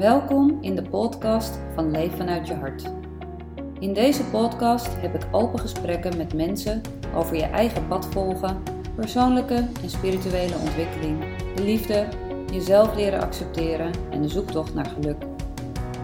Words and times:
Welkom 0.00 0.58
in 0.60 0.74
de 0.74 0.82
podcast 0.82 1.58
van 1.74 1.90
Leef 1.90 2.16
vanuit 2.16 2.46
je 2.46 2.54
hart. 2.54 2.92
In 3.78 3.94
deze 3.94 4.24
podcast 4.24 4.88
heb 5.00 5.14
ik 5.14 5.26
open 5.30 5.58
gesprekken 5.58 6.16
met 6.16 6.34
mensen 6.34 6.80
over 7.14 7.36
je 7.36 7.42
eigen 7.42 7.88
pad 7.88 8.06
volgen, 8.06 8.62
persoonlijke 8.94 9.54
en 9.82 9.90
spirituele 9.90 10.54
ontwikkeling, 10.54 11.24
de 11.54 11.62
liefde, 11.62 12.08
jezelf 12.52 12.94
leren 12.94 13.20
accepteren 13.20 13.90
en 14.10 14.22
de 14.22 14.28
zoektocht 14.28 14.74
naar 14.74 14.86
geluk. 14.86 15.22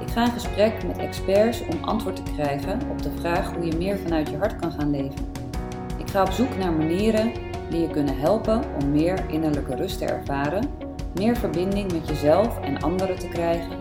Ik 0.00 0.08
ga 0.08 0.24
in 0.24 0.32
gesprek 0.32 0.86
met 0.86 0.98
experts 0.98 1.62
om 1.62 1.84
antwoord 1.84 2.16
te 2.16 2.32
krijgen 2.34 2.80
op 2.90 3.02
de 3.02 3.10
vraag 3.10 3.54
hoe 3.54 3.66
je 3.66 3.76
meer 3.76 3.98
vanuit 3.98 4.28
je 4.28 4.36
hart 4.36 4.56
kan 4.56 4.72
gaan 4.72 4.90
leven. 4.90 5.26
Ik 5.98 6.10
ga 6.10 6.22
op 6.22 6.30
zoek 6.30 6.56
naar 6.58 6.72
manieren 6.72 7.32
die 7.70 7.80
je 7.80 7.90
kunnen 7.90 8.18
helpen 8.18 8.62
om 8.82 8.90
meer 8.90 9.24
innerlijke 9.28 9.74
rust 9.74 9.98
te 9.98 10.04
ervaren, 10.04 10.70
meer 11.14 11.36
verbinding 11.36 11.92
met 11.92 12.08
jezelf 12.08 12.60
en 12.60 12.82
anderen 12.82 13.18
te 13.18 13.28
krijgen 13.28 13.75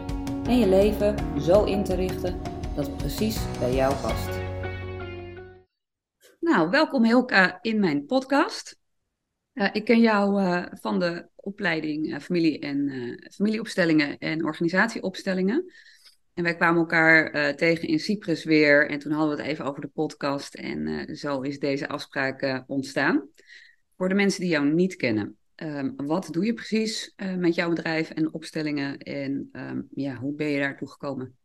en 0.48 0.60
je 0.60 0.68
leven 0.68 1.42
zo 1.42 1.64
in 1.64 1.84
te 1.84 1.96
richten 1.96 2.42
dat 2.76 2.86
het 2.86 2.98
precies 2.98 3.60
bij 3.60 3.74
jou 3.74 3.96
past. 3.96 4.30
Nou, 6.40 6.70
welkom 6.70 7.04
Hilka 7.04 7.60
in 7.62 7.80
mijn 7.80 8.06
podcast. 8.06 8.80
Uh, 9.54 9.70
ik 9.72 9.86
ken 9.86 10.00
jou 10.00 10.42
uh, 10.42 10.66
van 10.72 11.00
de 11.00 11.28
opleiding 11.36 12.08
uh, 12.08 12.20
familie 12.20 12.60
en, 12.60 12.90
familieopstellingen 13.34 14.18
en 14.18 14.46
organisatieopstellingen. 14.46 15.74
En 16.34 16.44
wij 16.44 16.56
kwamen 16.56 16.80
elkaar 16.80 17.56
tegen 17.56 17.88
in 17.88 18.00
Cyprus 18.00 18.44
weer 18.44 18.90
en 18.90 19.00
toen 19.00 19.12
hadden 19.12 19.36
we 19.36 19.42
het 19.42 19.52
even 19.52 19.66
over 19.66 19.82
de 19.82 19.88
podcast 19.88 20.54
en 20.54 21.08
zo 21.16 21.42
is 21.42 21.60
deze 21.60 21.88
afspraak 21.88 22.64
ontstaan. 22.68 23.30
Voor 23.98 24.10
de 24.10 24.16
mensen 24.16 24.42
die 24.42 24.50
jou 24.50 24.74
niet 24.74 24.96
kennen, 24.96 25.38
Um, 25.64 25.94
wat 25.98 26.28
doe 26.32 26.46
je 26.46 26.54
precies 26.54 27.14
uh, 27.18 27.36
met 27.36 27.56
jouw 27.56 27.70
bedrijf 27.70 28.10
en 28.10 28.34
opstellingen 28.34 28.98
en 28.98 29.50
um, 29.52 29.88
ja, 29.94 30.16
hoe 30.16 30.36
ben 30.36 30.48
je 30.48 30.60
daartoe 30.60 30.90
gekomen? 30.90 31.36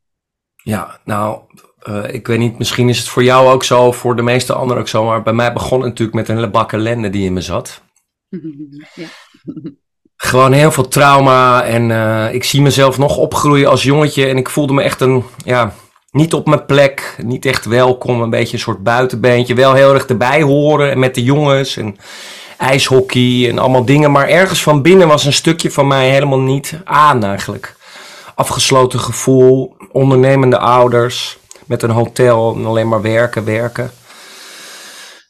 Ja, 0.63 1.01
nou, 1.05 1.41
uh, 1.89 2.15
ik 2.15 2.27
weet 2.27 2.39
niet, 2.39 2.59
misschien 2.59 2.89
is 2.89 2.99
het 2.99 3.09
voor 3.09 3.23
jou 3.23 3.49
ook 3.49 3.65
zo, 3.65 3.93
voor 3.93 4.17
de 4.17 4.23
meeste 4.23 4.53
anderen 4.53 4.83
ook 4.83 4.89
zo, 4.89 5.05
maar 5.05 5.23
bij 5.23 5.33
mij 5.33 5.53
begon 5.53 5.79
het 5.79 5.89
natuurlijk 5.89 6.17
met 6.17 6.29
een 6.29 6.35
hele 6.35 6.51
bak 6.51 6.73
ellende 6.73 7.11
die 7.11 7.25
in 7.25 7.33
me 7.33 7.41
zat. 7.41 7.83
ja. 8.95 9.09
Gewoon 10.17 10.53
heel 10.53 10.73
veel 10.73 10.89
trauma 10.89 11.65
en 11.65 11.91
uh, 11.91 12.35
ik 12.35 12.45
zie 12.45 12.63
mezelf 12.63 12.99
nog 12.99 13.17
opgroeien 13.17 13.69
als 13.69 13.83
jongetje 13.83 14.27
en 14.27 14.37
ik 14.37 14.49
voelde 14.49 14.73
me 14.73 14.83
echt 14.83 15.01
een, 15.01 15.25
ja, 15.45 15.75
niet 16.11 16.35
op 16.35 16.47
mijn 16.47 16.67
plek, 16.67 17.17
niet 17.23 17.45
echt 17.45 17.65
welkom, 17.65 18.23
een 18.23 18.31
beetje 18.31 18.53
een 18.53 18.63
soort 18.63 18.83
buitenbeentje, 18.83 19.55
wel 19.55 19.75
heel 19.75 19.95
erg 19.95 20.07
erbij 20.07 20.43
horen 20.43 20.91
en 20.91 20.99
met 20.99 21.15
de 21.15 21.23
jongens 21.23 21.77
en 21.77 21.97
ijshockey 22.61 23.49
en 23.49 23.59
allemaal 23.59 23.85
dingen. 23.85 24.11
Maar 24.11 24.29
ergens 24.29 24.63
van 24.63 24.83
binnen 24.83 25.09
was 25.09 25.25
een 25.25 25.33
stukje 25.33 25.71
van 25.71 25.87
mij 25.87 26.11
helemaal 26.11 26.41
niet 26.41 26.81
aan 26.85 27.25
eigenlijk. 27.25 27.77
Afgesloten 28.35 29.01
gevoel, 29.01 29.77
ondernemende 29.93 30.59
ouders 30.59 31.39
met 31.67 31.83
een 31.83 31.91
hotel 31.91 32.55
en 32.55 32.67
alleen 32.67 32.89
maar 32.89 33.03
werken, 33.03 33.45
werken. 33.45 33.91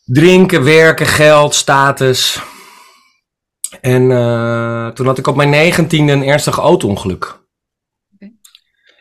Drinken, 0.04 0.64
werken, 0.64 1.06
geld, 1.06 1.54
status. 1.54 2.40
En 3.80 4.02
uh, 4.10 4.88
toen 4.88 5.06
had 5.06 5.18
ik 5.18 5.26
op 5.26 5.36
mijn 5.36 5.50
negentiende 5.50 6.12
een 6.12 6.26
ernstig 6.26 6.58
auto-ongeluk. 6.58 7.38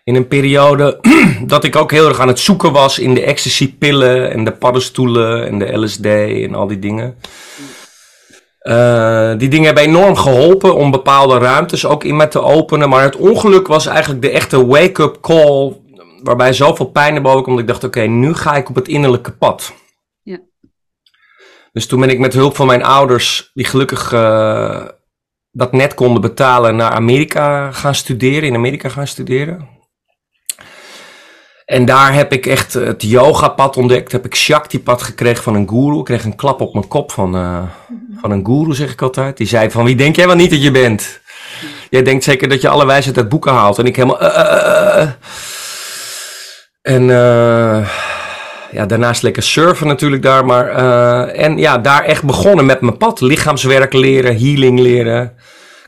In 0.04 0.16
een 0.16 0.28
periode 0.28 1.00
dat 1.54 1.64
ik 1.64 1.76
ook 1.76 1.92
heel 1.92 2.08
erg 2.08 2.20
aan 2.20 2.28
het 2.28 2.40
zoeken 2.40 2.72
was 2.72 3.00
in 3.00 3.14
de 3.14 3.24
ecstasy-pillen 3.24 4.32
en 4.32 4.44
de 4.44 4.52
paddenstoelen 4.52 5.48
en 5.48 5.60
de 5.60 5.78
LSD 5.78 6.06
en 6.06 6.56
al 6.56 6.68
die 6.68 6.80
dingen. 6.80 7.18
Uh, 8.62 9.38
die 9.38 9.50
dingen 9.50 9.66
hebben 9.66 9.84
enorm 9.84 10.16
geholpen 10.16 10.76
om 10.76 10.92
bepaalde 10.92 11.38
ruimtes 11.38 11.86
ook 11.86 12.04
in 12.04 12.16
me 12.16 12.28
te 12.28 12.42
openen. 12.42 12.90
Maar 12.90 13.04
het 13.04 13.16
ongeluk 13.16 13.68
was 13.68 13.86
eigenlijk 13.86 14.22
de 14.22 14.30
echte 14.30 14.66
wake-up 14.66 15.18
call. 15.22 15.82
Waarbij 16.24 16.54
zoveel 16.54 16.86
pijn 16.86 17.14
naar 17.14 17.22
boven 17.22 17.42
kwam 17.42 17.54
dat 17.56 17.64
ik 17.64 17.70
dacht: 17.70 17.84
oké, 17.84 18.02
nu 18.02 18.34
ga 18.34 18.56
ik 18.56 18.70
op 18.70 18.76
het 18.76 18.88
innerlijke 18.88 19.32
pad. 19.32 19.74
Ja. 20.22 20.40
Dus 21.72 21.88
toen 21.88 22.00
ben 22.00 22.10
ik 22.10 22.20
met 22.20 22.34
hulp 22.34 22.56
van 22.56 22.68
mijn 22.68 22.84
ouders, 22.84 23.52
die 23.54 23.66
gelukkig 23.66 24.12
uh, 24.12 24.86
dat 25.52 25.72
net 25.72 25.94
konden 25.94 26.22
betalen, 26.22 26.76
naar 26.76 26.92
Amerika 26.92 27.72
gaan 27.72 27.96
studeren. 27.96 28.50
In 28.50 28.56
Amerika 28.56 28.90
gaan 28.90 29.08
studeren. 29.08 29.79
En 31.70 31.86
daar 31.86 32.14
heb 32.14 32.34
ik 32.34 32.46
echt 32.46 32.74
het 32.74 33.04
yogapad 33.04 33.78
ontdekt. 33.78 34.12
Heb 34.12 34.26
ik 34.26 34.36
Shakti-pad 34.36 35.02
gekregen 35.02 35.44
van 35.44 35.56
een 35.56 35.70
guru. 35.70 36.00
Ik 36.00 36.06
kreeg 36.06 36.24
een 36.24 36.36
klap 36.36 36.62
op 36.62 36.74
mijn 36.74 36.88
kop 36.88 37.12
van, 37.12 37.36
uh, 37.36 37.62
van 38.22 38.32
een 38.32 38.46
guru, 38.46 38.74
zeg 38.74 38.92
ik 38.92 39.02
altijd. 39.02 39.38
Die 39.38 39.48
zei 39.48 39.72
van, 39.72 39.86
wie 39.86 39.96
denk 39.96 40.16
jij 40.16 40.26
wel 40.28 40.36
niet 40.36 40.50
dat 40.50 40.64
je 40.64 40.72
bent? 40.72 41.20
Jij 41.90 42.04
denkt 42.04 42.24
zeker 42.24 42.50
dat 42.50 42.62
je 42.62 42.70
alle 42.70 42.86
wijsheid 42.86 43.18
uit 43.18 43.30
boeken 43.30 43.52
haalt. 43.52 43.78
En 43.78 43.86
ik 43.86 43.96
helemaal... 43.96 44.24
Uh, 44.24 45.02
uh, 45.02 45.10
en 46.82 47.04
ja, 48.72 48.86
daarnaast 48.86 49.22
lekker 49.22 49.44
surfen 49.44 49.88
natuurlijk 49.88 50.22
daar. 50.22 50.46
Maar, 50.46 50.68
en 51.28 51.58
ja, 51.58 51.78
daar 51.78 52.04
echt 52.04 52.24
begonnen 52.24 52.66
met 52.66 52.82
mijn 52.82 52.98
pad. 52.98 53.22
Lichaamswerk 53.22 53.94
leren, 53.94 54.38
healing 54.38 54.80
leren. 54.80 55.34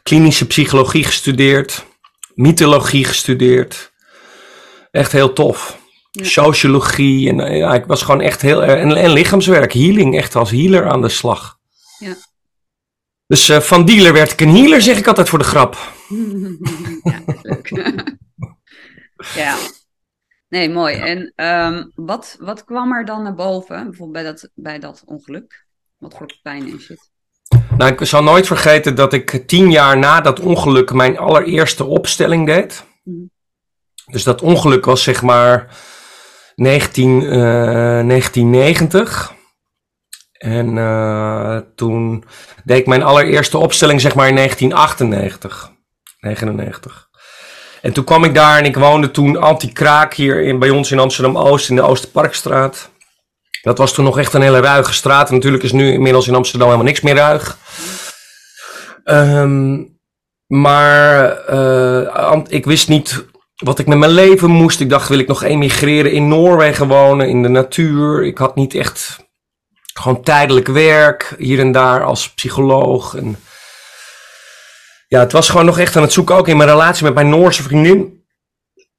Klinische 0.03 0.48
psychologie 0.48 1.03
gestudeerd. 1.03 1.86
Mythologie 2.34 3.06
gestudeerd 3.06 3.91
echt 4.91 5.12
heel 5.12 5.34
tof. 5.34 5.79
Sociologie 6.12 7.29
en 7.29 7.56
ja, 7.56 7.74
ik 7.74 7.85
was 7.85 8.02
gewoon 8.02 8.22
echt 8.22 8.41
heel 8.41 8.63
en, 8.63 8.96
en 8.96 9.13
lichaamswerk, 9.13 9.74
healing, 9.74 10.18
echt 10.18 10.35
als 10.35 10.52
healer 10.52 10.90
aan 10.90 11.02
de 11.02 11.09
slag. 11.09 11.57
Ja. 12.00 12.16
Dus 13.28 13.50
uh, 13.50 13.59
van 13.59 13.85
dealer 13.85 14.13
werd 14.13 14.31
ik 14.31 14.41
een 14.41 14.56
healer, 14.56 14.81
zeg 14.81 14.97
ik 14.97 15.07
altijd 15.07 15.30
voor 15.30 15.40
de 15.40 15.46
grap. 15.46 15.75
ja, 17.03 17.22
leuk. 17.41 17.69
ja. 19.35 19.57
Nee, 20.50 20.69
mooi. 20.69 20.96
En 20.96 21.34
um, 21.46 21.91
wat, 21.96 22.35
wat 22.40 22.63
kwam 22.63 22.94
er 22.94 23.06
dan 23.06 23.24
naar 23.24 23.35
boven, 23.35 23.84
bijvoorbeeld 23.84 24.12
bij 24.12 24.24
dat, 24.24 24.50
bij 24.53 24.80
dat 24.80 25.03
ongeluk? 25.06 25.66
Wat 25.97 26.13
voor 26.18 26.40
pijn 26.41 26.75
is 26.75 26.88
het? 26.88 27.09
Nou, 27.78 27.91
ik 27.91 28.06
zal 28.06 28.24
nooit 28.24 28.47
vergeten 28.47 28.96
dat 28.96 29.13
ik 29.13 29.44
tien 29.47 29.72
jaar 29.72 29.97
na 29.97 30.22
dat 30.22 30.40
ongeluk 30.40 30.94
mijn 30.94 31.18
allereerste 31.18 31.84
opstelling 31.84 32.46
deed. 32.46 32.85
Mm. 33.03 33.31
Dus 34.06 34.23
dat 34.23 34.41
ongeluk 34.41 34.85
was 34.85 35.03
zeg 35.03 35.22
maar 35.22 35.67
19, 36.56 37.22
uh, 37.22 37.31
1990. 37.31 39.34
En 40.31 40.75
uh, 40.75 41.57
toen 41.75 42.23
deed 42.63 42.78
ik 42.78 42.88
mijn 42.88 43.03
allereerste 43.03 43.57
opstelling 43.57 44.01
zeg 44.01 44.16
maar 44.16 44.28
in 44.28 44.35
1998. 44.35 45.72
99. 46.19 47.09
En 47.81 47.94
toen 47.94 48.03
kwam 48.03 48.23
ik 48.23 48.34
daar 48.34 48.57
en 48.57 48.66
ik 48.66 48.75
woonde 48.75 49.12
toen 49.12 49.38
anti-kraak 49.38 50.13
hier 50.13 50.41
in, 50.41 50.59
bij 50.59 50.69
ons 50.69 50.91
in 50.91 51.00
Amsterdam-Oost 51.00 51.69
in 51.69 51.75
de 51.75 51.81
Oosterparkstraat. 51.81 52.89
Dat 53.62 53.78
was 53.78 53.94
toen 53.94 54.06
nog 54.06 54.19
echt 54.19 54.33
een 54.33 54.41
hele 54.41 54.59
ruige 54.59 54.94
straat. 54.94 55.31
Natuurlijk 55.31 55.63
is 55.63 55.72
nu 55.72 55.91
inmiddels 55.91 56.28
in 56.28 56.35
Amsterdam 56.35 56.68
helemaal 56.68 56.88
niks 56.88 57.01
meer 57.01 57.16
ruig. 57.16 57.57
Um, 59.03 60.00
maar 60.47 61.50
uh, 61.50 62.41
ik 62.47 62.66
wist 62.66 62.88
niet 62.88 63.25
wat 63.62 63.80
ik 63.80 63.88
met 63.88 63.98
mijn 63.98 64.12
leven 64.12 64.50
moest. 64.50 64.80
Ik 64.80 64.90
dacht, 64.90 65.10
wil 65.10 65.20
ik 65.20 65.28
nog 65.28 65.44
emigreren 65.44 66.12
in 66.12 66.28
Noorwegen 66.28 66.88
wonen, 66.88 67.30
in 67.30 67.42
de 67.42 67.50
natuur. 67.50 68.24
Ik 68.24 68.38
had 68.38 68.56
niet 68.56 68.74
echt 68.74 69.30
gewoon 69.94 70.24
tijdelijk 70.24 70.68
werk, 70.68 71.36
hier 71.38 71.60
en 71.60 71.72
daar 71.72 72.04
als 72.04 72.34
psycholoog. 72.34 73.16
En 73.16 73.40
ja, 75.08 75.20
het 75.20 75.32
was 75.32 75.50
gewoon 75.50 75.66
nog 75.66 75.80
echt 75.80 75.96
aan 75.96 76.02
het 76.02 76.12
zoeken, 76.12 76.36
ook 76.36 76.48
in 76.48 76.58
mijn 76.58 76.70
relatie 76.70 77.04
met 77.04 77.14
mijn 77.14 77.30
Noorse 77.30 77.64
vriendin. 77.64 78.26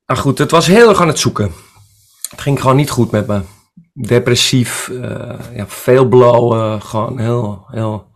Maar 0.06 0.17
goed, 0.17 0.39
het 0.39 0.50
was 0.50 0.67
heel 0.67 0.89
erg 0.89 1.00
aan 1.00 1.09
het 1.09 1.19
zoeken. 1.19 1.53
Het 2.31 2.41
ging 2.41 2.61
gewoon 2.61 2.77
niet 2.77 2.91
goed 2.91 3.11
met 3.11 3.27
me. 3.27 3.41
Depressief, 3.93 4.89
uh, 4.89 5.34
ja, 5.55 5.67
veel 5.67 6.09
blowen, 6.09 6.83
gewoon 6.83 7.19
heel, 7.19 7.67
heel... 7.71 8.11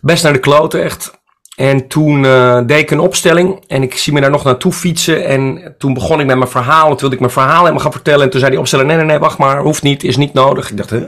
Best 0.00 0.22
naar 0.22 0.32
de 0.32 0.38
kloten, 0.38 0.82
echt. 0.82 1.17
En 1.58 1.88
toen 1.88 2.24
uh, 2.24 2.60
deed 2.66 2.78
ik 2.78 2.90
een 2.90 3.00
opstelling 3.00 3.64
en 3.66 3.82
ik 3.82 3.96
zie 3.96 4.12
me 4.12 4.20
daar 4.20 4.30
nog 4.30 4.44
naartoe 4.44 4.72
fietsen. 4.72 5.24
En 5.24 5.74
toen 5.78 5.94
begon 5.94 6.20
ik 6.20 6.26
met 6.26 6.36
mijn 6.36 6.50
verhaal. 6.50 6.88
Toen 6.88 6.98
wilde 6.98 7.14
ik 7.14 7.20
mijn 7.20 7.32
verhaal 7.32 7.58
helemaal 7.60 7.80
gaan 7.80 7.92
vertellen. 7.92 8.24
En 8.24 8.30
toen 8.30 8.38
zei 8.38 8.50
die 8.50 8.60
opsteller, 8.60 8.86
nee, 8.86 8.96
nee, 8.96 9.04
nee, 9.04 9.18
wacht 9.18 9.38
maar, 9.38 9.60
hoeft 9.60 9.82
niet, 9.82 10.04
is 10.04 10.16
niet 10.16 10.32
nodig. 10.32 10.70
Ik 10.70 10.76
dacht, 10.76 10.90
hè? 10.90 11.06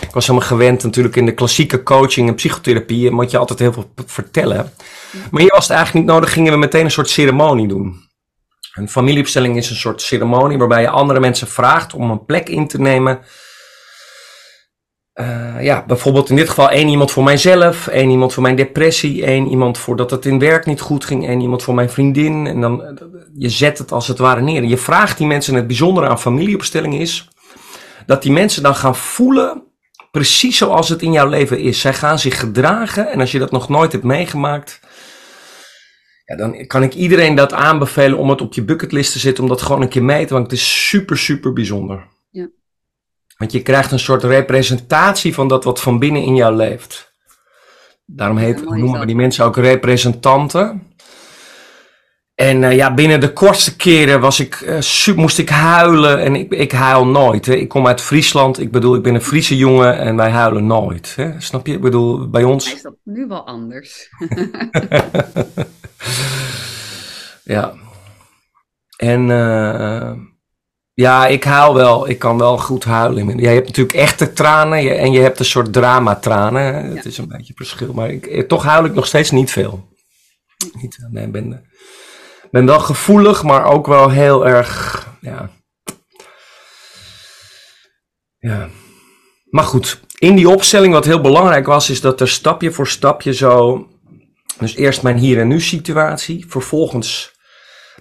Ik 0.00 0.10
was 0.12 0.26
helemaal 0.26 0.48
gewend 0.48 0.82
natuurlijk 0.82 1.16
in 1.16 1.26
de 1.26 1.34
klassieke 1.34 1.82
coaching 1.82 2.28
en 2.28 2.34
psychotherapie. 2.34 3.10
Moet 3.10 3.30
je 3.30 3.38
altijd 3.38 3.58
heel 3.58 3.72
veel 3.72 3.92
vertellen. 4.06 4.72
Maar 5.30 5.40
hier 5.40 5.52
was 5.52 5.68
het 5.68 5.76
eigenlijk 5.76 6.06
niet 6.06 6.14
nodig, 6.14 6.32
gingen 6.32 6.52
we 6.52 6.58
meteen 6.58 6.84
een 6.84 6.90
soort 6.90 7.10
ceremonie 7.10 7.68
doen. 7.68 8.08
Een 8.72 8.88
familieopstelling 8.88 9.56
is 9.56 9.70
een 9.70 9.76
soort 9.76 10.02
ceremonie 10.02 10.58
waarbij 10.58 10.80
je 10.80 10.88
andere 10.88 11.20
mensen 11.20 11.48
vraagt 11.48 11.94
om 11.94 12.10
een 12.10 12.24
plek 12.24 12.48
in 12.48 12.68
te 12.68 12.80
nemen 12.80 13.18
uh, 15.14 15.62
ja, 15.62 15.84
bijvoorbeeld 15.86 16.30
in 16.30 16.36
dit 16.36 16.48
geval 16.48 16.70
één 16.70 16.88
iemand 16.88 17.10
voor 17.10 17.24
mijzelf, 17.24 17.86
één 17.86 18.10
iemand 18.10 18.32
voor 18.32 18.42
mijn 18.42 18.56
depressie, 18.56 19.24
één 19.24 19.48
iemand 19.48 19.78
voordat 19.78 20.10
het 20.10 20.24
in 20.24 20.38
werk 20.38 20.66
niet 20.66 20.80
goed 20.80 21.04
ging, 21.04 21.26
één 21.26 21.40
iemand 21.40 21.62
voor 21.62 21.74
mijn 21.74 21.90
vriendin. 21.90 22.46
En 22.46 22.60
dan, 22.60 22.84
eh, 22.84 23.06
je 23.34 23.48
zet 23.48 23.78
het 23.78 23.92
als 23.92 24.08
het 24.08 24.18
ware 24.18 24.40
neer. 24.40 24.62
En 24.62 24.68
je 24.68 24.78
vraagt 24.78 25.18
die 25.18 25.26
mensen, 25.26 25.52
en 25.52 25.58
het 25.58 25.68
bijzondere 25.68 26.08
aan 26.08 26.20
familieopstelling 26.20 26.94
is, 26.94 27.28
dat 28.06 28.22
die 28.22 28.32
mensen 28.32 28.62
dan 28.62 28.74
gaan 28.74 28.96
voelen, 28.96 29.62
precies 30.10 30.56
zoals 30.56 30.88
het 30.88 31.02
in 31.02 31.12
jouw 31.12 31.28
leven 31.28 31.58
is. 31.58 31.80
Zij 31.80 31.94
gaan 31.94 32.18
zich 32.18 32.40
gedragen 32.40 33.10
en 33.10 33.20
als 33.20 33.32
je 33.32 33.38
dat 33.38 33.50
nog 33.50 33.68
nooit 33.68 33.92
hebt 33.92 34.04
meegemaakt, 34.04 34.80
Ja, 36.26 36.36
dan 36.36 36.66
kan 36.66 36.82
ik 36.82 36.94
iedereen 36.94 37.34
dat 37.34 37.52
aanbevelen 37.52 38.18
om 38.18 38.30
het 38.30 38.40
op 38.40 38.54
je 38.54 38.64
bucketlist 38.64 39.12
te 39.12 39.18
zetten, 39.18 39.42
om 39.42 39.48
dat 39.48 39.62
gewoon 39.62 39.82
een 39.82 39.88
keer 39.88 40.04
mee 40.04 40.26
te 40.26 40.32
want 40.32 40.50
het 40.50 40.60
is 40.60 40.88
super, 40.88 41.18
super 41.18 41.52
bijzonder. 41.52 42.13
Want 43.44 43.56
je 43.56 43.62
krijgt 43.62 43.92
een 43.92 43.98
soort 43.98 44.22
representatie 44.24 45.34
van 45.34 45.48
dat 45.48 45.64
wat 45.64 45.80
van 45.80 45.98
binnen 45.98 46.22
in 46.22 46.34
jou 46.34 46.54
leeft. 46.56 47.12
Daarom 48.06 48.36
heet, 48.36 48.64
noemen 48.64 49.00
we 49.00 49.06
die 49.06 49.16
mensen 49.16 49.44
ook 49.44 49.56
representanten. 49.56 50.82
En 52.34 52.64
eh, 52.64 52.76
ja, 52.76 52.94
binnen 52.94 53.20
de 53.20 53.32
kortste 53.32 53.76
keren 53.76 54.20
was 54.20 54.40
ik, 54.40 54.76
su- 54.78 55.14
moest 55.14 55.38
ik 55.38 55.48
huilen 55.48 56.20
en 56.20 56.34
ik, 56.34 56.52
ik 56.52 56.72
huil 56.72 57.06
nooit. 57.06 57.46
Hè. 57.46 57.54
Ik 57.54 57.68
kom 57.68 57.86
uit 57.86 58.00
Friesland, 58.00 58.60
ik 58.60 58.70
bedoel, 58.70 58.94
ik 58.94 59.02
ben 59.02 59.14
een 59.14 59.22
Friese 59.22 59.56
jongen 59.56 59.98
en 59.98 60.16
wij 60.16 60.30
huilen 60.30 60.66
nooit. 60.66 61.12
Hè. 61.16 61.40
Snap 61.40 61.66
je? 61.66 61.72
Ik 61.72 61.80
bedoel, 61.80 62.30
bij 62.30 62.44
ons... 62.44 62.74
Is 62.74 62.82
dat 62.82 62.96
nu 63.02 63.26
wel 63.26 63.46
anders? 63.46 64.08
Ja. 67.44 67.74
En 68.96 69.30
eh, 69.30 70.12
ja, 70.94 71.26
ik 71.26 71.44
huil 71.44 71.74
wel. 71.74 72.08
Ik 72.08 72.18
kan 72.18 72.38
wel 72.38 72.58
goed 72.58 72.84
huilen. 72.84 73.38
Jij 73.38 73.54
hebt 73.54 73.66
natuurlijk 73.66 73.96
echte 73.96 74.32
tranen 74.32 74.82
je- 74.82 74.94
en 74.94 75.12
je 75.12 75.20
hebt 75.20 75.38
een 75.38 75.44
soort 75.44 75.72
dramatranen. 75.72 76.74
Het 76.74 76.94
Ja. 76.94 77.10
is 77.10 77.18
een 77.18 77.28
beetje 77.28 77.52
verschil. 77.56 77.92
Maar 77.92 78.10
ik, 78.10 78.26
eh, 78.26 78.46
toch 78.46 78.62
huil 78.62 78.84
ik 78.84 78.94
nog 78.94 79.06
steeds 79.06 79.30
niet 79.30 79.50
veel. 79.50 79.88
Niet, 80.80 80.98
nee, 81.10 81.24
ik 81.26 81.32
ben, 81.32 81.52
eh, 81.52 81.58
ben 82.50 82.66
wel 82.66 82.80
gevoelig, 82.80 83.42
maar 83.42 83.64
ook 83.64 83.86
wel 83.86 84.10
heel 84.10 84.46
erg. 84.46 85.06
Ja. 85.20 85.50
ja. 88.38 88.68
Maar 89.50 89.64
goed, 89.64 90.00
in 90.18 90.34
die 90.36 90.48
opstelling 90.48 90.92
wat 90.92 91.04
heel 91.04 91.20
belangrijk 91.20 91.66
was, 91.66 91.90
is 91.90 92.00
dat 92.00 92.20
er 92.20 92.28
stapje 92.28 92.72
voor 92.72 92.86
stapje 92.88 93.32
zo 93.34 93.86
dus 94.58 94.74
eerst 94.74 95.02
mijn 95.02 95.16
hier 95.16 95.40
en 95.40 95.48
nu 95.48 95.60
situatie, 95.60 96.44
vervolgens 96.48 97.33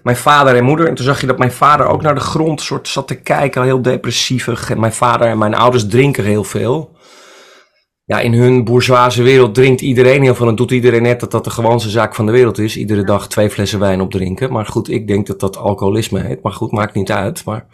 mijn 0.04 0.18
vader 0.18 0.56
en 0.56 0.64
moeder. 0.64 0.88
En 0.88 0.96
toen 0.96 1.06
zag 1.06 1.22
je 1.22 1.28
dat 1.28 1.38
mijn 1.38 1.52
vader 1.52 1.86
ook 1.86 2.02
naar 2.02 2.16
de 2.16 2.22
grond 2.22 2.62
soort 2.62 2.88
zat 2.88 3.08
te 3.08 3.22
kijken, 3.22 3.64
heel 3.64 3.82
depressievig. 3.82 4.70
En 4.70 4.80
mijn 4.80 4.94
vader 4.94 5.28
en 5.28 5.38
mijn 5.38 5.56
ouders 5.56 5.88
drinken 5.88 6.24
heel 6.24 6.44
veel. 6.44 6.92
Ja, 8.06 8.20
in 8.20 8.34
hun 8.34 8.64
bourgeoise 8.64 9.24
wereld 9.24 9.56
drinkt 9.56 9.82
iedereen 9.82 10.22
heel 10.22 10.36
veel 10.36 10.48
en 10.48 10.56
doet 10.56 10.72
iedereen 10.72 11.02
net 11.02 11.20
dat 11.20 11.32
dat 11.32 11.44
de 11.44 11.50
gewoonste 11.50 11.90
zaak 11.90 12.16
van 12.16 12.26
de 12.26 12.32
wereld 12.32 12.58
is. 12.58 12.78
Iedere 12.78 13.04
dag 13.04 13.28
twee 13.28 13.50
flessen 13.50 13.80
wijn 13.80 14.02
opdrinken. 14.02 14.52
Maar 14.52 14.66
goed, 14.66 14.90
ik 14.90 15.08
denk 15.08 15.28
dat 15.28 15.40
dat 15.40 15.58
alcoholisme 15.58 16.20
heet. 16.20 16.42
Maar 16.42 16.52
goed, 16.52 16.72
maakt 16.72 16.94
niet 16.94 17.12
uit. 17.12 17.46
Maar 17.46 17.68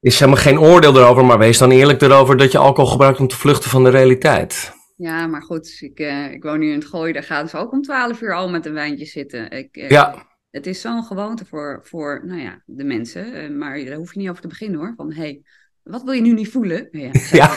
is 0.00 0.18
helemaal 0.18 0.40
geen 0.42 0.60
oordeel 0.60 0.96
erover, 0.96 1.24
maar 1.24 1.38
wees 1.38 1.58
dan 1.58 1.70
eerlijk 1.70 2.02
erover 2.02 2.36
dat 2.36 2.52
je 2.52 2.58
alcohol 2.58 2.90
gebruikt 2.90 3.20
om 3.20 3.28
te 3.28 3.36
vluchten 3.36 3.70
van 3.70 3.84
de 3.84 3.90
realiteit. 3.90 4.72
Ja, 4.96 5.26
maar 5.26 5.42
goed, 5.42 5.78
ik, 5.80 5.98
eh, 5.98 6.32
ik 6.32 6.42
woon 6.42 6.60
hier 6.60 6.72
in 6.72 6.78
het 6.78 6.88
Gooi, 6.88 7.12
daar 7.12 7.22
gaan 7.22 7.48
ze 7.48 7.56
ook 7.56 7.72
om 7.72 7.82
twaalf 7.82 8.20
uur 8.20 8.34
al 8.34 8.50
met 8.50 8.66
een 8.66 8.72
wijntje 8.72 9.04
zitten. 9.04 9.50
Ik, 9.50 9.76
eh, 9.76 9.90
Ja, 9.90 10.14
Het 10.52 10.66
is 10.66 10.80
zo'n 10.80 11.04
gewoonte 11.04 11.44
voor, 11.44 11.80
voor 11.82 12.22
nou 12.24 12.40
ja, 12.40 12.62
de 12.66 12.84
mensen, 12.84 13.34
eh, 13.34 13.50
maar 13.50 13.84
daar 13.84 13.96
hoef 13.96 14.14
je 14.14 14.20
niet 14.20 14.28
over 14.28 14.42
te 14.42 14.48
beginnen 14.48 14.80
hoor. 14.80 14.94
Van, 14.96 15.12
hé, 15.12 15.20
hey, 15.20 15.42
wat 15.82 16.02
wil 16.02 16.12
je 16.12 16.20
nu 16.20 16.32
niet 16.32 16.48
voelen? 16.48 16.88
Ja, 16.90 17.10
Ja. 17.32 17.50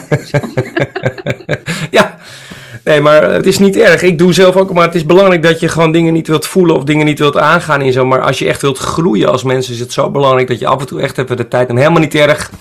ja, 1.92 2.20
nee, 2.84 3.02
maar 3.02 3.32
het 3.32 3.46
is 3.46 3.60
niet 3.60 3.76
erg. 3.76 4.02
Ik 4.02 4.18
doe 4.18 4.34
zelf 4.34 4.56
ook, 4.56 4.74
maar 4.74 4.86
het 4.86 4.96
is 4.96 5.06
belangrijk 5.06 5.44
dat 5.44 5.60
je 5.60 5.68
gewoon 5.68 5.92
dingen 5.92 6.14
niet 6.14 6.28
wilt 6.28 6.48
voelen 6.48 6.76
of 6.76 6.84
dingen 6.84 7.06
niet 7.06 7.20
wilt 7.20 7.38
aangaan 7.38 7.82
in 7.82 7.92
zo. 7.92 8.06
Maar 8.06 8.22
als 8.22 8.40
je 8.40 8.48
echt 8.48 8.62
wilt 8.62 8.78
groeien 8.78 9.32
als 9.32 9.44
mens, 9.44 9.70
is 9.70 9.80
het 9.80 9.94
zo 9.94 10.12
belangrijk 10.12 10.48
dat 10.48 10.60
je 10.60 10.68
af 10.68 10.80
en 10.80 10.88
toe 10.88 11.02
echt 11.02 11.18
even 11.18 11.38
de 11.38 11.48
tijd 11.48 11.70
en 11.70 11.78
helemaal 11.78 12.02
niet 12.02 12.16
erg 12.16 12.52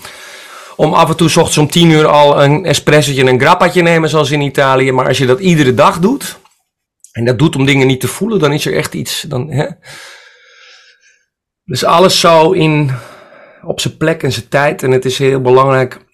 om 0.75 0.93
af 0.93 1.09
en 1.09 1.17
toe 1.17 1.29
's 1.29 1.37
ochtends 1.37 1.57
om 1.57 1.69
tien 1.69 1.89
uur 1.89 2.07
al 2.07 2.43
een 2.43 2.65
espressootje 2.65 3.21
en 3.21 3.27
een 3.27 3.39
grappatje 3.39 3.81
nemen, 3.81 4.09
zoals 4.09 4.31
in 4.31 4.41
Italië. 4.41 4.91
Maar 4.91 5.07
als 5.07 5.17
je 5.17 5.25
dat 5.25 5.39
iedere 5.39 5.73
dag 5.73 5.99
doet, 5.99 6.39
en 7.11 7.25
dat 7.25 7.39
doet 7.39 7.55
om 7.55 7.65
dingen 7.65 7.87
niet 7.87 8.01
te 8.01 8.07
voelen, 8.07 8.39
dan 8.39 8.53
is 8.53 8.65
er 8.65 8.75
echt 8.75 8.93
iets. 8.93 9.21
Dan, 9.21 9.51
hè? 9.51 9.65
Dus 11.65 11.83
alles 11.83 12.19
zo 12.19 12.51
in, 12.51 12.91
op 13.63 13.79
zijn 13.79 13.97
plek 13.97 14.23
en 14.23 14.31
zijn 14.31 14.47
tijd. 14.49 14.83
En 14.83 14.91
het 14.91 15.05
is 15.05 15.17
heel 15.17 15.41
belangrijk 15.41 16.05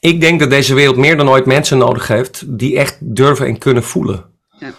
ik 0.00 0.20
denk 0.20 0.40
dat 0.40 0.50
deze 0.50 0.74
wereld 0.74 0.96
meer 0.96 1.16
dan 1.16 1.28
ooit 1.28 1.46
mensen 1.46 1.78
nodig 1.78 2.08
heeft 2.08 2.58
die 2.58 2.76
echt 2.78 2.98
durven 3.00 3.46
en 3.46 3.58
kunnen 3.58 3.82
voelen. 3.82 4.24
Ja. 4.58 4.70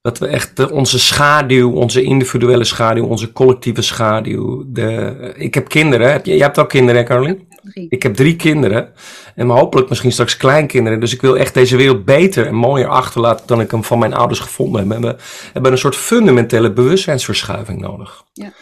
Dat 0.00 0.18
we 0.18 0.26
echt 0.26 0.56
de- 0.56 0.70
onze 0.70 0.98
schaduw, 0.98 1.72
onze 1.72 2.02
individuele 2.02 2.64
schaduw, 2.64 3.06
onze 3.06 3.32
collectieve 3.32 3.82
schaduw. 3.82 4.64
De, 4.66 5.32
ik 5.36 5.54
heb 5.54 5.68
kinderen. 5.68 6.12
Heb 6.12 6.26
je, 6.26 6.30
jij 6.36 6.44
hebt 6.46 6.58
ook 6.58 6.68
kinderen, 6.68 7.00
hè, 7.00 7.06
Caroline? 7.06 7.38
Drie. 7.62 7.86
Ik 7.88 8.02
heb 8.02 8.14
drie 8.14 8.36
kinderen. 8.36 8.92
En 9.34 9.48
hopelijk 9.48 9.88
misschien 9.88 10.12
straks 10.12 10.36
kleinkinderen. 10.36 11.00
Dus 11.00 11.12
ik 11.12 11.20
wil 11.20 11.36
echt 11.38 11.54
deze 11.54 11.76
wereld 11.76 12.04
beter 12.04 12.46
en 12.46 12.54
mooier 12.54 12.88
achterlaten 12.88 13.46
dan 13.46 13.60
ik 13.60 13.70
hem 13.70 13.84
van 13.84 13.98
mijn 13.98 14.14
ouders 14.14 14.40
gevonden 14.40 14.90
heb. 14.90 15.00
We 15.00 15.16
hebben 15.52 15.72
een 15.72 15.78
soort 15.78 15.96
fundamentele 15.96 16.72
bewustzijnsverschuiving 16.72 17.80
nodig. 17.80 18.24
Ja. 18.32 18.52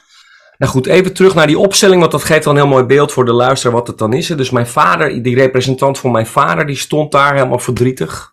Nou 0.58 0.72
goed, 0.72 0.86
even 0.86 1.14
terug 1.14 1.34
naar 1.34 1.46
die 1.46 1.58
opstelling, 1.58 2.00
want 2.00 2.12
dat 2.12 2.24
geeft 2.24 2.44
dan 2.44 2.54
een 2.54 2.60
heel 2.60 2.70
mooi 2.70 2.84
beeld 2.84 3.12
voor 3.12 3.24
de 3.24 3.32
luisteraar 3.32 3.76
wat 3.76 3.86
het 3.86 3.98
dan 3.98 4.12
is. 4.12 4.26
Dus 4.26 4.50
mijn 4.50 4.66
vader, 4.66 5.22
die 5.22 5.34
representant 5.36 5.98
van 5.98 6.10
mijn 6.10 6.26
vader, 6.26 6.66
die 6.66 6.76
stond 6.76 7.12
daar 7.12 7.34
helemaal 7.34 7.58
verdrietig. 7.58 8.32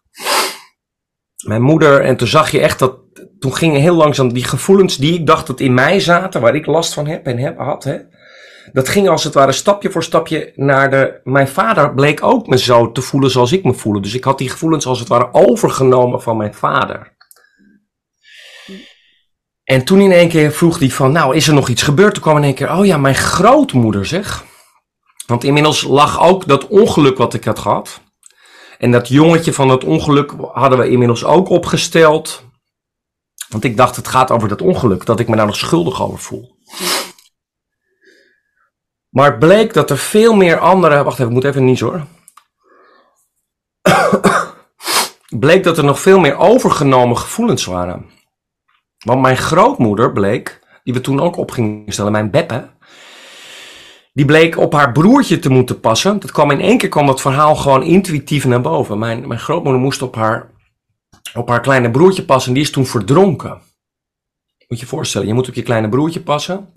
Mijn 1.47 1.61
moeder, 1.61 2.01
en 2.01 2.17
toen 2.17 2.27
zag 2.27 2.51
je 2.51 2.59
echt 2.59 2.79
dat, 2.79 2.95
toen 3.39 3.55
gingen 3.55 3.81
heel 3.81 3.95
langzaam 3.95 4.33
die 4.33 4.43
gevoelens 4.43 4.97
die 4.97 5.13
ik 5.13 5.25
dacht 5.25 5.47
dat 5.47 5.59
in 5.59 5.73
mij 5.73 5.99
zaten, 5.99 6.41
waar 6.41 6.55
ik 6.55 6.65
last 6.65 6.93
van 6.93 7.07
heb 7.07 7.25
en 7.25 7.37
heb, 7.37 7.57
had, 7.57 7.83
hè, 7.83 7.97
dat 8.73 8.89
ging 8.89 9.09
als 9.09 9.23
het 9.23 9.33
ware 9.33 9.51
stapje 9.51 9.91
voor 9.91 10.03
stapje 10.03 10.51
naar 10.55 10.91
de. 10.91 11.19
Mijn 11.23 11.47
vader 11.47 11.93
bleek 11.93 12.23
ook 12.23 12.47
me 12.47 12.57
zo 12.57 12.91
te 12.91 13.01
voelen 13.01 13.31
zoals 13.31 13.51
ik 13.51 13.63
me 13.63 13.73
voelde. 13.73 13.99
Dus 13.99 14.13
ik 14.13 14.23
had 14.23 14.37
die 14.37 14.49
gevoelens 14.49 14.85
als 14.85 14.99
het 14.99 15.07
ware 15.07 15.29
overgenomen 15.31 16.21
van 16.21 16.37
mijn 16.37 16.53
vader. 16.53 17.10
En 19.63 19.85
toen 19.85 19.99
in 19.99 20.11
één 20.11 20.29
keer 20.29 20.51
vroeg 20.51 20.79
hij 20.79 20.89
van, 20.89 21.11
nou, 21.11 21.35
is 21.35 21.47
er 21.47 21.53
nog 21.53 21.69
iets 21.69 21.81
gebeurd? 21.81 22.13
Toen 22.13 22.23
kwam 22.23 22.37
in 22.37 22.43
één 22.43 22.53
keer, 22.53 22.71
oh 22.71 22.85
ja, 22.85 22.97
mijn 22.97 23.15
grootmoeder 23.15 24.05
zeg. 24.05 24.43
Want 25.25 25.43
inmiddels 25.43 25.83
lag 25.83 26.21
ook 26.21 26.47
dat 26.47 26.67
ongeluk 26.67 27.17
wat 27.17 27.33
ik 27.33 27.43
had 27.43 27.59
gehad. 27.59 28.01
En 28.77 28.91
dat 28.91 29.07
jongetje 29.07 29.53
van 29.53 29.69
het 29.69 29.83
ongeluk 29.83 30.33
hadden 30.51 30.79
we 30.79 30.89
inmiddels 30.89 31.23
ook 31.23 31.49
opgesteld. 31.49 32.43
Want 33.49 33.63
ik 33.63 33.77
dacht, 33.77 33.95
het 33.95 34.07
gaat 34.07 34.31
over 34.31 34.47
dat 34.47 34.61
ongeluk, 34.61 35.05
dat 35.05 35.19
ik 35.19 35.27
me 35.27 35.35
daar 35.35 35.45
nog 35.45 35.55
schuldig 35.55 36.01
over 36.01 36.19
voel. 36.19 36.57
Maar 39.09 39.29
het 39.29 39.39
bleek 39.39 39.73
dat 39.73 39.89
er 39.89 39.97
veel 39.97 40.33
meer 40.33 40.59
andere. 40.59 41.03
Wacht 41.03 41.19
even, 41.19 41.27
ik 41.27 41.33
moet 41.33 41.43
even 41.43 41.65
niet 41.65 41.79
hoor. 41.79 42.05
bleek 45.39 45.63
dat 45.63 45.77
er 45.77 45.83
nog 45.83 45.99
veel 45.99 46.19
meer 46.19 46.37
overgenomen 46.37 47.17
gevoelens 47.17 47.65
waren. 47.65 48.09
Want 49.05 49.21
mijn 49.21 49.37
grootmoeder 49.37 50.11
bleek, 50.11 50.59
die 50.83 50.93
we 50.93 51.01
toen 51.01 51.19
ook 51.19 51.37
op 51.37 51.51
gingen 51.51 51.93
stellen, 51.93 52.11
mijn 52.11 52.31
Beppe. 52.31 52.69
Die 54.13 54.25
bleek 54.25 54.57
op 54.57 54.73
haar 54.73 54.91
broertje 54.91 55.39
te 55.39 55.49
moeten 55.49 55.79
passen. 55.79 56.19
Dat 56.19 56.31
kwam 56.31 56.51
in 56.51 56.59
één 56.59 56.77
keer 56.77 56.89
kwam 56.89 57.05
dat 57.05 57.21
verhaal 57.21 57.55
gewoon 57.55 57.83
intuïtief 57.83 58.45
naar 58.45 58.61
boven. 58.61 58.99
Mijn, 58.99 59.27
mijn 59.27 59.39
grootmoeder 59.39 59.81
moest 59.81 60.01
op 60.01 60.15
haar, 60.15 60.51
op 61.33 61.49
haar 61.49 61.61
kleine 61.61 61.91
broertje 61.91 62.25
passen 62.25 62.47
en 62.47 62.53
die 62.53 62.63
is 62.63 62.71
toen 62.71 62.85
verdronken. 62.85 63.61
Moet 64.67 64.79
je 64.79 64.85
je 64.85 64.91
voorstellen, 64.91 65.27
je 65.27 65.33
moet 65.33 65.47
op 65.47 65.53
je 65.53 65.61
kleine 65.61 65.89
broertje 65.89 66.21
passen. 66.21 66.69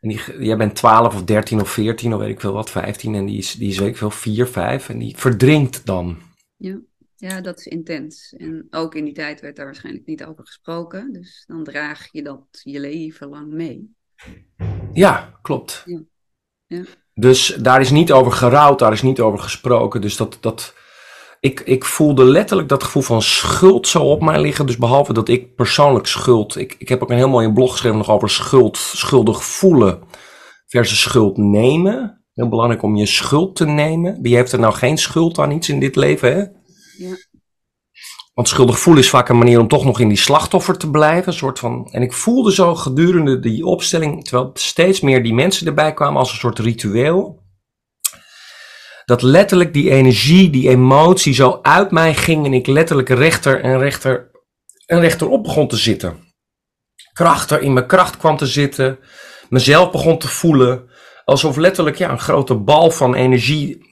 En 0.00 0.08
die, 0.08 0.20
jij 0.38 0.56
bent 0.56 0.74
12 0.74 1.14
of 1.14 1.24
13 1.24 1.60
of 1.60 1.70
14 1.70 2.14
of 2.14 2.20
weet 2.20 2.28
ik 2.28 2.40
veel 2.40 2.52
wat, 2.52 2.70
15 2.70 3.14
en 3.14 3.26
die 3.26 3.38
is, 3.38 3.54
die 3.54 3.68
is 3.68 3.78
weet 3.78 3.88
ik 3.88 3.96
veel 3.96 4.10
4, 4.10 4.46
5 4.46 4.88
en 4.88 4.98
die 4.98 5.14
verdrinkt 5.16 5.86
dan. 5.86 6.18
Ja, 6.56 6.76
dat 7.42 7.58
is 7.58 7.66
intens. 7.66 8.34
En 8.36 8.66
ook 8.70 8.94
in 8.94 9.04
die 9.04 9.14
tijd 9.14 9.40
werd 9.40 9.56
daar 9.56 9.64
waarschijnlijk 9.64 10.06
niet 10.06 10.24
over 10.24 10.46
gesproken. 10.46 11.12
Dus 11.12 11.44
dan 11.46 11.64
draag 11.64 12.08
je 12.12 12.22
dat 12.22 12.46
je 12.50 12.80
leven 12.80 13.28
lang 13.28 13.52
mee. 13.52 13.94
Ja, 14.92 15.38
klopt. 15.42 15.82
Ja. 15.86 16.02
Ja. 16.66 16.82
Dus 17.14 17.46
daar 17.46 17.80
is 17.80 17.90
niet 17.90 18.12
over 18.12 18.32
gerouwd, 18.32 18.78
daar 18.78 18.92
is 18.92 19.02
niet 19.02 19.20
over 19.20 19.38
gesproken. 19.38 20.00
Dus 20.00 20.16
dat, 20.16 20.38
dat, 20.40 20.74
ik, 21.40 21.60
ik 21.60 21.84
voelde 21.84 22.24
letterlijk 22.24 22.68
dat 22.68 22.84
gevoel 22.84 23.02
van 23.02 23.22
schuld 23.22 23.88
zo 23.88 24.02
op 24.02 24.22
mij 24.22 24.40
liggen. 24.40 24.66
Dus 24.66 24.76
behalve 24.76 25.12
dat 25.12 25.28
ik 25.28 25.54
persoonlijk 25.54 26.06
schuld. 26.06 26.56
Ik, 26.56 26.74
ik 26.78 26.88
heb 26.88 27.02
ook 27.02 27.10
een 27.10 27.16
heel 27.16 27.28
mooie 27.28 27.52
blog 27.52 27.70
geschreven 27.70 27.98
nog 27.98 28.10
over 28.10 28.30
schuld, 28.30 28.76
schuldig 28.76 29.44
voelen 29.44 30.02
versus 30.66 31.00
schuld 31.00 31.36
nemen. 31.36 32.24
Heel 32.34 32.48
belangrijk 32.48 32.82
om 32.82 32.96
je 32.96 33.06
schuld 33.06 33.56
te 33.56 33.66
nemen. 33.66 34.22
Wie 34.22 34.36
heeft 34.36 34.52
er 34.52 34.60
nou 34.60 34.74
geen 34.74 34.98
schuld 34.98 35.38
aan 35.38 35.50
iets 35.50 35.68
in 35.68 35.80
dit 35.80 35.96
leven, 35.96 36.36
hè? 36.36 36.44
Ja. 36.98 37.16
Want 38.34 38.48
schuldig 38.48 38.78
voelen 38.78 39.02
is 39.02 39.10
vaak 39.10 39.28
een 39.28 39.38
manier 39.38 39.60
om 39.60 39.68
toch 39.68 39.84
nog 39.84 40.00
in 40.00 40.08
die 40.08 40.16
slachtoffer 40.16 40.78
te 40.78 40.90
blijven. 40.90 41.28
Een 41.28 41.38
soort 41.38 41.58
van, 41.58 41.88
en 41.90 42.02
ik 42.02 42.12
voelde 42.12 42.52
zo 42.52 42.74
gedurende 42.74 43.40
die 43.40 43.64
opstelling, 43.64 44.24
terwijl 44.24 44.50
steeds 44.54 45.00
meer 45.00 45.22
die 45.22 45.34
mensen 45.34 45.66
erbij 45.66 45.94
kwamen 45.94 46.18
als 46.18 46.30
een 46.30 46.38
soort 46.38 46.58
ritueel. 46.58 47.42
Dat 49.04 49.22
letterlijk 49.22 49.72
die 49.72 49.90
energie, 49.90 50.50
die 50.50 50.68
emotie 50.68 51.34
zo 51.34 51.58
uit 51.62 51.90
mij 51.90 52.14
ging 52.14 52.46
en 52.46 52.52
ik 52.52 52.66
letterlijk 52.66 53.08
rechter 53.08 53.60
en 53.60 53.78
rechter 53.78 54.30
en 54.86 55.00
rechterop 55.00 55.42
begon 55.42 55.68
te 55.68 55.76
zitten. 55.76 56.26
Krachter 57.12 57.62
in 57.62 57.72
mijn 57.72 57.86
kracht 57.86 58.16
kwam 58.16 58.36
te 58.36 58.46
zitten. 58.46 58.98
Mezelf 59.48 59.90
begon 59.90 60.18
te 60.18 60.28
voelen. 60.28 60.90
Alsof 61.24 61.56
letterlijk 61.56 61.96
ja, 61.96 62.10
een 62.10 62.20
grote 62.20 62.54
bal 62.54 62.90
van 62.90 63.14
energie, 63.14 63.87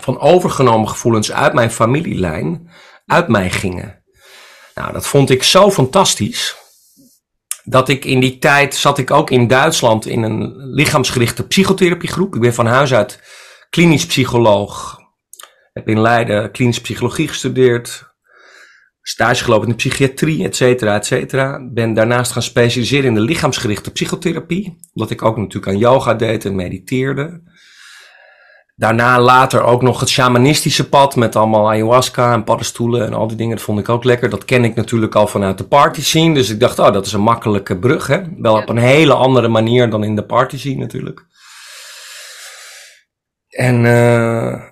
van 0.00 0.20
overgenomen 0.20 0.88
gevoelens 0.88 1.32
uit 1.32 1.52
mijn 1.52 1.70
familielijn 1.70 2.70
uit 3.06 3.28
mij 3.28 3.50
gingen. 3.50 4.04
Nou, 4.74 4.92
dat 4.92 5.06
vond 5.06 5.30
ik 5.30 5.42
zo 5.42 5.70
fantastisch. 5.70 6.56
dat 7.68 7.88
ik 7.88 8.04
in 8.04 8.20
die 8.20 8.38
tijd 8.38 8.74
zat 8.74 8.98
ik 8.98 9.10
ook 9.10 9.30
in 9.30 9.46
Duitsland 9.46 10.06
in 10.06 10.22
een 10.22 10.56
lichaamsgerichte 10.56 11.46
psychotherapiegroep. 11.46 12.34
Ik 12.34 12.40
ben 12.40 12.54
van 12.54 12.66
huis 12.66 12.94
uit 12.94 13.20
klinisch 13.70 14.06
psycholoog. 14.06 14.98
Heb 15.72 15.88
in 15.88 16.00
Leiden 16.00 16.50
klinische 16.50 16.82
psychologie 16.82 17.28
gestudeerd. 17.28 18.14
Stage 19.02 19.44
gelopen 19.44 19.64
in 19.64 19.70
de 19.70 19.76
psychiatrie, 19.76 20.44
et 20.44 20.56
cetera, 20.56 20.94
et 20.94 21.06
cetera. 21.06 21.68
Ben 21.72 21.94
daarnaast 21.94 22.32
gaan 22.32 22.42
specialiseren 22.42 23.04
in 23.04 23.14
de 23.14 23.20
lichaamsgerichte 23.20 23.92
psychotherapie. 23.92 24.76
Omdat 24.92 25.10
ik 25.10 25.22
ook 25.22 25.36
natuurlijk 25.36 25.72
aan 25.72 25.78
yoga 25.78 26.14
deed 26.14 26.44
en 26.44 26.54
mediteerde. 26.54 27.42
Daarna 28.78 29.20
later 29.20 29.62
ook 29.62 29.82
nog 29.82 30.00
het 30.00 30.08
shamanistische 30.08 30.88
pad 30.88 31.16
met 31.16 31.36
allemaal 31.36 31.68
ayahuasca 31.68 32.32
en 32.32 32.44
paddenstoelen 32.44 33.06
en 33.06 33.14
al 33.14 33.26
die 33.26 33.36
dingen. 33.36 33.56
Dat 33.56 33.64
vond 33.64 33.78
ik 33.78 33.88
ook 33.88 34.04
lekker. 34.04 34.30
Dat 34.30 34.44
ken 34.44 34.64
ik 34.64 34.74
natuurlijk 34.74 35.14
al 35.14 35.26
vanuit 35.26 35.58
de 35.58 35.64
party 35.64 36.02
scene. 36.02 36.34
Dus 36.34 36.50
ik 36.50 36.60
dacht, 36.60 36.78
oh, 36.78 36.92
dat 36.92 37.06
is 37.06 37.12
een 37.12 37.20
makkelijke 37.20 37.78
brug. 37.78 38.06
Hè? 38.06 38.20
Wel 38.38 38.56
op 38.56 38.68
een 38.68 38.78
hele 38.78 39.14
andere 39.14 39.48
manier 39.48 39.90
dan 39.90 40.04
in 40.04 40.16
de 40.16 40.24
party 40.24 40.58
scene 40.58 40.76
natuurlijk. 40.76 41.26
En 43.48 43.84
uh, 43.84 44.62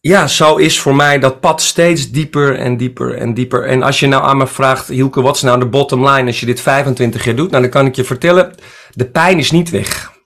ja, 0.00 0.26
zo 0.26 0.56
is 0.56 0.80
voor 0.80 0.96
mij 0.96 1.18
dat 1.18 1.40
pad 1.40 1.62
steeds 1.62 2.10
dieper 2.10 2.58
en 2.58 2.76
dieper 2.76 3.14
en 3.14 3.34
dieper. 3.34 3.66
En 3.66 3.82
als 3.82 4.00
je 4.00 4.06
nou 4.06 4.24
aan 4.24 4.36
me 4.36 4.46
vraagt, 4.46 4.88
Hielke, 4.88 5.22
wat 5.22 5.36
is 5.36 5.42
nou 5.42 5.58
de 5.58 5.66
bottom 5.66 6.08
line 6.08 6.26
als 6.26 6.40
je 6.40 6.46
dit 6.46 6.60
25 6.60 7.24
jaar 7.24 7.34
doet? 7.34 7.50
Nou, 7.50 7.62
dan 7.62 7.70
kan 7.70 7.86
ik 7.86 7.96
je 7.96 8.04
vertellen, 8.04 8.54
de 8.94 9.06
pijn 9.06 9.38
is 9.38 9.50
niet 9.50 9.70
weg. 9.70 10.18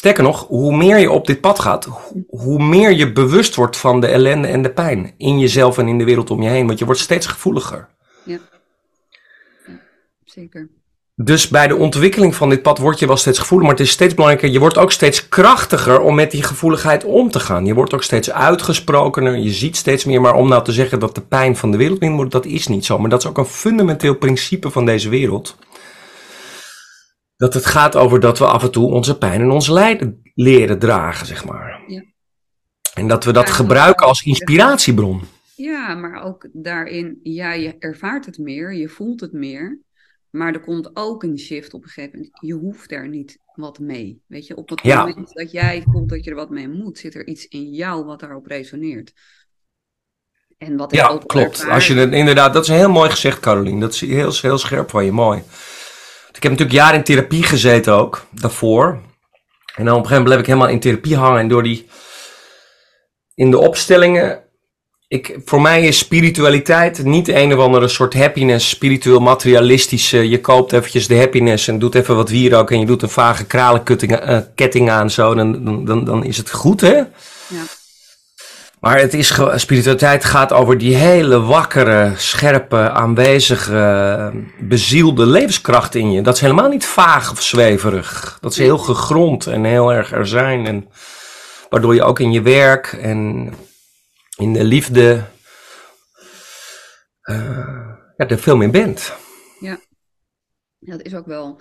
Sterker 0.00 0.22
nog, 0.22 0.46
hoe 0.46 0.76
meer 0.76 0.98
je 0.98 1.10
op 1.10 1.26
dit 1.26 1.40
pad 1.40 1.58
gaat, 1.58 1.88
hoe 2.28 2.62
meer 2.62 2.92
je 2.92 3.12
bewust 3.12 3.54
wordt 3.54 3.76
van 3.76 4.00
de 4.00 4.06
ellende 4.06 4.48
en 4.48 4.62
de 4.62 4.70
pijn 4.70 5.14
in 5.16 5.38
jezelf 5.38 5.78
en 5.78 5.88
in 5.88 5.98
de 5.98 6.04
wereld 6.04 6.30
om 6.30 6.42
je 6.42 6.48
heen. 6.48 6.66
Want 6.66 6.78
je 6.78 6.84
wordt 6.84 7.00
steeds 7.00 7.26
gevoeliger. 7.26 7.88
Ja, 8.24 8.38
ja 9.66 9.80
zeker. 10.24 10.68
Dus 11.14 11.48
bij 11.48 11.68
de 11.68 11.76
ontwikkeling 11.76 12.34
van 12.34 12.48
dit 12.48 12.62
pad 12.62 12.78
word 12.78 12.98
je 12.98 13.06
wel 13.06 13.16
steeds 13.16 13.38
gevoeliger, 13.38 13.70
maar 13.70 13.78
het 13.78 13.88
is 13.88 13.94
steeds 13.94 14.14
belangrijker. 14.14 14.50
Je 14.50 14.58
wordt 14.58 14.78
ook 14.78 14.92
steeds 14.92 15.28
krachtiger 15.28 16.00
om 16.00 16.14
met 16.14 16.30
die 16.30 16.42
gevoeligheid 16.42 17.04
om 17.04 17.30
te 17.30 17.40
gaan. 17.40 17.66
Je 17.66 17.74
wordt 17.74 17.94
ook 17.94 18.02
steeds 18.02 18.30
uitgesprokener, 18.30 19.36
je 19.36 19.52
ziet 19.52 19.76
steeds 19.76 20.04
meer. 20.04 20.20
Maar 20.20 20.34
om 20.34 20.48
nou 20.48 20.64
te 20.64 20.72
zeggen 20.72 20.98
dat 20.98 21.14
de 21.14 21.20
pijn 21.20 21.56
van 21.56 21.70
de 21.70 21.76
wereld 21.76 22.00
minder 22.00 22.18
wordt, 22.18 22.32
dat 22.32 22.44
is 22.44 22.66
niet 22.66 22.84
zo. 22.84 22.98
Maar 22.98 23.10
dat 23.10 23.22
is 23.22 23.28
ook 23.28 23.38
een 23.38 23.44
fundamenteel 23.44 24.14
principe 24.14 24.70
van 24.70 24.84
deze 24.84 25.08
wereld 25.08 25.56
dat 27.40 27.54
het 27.54 27.66
gaat 27.66 27.96
over 27.96 28.20
dat 28.20 28.38
we 28.38 28.46
af 28.46 28.62
en 28.62 28.70
toe 28.70 28.92
onze 28.92 29.18
pijn 29.18 29.40
en 29.40 29.50
ons 29.50 29.68
lijden 29.68 30.20
leren 30.34 30.78
dragen, 30.78 31.26
zeg 31.26 31.44
maar. 31.44 31.82
Ja. 31.86 32.04
En 32.94 33.08
dat 33.08 33.24
we 33.24 33.32
dat 33.32 33.50
gebruiken 33.50 34.06
als 34.06 34.22
inspiratiebron. 34.22 35.22
Ja, 35.56 35.94
maar 35.94 36.22
ook 36.22 36.48
daarin, 36.52 37.20
ja, 37.22 37.52
je 37.52 37.76
ervaart 37.78 38.26
het 38.26 38.38
meer, 38.38 38.74
je 38.74 38.88
voelt 38.88 39.20
het 39.20 39.32
meer. 39.32 39.80
Maar 40.30 40.54
er 40.54 40.60
komt 40.60 40.90
ook 40.92 41.22
een 41.22 41.38
shift 41.38 41.74
op 41.74 41.82
een 41.82 41.88
gegeven 41.88 42.18
moment. 42.18 42.38
Je 42.40 42.54
hoeft 42.54 42.92
er 42.92 43.08
niet 43.08 43.38
wat 43.54 43.78
mee. 43.78 44.22
Weet 44.26 44.46
je, 44.46 44.56
op 44.56 44.68
het 44.68 44.84
moment 44.84 45.32
dat 45.32 45.50
jij 45.50 45.84
voelt 45.90 46.08
dat 46.08 46.24
je 46.24 46.30
er 46.30 46.36
wat 46.36 46.50
mee 46.50 46.68
moet, 46.68 46.98
zit 46.98 47.14
er 47.14 47.26
iets 47.26 47.46
in 47.46 47.70
jou 47.70 48.04
wat 48.04 48.20
daarop 48.20 48.46
resoneert. 48.46 49.12
En 50.58 50.76
wat 50.76 50.94
ja, 50.94 51.18
klopt. 51.26 51.68
Als 51.68 51.86
je 51.86 51.94
het, 51.94 52.12
inderdaad, 52.12 52.52
dat 52.52 52.62
is 52.62 52.68
heel 52.68 52.90
mooi 52.90 53.10
gezegd, 53.10 53.40
Caroline. 53.40 53.80
Dat 53.80 53.92
is 53.92 54.00
heel, 54.00 54.32
heel 54.40 54.58
scherp 54.58 54.90
van 54.90 55.04
je, 55.04 55.12
mooi. 55.12 55.42
Ik 56.32 56.42
heb 56.42 56.52
natuurlijk 56.52 56.78
jaren 56.78 56.96
in 56.96 57.04
therapie 57.04 57.42
gezeten 57.42 57.92
ook, 57.94 58.26
daarvoor. 58.30 59.00
En 59.74 59.84
dan 59.84 59.94
op 59.94 60.00
een 60.00 60.08
gegeven 60.08 60.08
moment 60.08 60.24
bleef 60.24 60.38
ik 60.38 60.46
helemaal 60.46 60.68
in 60.68 60.80
therapie 60.80 61.16
hangen. 61.16 61.40
En 61.40 61.48
door 61.48 61.62
die, 61.62 61.88
in 63.34 63.50
de 63.50 63.58
opstellingen, 63.58 64.42
ik, 65.08 65.38
voor 65.44 65.60
mij 65.60 65.86
is 65.86 65.98
spiritualiteit 65.98 67.04
niet 67.04 67.28
een 67.28 67.54
of 67.54 67.64
andere 67.64 67.88
soort 67.88 68.14
happiness, 68.14 68.68
spiritueel 68.68 69.20
materialistische. 69.20 70.28
Je 70.28 70.40
koopt 70.40 70.72
eventjes 70.72 71.06
de 71.06 71.18
happiness 71.18 71.68
en 71.68 71.78
doet 71.78 71.94
even 71.94 72.16
wat 72.16 72.28
wierook 72.28 72.70
en 72.70 72.80
je 72.80 72.86
doet 72.86 73.02
een 73.02 73.08
vage 73.08 73.46
kralenketting 73.46 74.88
uh, 74.88 74.94
aan, 74.94 75.10
zo, 75.10 75.34
dan, 75.34 75.84
dan, 75.84 76.04
dan 76.04 76.24
is 76.24 76.36
het 76.36 76.50
goed, 76.50 76.80
hè? 76.80 76.94
Ja. 76.94 77.62
Maar 78.80 78.98
het 78.98 79.14
is, 79.14 79.40
spiritualiteit 79.54 80.24
gaat 80.24 80.52
over 80.52 80.78
die 80.78 80.94
hele 80.94 81.40
wakkere, 81.40 82.12
scherpe, 82.16 82.90
aanwezige, 82.90 84.32
bezielde 84.58 85.26
levenskracht 85.26 85.94
in 85.94 86.12
je. 86.12 86.22
Dat 86.22 86.34
is 86.34 86.40
helemaal 86.40 86.68
niet 86.68 86.86
vaag 86.86 87.30
of 87.30 87.42
zweverig. 87.42 88.38
Dat 88.40 88.52
is 88.52 88.58
heel 88.58 88.78
gegrond 88.78 89.46
en 89.46 89.64
heel 89.64 89.92
erg 89.92 90.12
er 90.12 90.26
zijn. 90.26 90.66
En 90.66 90.88
waardoor 91.68 91.94
je 91.94 92.02
ook 92.02 92.18
in 92.18 92.32
je 92.32 92.42
werk 92.42 92.92
en 92.92 93.52
in 94.36 94.52
de 94.52 94.64
liefde 94.64 95.24
uh, 97.24 97.36
ja, 98.16 98.28
er 98.28 98.38
veel 98.38 98.56
meer 98.56 98.70
bent. 98.70 99.12
Ja, 99.60 99.78
dat 100.78 101.02
is 101.02 101.14
ook 101.14 101.26
wel 101.26 101.60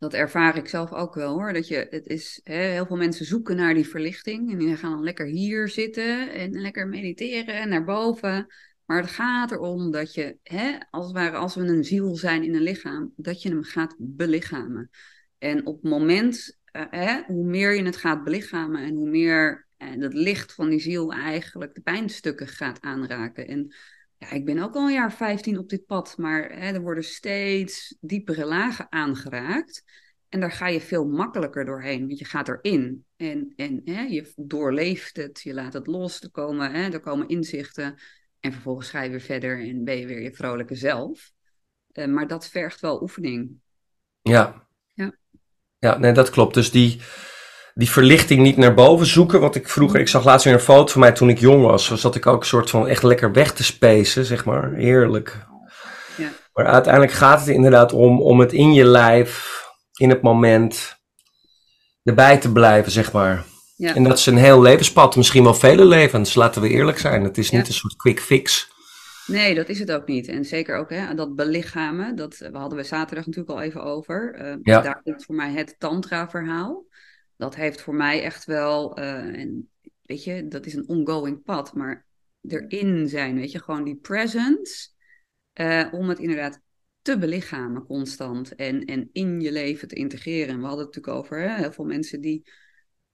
dat 0.00 0.14
ervaar 0.14 0.56
ik 0.56 0.68
zelf 0.68 0.92
ook 0.92 1.14
wel 1.14 1.32
hoor. 1.32 1.52
Dat 1.52 1.68
je, 1.68 1.86
het 1.90 2.06
is, 2.06 2.40
hè, 2.44 2.54
heel 2.54 2.86
veel 2.86 2.96
mensen 2.96 3.26
zoeken 3.26 3.56
naar 3.56 3.74
die 3.74 3.88
verlichting. 3.88 4.50
En 4.52 4.58
die 4.58 4.76
gaan 4.76 4.90
dan 4.90 5.02
lekker 5.02 5.26
hier 5.26 5.68
zitten 5.68 6.32
en 6.32 6.60
lekker 6.60 6.88
mediteren 6.88 7.54
en 7.54 7.68
naar 7.68 7.84
boven. 7.84 8.46
Maar 8.84 9.00
het 9.00 9.10
gaat 9.10 9.50
erom 9.50 9.90
dat 9.90 10.14
je, 10.14 10.36
hè, 10.42 10.78
als, 10.90 11.12
ware, 11.12 11.36
als 11.36 11.54
we 11.54 11.60
een 11.60 11.84
ziel 11.84 12.16
zijn 12.16 12.42
in 12.42 12.54
een 12.54 12.62
lichaam, 12.62 13.12
dat 13.16 13.42
je 13.42 13.48
hem 13.48 13.62
gaat 13.62 13.94
belichamen. 13.98 14.90
En 15.38 15.66
op 15.66 15.82
het 15.82 15.90
moment, 15.90 16.58
uh, 16.72 16.82
hè, 16.90 17.22
hoe 17.26 17.46
meer 17.46 17.74
je 17.74 17.82
het 17.82 17.96
gaat 17.96 18.24
belichamen 18.24 18.82
en 18.82 18.94
hoe 18.94 19.08
meer 19.08 19.66
het 19.76 20.14
licht 20.14 20.52
van 20.52 20.68
die 20.68 20.80
ziel 20.80 21.12
eigenlijk 21.12 21.74
de 21.74 21.80
pijnstukken 21.80 22.46
gaat 22.46 22.80
aanraken. 22.80 23.46
En 23.46 23.74
ja, 24.20 24.30
ik 24.30 24.44
ben 24.44 24.58
ook 24.58 24.74
al 24.74 24.86
een 24.86 24.92
jaar 24.92 25.12
15 25.12 25.58
op 25.58 25.68
dit 25.68 25.86
pad, 25.86 26.14
maar 26.16 26.50
hè, 26.50 26.72
er 26.72 26.80
worden 26.80 27.04
steeds 27.04 27.96
diepere 28.00 28.44
lagen 28.44 28.92
aangeraakt. 28.92 29.84
En 30.28 30.40
daar 30.40 30.52
ga 30.52 30.68
je 30.68 30.80
veel 30.80 31.04
makkelijker 31.04 31.64
doorheen, 31.64 32.06
want 32.06 32.18
je 32.18 32.24
gaat 32.24 32.48
erin. 32.48 33.04
En, 33.16 33.52
en 33.56 33.80
hè, 33.84 34.00
je 34.02 34.32
doorleeft 34.36 35.16
het, 35.16 35.40
je 35.40 35.54
laat 35.54 35.72
het 35.72 35.86
los, 35.86 36.20
er 36.20 36.30
komen, 36.30 36.72
hè, 36.72 36.90
er 36.90 37.00
komen 37.00 37.28
inzichten. 37.28 38.00
En 38.40 38.52
vervolgens 38.52 38.90
ga 38.90 39.02
je 39.02 39.10
weer 39.10 39.20
verder 39.20 39.60
en 39.60 39.84
ben 39.84 39.98
je 39.98 40.06
weer 40.06 40.22
je 40.22 40.34
vrolijke 40.34 40.74
zelf. 40.74 41.32
Uh, 41.92 42.06
maar 42.06 42.26
dat 42.26 42.48
vergt 42.48 42.80
wel 42.80 43.02
oefening. 43.02 43.50
Ja. 44.22 44.68
Ja, 44.94 45.16
ja 45.78 45.98
nee, 45.98 46.12
dat 46.12 46.30
klopt. 46.30 46.54
Dus 46.54 46.70
die, 46.70 47.00
die 47.74 47.90
verlichting 47.90 48.42
niet 48.42 48.56
naar 48.56 48.74
boven 48.74 49.06
zoeken. 49.06 49.40
Wat 49.40 49.54
ik 49.54 49.68
vroeger, 49.68 50.00
ik 50.00 50.08
zag 50.08 50.24
laatst 50.24 50.44
weer 50.44 50.54
een 50.54 50.60
foto 50.60 50.92
van 50.92 51.00
mij 51.00 51.12
toen 51.12 51.28
ik 51.28 51.38
jong 51.38 51.62
was. 51.62 51.88
Was 51.88 52.00
dat 52.00 52.14
ik 52.14 52.26
ook 52.26 52.40
een 52.40 52.46
soort 52.46 52.70
van 52.70 52.88
echt 52.88 53.02
lekker 53.02 53.32
weg 53.32 53.52
te 53.52 53.64
spacen, 53.64 54.24
zeg 54.24 54.44
maar. 54.44 54.72
Heerlijk. 54.72 55.46
Ja. 56.16 56.28
Maar 56.52 56.66
uiteindelijk 56.66 57.12
gaat 57.12 57.40
het 57.40 57.48
inderdaad 57.48 57.92
om, 57.92 58.22
om 58.22 58.40
het 58.40 58.52
in 58.52 58.72
je 58.72 58.84
lijf, 58.84 59.62
in 59.96 60.08
het 60.08 60.22
moment, 60.22 60.98
erbij 62.02 62.38
te 62.38 62.52
blijven, 62.52 62.92
zeg 62.92 63.12
maar. 63.12 63.44
Ja. 63.76 63.94
En 63.94 64.02
dat 64.02 64.18
is 64.18 64.26
een 64.26 64.36
heel 64.36 64.60
levenspad, 64.60 65.16
misschien 65.16 65.42
wel 65.42 65.54
vele 65.54 65.84
levens, 65.84 66.34
laten 66.34 66.62
we 66.62 66.68
eerlijk 66.68 66.98
zijn. 66.98 67.24
Het 67.24 67.38
is 67.38 67.50
niet 67.50 67.68
een 67.68 67.74
soort 67.74 67.96
quick 67.96 68.20
fix. 68.20 68.68
Nee, 69.26 69.54
dat 69.54 69.68
is 69.68 69.78
het 69.78 69.92
ook 69.92 70.06
niet. 70.06 70.28
En 70.28 70.44
zeker 70.44 70.76
ook 70.76 70.90
hè, 70.90 71.14
dat 71.14 71.36
belichamen, 71.36 72.16
dat 72.16 72.36
we 72.38 72.58
hadden 72.58 72.78
we 72.78 72.84
zaterdag 72.84 73.26
natuurlijk 73.26 73.58
al 73.58 73.64
even 73.64 73.82
over. 73.82 74.36
Uh, 74.40 74.54
ja. 74.62 74.80
Daar 74.80 75.00
komt 75.02 75.24
voor 75.24 75.34
mij 75.34 75.52
het 75.52 75.74
tantra-verhaal 75.78 76.84
dat 77.40 77.54
heeft 77.54 77.80
voor 77.80 77.94
mij 77.94 78.22
echt 78.22 78.44
wel, 78.44 78.96
en 78.96 79.70
weet 80.02 80.24
je, 80.24 80.48
dat 80.48 80.66
is 80.66 80.74
een 80.74 80.88
ongoing 80.88 81.42
pad, 81.42 81.74
maar 81.74 82.06
erin 82.48 83.08
zijn, 83.08 83.36
weet 83.36 83.52
je, 83.52 83.58
gewoon 83.58 83.84
die 83.84 83.96
presence, 83.96 84.88
uh, 85.60 85.88
om 85.92 86.08
het 86.08 86.18
inderdaad 86.18 86.60
te 87.02 87.18
belichamen 87.18 87.84
constant 87.84 88.54
en, 88.54 88.84
en 88.84 89.08
in 89.12 89.40
je 89.40 89.52
leven 89.52 89.88
te 89.88 89.94
integreren. 89.94 90.60
we 90.60 90.66
hadden 90.66 90.86
het 90.86 90.94
natuurlijk 90.94 91.24
over 91.24 91.40
hè, 91.40 91.56
heel 91.56 91.72
veel 91.72 91.84
mensen 91.84 92.20
die 92.20 92.50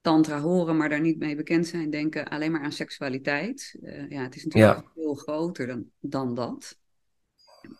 tantra 0.00 0.40
horen, 0.40 0.76
maar 0.76 0.88
daar 0.88 1.00
niet 1.00 1.18
mee 1.18 1.36
bekend 1.36 1.66
zijn, 1.66 1.90
denken 1.90 2.28
alleen 2.28 2.52
maar 2.52 2.62
aan 2.62 2.72
seksualiteit. 2.72 3.78
Uh, 3.82 4.10
ja, 4.10 4.22
het 4.22 4.36
is 4.36 4.44
natuurlijk 4.44 4.90
veel 4.94 5.14
groter 5.14 5.66
dan, 5.66 5.90
dan 6.00 6.34
dat. 6.34 6.78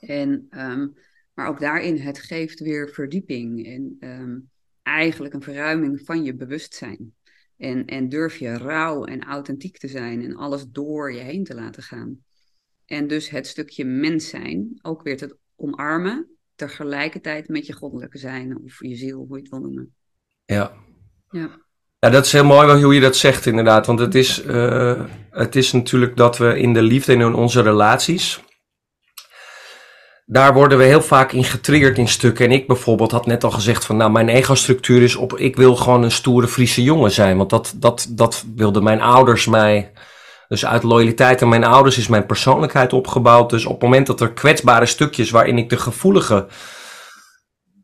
En, 0.00 0.46
um, 0.50 0.94
maar 1.34 1.48
ook 1.48 1.60
daarin, 1.60 1.96
het 1.96 2.18
geeft 2.18 2.60
weer 2.60 2.88
verdieping. 2.88 3.66
En 3.66 3.96
um, 4.00 4.50
eigenlijk 4.86 5.34
een 5.34 5.42
verruiming 5.42 6.00
van 6.04 6.24
je 6.24 6.34
bewustzijn. 6.34 7.14
En, 7.56 7.84
en 7.84 8.08
durf 8.08 8.36
je 8.36 8.56
rauw 8.58 9.04
en 9.04 9.24
authentiek 9.24 9.78
te 9.78 9.88
zijn 9.88 10.22
en 10.22 10.36
alles 10.36 10.64
door 10.68 11.12
je 11.12 11.20
heen 11.20 11.44
te 11.44 11.54
laten 11.54 11.82
gaan. 11.82 12.18
En 12.86 13.06
dus 13.06 13.30
het 13.30 13.46
stukje 13.46 13.84
mens 13.84 14.28
zijn 14.28 14.78
ook 14.82 15.02
weer 15.02 15.16
te 15.16 15.36
omarmen, 15.56 16.28
tegelijkertijd 16.54 17.48
met 17.48 17.66
je 17.66 17.72
goddelijke 17.72 18.18
zijn 18.18 18.58
of 18.64 18.78
je 18.78 18.96
ziel, 18.96 19.18
hoe 19.18 19.36
je 19.36 19.42
het 19.42 19.50
wil 19.50 19.60
noemen. 19.60 19.94
Ja. 20.44 20.72
Ja. 21.30 21.64
Ja, 21.98 22.10
dat 22.10 22.24
is 22.24 22.32
heel 22.32 22.44
mooi 22.44 22.82
hoe 22.82 22.94
je 22.94 23.00
dat 23.00 23.16
zegt 23.16 23.46
inderdaad. 23.46 23.86
Want 23.86 23.98
het 23.98 24.14
is, 24.14 24.44
uh, 24.44 25.04
het 25.30 25.56
is 25.56 25.72
natuurlijk 25.72 26.16
dat 26.16 26.38
we 26.38 26.58
in 26.58 26.72
de 26.72 26.82
liefde 26.82 27.12
en 27.12 27.20
in 27.20 27.34
onze 27.34 27.62
relaties 27.62 28.44
daar 30.28 30.54
worden 30.54 30.78
we 30.78 30.84
heel 30.84 31.02
vaak 31.02 31.32
in 31.32 31.44
getriggerd 31.44 31.98
in 31.98 32.08
stukken. 32.08 32.44
En 32.44 32.52
ik 32.52 32.66
bijvoorbeeld 32.66 33.10
had 33.10 33.26
net 33.26 33.44
al 33.44 33.50
gezegd 33.50 33.84
van, 33.84 33.96
nou, 33.96 34.10
mijn 34.10 34.28
ego-structuur 34.28 35.02
is 35.02 35.16
op, 35.16 35.38
ik 35.38 35.56
wil 35.56 35.76
gewoon 35.76 36.02
een 36.02 36.10
stoere 36.10 36.48
Friese 36.48 36.82
jongen 36.82 37.10
zijn. 37.10 37.36
Want 37.36 37.50
dat, 37.50 37.74
dat, 37.76 38.06
dat 38.10 38.44
wilden 38.54 38.82
mijn 38.82 39.00
ouders 39.00 39.46
mij. 39.46 39.92
Dus 40.48 40.66
uit 40.66 40.82
loyaliteit 40.82 41.42
aan 41.42 41.48
mijn 41.48 41.64
ouders 41.64 41.98
is 41.98 42.08
mijn 42.08 42.26
persoonlijkheid 42.26 42.92
opgebouwd. 42.92 43.50
Dus 43.50 43.64
op 43.64 43.72
het 43.72 43.82
moment 43.82 44.06
dat 44.06 44.20
er 44.20 44.32
kwetsbare 44.32 44.86
stukjes 44.86 45.30
waarin 45.30 45.58
ik 45.58 45.70
de 45.70 45.78
gevoelige 45.78 46.46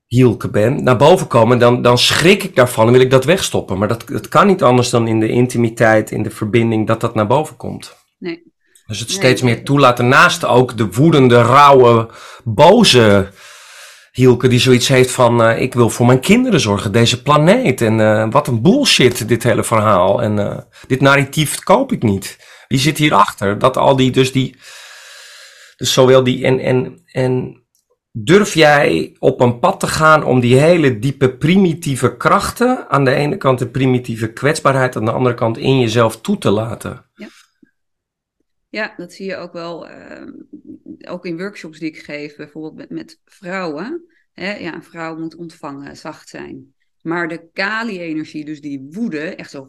hielke 0.06 0.48
ben, 0.48 0.82
naar 0.82 0.96
boven 0.96 1.26
komen, 1.26 1.58
dan, 1.58 1.82
dan 1.82 1.98
schrik 1.98 2.42
ik 2.42 2.56
daarvan 2.56 2.86
en 2.86 2.92
wil 2.92 3.00
ik 3.00 3.10
dat 3.10 3.24
wegstoppen. 3.24 3.78
Maar 3.78 3.88
dat, 3.88 4.04
dat 4.06 4.28
kan 4.28 4.46
niet 4.46 4.62
anders 4.62 4.90
dan 4.90 5.08
in 5.08 5.20
de 5.20 5.28
intimiteit, 5.28 6.10
in 6.10 6.22
de 6.22 6.30
verbinding, 6.30 6.86
dat 6.86 7.00
dat 7.00 7.14
naar 7.14 7.26
boven 7.26 7.56
komt. 7.56 7.96
Nee. 8.18 8.51
Dus 8.92 9.00
het 9.00 9.10
steeds 9.10 9.42
meer 9.42 9.64
toelaten, 9.64 10.08
naast 10.08 10.44
ook 10.44 10.76
de 10.76 10.90
woedende, 10.90 11.42
rauwe, 11.42 12.08
boze 12.44 13.30
Hielke 14.12 14.48
die 14.48 14.58
zoiets 14.58 14.88
heeft 14.88 15.10
van, 15.10 15.42
uh, 15.42 15.60
ik 15.60 15.74
wil 15.74 15.90
voor 15.90 16.06
mijn 16.06 16.20
kinderen 16.20 16.60
zorgen, 16.60 16.92
deze 16.92 17.22
planeet. 17.22 17.80
En 17.80 17.98
uh, 17.98 18.26
wat 18.30 18.46
een 18.46 18.62
bullshit 18.62 19.28
dit 19.28 19.42
hele 19.42 19.64
verhaal. 19.64 20.22
En 20.22 20.38
uh, 20.38 20.58
dit 20.86 21.00
narratief 21.00 21.58
koop 21.58 21.92
ik 21.92 22.02
niet. 22.02 22.38
Wie 22.68 22.78
zit 22.78 22.98
hierachter? 22.98 23.58
Dat 23.58 23.76
al 23.76 23.96
die, 23.96 24.10
dus 24.10 24.32
die, 24.32 24.56
dus 25.76 25.92
zowel 25.92 26.24
die, 26.24 26.44
en, 26.44 26.58
en, 26.58 27.02
en 27.12 27.62
durf 28.10 28.54
jij 28.54 29.16
op 29.18 29.40
een 29.40 29.58
pad 29.58 29.80
te 29.80 29.86
gaan 29.86 30.24
om 30.24 30.40
die 30.40 30.56
hele 30.56 30.98
diepe 30.98 31.36
primitieve 31.36 32.16
krachten, 32.16 32.86
aan 32.88 33.04
de 33.04 33.14
ene 33.14 33.36
kant 33.36 33.58
de 33.58 33.68
primitieve 33.68 34.32
kwetsbaarheid, 34.32 34.96
aan 34.96 35.04
de 35.04 35.12
andere 35.12 35.34
kant 35.34 35.58
in 35.58 35.80
jezelf 35.80 36.20
toe 36.20 36.38
te 36.38 36.50
laten? 36.50 37.04
Ja. 37.14 37.28
Ja, 38.72 38.94
dat 38.96 39.12
zie 39.12 39.26
je 39.26 39.36
ook 39.36 39.52
wel, 39.52 39.90
uh, 39.90 40.32
ook 41.08 41.26
in 41.26 41.36
workshops 41.36 41.78
die 41.78 41.88
ik 41.88 41.98
geef, 41.98 42.36
bijvoorbeeld 42.36 42.74
met, 42.74 42.90
met 42.90 43.20
vrouwen. 43.24 44.04
Hè? 44.32 44.56
Ja, 44.56 44.74
een 44.74 44.82
vrouw 44.82 45.18
moet 45.18 45.34
ontvangen, 45.34 45.96
zacht 45.96 46.28
zijn. 46.28 46.74
Maar 47.02 47.28
de 47.28 47.48
kali-energie, 47.52 48.44
dus 48.44 48.60
die 48.60 48.86
woede, 48.90 49.20
echt 49.20 49.50
zo 49.50 49.68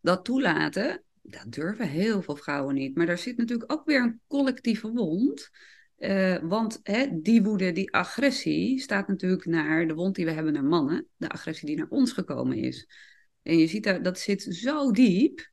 dat 0.00 0.24
toelaten, 0.24 1.02
dat 1.22 1.52
durven 1.52 1.88
heel 1.88 2.22
veel 2.22 2.36
vrouwen 2.36 2.74
niet. 2.74 2.96
Maar 2.96 3.06
daar 3.06 3.18
zit 3.18 3.36
natuurlijk 3.36 3.72
ook 3.72 3.84
weer 3.84 4.02
een 4.02 4.20
collectieve 4.26 4.90
wond. 4.90 5.50
Uh, 5.98 6.38
want 6.42 6.80
hè, 6.82 7.06
die 7.20 7.42
woede, 7.42 7.72
die 7.72 7.92
agressie, 7.92 8.80
staat 8.80 9.08
natuurlijk 9.08 9.46
naar 9.46 9.86
de 9.86 9.94
wond 9.94 10.14
die 10.14 10.24
we 10.24 10.30
hebben 10.30 10.52
naar 10.52 10.64
mannen, 10.64 11.06
de 11.16 11.28
agressie 11.28 11.66
die 11.66 11.76
naar 11.76 11.88
ons 11.88 12.12
gekomen 12.12 12.56
is. 12.56 12.88
En 13.42 13.58
je 13.58 13.66
ziet 13.66 13.84
dat, 13.84 14.04
dat 14.04 14.18
zit 14.18 14.42
zo 14.42 14.90
diep. 14.90 15.51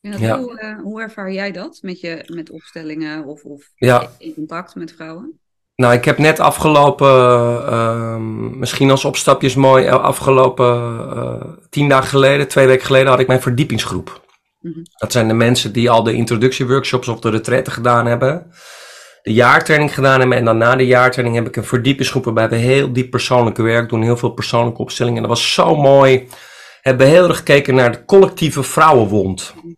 Ja. 0.00 0.38
Hoe, 0.38 0.60
uh, 0.62 0.82
hoe, 0.82 1.00
ervaar 1.00 1.32
jij 1.32 1.52
dat 1.52 1.78
met, 1.82 2.00
je, 2.00 2.24
met 2.26 2.50
opstellingen 2.50 3.24
of, 3.24 3.44
of 3.44 3.70
ja. 3.74 4.10
in 4.18 4.34
contact 4.34 4.74
met 4.74 4.92
vrouwen? 4.92 5.38
Nou, 5.74 5.94
ik 5.94 6.04
heb 6.04 6.18
net 6.18 6.40
afgelopen, 6.40 7.08
uh, 7.70 8.16
misschien 8.56 8.90
als 8.90 9.04
opstapjes 9.04 9.54
mooi, 9.54 9.86
eh, 9.86 10.02
afgelopen 10.02 10.76
uh, 11.16 11.42
tien 11.70 11.88
dagen 11.88 12.08
geleden, 12.08 12.48
twee 12.48 12.66
weken 12.66 12.86
geleden, 12.86 13.08
had 13.08 13.20
ik 13.20 13.26
mijn 13.26 13.42
verdiepingsgroep. 13.42 14.26
Mm 14.60 14.72
-hmm. 14.72 14.82
Dat 14.96 15.12
zijn 15.12 15.28
de 15.28 15.34
mensen 15.34 15.72
die 15.72 15.90
al 15.90 16.02
de 16.02 16.12
introductieworkshops 16.12 17.08
of 17.08 17.20
de 17.20 17.30
retraite 17.30 17.70
gedaan 17.70 18.06
hebben. 18.06 18.52
De 19.22 19.32
jaartraining 19.32 19.94
gedaan 19.94 20.20
hebben 20.20 20.38
en 20.38 20.44
dan 20.44 20.58
na 20.58 20.76
de 20.76 20.86
jaartraining 20.86 21.36
heb 21.36 21.46
ik 21.46 21.56
een 21.56 21.64
verdiepingsgroep 21.64 22.24
waarbij 22.24 22.48
we 22.48 22.56
heel 22.56 22.92
diep 22.92 23.10
persoonlijke 23.10 23.62
werk 23.62 23.88
doen, 23.88 24.02
heel 24.02 24.16
veel 24.16 24.30
persoonlijke 24.30 24.82
opstellingen. 24.82 25.22
En 25.22 25.28
dat 25.28 25.38
was 25.38 25.52
zo 25.52 25.76
mooi. 25.76 26.28
Hebben 26.82 27.06
heel 27.06 27.28
erg 27.28 27.36
gekeken 27.36 27.74
naar 27.74 27.92
de 27.92 28.04
collectieve 28.04 28.62
vrouwenwond. 28.62 29.52
Mm 29.54 29.60
-hmm. 29.62 29.77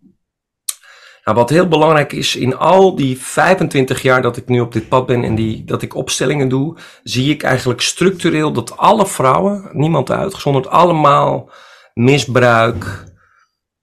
Nou, 1.30 1.42
wat 1.42 1.50
heel 1.50 1.68
belangrijk 1.68 2.12
is, 2.12 2.36
in 2.36 2.56
al 2.56 2.94
die 2.96 3.18
25 3.18 4.02
jaar 4.02 4.22
dat 4.22 4.36
ik 4.36 4.48
nu 4.48 4.60
op 4.60 4.72
dit 4.72 4.88
pad 4.88 5.06
ben 5.06 5.24
en 5.24 5.34
die, 5.34 5.64
dat 5.64 5.82
ik 5.82 5.94
opstellingen 5.94 6.48
doe, 6.48 6.76
zie 7.02 7.30
ik 7.30 7.42
eigenlijk 7.42 7.80
structureel 7.80 8.52
dat 8.52 8.76
alle 8.76 9.06
vrouwen, 9.06 9.70
niemand 9.72 10.10
uitgezonderd, 10.10 10.66
allemaal 10.66 11.50
misbruik, 11.94 13.04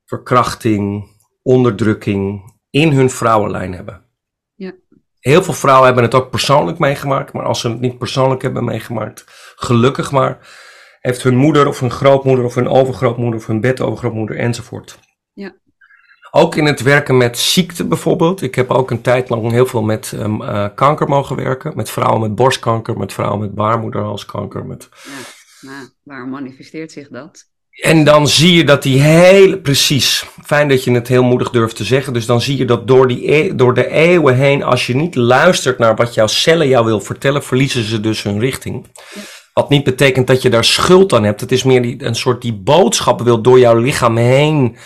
verkrachting, 0.06 1.10
onderdrukking 1.42 2.54
in 2.70 2.92
hun 2.92 3.10
vrouwenlijn 3.10 3.74
hebben. 3.74 4.02
Ja. 4.56 4.74
Heel 5.20 5.44
veel 5.44 5.54
vrouwen 5.54 5.86
hebben 5.86 6.04
het 6.04 6.16
ook 6.16 6.30
persoonlijk 6.30 6.78
meegemaakt, 6.80 7.34
maar 7.34 7.46
als 7.46 7.60
ze 7.60 7.70
het 7.70 7.80
niet 7.80 7.98
persoonlijk 7.98 8.42
hebben 8.42 8.64
meegemaakt, 8.64 9.24
gelukkig 9.56 10.12
maar, 10.12 10.48
heeft 11.00 11.24
hun 11.24 11.36
moeder 11.36 11.68
of 11.68 11.80
hun 11.80 11.92
grootmoeder 11.92 12.46
of 12.46 12.56
hun 12.56 12.68
overgrootmoeder 12.68 13.40
of 13.40 13.48
hun 13.48 13.62
bedovergrootmoeder 13.62 14.38
enzovoort 14.38 15.00
ook 16.38 16.56
in 16.56 16.66
het 16.66 16.82
werken 16.82 17.18
met 17.18 17.38
ziekte 17.38 17.86
bijvoorbeeld. 17.86 18.42
Ik 18.42 18.56
heb 18.56 18.72
ook 18.72 18.92
een 18.92 19.02
tijd 19.02 19.30
lang 19.30 19.52
heel 19.52 19.66
veel 19.66 19.82
met 19.82 20.12
um, 20.16 20.42
uh, 20.42 20.66
kanker 20.76 21.08
mogen 21.08 21.36
werken. 21.36 21.72
Met 21.76 21.90
vrouwen 21.90 22.22
met 22.22 22.36
borstkanker, 22.36 22.98
met 22.98 23.14
vrouwen 23.14 23.40
met 23.40 23.56
baarmoederhalskanker. 23.56 24.66
Met... 24.66 24.90
Ja, 25.04 25.10
nou, 25.62 25.90
waar 26.04 26.28
manifesteert 26.28 26.92
zich 26.92 27.08
dat? 27.08 27.50
En 27.72 28.04
dan 28.04 28.28
zie 28.28 28.54
je 28.54 28.64
dat 28.64 28.84
die 28.84 29.02
hele, 29.02 29.60
precies, 29.60 30.26
fijn 30.44 30.68
dat 30.68 30.84
je 30.84 30.92
het 30.92 31.08
heel 31.08 31.24
moedig 31.24 31.50
durft 31.50 31.76
te 31.76 31.84
zeggen. 31.84 32.14
Dus 32.14 32.26
dan 32.26 32.42
zie 32.42 32.58
je 32.58 32.66
dat 32.66 32.88
door, 32.88 33.08
die, 33.08 33.34
e 33.34 33.56
door 33.56 33.74
de 33.74 33.88
eeuwen 33.88 34.36
heen, 34.36 34.64
als 34.64 34.88
je 34.88 34.96
niet 34.96 35.16
luistert 35.16 35.78
naar 35.78 35.96
wat 35.96 36.14
jouw 36.14 36.28
cellen 36.28 36.68
jou 36.68 36.86
wil 36.86 37.02
vertellen, 37.02 37.44
verliezen 37.44 37.84
ze 37.84 38.00
dus 38.00 38.24
hun 38.24 38.40
richting. 38.40 38.86
Ja. 39.14 39.22
Wat 39.54 39.70
niet 39.70 39.84
betekent 39.84 40.28
dat 40.28 40.42
je 40.42 40.50
daar 40.50 40.66
schuld 40.66 41.14
aan 41.14 41.24
hebt. 41.24 41.42
Het 41.42 41.52
is 41.52 41.64
meer 41.64 41.82
die, 41.82 42.04
een 42.04 42.16
soort 42.16 42.42
die 42.42 42.54
boodschap 42.54 43.22
wil 43.22 43.42
door 43.42 43.60
jouw 43.60 43.76
lichaam 43.76 44.18
heen 44.18 44.78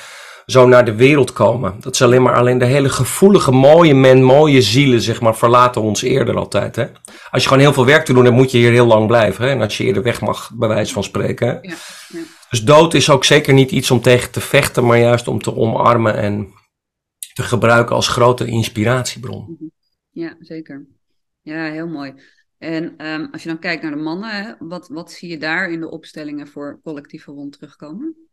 zo 0.52 0.68
naar 0.68 0.86
de 0.86 0.96
wereld 0.96 1.34
komen. 1.34 1.76
Dat 1.80 1.94
is 1.94 2.02
alleen 2.02 2.22
maar 2.22 2.36
alleen 2.36 2.58
de 2.58 2.66
hele 2.66 2.90
gevoelige, 2.90 3.52
mooie 3.52 3.94
men, 3.94 4.24
mooie 4.24 4.62
zielen, 4.62 5.02
zeg 5.02 5.22
maar, 5.22 5.36
verlaten 5.36 5.82
ons 5.82 6.02
eerder 6.02 6.38
altijd. 6.38 6.76
Hè? 6.76 6.88
Als 7.32 7.42
je 7.42 7.48
gewoon 7.48 7.64
heel 7.64 7.74
veel 7.74 7.86
werk 7.86 8.06
te 8.06 8.14
doen 8.14 8.24
hebt, 8.24 8.36
moet 8.36 8.52
je 8.52 8.58
hier 8.58 8.72
heel 8.72 8.86
lang 8.86 9.08
blijven. 9.08 9.46
Hè? 9.46 9.52
En 9.52 9.62
als 9.62 9.78
je 9.78 9.84
eerder 9.84 10.04
weg 10.04 10.22
mag, 10.22 10.52
bij 10.54 10.68
wijze 10.68 10.94
van 10.94 11.04
spreken. 11.04 11.48
Hè? 11.48 11.54
Ja, 11.54 11.76
ja. 12.08 12.20
Dus 12.50 12.64
dood 12.64 12.94
is 12.94 13.10
ook 13.10 13.26
zeker 13.26 13.54
niet 13.54 13.72
iets 13.72 13.92
om 13.92 14.02
tegen 14.02 14.32
te 14.32 14.42
vechten, 14.42 14.86
maar 14.86 15.00
juist 15.00 15.28
om 15.28 15.42
te 15.42 15.56
omarmen 15.56 16.16
en 16.16 16.54
te 17.34 17.44
gebruiken 17.44 17.96
als 17.96 18.08
grote 18.08 18.46
inspiratiebron. 18.46 19.42
Mhm. 19.42 19.70
Ja, 20.10 20.36
zeker. 20.40 20.86
Ja, 21.42 21.64
heel 21.64 21.88
mooi. 21.88 22.14
En 22.58 23.06
um, 23.08 23.30
als 23.32 23.44
je 23.44 23.50
dan 23.50 23.60
kijkt 23.60 23.82
naar 23.82 23.92
de 23.92 23.98
mannen, 23.98 24.56
wat, 24.60 24.88
wat 24.88 25.12
zie 25.12 25.30
je 25.30 25.38
daar 25.38 25.72
in 25.72 25.80
de 25.80 25.90
opstellingen 25.90 26.48
voor 26.48 26.80
collectieve 26.84 27.32
wond 27.32 27.54
terugkomen? 27.54 28.30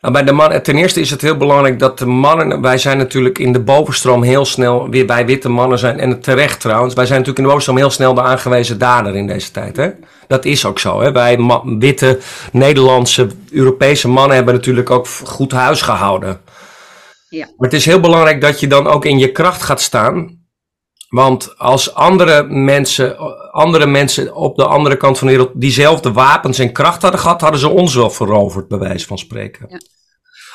Nou, 0.00 0.14
bij 0.14 0.24
de 0.24 0.32
man, 0.32 0.62
ten 0.62 0.76
eerste 0.76 1.00
is 1.00 1.10
het 1.10 1.20
heel 1.20 1.36
belangrijk 1.36 1.78
dat 1.78 1.98
de 1.98 2.06
mannen, 2.06 2.60
wij 2.60 2.78
zijn 2.78 2.98
natuurlijk 2.98 3.38
in 3.38 3.52
de 3.52 3.60
bovenstroom 3.60 4.22
heel 4.22 4.44
snel 4.44 4.90
weer 4.90 5.06
bij 5.06 5.26
witte 5.26 5.48
mannen 5.48 5.78
zijn, 5.78 6.00
en 6.00 6.20
terecht 6.20 6.60
trouwens, 6.60 6.94
wij 6.94 7.06
zijn 7.06 7.18
natuurlijk 7.18 7.38
in 7.38 7.44
de 7.44 7.50
bovenstroom 7.50 7.76
heel 7.78 7.90
snel 7.90 8.14
de 8.14 8.22
aangewezen 8.22 8.78
dader 8.78 9.16
in 9.16 9.26
deze 9.26 9.50
tijd. 9.50 9.76
Hè? 9.76 9.90
Dat 10.26 10.44
is 10.44 10.64
ook 10.64 10.78
zo. 10.78 11.00
Hè? 11.00 11.12
Wij 11.12 11.38
witte, 11.78 12.18
Nederlandse, 12.52 13.26
Europese 13.50 14.08
mannen 14.08 14.36
hebben 14.36 14.54
natuurlijk 14.54 14.90
ook 14.90 15.06
goed 15.24 15.52
huis 15.52 15.82
gehouden. 15.82 16.40
Ja. 17.28 17.44
Maar 17.56 17.68
het 17.68 17.78
is 17.78 17.84
heel 17.84 18.00
belangrijk 18.00 18.40
dat 18.40 18.60
je 18.60 18.66
dan 18.66 18.86
ook 18.86 19.04
in 19.04 19.18
je 19.18 19.32
kracht 19.32 19.62
gaat 19.62 19.80
staan. 19.80 20.45
Want 21.08 21.58
als 21.58 21.94
andere 21.94 22.42
mensen, 22.42 23.18
andere 23.52 23.86
mensen 23.86 24.34
op 24.34 24.56
de 24.56 24.66
andere 24.66 24.96
kant 24.96 25.18
van 25.18 25.26
de 25.26 25.32
wereld 25.36 25.60
diezelfde 25.60 26.12
wapens 26.12 26.58
en 26.58 26.72
kracht 26.72 27.02
hadden 27.02 27.20
gehad, 27.20 27.40
hadden 27.40 27.60
ze 27.60 27.68
ons 27.68 27.94
wel 27.94 28.10
veroverd, 28.10 28.68
bij 28.68 28.78
wijze 28.78 29.06
van 29.06 29.18
spreken. 29.18 29.66
Ja. 29.68 29.80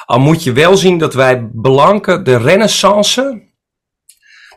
Al 0.05 0.19
moet 0.19 0.43
je 0.43 0.51
wel 0.51 0.77
zien 0.77 0.97
dat 0.97 1.13
wij 1.13 1.49
belanken, 1.51 2.23
de 2.23 2.37
renaissance, 2.37 3.49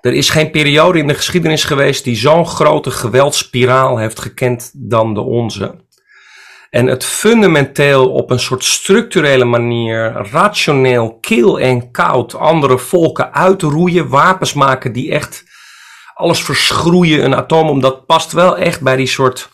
er 0.00 0.12
is 0.12 0.30
geen 0.30 0.50
periode 0.50 0.98
in 0.98 1.07
de 1.07 1.14
geschiedenis 1.14 1.64
geweest 1.64 2.04
die 2.04 2.16
zo'n 2.16 2.46
grote 2.46 2.90
geweldspiraal 2.90 3.98
heeft 3.98 4.20
gekend 4.20 4.70
dan 4.74 5.14
de 5.14 5.20
onze. 5.20 5.83
En 6.70 6.87
het 6.87 7.04
fundamenteel 7.04 8.11
op 8.12 8.30
een 8.30 8.38
soort 8.40 8.64
structurele 8.64 9.44
manier, 9.44 10.12
rationeel, 10.12 11.18
kil 11.20 11.61
en 11.61 11.90
koud 11.90 12.35
andere 12.35 12.78
volken 12.78 13.35
uitroeien, 13.35 14.09
wapens 14.09 14.52
maken 14.52 14.92
die 14.92 15.12
echt 15.12 15.44
alles 16.14 16.42
verschroeien, 16.42 17.24
een 17.24 17.35
atoom, 17.35 17.68
omdat 17.68 18.07
past 18.07 18.33
wel 18.33 18.57
echt 18.57 18.81
bij 18.81 18.96
die 18.96 19.07
soort 19.07 19.48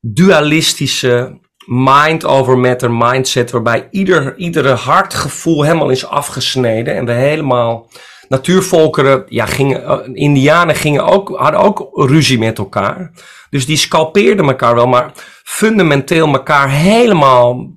dualistische 0.00 1.38
mind 1.66 2.24
over 2.24 2.58
matter 2.58 2.90
mindset, 2.90 3.50
waarbij 3.50 3.88
ieder, 3.90 4.36
iedere 4.36 4.72
hartgevoel 4.72 5.62
helemaal 5.62 5.90
is 5.90 6.06
afgesneden 6.06 6.94
en 6.94 7.04
we 7.04 7.12
helemaal 7.12 7.90
natuurvolkeren, 8.28 9.24
ja, 9.28 9.46
gingen, 9.46 9.82
uh, 9.82 9.98
indianen 10.12 10.74
gingen 10.74 11.04
ook, 11.04 11.28
hadden 11.28 11.60
ook 11.60 11.90
ruzie 11.92 12.38
met 12.38 12.58
elkaar. 12.58 13.12
Dus 13.50 13.66
die 13.66 13.76
scalpeerden 13.76 14.46
elkaar 14.46 14.74
wel, 14.74 14.86
maar 14.86 15.12
fundamenteel 15.44 16.26
elkaar 16.26 16.70
helemaal 16.70 17.76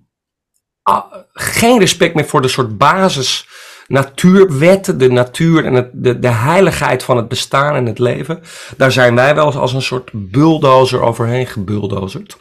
uh, 0.90 1.04
geen 1.34 1.80
respect 1.80 2.16
meer 2.16 2.26
voor 2.26 2.42
de 2.42 2.48
soort 2.48 2.78
basis 2.78 3.48
natuurwetten, 3.88 4.98
de 4.98 5.10
natuur 5.10 5.66
en 5.66 5.74
het, 5.74 5.90
de, 5.94 6.20
de 6.20 6.28
heiligheid 6.28 7.04
van 7.04 7.18
het 7.18 7.28
bestaan 7.28 7.76
en 7.76 7.86
het 7.86 8.00
leven, 8.00 8.42
daar 8.78 8.92
zijn 8.92 9.16
wij 9.16 9.36
wel 9.36 9.54
als 9.54 9.74
een 9.74 9.82
soort 9.82 10.10
bulldozer 10.14 11.02
overheen 11.02 11.48
gebuldozerd. 11.48 12.38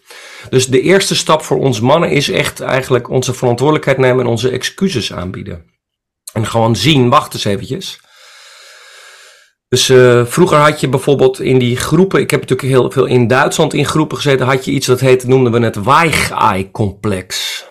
Dus 0.50 0.66
de 0.66 0.80
eerste 0.80 1.16
stap 1.16 1.42
voor 1.42 1.58
ons 1.58 1.80
mannen 1.80 2.10
is 2.10 2.30
echt 2.30 2.60
eigenlijk 2.60 3.08
onze 3.08 3.34
verantwoordelijkheid 3.34 3.98
nemen 3.98 4.24
en 4.24 4.30
onze 4.30 4.50
excuses 4.50 5.12
aanbieden. 5.12 5.64
En 6.32 6.46
gewoon 6.46 6.76
zien, 6.76 7.08
wacht 7.08 7.34
eens 7.34 7.44
eventjes. 7.44 8.00
Dus 9.68 9.88
uh, 9.88 10.24
vroeger 10.24 10.58
had 10.58 10.80
je 10.80 10.88
bijvoorbeeld 10.88 11.40
in 11.40 11.58
die 11.58 11.76
groepen, 11.76 12.20
ik 12.20 12.30
heb 12.30 12.40
natuurlijk 12.40 12.68
heel 12.68 12.90
veel 12.90 13.06
in 13.06 13.26
Duitsland 13.26 13.74
in 13.74 13.86
groepen 13.86 14.16
gezeten, 14.16 14.46
had 14.46 14.64
je 14.64 14.70
iets 14.70 14.86
dat 14.86 15.00
heette, 15.00 15.28
noemden 15.28 15.52
we 15.52 15.60
het 15.60 15.82
Weichei-complex. 15.82 17.64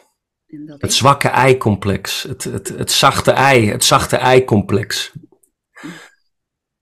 Het 0.77 0.93
zwakke 0.93 1.27
ei-complex. 1.27 2.23
Het, 2.23 2.43
het, 2.43 2.73
het 2.77 2.91
zachte 2.91 3.31
ei, 3.31 3.69
het 3.71 3.83
zachte 3.83 4.15
ei-complex. 4.15 5.11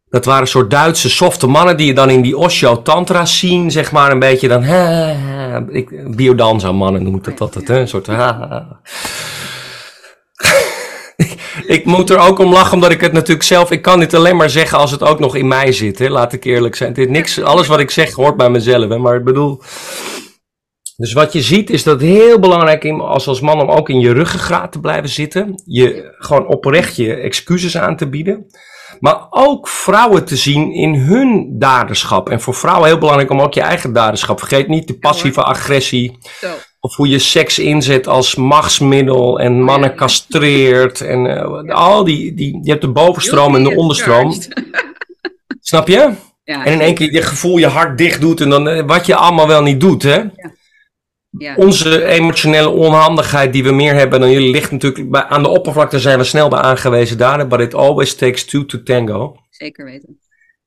Dat 0.09 0.25
waren 0.25 0.47
soort 0.47 0.69
Duitse 0.69 1.09
softe 1.09 1.47
mannen 1.47 1.77
die 1.77 1.87
je 1.87 1.93
dan 1.93 2.09
in 2.09 2.21
die 2.21 2.37
Osho 2.37 2.81
Tantra 2.81 3.25
zien, 3.25 3.71
zeg 3.71 3.91
maar, 3.91 4.11
een 4.11 4.19
beetje 4.19 4.47
dan. 4.47 4.63
Ha, 4.63 5.13
ha, 5.13 5.65
ik, 5.69 6.15
biodanza 6.15 6.71
mannen 6.71 7.03
noem 7.03 7.15
ik 7.15 7.23
dat 7.23 7.41
altijd, 7.41 7.67
hè? 7.67 7.79
Een 7.79 7.87
soort. 7.87 8.07
Ha, 8.07 8.15
ha. 8.15 8.81
ik 11.75 11.85
moet 11.85 12.09
er 12.09 12.19
ook 12.19 12.39
om 12.39 12.51
lachen, 12.51 12.73
omdat 12.73 12.91
ik 12.91 13.01
het 13.01 13.13
natuurlijk 13.13 13.43
zelf. 13.43 13.71
Ik 13.71 13.81
kan 13.81 13.99
dit 13.99 14.13
alleen 14.13 14.35
maar 14.35 14.49
zeggen 14.49 14.77
als 14.77 14.91
het 14.91 15.03
ook 15.03 15.19
nog 15.19 15.35
in 15.35 15.47
mij 15.47 15.71
zit, 15.71 15.99
hè? 15.99 16.09
laat 16.09 16.33
ik 16.33 16.43
eerlijk 16.43 16.75
zijn. 16.75 16.93
Dit, 16.93 17.09
niks, 17.09 17.41
alles 17.41 17.67
wat 17.67 17.79
ik 17.79 17.91
zeg 17.91 18.13
hoort 18.13 18.37
bij 18.37 18.49
mezelf, 18.49 18.89
hè? 18.89 18.97
maar 18.97 19.15
ik 19.15 19.23
bedoel. 19.23 19.61
Dus 20.97 21.13
wat 21.13 21.33
je 21.33 21.41
ziet 21.41 21.69
is 21.69 21.83
dat 21.83 22.01
het 22.01 22.09
heel 22.09 22.39
belangrijk 22.39 22.83
is 22.83 22.99
als, 22.99 23.27
als 23.27 23.41
man 23.41 23.61
om 23.61 23.69
ook 23.69 23.89
in 23.89 23.99
je 23.99 24.13
ruggengraat 24.13 24.71
te 24.71 24.79
blijven 24.79 25.09
zitten. 25.09 25.61
Je 25.65 26.15
gewoon 26.17 26.47
oprecht 26.47 26.95
je 26.95 27.13
excuses 27.13 27.77
aan 27.77 27.95
te 27.95 28.09
bieden. 28.09 28.45
Maar 28.99 29.27
ook 29.29 29.67
vrouwen 29.67 30.25
te 30.25 30.35
zien 30.35 30.71
in 30.71 30.95
hun 30.95 31.55
daderschap. 31.59 32.29
En 32.29 32.41
voor 32.41 32.53
vrouwen 32.53 32.87
heel 32.87 32.97
belangrijk 32.97 33.29
om 33.29 33.41
ook 33.41 33.53
je 33.53 33.61
eigen 33.61 33.93
daderschap. 33.93 34.39
Vergeet 34.39 34.67
niet 34.67 34.87
de 34.87 34.97
passieve 34.97 35.43
agressie. 35.43 36.17
Zo. 36.39 36.47
Of 36.79 36.95
hoe 36.95 37.07
je 37.07 37.19
seks 37.19 37.59
inzet 37.59 38.07
als 38.07 38.35
machtsmiddel 38.35 39.39
en 39.39 39.61
mannen 39.61 39.95
castreert. 39.95 41.01
En 41.01 41.25
uh, 41.25 41.75
al 41.75 42.03
die, 42.03 42.33
die, 42.33 42.59
je 42.63 42.69
hebt 42.69 42.81
de 42.81 42.91
bovenstroom 42.91 43.55
en 43.55 43.63
de 43.63 43.75
onderstroom. 43.75 44.33
Snap 45.59 45.87
je? 45.87 46.11
Ja, 46.43 46.65
En 46.65 46.73
in 46.73 46.81
één 46.81 46.95
keer 46.95 47.11
je 47.11 47.21
gevoel 47.21 47.57
je 47.57 47.67
hart 47.67 47.97
dicht 47.97 48.21
doet 48.21 48.41
en 48.41 48.49
dan 48.49 48.67
uh, 48.67 48.83
wat 48.85 49.05
je 49.05 49.15
allemaal 49.15 49.47
wel 49.47 49.61
niet 49.61 49.79
doet, 49.79 50.03
hè? 50.03 50.15
ja. 50.15 50.55
Onze 51.55 52.05
emotionele 52.05 52.69
onhandigheid 52.69 53.53
die 53.53 53.63
we 53.63 53.71
meer 53.71 53.93
hebben 53.93 54.19
dan 54.19 54.31
jullie 54.31 54.51
ligt 54.51 54.71
natuurlijk 54.71 55.11
bij, 55.11 55.23
aan 55.23 55.43
de 55.43 55.49
oppervlakte 55.49 55.99
zijn 55.99 56.17
we 56.17 56.23
snel 56.23 56.49
bij 56.49 56.59
aangewezen 56.59 57.17
daar, 57.17 57.47
but 57.47 57.59
it 57.59 57.73
always 57.73 58.15
takes 58.15 58.45
two 58.45 58.65
to 58.65 58.83
tango. 58.83 59.35
zeker 59.49 59.85
weten. 59.85 60.19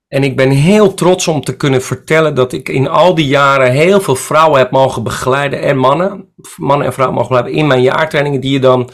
En 0.08 0.24
ik 0.24 0.36
ben 0.36 0.50
heel 0.50 0.94
trots 0.94 1.28
om 1.28 1.40
te 1.40 1.56
kunnen 1.56 1.82
vertellen 1.82 2.34
dat 2.34 2.52
ik 2.52 2.68
in 2.68 2.88
al 2.88 3.14
die 3.14 3.26
jaren 3.26 3.70
heel 3.72 4.00
veel 4.00 4.16
vrouwen 4.16 4.58
heb 4.58 4.70
mogen 4.70 5.02
begeleiden 5.02 5.62
en 5.62 5.76
mannen, 5.76 6.34
mannen 6.56 6.86
en 6.86 6.92
vrouwen 6.92 7.18
mogen 7.18 7.32
begeleiden 7.32 7.62
in 7.62 7.68
mijn 7.68 7.82
jaartrainingen 7.82 8.40
die 8.40 8.52
je 8.52 8.60
dan 8.60 8.90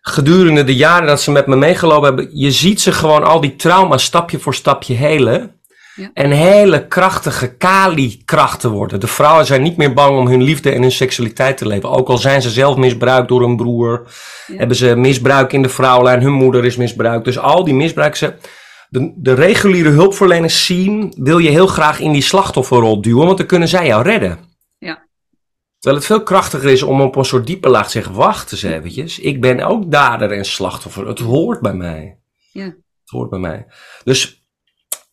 gedurende 0.00 0.64
de 0.64 0.76
jaren 0.76 1.06
dat 1.06 1.20
ze 1.20 1.30
met 1.30 1.46
me 1.46 1.56
meegelopen 1.56 2.04
hebben, 2.04 2.38
je 2.38 2.50
ziet 2.50 2.80
ze 2.80 2.92
gewoon 2.92 3.24
al 3.24 3.40
die 3.40 3.56
trauma's 3.56 4.04
stapje 4.04 4.38
voor 4.38 4.54
stapje 4.54 4.94
helen. 4.94 5.57
Ja. 5.98 6.10
En 6.14 6.30
hele 6.30 6.86
krachtige 6.86 7.56
Kali-krachten 7.56 8.70
worden. 8.70 9.00
De 9.00 9.06
vrouwen 9.06 9.46
zijn 9.46 9.62
niet 9.62 9.76
meer 9.76 9.94
bang 9.94 10.18
om 10.18 10.26
hun 10.26 10.42
liefde 10.42 10.70
en 10.70 10.82
hun 10.82 10.92
seksualiteit 10.92 11.56
te 11.56 11.66
leven. 11.66 11.90
Ook 11.90 12.08
al 12.08 12.18
zijn 12.18 12.42
ze 12.42 12.50
zelf 12.50 12.76
misbruikt 12.76 13.28
door 13.28 13.42
een 13.42 13.56
broer. 13.56 14.06
Ja. 14.46 14.56
Hebben 14.56 14.76
ze 14.76 14.96
misbruik 14.96 15.52
in 15.52 15.62
de 15.62 15.68
vrouwlijn. 15.68 16.22
Hun 16.22 16.32
moeder 16.32 16.64
is 16.64 16.76
misbruikt. 16.76 17.24
Dus 17.24 17.38
al 17.38 17.64
die 17.64 17.74
misbruiken 17.74 18.18
ze. 18.18 18.34
De, 18.88 19.12
de 19.16 19.32
reguliere 19.32 19.88
hulpverleners 19.88 20.66
zien. 20.66 21.14
Wil 21.16 21.38
je 21.38 21.50
heel 21.50 21.66
graag 21.66 22.00
in 22.00 22.12
die 22.12 22.22
slachtofferrol 22.22 23.00
duwen. 23.00 23.26
Want 23.26 23.38
dan 23.38 23.46
kunnen 23.46 23.68
zij 23.68 23.86
jou 23.86 24.02
redden. 24.02 24.38
Ja. 24.78 25.06
Terwijl 25.78 26.02
het 26.02 26.06
veel 26.06 26.22
krachtiger 26.22 26.70
is 26.70 26.82
om 26.82 27.00
op 27.00 27.16
een 27.16 27.24
soort 27.24 27.46
diepe 27.46 27.68
laag 27.68 27.84
te 27.84 27.90
zeggen. 27.90 28.14
Wacht 28.14 28.52
eens 28.52 28.62
eventjes. 28.62 29.18
Ik 29.18 29.40
ben 29.40 29.60
ook 29.60 29.90
dader 29.90 30.32
en 30.32 30.44
slachtoffer. 30.44 31.06
Het 31.06 31.18
hoort 31.18 31.60
bij 31.60 31.74
mij. 31.74 32.18
Ja. 32.52 32.64
Het 32.64 33.10
hoort 33.10 33.30
bij 33.30 33.38
mij. 33.38 33.66
Dus 34.04 34.37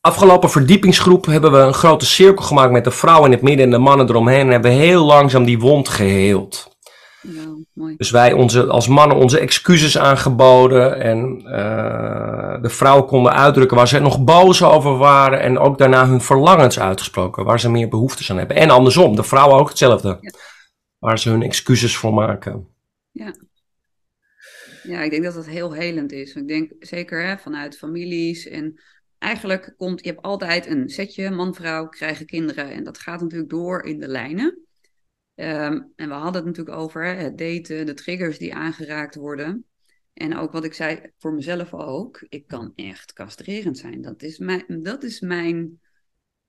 afgelopen 0.05 0.49
verdiepingsgroep 0.49 1.25
hebben 1.25 1.51
we 1.51 1.57
een 1.57 1.73
grote 1.73 2.05
cirkel 2.05 2.43
gemaakt 2.43 2.71
met 2.71 2.83
de 2.83 2.91
vrouwen 2.91 3.25
in 3.25 3.31
het 3.31 3.41
midden 3.41 3.65
en 3.65 3.71
de 3.71 3.77
mannen 3.77 4.09
eromheen. 4.09 4.45
En 4.45 4.51
hebben 4.51 4.71
heel 4.71 5.05
langzaam 5.05 5.45
die 5.45 5.59
wond 5.59 5.89
geheeld. 5.89 6.77
Nou, 7.21 7.65
mooi. 7.73 7.95
Dus 7.97 8.11
wij 8.11 8.33
onze, 8.33 8.65
als 8.65 8.87
mannen 8.87 9.17
onze 9.17 9.39
excuses 9.39 9.97
aangeboden. 9.97 11.01
En 11.01 11.41
uh, 11.45 12.61
de 12.61 12.69
vrouwen 12.69 13.05
konden 13.05 13.33
uitdrukken 13.33 13.77
waar 13.77 13.87
ze 13.87 13.99
nog 13.99 14.23
boos 14.23 14.63
over 14.63 14.97
waren. 14.97 15.39
En 15.39 15.57
ook 15.59 15.77
daarna 15.77 16.07
hun 16.07 16.21
verlangens 16.21 16.79
uitgesproken. 16.79 17.45
Waar 17.45 17.59
ze 17.59 17.71
meer 17.71 17.89
behoeftes 17.89 18.31
aan 18.31 18.37
hebben. 18.37 18.57
En 18.57 18.69
andersom, 18.69 19.15
de 19.15 19.23
vrouwen 19.23 19.59
ook 19.59 19.69
hetzelfde. 19.69 20.17
Ja. 20.21 20.31
Waar 20.99 21.19
ze 21.19 21.29
hun 21.29 21.43
excuses 21.43 21.97
voor 21.97 22.13
maken. 22.13 22.67
Ja, 24.87 25.01
ik 25.01 25.11
denk 25.11 25.23
dat 25.23 25.33
dat 25.33 25.45
heel 25.45 25.71
helend 25.71 26.11
is. 26.11 26.35
Ik 26.35 26.47
denk 26.47 26.71
zeker 26.79 27.27
hè, 27.27 27.37
vanuit 27.37 27.77
families 27.77 28.47
en 28.47 28.79
eigenlijk 29.25 29.73
komt, 29.77 30.03
je 30.03 30.09
hebt 30.09 30.21
altijd 30.21 30.65
een 30.65 30.89
setje, 30.89 31.29
man-vrouw, 31.29 31.87
krijgen 31.87 32.25
kinderen 32.25 32.71
en 32.71 32.83
dat 32.83 32.97
gaat 32.97 33.21
natuurlijk 33.21 33.49
door 33.49 33.83
in 33.83 33.99
de 33.99 34.07
lijnen. 34.07 34.65
Ehm, 35.35 35.81
en 35.95 36.07
we 36.07 36.13
hadden 36.13 36.35
het 36.35 36.45
natuurlijk 36.45 36.77
over 36.77 37.05
hè, 37.05 37.13
het 37.13 37.37
daten, 37.37 37.85
de 37.85 37.93
triggers 37.93 38.37
die 38.37 38.55
aangeraakt 38.55 39.15
worden. 39.15 39.65
En 40.13 40.37
ook 40.37 40.51
wat 40.51 40.63
ik 40.63 40.73
zei, 40.73 41.11
voor 41.17 41.33
mezelf 41.33 41.73
ook, 41.73 42.25
ik 42.29 42.47
kan 42.47 42.71
echt 42.75 43.13
castrerend 43.13 43.77
zijn. 43.77 44.01
Dat 44.01 44.21
is 44.21 44.37
mijn, 44.37 44.65
dat 44.67 45.03
is 45.03 45.19
mijn 45.19 45.79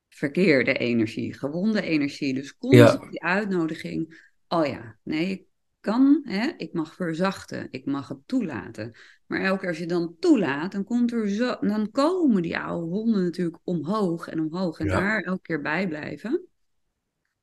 verkeerde 0.09 0.73
energie, 0.73 1.35
gewonde 1.35 1.81
energie. 1.83 2.35
Dus 2.35 2.57
constant 2.57 3.11
die 3.11 3.23
uitnodiging, 3.23 4.29
oh 4.49 4.67
ja, 4.67 4.99
nee, 5.03 5.31
ik 5.31 5.45
kan, 5.81 6.21
hè, 6.25 6.53
ik 6.57 6.73
mag 6.73 6.95
verzachten, 6.95 7.69
ik 7.71 7.85
mag 7.85 8.09
het 8.09 8.19
toelaten. 8.27 8.97
Maar 9.27 9.41
elke 9.41 9.61
keer 9.61 9.69
als 9.69 9.79
je 9.79 9.87
dan 9.87 10.17
toelaat, 10.21 10.73
dan, 10.73 10.85
komt 10.85 11.13
er 11.13 11.29
zo, 11.29 11.57
dan 11.61 11.91
komen 11.91 12.43
die 12.43 12.59
oude 12.59 12.87
wonden 12.87 13.25
natuurlijk 13.25 13.59
omhoog 13.65 14.29
en 14.29 14.41
omhoog. 14.41 14.79
En 14.79 14.87
Ja. 14.87 15.01
daar 15.01 15.23
elke 15.23 15.43
keer 15.43 15.61
bij 15.63 15.89
blijven. 15.89 16.47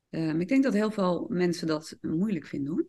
Ehm, 0.09 0.39
ik 0.41 0.47
denk 0.47 0.63
dat 0.63 0.73
heel 0.73 0.91
veel 0.91 1.25
mensen 1.29 1.67
dat 1.67 1.97
moeilijk 2.01 2.45
vinden 2.45 2.73
hoor. 2.73 2.85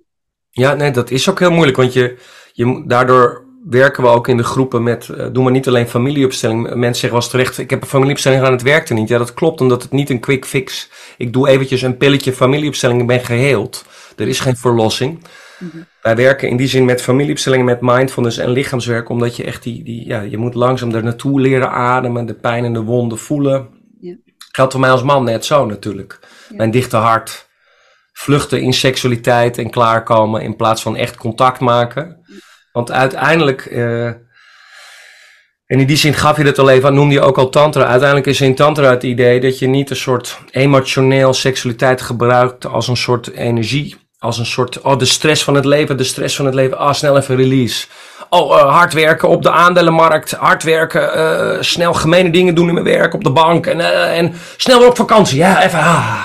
Ja, 0.50 0.74
nee, 0.74 0.90
dat 0.90 1.10
is 1.10 1.28
ook 1.30 1.38
heel 1.38 1.50
moeilijk. 1.50 1.76
Want 1.76 1.92
je, 1.92 2.16
je, 2.52 2.84
daardoor 2.86 3.46
werken 3.68 4.02
we 4.02 4.08
ook 4.08 4.28
in 4.28 4.36
de 4.36 4.42
groepen 4.44 4.82
met, 4.82 5.08
eh, 5.08 5.28
doe 5.32 5.42
maar 5.42 5.52
niet 5.52 5.68
alleen 5.68 5.88
familieopstelling. 5.88 6.62
Mensen 6.62 6.94
zeggen 7.00 7.18
wel 7.18 7.28
terecht, 7.28 7.58
ik 7.58 7.70
heb 7.70 7.82
een 7.82 7.88
familieopstelling 7.88 8.40
gedaan, 8.40 8.56
het 8.56 8.66
werkte 8.66 8.94
niet. 8.94 9.08
Ja, 9.08 9.18
dat 9.18 9.34
klopt, 9.34 9.60
omdat 9.60 9.82
het 9.82 9.92
niet 9.92 10.10
een 10.10 10.20
quick 10.20 10.44
fix. 10.44 10.90
Ik 11.16 11.32
doe 11.32 11.48
eventjes 11.48 11.82
een 11.82 11.96
pilletje 11.96 12.32
familieopstelling, 12.32 13.00
ik 13.00 13.06
ben 13.06 13.20
geheeld. 13.24 13.84
Er 14.16 14.28
is 14.28 14.40
geen 14.40 14.56
verlossing. 14.56 15.22
Mhm. 15.58 15.82
Wij 16.04 16.16
werken 16.16 16.48
in 16.48 16.56
die 16.56 16.66
zin 16.66 16.84
met 16.84 17.02
familieopstellingen, 17.02 17.64
met 17.64 17.80
mindfulness 17.80 18.38
en 18.38 18.50
lichaamswerk, 18.50 19.08
omdat 19.08 19.36
je 19.36 19.44
echt 19.44 19.62
die, 19.62 19.84
die 19.84 20.06
ja, 20.06 20.20
je 20.20 20.38
moet 20.38 20.54
langzaam 20.54 20.94
er 20.94 21.02
naartoe 21.02 21.40
leren 21.40 21.70
ademen, 21.70 22.26
de 22.26 22.34
pijn 22.34 22.64
en 22.64 22.72
de 22.72 22.82
wonden 22.82 23.18
voelen. 23.18 23.68
Ja. 24.00 24.16
Geldt 24.52 24.72
voor 24.72 24.80
mij 24.80 24.90
als 24.90 25.02
man 25.02 25.24
net 25.24 25.44
zo 25.44 25.66
natuurlijk. 25.66 26.18
Ja. 26.48 26.56
Mijn 26.56 26.70
dichte 26.70 26.96
hart, 26.96 27.48
vluchten 28.12 28.60
in 28.60 28.72
seksualiteit 28.72 29.58
en 29.58 29.70
klaarkomen 29.70 30.42
in 30.42 30.56
plaats 30.56 30.82
van 30.82 30.96
echt 30.96 31.16
contact 31.16 31.60
maken. 31.60 32.24
Want 32.72 32.92
uiteindelijk, 32.92 33.66
eh, 33.66 34.06
en 34.06 35.80
in 35.80 35.86
die 35.86 35.96
zin 35.96 36.14
gaf 36.14 36.36
je 36.36 36.44
dat 36.44 36.58
al 36.58 36.70
even 36.70 36.88
aan, 36.88 36.94
noemde 36.94 37.14
je 37.14 37.20
ook 37.20 37.38
al 37.38 37.48
tantra. 37.48 37.84
Uiteindelijk 37.84 38.28
is 38.28 38.40
in 38.40 38.54
tantra 38.54 38.90
het 38.90 39.02
idee 39.02 39.40
dat 39.40 39.58
je 39.58 39.66
niet 39.66 39.90
een 39.90 39.96
soort 39.96 40.38
emotioneel 40.50 41.34
seksualiteit 41.34 42.02
gebruikt 42.02 42.66
als 42.66 42.88
een 42.88 42.96
soort 42.96 43.30
energie. 43.30 44.02
Als 44.24 44.38
een 44.38 44.46
soort, 44.46 44.80
oh 44.80 44.98
de 44.98 45.04
stress 45.04 45.44
van 45.44 45.54
het 45.54 45.64
leven, 45.64 45.96
de 45.96 46.04
stress 46.04 46.36
van 46.36 46.44
het 46.44 46.54
leven, 46.54 46.78
ah 46.78 46.92
snel 46.92 47.16
even 47.16 47.36
release. 47.36 47.86
Oh, 48.28 48.58
eh, 48.58 48.74
hard 48.76 48.92
werken 48.92 49.28
op 49.28 49.42
de 49.42 49.50
aandelenmarkt, 49.50 50.32
hard 50.32 50.62
werken, 50.62 51.14
eh, 51.14 51.62
snel 51.62 51.92
gemene 51.92 52.30
dingen 52.30 52.54
doen 52.54 52.68
in 52.68 52.74
mijn 52.74 52.86
werk 52.86 53.14
op 53.14 53.24
de 53.24 53.30
bank 53.30 53.66
en, 53.66 53.80
eh, 53.80 54.18
en 54.18 54.34
snel 54.56 54.78
weer 54.78 54.88
op 54.88 54.96
vakantie. 54.96 55.38
Ja, 55.38 55.64
even, 55.64 55.78
ah. 55.78 56.24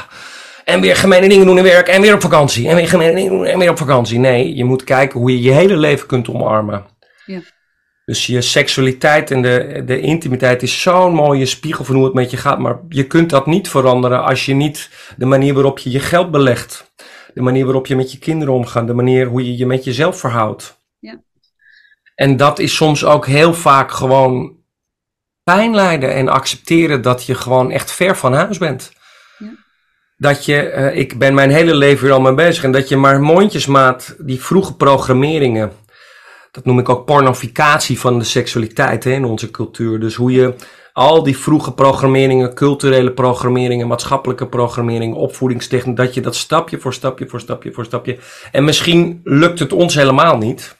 En 0.65 0.81
weer 0.81 0.95
gemene 0.95 1.29
dingen 1.29 1.45
doen 1.45 1.57
in 1.57 1.63
werk 1.63 1.87
en 1.87 2.01
weer 2.01 2.13
op 2.13 2.21
vakantie. 2.21 2.67
En 2.67 2.75
weer 2.75 2.87
gemene 2.87 3.15
dingen 3.15 3.31
doen 3.31 3.45
en 3.45 3.59
weer 3.59 3.69
op 3.69 3.77
vakantie. 3.77 4.19
Nee, 4.19 4.55
je 4.55 4.65
moet 4.65 4.83
kijken 4.83 5.19
hoe 5.19 5.31
je 5.31 5.41
je 5.41 5.51
hele 5.51 5.77
leven 5.77 6.07
kunt 6.07 6.29
omarmen. 6.29 6.85
Ja. 7.25 7.39
Dus 8.05 8.25
je 8.25 8.41
seksualiteit 8.41 9.31
en 9.31 9.41
de, 9.41 9.83
de 9.85 9.99
intimiteit 9.99 10.63
is 10.63 10.81
zo'n 10.81 11.13
mooie 11.13 11.45
spiegel 11.45 11.83
van 11.83 11.95
hoe 11.95 12.05
het 12.05 12.13
met 12.13 12.31
je 12.31 12.37
gaat. 12.37 12.59
Maar 12.59 12.79
je 12.89 13.07
kunt 13.07 13.29
dat 13.29 13.45
niet 13.45 13.69
veranderen 13.69 14.23
als 14.23 14.45
je 14.45 14.53
niet 14.53 14.89
de 15.17 15.25
manier 15.25 15.53
waarop 15.53 15.79
je 15.79 15.91
je 15.91 15.99
geld 15.99 16.31
belegt. 16.31 16.88
De 17.33 17.41
manier 17.41 17.65
waarop 17.65 17.87
je 17.87 17.95
met 17.95 18.11
je 18.11 18.17
kinderen 18.17 18.53
omgaat. 18.53 18.87
De 18.87 18.93
manier 18.93 19.27
hoe 19.27 19.45
je 19.45 19.57
je 19.57 19.65
met 19.65 19.83
jezelf 19.83 20.19
verhoudt. 20.19 20.79
Ja. 20.99 21.21
En 22.15 22.37
dat 22.37 22.59
is 22.59 22.75
soms 22.75 23.05
ook 23.05 23.25
heel 23.25 23.53
vaak 23.53 23.91
gewoon 23.91 24.57
pijn 25.43 25.75
lijden 25.75 26.13
en 26.13 26.27
accepteren 26.27 27.01
dat 27.01 27.25
je 27.25 27.35
gewoon 27.35 27.71
echt 27.71 27.91
ver 27.91 28.17
van 28.17 28.33
huis 28.33 28.57
bent. 28.57 28.91
Dat 30.17 30.45
je, 30.45 30.61
eh, 30.61 30.97
ik 30.97 31.17
ben 31.19 31.33
mijn 31.33 31.49
hele 31.49 31.75
leven 31.75 32.05
hier 32.05 32.15
al 32.15 32.21
mee 32.21 32.33
bezig 32.33 32.63
en 32.63 32.71
dat 32.71 32.89
je 32.89 32.97
maar 32.97 33.21
mondjesmaat 33.21 34.15
die 34.17 34.41
vroege 34.41 34.75
programmeringen, 34.75 35.71
dat 36.51 36.65
noem 36.65 36.79
ik 36.79 36.89
ook 36.89 37.05
pornificatie 37.05 37.99
van 37.99 38.19
de 38.19 38.25
seksualiteit 38.25 39.03
hè, 39.03 39.11
in 39.11 39.25
onze 39.25 39.51
cultuur. 39.51 39.99
Dus 39.99 40.15
hoe 40.15 40.31
je 40.31 40.53
al 40.93 41.23
die 41.23 41.37
vroege 41.37 41.73
programmeringen, 41.73 42.53
culturele 42.53 43.11
programmeringen, 43.11 43.87
maatschappelijke 43.87 44.47
programmeringen, 44.47 45.17
opvoedingstechniek, 45.17 45.95
dat 45.95 46.13
je 46.13 46.21
dat 46.21 46.35
stapje 46.35 46.79
voor 46.79 46.93
stapje 46.93 47.27
voor 47.27 47.39
stapje 47.39 47.71
voor 47.71 47.85
stapje. 47.85 48.17
En 48.51 48.63
misschien 48.63 49.21
lukt 49.23 49.59
het 49.59 49.73
ons 49.73 49.95
helemaal 49.95 50.37
niet, 50.37 50.77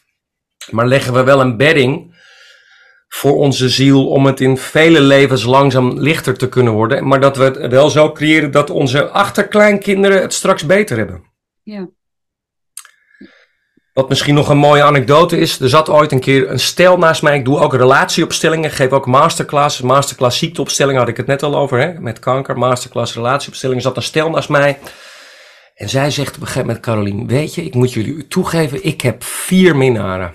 maar 0.72 0.88
leggen 0.88 1.14
we 1.14 1.24
wel 1.24 1.42
een 1.42 1.58
bedding 1.58 2.18
voor 3.08 3.36
onze 3.36 3.70
ziel 3.70 4.08
om 4.08 4.26
het 4.26 4.42
in 4.42 4.58
vele 4.58 5.02
levens 5.02 5.44
langzaam 5.44 6.00
lichter 6.00 6.38
te 6.38 6.50
kunnen 6.50 6.74
worden. 6.74 7.08
Maar 7.08 7.20
dat 7.20 7.38
we 7.38 7.44
het 7.44 7.72
wel 7.72 7.90
zo 7.90 8.12
creëren 8.12 8.52
dat 8.52 8.70
onze 8.70 9.10
achterkleinkinderen 9.10 10.22
het 10.22 10.34
straks 10.34 10.66
beter 10.66 10.98
hebben. 10.98 11.24
Ja. 11.64 11.90
Wat 14.00 14.10
misschien 14.10 14.36
nog 14.36 14.50
een 14.50 14.58
mooie 14.58 14.84
anekdote 14.84 15.38
is. 15.38 15.60
Er 15.60 15.70
zat 15.70 15.90
ooit 15.90 16.12
een 16.12 16.20
keer 16.20 16.50
een 16.50 16.60
stel 16.60 16.98
naast 16.98 17.22
mij. 17.22 17.38
Ik 17.38 17.46
doe 17.46 17.60
ook 17.60 17.74
relatieopstellingen. 17.74 18.72
Geef 18.72 18.92
ook 18.92 19.06
masterclasses. 19.06 19.82
Masterclass 19.82 20.38
ziekteopstellingen 20.38 21.00
had 21.00 21.10
ik 21.10 21.18
het 21.18 21.28
net 21.28 21.44
al 21.44 21.56
over. 21.56 21.80
Hè? 21.80 22.00
Met 22.00 22.20
kanker. 22.20 22.58
Masterclass 22.58 23.14
relatieopstellingen. 23.14 23.84
Er 23.84 23.88
zat 23.88 23.98
een 23.98 24.04
stel 24.04 24.30
naast 24.30 24.50
mij. 24.50 24.78
En 25.76 25.90
zij 25.90 26.12
zegt 26.12 26.36
op 26.36 26.42
een 26.42 26.48
gegeven 26.48 26.66
moment, 26.66 26.86
Caroline, 26.86 27.26
weet 27.26 27.56
je, 27.56 27.64
ik 27.64 27.74
moet 27.74 27.94
jullie 27.94 28.28
toegeven, 28.28 28.86
ik 28.86 29.02
heb 29.02 29.24
vier 29.24 29.76
minnaren. 29.76 30.34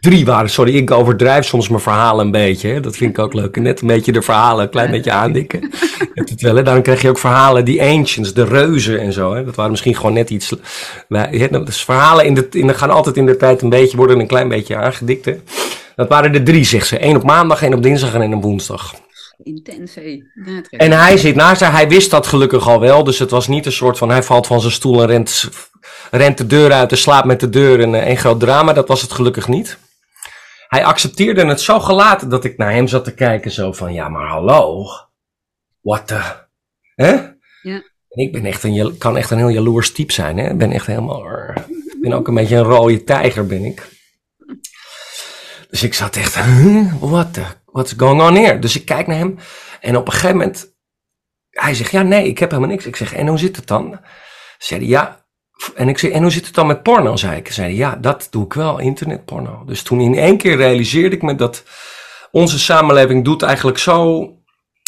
Drie 0.00 0.24
waren, 0.24 0.50
sorry, 0.50 0.76
ik 0.76 0.90
overdrijf 0.90 1.46
soms 1.46 1.68
mijn 1.68 1.80
verhalen 1.80 2.24
een 2.24 2.30
beetje. 2.30 2.68
Hè? 2.68 2.80
Dat 2.80 2.96
vind 2.96 3.10
ik 3.10 3.18
ook 3.18 3.34
leuk. 3.34 3.56
Net 3.56 3.80
een 3.80 3.86
beetje 3.86 4.12
de 4.12 4.22
verhalen 4.22 4.64
een 4.64 4.70
klein 4.70 4.90
beetje 4.90 5.10
aandikken. 5.10 5.70
het 6.14 6.40
wel, 6.40 6.82
krijg 6.82 7.02
je 7.02 7.08
ook 7.08 7.18
verhalen, 7.18 7.64
die 7.64 7.82
ancients, 7.82 8.34
de 8.34 8.44
reuzen 8.44 9.00
en 9.00 9.12
zo. 9.12 9.34
Hè? 9.34 9.44
Dat 9.44 9.54
waren 9.54 9.70
misschien 9.70 9.96
gewoon 9.96 10.12
net 10.12 10.30
iets... 10.30 10.54
Dus 11.64 11.84
verhalen 11.84 12.24
in 12.24 12.34
de, 12.34 12.48
in 12.50 12.66
de, 12.66 12.74
gaan 12.74 12.90
altijd 12.90 13.16
in 13.16 13.26
de 13.26 13.36
tijd 13.36 13.62
een 13.62 13.68
beetje, 13.68 13.96
worden 13.96 14.20
een 14.20 14.26
klein 14.26 14.48
beetje 14.48 14.76
aangedikt. 14.76 15.30
Dat 15.96 16.08
waren 16.08 16.34
er 16.34 16.44
drie, 16.44 16.64
zegt 16.64 16.86
ze. 16.86 17.04
Eén 17.04 17.16
op 17.16 17.24
maandag, 17.24 17.62
één 17.62 17.74
op 17.74 17.82
dinsdag 17.82 18.14
en 18.14 18.20
één 18.20 18.34
op 18.34 18.42
woensdag. 18.42 18.94
Intens, 19.42 19.96
En 20.70 20.92
hij 20.92 21.16
zit 21.16 21.34
naast 21.34 21.60
haar, 21.60 21.72
hij 21.72 21.88
wist 21.88 22.10
dat 22.10 22.26
gelukkig 22.26 22.68
al 22.68 22.80
wel. 22.80 23.04
Dus 23.04 23.18
het 23.18 23.30
was 23.30 23.48
niet 23.48 23.66
een 23.66 23.72
soort 23.72 23.98
van, 23.98 24.10
hij 24.10 24.22
valt 24.22 24.46
van 24.46 24.60
zijn 24.60 24.72
stoel 24.72 25.00
en 25.02 25.06
rent 25.06 25.48
rent 26.10 26.38
de 26.38 26.46
deur 26.46 26.72
uit 26.72 26.90
en 26.90 26.98
slaapt 26.98 27.26
met 27.26 27.40
de 27.40 27.48
deur 27.48 27.80
en 27.80 28.08
een 28.10 28.16
groot 28.16 28.40
drama. 28.40 28.72
Dat 28.72 28.88
was 28.88 29.02
het 29.02 29.12
gelukkig 29.12 29.48
niet. 29.48 29.78
Hij 30.68 30.84
accepteerde 30.84 31.46
het 31.46 31.60
zo 31.60 31.80
gelaten 31.80 32.28
dat 32.28 32.44
ik 32.44 32.56
naar 32.56 32.72
hem 32.72 32.88
zat 32.88 33.04
te 33.04 33.14
kijken 33.14 33.50
zo 33.50 33.72
van, 33.72 33.92
ja 33.92 34.08
maar 34.08 34.28
hallo, 34.28 34.84
what 35.80 36.06
the, 36.06 36.20
hè? 36.94 37.12
Ja. 37.62 37.82
En 38.08 38.22
ik 38.22 38.32
ben 38.32 38.44
echt 38.44 38.64
een, 38.64 38.98
kan 38.98 39.16
echt 39.16 39.30
een 39.30 39.38
heel 39.38 39.48
jaloers 39.48 39.92
type 39.92 40.12
zijn, 40.12 40.38
hè? 40.38 40.50
Ik 40.50 40.58
ben 40.58 40.72
echt 40.72 40.86
helemaal, 40.86 41.24
ik 41.68 41.98
ben 42.00 42.12
ook 42.12 42.28
een 42.28 42.34
beetje 42.34 42.56
een 42.56 42.62
rode 42.62 43.04
tijger 43.04 43.46
ben 43.46 43.64
ik. 43.64 43.88
Dus 45.70 45.82
ik 45.82 45.94
zat 45.94 46.16
echt, 46.16 46.38
what 47.00 47.34
the, 47.34 47.44
what's 47.72 47.94
going 47.96 48.22
on 48.22 48.34
here? 48.34 48.58
Dus 48.58 48.76
ik 48.76 48.84
kijk 48.84 49.06
naar 49.06 49.16
hem 49.16 49.38
en 49.80 49.96
op 49.96 50.06
een 50.06 50.12
gegeven 50.12 50.36
moment, 50.36 50.76
hij 51.50 51.74
zegt, 51.74 51.90
ja 51.90 52.02
nee, 52.02 52.26
ik 52.26 52.38
heb 52.38 52.50
helemaal 52.50 52.70
niks. 52.70 52.86
Ik 52.86 52.96
zeg, 52.96 53.14
en 53.14 53.26
hoe 53.26 53.38
zit 53.38 53.56
het 53.56 53.66
dan? 53.66 54.00
Zei 54.58 54.88
ja, 54.88 55.26
en 55.74 55.88
ik 55.88 55.98
zei, 55.98 56.12
en 56.12 56.22
hoe 56.22 56.30
zit 56.30 56.46
het 56.46 56.54
dan 56.54 56.66
met 56.66 56.82
porno? 56.82 57.16
zei 57.16 57.36
ik. 57.36 57.52
Zei 57.52 57.76
ja, 57.76 57.96
dat 57.96 58.26
doe 58.30 58.44
ik 58.44 58.52
wel, 58.52 58.78
internetporno. 58.78 59.62
Dus 59.66 59.82
toen 59.82 60.00
in 60.00 60.14
één 60.14 60.36
keer 60.36 60.56
realiseerde 60.56 61.16
ik 61.16 61.22
me 61.22 61.34
dat 61.34 61.62
onze 62.30 62.58
samenleving 62.58 63.24
doet 63.24 63.42
eigenlijk 63.42 63.78
zo. 63.78 64.32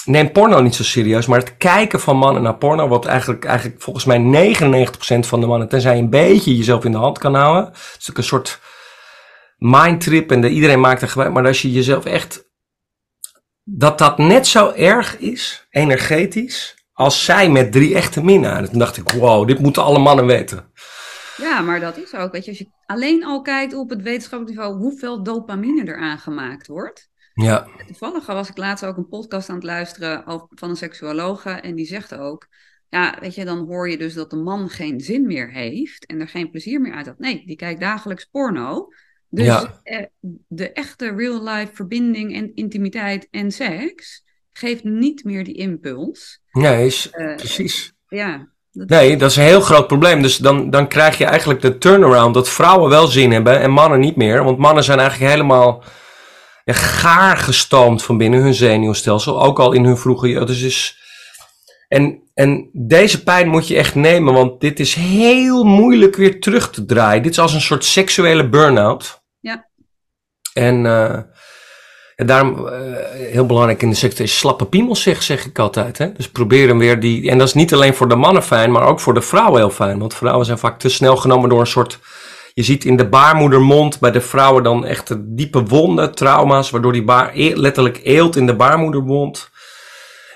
Neem 0.05 0.33
porno 0.33 0.61
niet 0.61 0.75
zo 0.75 0.83
serieus, 0.83 1.27
maar 1.27 1.38
het 1.38 1.57
kijken 1.57 2.01
van 2.01 2.16
mannen 2.16 2.43
naar 2.43 2.57
porno, 2.57 2.88
wat 2.88 3.07
eigenlijk, 3.07 3.45
eigenlijk 3.45 3.83
volgens 3.83 4.05
mij 4.05 4.19
99% 4.19 5.19
van 5.21 5.40
de 5.40 5.47
mannen, 5.47 5.69
tenzij 5.69 5.97
je 5.97 6.03
een 6.03 6.11
beetje 6.11 6.57
jezelf 6.57 6.85
in 6.85 6.93
de 6.93 6.99
hand 6.99 7.19
kan 7.19 7.35
houden. 7.35 7.64
Het 7.64 7.77
is 7.77 7.88
natuurlijk 7.90 8.19
een 8.19 8.25
soort 8.25 8.61
mindtrip 9.57 10.31
en 10.31 10.40
de, 10.40 10.49
iedereen 10.49 10.81
maakt 10.81 11.03
er 11.03 11.09
gebruik, 11.09 11.33
maar 11.33 11.47
als 11.47 11.62
je 11.62 11.73
jezelf 11.73 12.05
echt. 12.05 12.50
Dat 13.72 13.98
dat 13.98 14.18
net 14.18 14.46
zo 14.46 14.70
erg 14.70 15.18
is, 15.18 15.66
energetisch, 15.70 16.85
als 16.92 17.24
zij 17.24 17.50
met 17.50 17.72
drie 17.72 17.94
echte 17.94 18.24
minnaren. 18.24 18.70
Toen 18.70 18.78
dacht 18.78 18.96
ik, 18.96 19.11
wow, 19.11 19.46
dit 19.46 19.59
moeten 19.59 19.83
alle 19.83 19.98
mannen 19.98 20.26
weten. 20.26 20.72
Ja, 21.37 21.61
maar 21.61 21.80
dat 21.80 21.96
is 21.96 22.14
ook, 22.14 22.33
weet 22.33 22.44
je, 22.44 22.50
als 22.50 22.59
je 22.59 22.70
alleen 22.87 23.24
al 23.24 23.42
kijkt 23.42 23.74
op 23.74 23.90
het 23.90 24.02
wetenschappelijk 24.02 24.56
niveau 24.56 24.76
hoeveel 24.78 25.22
dopamine 25.22 25.85
er 25.85 25.96
aangemaakt 25.96 26.66
wordt. 26.66 27.11
Ja. 27.35 27.66
Toevallig 27.87 28.26
was 28.26 28.48
ik 28.48 28.56
laatst 28.56 28.85
ook 28.85 28.96
een 28.96 29.09
podcast 29.09 29.48
aan 29.48 29.54
het 29.54 29.64
luisteren 29.64 30.48
van 30.50 30.70
een 30.70 30.76
seksuologe 30.76 31.50
en 31.50 31.74
die 31.74 31.87
zegt 31.87 32.14
ook, 32.14 32.46
ja, 32.88 33.16
weet 33.20 33.35
je, 33.35 33.44
dan 33.44 33.59
hoor 33.59 33.90
je 33.90 33.98
dus 33.98 34.14
dat 34.14 34.30
de 34.30 34.37
man 34.37 34.68
geen 34.68 35.00
zin 35.00 35.26
meer 35.26 35.50
heeft 35.50 36.06
en 36.06 36.20
er 36.20 36.28
geen 36.28 36.50
plezier 36.50 36.80
meer 36.80 36.94
uit 36.94 37.06
had. 37.06 37.18
Nee, 37.18 37.42
die 37.46 37.56
kijkt 37.56 37.80
dagelijks 37.80 38.24
porno. 38.24 38.88
Dus 39.31 39.45
ja. 39.45 39.81
Eh, 39.83 40.05
de 40.49 40.73
echte 40.73 41.14
real-life 41.16 41.75
verbinding 41.75 42.35
en 42.35 42.55
intimiteit 42.55 43.29
en 43.31 43.51
seks 43.51 44.25
geeft 44.53 44.85
niet 44.85 45.25
meer 45.25 45.45
die 45.45 45.55
impuls. 45.55 46.40
Nee, 46.53 46.87
is, 46.87 47.11
uh, 47.14 47.37
precies. 47.37 47.93
Ja. 48.09 48.49
Dat 48.73 48.88
nee, 48.88 49.16
dat 49.16 49.31
is 49.31 49.37
een 49.37 49.43
heel 49.43 49.61
groot 49.61 49.87
probleem. 49.87 50.23
Dus 50.23 50.37
dan, 50.37 50.71
dan 50.71 50.88
krijg 50.88 51.19
je 51.19 51.25
eigenlijk 51.25 51.61
de 51.61 51.79
turnaround 51.79 52.35
dat 52.35 52.49
vrouwen 52.49 52.90
wel 52.90 53.07
zin 53.07 53.33
hebben 53.33 53.61
en 53.61 53.71
mannen 53.71 54.01
niet 54.01 54.16
meer. 54.16 54.45
Want 54.45 54.59
mannen 54.59 54.85
zijn 54.85 54.99
eigenlijk 54.99 55.33
helemaal 55.33 55.85
ja, 56.64 56.73
gaar 56.73 57.37
gestoomd 57.37 58.03
van 58.03 58.19
binnen 58.19 58.40
hun 58.40 58.55
zenuwstelsel. 58.55 59.43
Ook 59.43 59.59
al 59.59 59.73
in 59.73 59.85
hun 59.85 59.97
vroege 59.97 60.29
jeugd. 60.29 60.47
Dus 60.47 60.62
is, 60.62 60.99
en, 61.88 62.23
en 62.35 62.71
deze 62.73 63.23
pijn 63.23 63.49
moet 63.49 63.69
je 63.69 63.77
echt 63.77 63.95
nemen, 63.95 64.35
want 64.35 64.61
dit 64.61 64.81
is 64.81 64.95
heel 64.95 65.64
moeilijk 65.64 66.16
weer 66.16 66.40
terug 66.40 66.71
te 66.71 66.85
draaien. 66.85 67.23
Dit 67.23 67.33
is 67.33 67.38
als 67.38 67.55
een 67.55 67.61
soort 67.61 67.85
seksuele 67.85 68.49
burn-out. 68.49 69.19
Ja. 70.61 70.66
En 70.66 70.85
uh, 70.85 71.18
en 72.20 72.27
daarom, 72.27 72.66
uh, 72.66 72.73
heel 73.12 73.46
belangrijk 73.46 73.83
in 73.83 73.90
de 73.90 73.96
sector 73.96 74.25
is 74.25 74.38
slappe 74.38 74.66
piemels, 74.66 75.03
zeg, 75.03 75.23
zeg 75.23 75.46
ik 75.46 75.59
altijd. 75.59 75.99
Hè? 75.99 76.12
Dus 76.12 76.31
probeer 76.31 76.68
hem 76.68 76.79
weer 76.79 77.01
die. 77.01 77.31
En 77.31 77.38
dat 77.38 77.46
is 77.46 77.55
niet 77.55 77.73
alleen 77.73 77.94
voor 77.94 78.09
de 78.09 78.14
mannen 78.14 78.42
fijn, 78.42 78.73
maar 78.73 78.87
ook 78.87 79.01
voor 79.01 79.14
de 79.14 79.23
vrouwen 79.23 79.61
heel 79.61 79.70
fijn. 79.70 79.99
Want 79.99 80.14
vrouwen 80.14 80.46
zijn 80.46 80.59
vaak 80.59 80.79
te 80.79 80.88
snel 80.88 81.16
genomen 81.16 81.49
door 81.49 81.61
een 81.61 81.66
soort. 81.66 81.99
Je 82.55 82.62
ziet 82.62 82.85
in 82.85 82.96
de 82.96 83.09
baarmoedermond 83.09 84.01
bij 84.01 84.11
de 84.11 84.20
vrouwen 84.20 84.62
dan 84.62 84.85
echt 84.85 85.16
diepe 85.18 85.62
wonden, 85.62 86.14
trauma's, 86.14 86.70
waardoor 86.70 86.92
die 86.92 87.05
baar 87.05 87.31
letterlijk 87.35 88.01
eelt 88.03 88.37
in 88.37 88.46
de 88.46 88.57
baarmoedermond. 88.57 89.51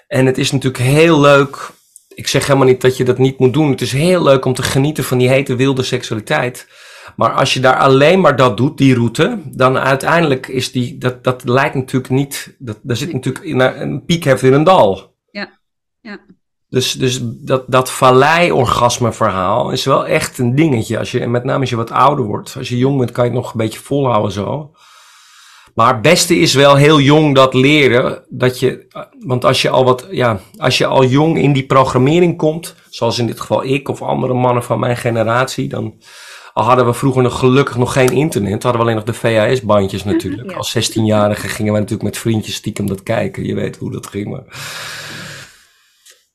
En 0.08 0.26
het 0.26 0.38
is 0.38 0.50
natuurlijk 0.50 0.84
heel 0.84 1.20
leuk. 1.20 1.70
Ik 2.08 2.28
zeg 2.28 2.46
helemaal 2.46 2.66
niet 2.66 2.80
dat 2.80 2.96
je 2.96 3.04
dat 3.04 3.18
niet 3.18 3.38
moet 3.38 3.52
doen. 3.52 3.70
Het 3.70 3.80
is 3.80 3.92
heel 3.92 4.22
leuk 4.22 4.44
om 4.44 4.54
te 4.54 4.62
genieten 4.62 5.04
van 5.04 5.18
die 5.18 5.28
hete 5.28 5.56
wilde 5.56 5.82
seksualiteit. 5.82 6.66
Maar 7.16 7.30
als 7.30 7.54
je 7.54 7.60
daar 7.60 7.76
alleen 7.76 8.20
maar 8.20 8.36
dat 8.36 8.56
doet, 8.56 8.78
die 8.78 8.94
route, 8.94 9.38
dan 9.44 9.78
uiteindelijk 9.78 10.46
is 10.46 10.72
die, 10.72 10.98
dat, 10.98 11.24
dat 11.24 11.44
lijkt 11.44 11.74
natuurlijk 11.74 12.12
niet, 12.12 12.56
dat, 12.58 12.78
daar 12.82 12.96
zit 12.96 13.12
natuurlijk 13.12 13.44
in 13.44 13.60
een 13.60 14.04
piek 14.04 14.24
heeft 14.24 14.42
in 14.42 14.52
een 14.52 14.64
dal. 14.64 15.14
Ja, 15.30 15.58
ja. 16.00 16.18
Dus, 16.68 16.92
dus 16.92 17.20
dat, 17.22 17.64
dat 17.66 17.90
vallei-orgasme 17.90 19.12
verhaal 19.12 19.70
is 19.70 19.84
wel 19.84 20.06
echt 20.06 20.38
een 20.38 20.54
dingetje. 20.54 20.98
Als 20.98 21.10
je, 21.10 21.20
en 21.20 21.30
met 21.30 21.44
name 21.44 21.60
als 21.60 21.70
je 21.70 21.76
wat 21.76 21.90
ouder 21.90 22.24
wordt. 22.24 22.54
Als 22.58 22.68
je 22.68 22.78
jong 22.78 22.98
bent 22.98 23.12
kan 23.12 23.24
je 23.24 23.30
het 23.30 23.40
nog 23.40 23.52
een 23.52 23.58
beetje 23.58 23.80
volhouden 23.80 24.32
zo. 24.32 24.72
Maar 25.74 25.92
het 25.92 26.02
beste 26.02 26.38
is 26.38 26.54
wel 26.54 26.74
heel 26.74 27.00
jong 27.00 27.34
dat 27.34 27.54
leren. 27.54 28.24
Dat 28.28 28.60
je, 28.60 28.86
want 29.18 29.44
als 29.44 29.62
je 29.62 29.70
al 29.70 29.84
wat, 29.84 30.06
ja, 30.10 30.40
als 30.56 30.78
je 30.78 30.86
al 30.86 31.04
jong 31.04 31.38
in 31.38 31.52
die 31.52 31.66
programmering 31.66 32.36
komt, 32.36 32.74
zoals 32.90 33.18
in 33.18 33.26
dit 33.26 33.40
geval 33.40 33.64
ik 33.64 33.88
of 33.88 34.02
andere 34.02 34.34
mannen 34.34 34.62
van 34.62 34.78
mijn 34.78 34.96
generatie, 34.96 35.68
dan, 35.68 35.94
al 36.54 36.64
hadden 36.64 36.86
we 36.86 36.94
vroeger 36.94 37.22
nog 37.22 37.38
gelukkig 37.38 37.76
nog 37.76 37.92
geen 37.92 38.12
internet, 38.12 38.62
hadden 38.62 38.72
we 38.72 38.78
alleen 38.78 38.94
nog 38.94 39.04
de 39.04 39.12
VHS-bandjes 39.12 40.04
natuurlijk. 40.04 40.52
Als 40.52 40.76
16-jarige 40.76 41.48
gingen 41.48 41.72
we 41.72 41.78
natuurlijk 41.78 42.08
met 42.08 42.18
vriendjes 42.18 42.54
stiekem 42.54 42.86
dat 42.86 43.02
kijken. 43.02 43.46
Je 43.46 43.54
weet 43.54 43.76
hoe 43.76 43.92
dat 43.92 44.06
ging. 44.06 44.30
Maar... 44.30 44.44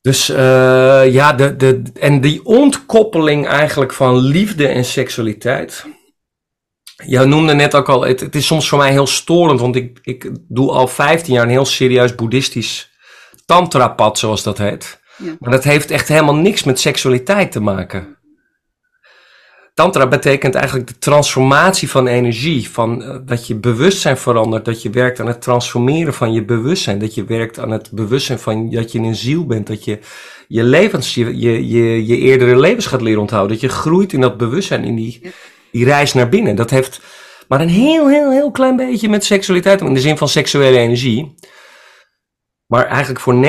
Dus 0.02 0.30
uh, 0.30 1.14
ja, 1.14 1.34
de, 1.34 1.56
de, 1.56 1.82
en 2.00 2.22
die 2.22 2.46
ontkoppeling 2.46 3.48
eigenlijk 3.48 3.94
van 3.94 4.18
liefde 4.18 4.68
en 4.68 4.86
seksualiteit. 4.86 5.86
Je 7.06 7.20
noemde 7.20 7.54
net 7.54 7.76
ook 7.76 7.90
al, 7.90 8.02
het, 8.02 8.20
het, 8.20 8.36
is 8.36 8.46
soms 8.46 8.70
voor 8.70 8.78
mij 8.78 8.92
heel 8.92 9.08
storend, 9.08 9.60
want 9.60 9.76
ik, 9.76 10.00
ik 10.02 10.32
doe 10.48 10.72
al 10.72 10.88
15 10.88 11.34
jaar 11.34 11.44
een 11.44 11.50
heel 11.50 11.66
serieus 11.66 12.16
boeddhistisch 12.16 12.90
tantrapad, 13.46 14.18
zoals 14.18 14.44
dat 14.44 14.58
heet. 14.58 15.02
Ja. 15.18 15.36
Maar 15.40 15.52
dat 15.52 15.64
heeft 15.64 15.92
echt 15.92 16.08
helemaal 16.08 16.36
niks 16.36 16.64
met 16.64 16.80
seksualiteit 16.80 17.52
te 17.52 17.60
maken. 17.60 18.19
Tantra 19.80 20.08
betekent 20.08 20.56
eigenlijk 20.56 20.88
de 20.88 20.98
transformatie 20.98 21.90
van 21.90 22.08
energie. 22.08 22.70
Van, 22.70 23.02
uh, 23.02 23.16
dat 23.26 23.48
je 23.48 23.56
bewustzijn 23.56 24.18
verandert. 24.18 24.66
Dat 24.66 24.82
je 24.82 24.90
werkt 24.90 25.20
aan 25.20 25.28
het 25.28 25.42
transformeren 25.42 26.14
van 26.14 26.34
je 26.34 26.46
bewustzijn. 26.46 27.00
Dat 27.00 27.16
je 27.16 27.24
werkt 27.24 27.60
aan 27.60 27.72
het 27.72 27.92
bewustzijn 27.92 28.40
van 28.40 28.70
dat 28.70 28.92
je 28.92 29.00
een 29.00 29.16
ziel 29.16 29.46
bent. 29.46 29.68
Dat 29.68 29.86
je 29.86 30.00
je 30.48 30.64
levens, 30.64 31.14
je, 31.14 31.40
je, 31.40 31.68
je, 31.68 32.06
je 32.06 32.18
eerdere 32.18 32.60
levens 32.60 32.86
gaat 32.86 33.02
leren 33.02 33.22
onthouden. 33.22 33.52
Dat 33.52 33.62
je 33.62 33.78
groeit 33.78 34.14
in 34.14 34.22
dat 34.22 34.38
bewustzijn, 34.38 34.84
in 34.84 34.96
die, 34.96 35.22
die 35.72 35.86
reis 35.86 36.14
naar 36.14 36.30
binnen. 36.30 36.56
Dat 36.56 36.70
heeft 36.70 37.02
maar 37.48 37.62
een 37.62 37.70
heel, 37.70 38.10
heel, 38.10 38.32
heel 38.32 38.52
klein 38.52 38.76
beetje 38.76 39.10
met 39.10 39.26
seksualiteit. 39.26 39.82
In 39.82 39.94
de 39.94 40.00
zin 40.00 40.18
van 40.18 40.30
seksuele 40.30 40.78
energie. 40.78 41.36
Maar 42.66 42.86
eigenlijk 42.86 43.20
voor 43.20 43.46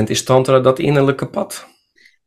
99% 0.00 0.02
is 0.04 0.24
Tantra 0.24 0.60
dat 0.60 0.78
innerlijke 0.78 1.26
pad. 1.26 1.66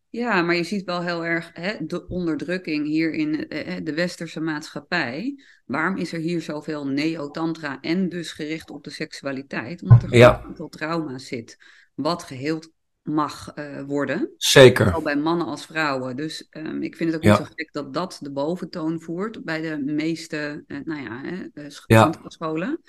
Ja, 0.09 0.41
maar 0.41 0.55
je 0.55 0.63
ziet 0.63 0.85
wel 0.85 1.01
heel 1.01 1.25
erg 1.25 1.49
hè, 1.53 1.85
de 1.85 2.07
onderdrukking 2.07 2.85
hier 2.85 3.13
in 3.13 3.47
eh, 3.47 3.75
eh, 3.75 3.83
de 3.83 3.93
westerse 3.93 4.39
maatschappij. 4.39 5.43
Waarom 5.65 5.97
is 5.97 6.13
er 6.13 6.19
hier 6.19 6.41
zoveel 6.41 6.87
neo-tantra 6.87 7.81
en 7.81 8.09
dus 8.09 8.31
gericht 8.31 8.69
op 8.69 8.83
de 8.83 8.89
seksualiteit? 8.89 9.81
Omdat 9.81 10.03
er 10.03 10.15
ja. 10.15 10.51
veel 10.55 10.69
trauma 10.69 11.17
zit, 11.17 11.57
wat 11.95 12.23
geheeld 12.23 12.71
mag 13.03 13.51
uh, 13.55 13.81
worden. 13.81 14.33
Zeker. 14.37 14.85
Zowel 14.85 15.01
bij 15.01 15.15
mannen 15.15 15.47
als 15.47 15.65
vrouwen. 15.65 16.15
Dus 16.15 16.47
um, 16.51 16.81
ik 16.81 16.95
vind 16.95 17.13
het 17.13 17.19
ook 17.19 17.29
niet 17.29 17.47
zo 17.47 17.53
gek 17.55 17.71
dat 17.71 17.93
dat 17.93 18.17
de 18.21 18.31
boventoon 18.31 19.01
voert 19.01 19.43
bij 19.43 19.61
de 19.61 19.81
meeste 19.83 20.63
uh, 20.67 20.77
nou 20.83 21.01
ja, 21.01 21.23
uh, 21.53 21.69
ja. 21.85 22.11
scholen. 22.23 22.81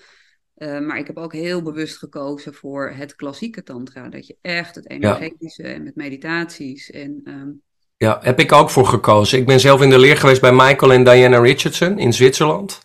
Uh, 0.63 0.79
maar 0.79 0.99
ik 0.99 1.07
heb 1.07 1.17
ook 1.17 1.33
heel 1.33 1.63
bewust 1.63 1.99
gekozen 1.99 2.55
voor 2.55 2.93
het 2.97 3.17
klassieke 3.17 3.63
tantra. 3.63 4.09
Dat 4.09 4.27
je 4.27 4.37
echt 4.43 4.75
het 4.75 4.91
energetische 4.91 5.63
en 5.63 5.83
met 5.83 5.97
meditaties 5.97 6.91
en 6.91 7.23
um, 7.25 7.63
Ja, 7.97 8.19
heb 8.23 8.41
ik 8.41 8.53
ook 8.53 8.71
voor 8.71 8.87
gekozen. 8.87 9.39
Ik 9.39 9.47
ben 9.47 9.61
zelf 9.61 9.83
in 9.83 9.91
de 9.91 9.99
leer 9.99 10.17
geweest 10.17 10.41
bij 10.41 10.53
Michael 10.53 10.93
en 10.93 11.05
Diana 11.05 11.39
Richardson 11.39 11.99
in 11.99 12.13
Zwitserland. 12.13 12.81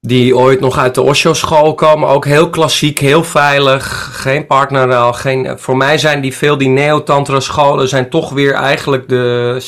Die 0.00 0.36
ooit 0.36 0.60
nog 0.60 0.78
uit 0.78 0.94
de 0.94 1.02
Osho-school 1.02 1.74
komen. 1.74 2.08
Ook 2.08 2.24
heel 2.24 2.50
klassiek, 2.50 2.98
heel 2.98 3.24
veilig. 3.24 4.10
Geen 4.22 4.46
partnerruil. 4.46 5.12
Geen, 5.12 5.58
voor 5.58 5.76
mij 5.76 5.98
zijn 5.98 6.20
die 6.20 6.34
veel, 6.34 6.58
die 6.58 6.68
neo-tantra-scholen 6.68 7.88
zijn 7.88 8.10
toch 8.10 8.30
weer 8.30 8.52
eigenlijk 8.52 9.08
de... 9.08 9.62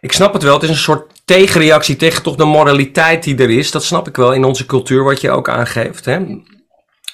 Ik 0.00 0.12
snap 0.12 0.32
het 0.32 0.42
wel, 0.42 0.54
het 0.54 0.62
is 0.62 0.68
een 0.68 0.76
soort 0.76 1.15
tegenreactie 1.26 1.96
tegen 1.96 2.22
toch 2.22 2.36
de 2.36 2.44
moraliteit 2.44 3.22
die 3.22 3.38
er 3.38 3.50
is. 3.50 3.70
Dat 3.70 3.84
snap 3.84 4.08
ik 4.08 4.16
wel 4.16 4.32
in 4.32 4.44
onze 4.44 4.66
cultuur, 4.66 5.04
wat 5.04 5.20
je 5.20 5.30
ook 5.30 5.48
aangeeft. 5.48 6.04
Hè? 6.04 6.26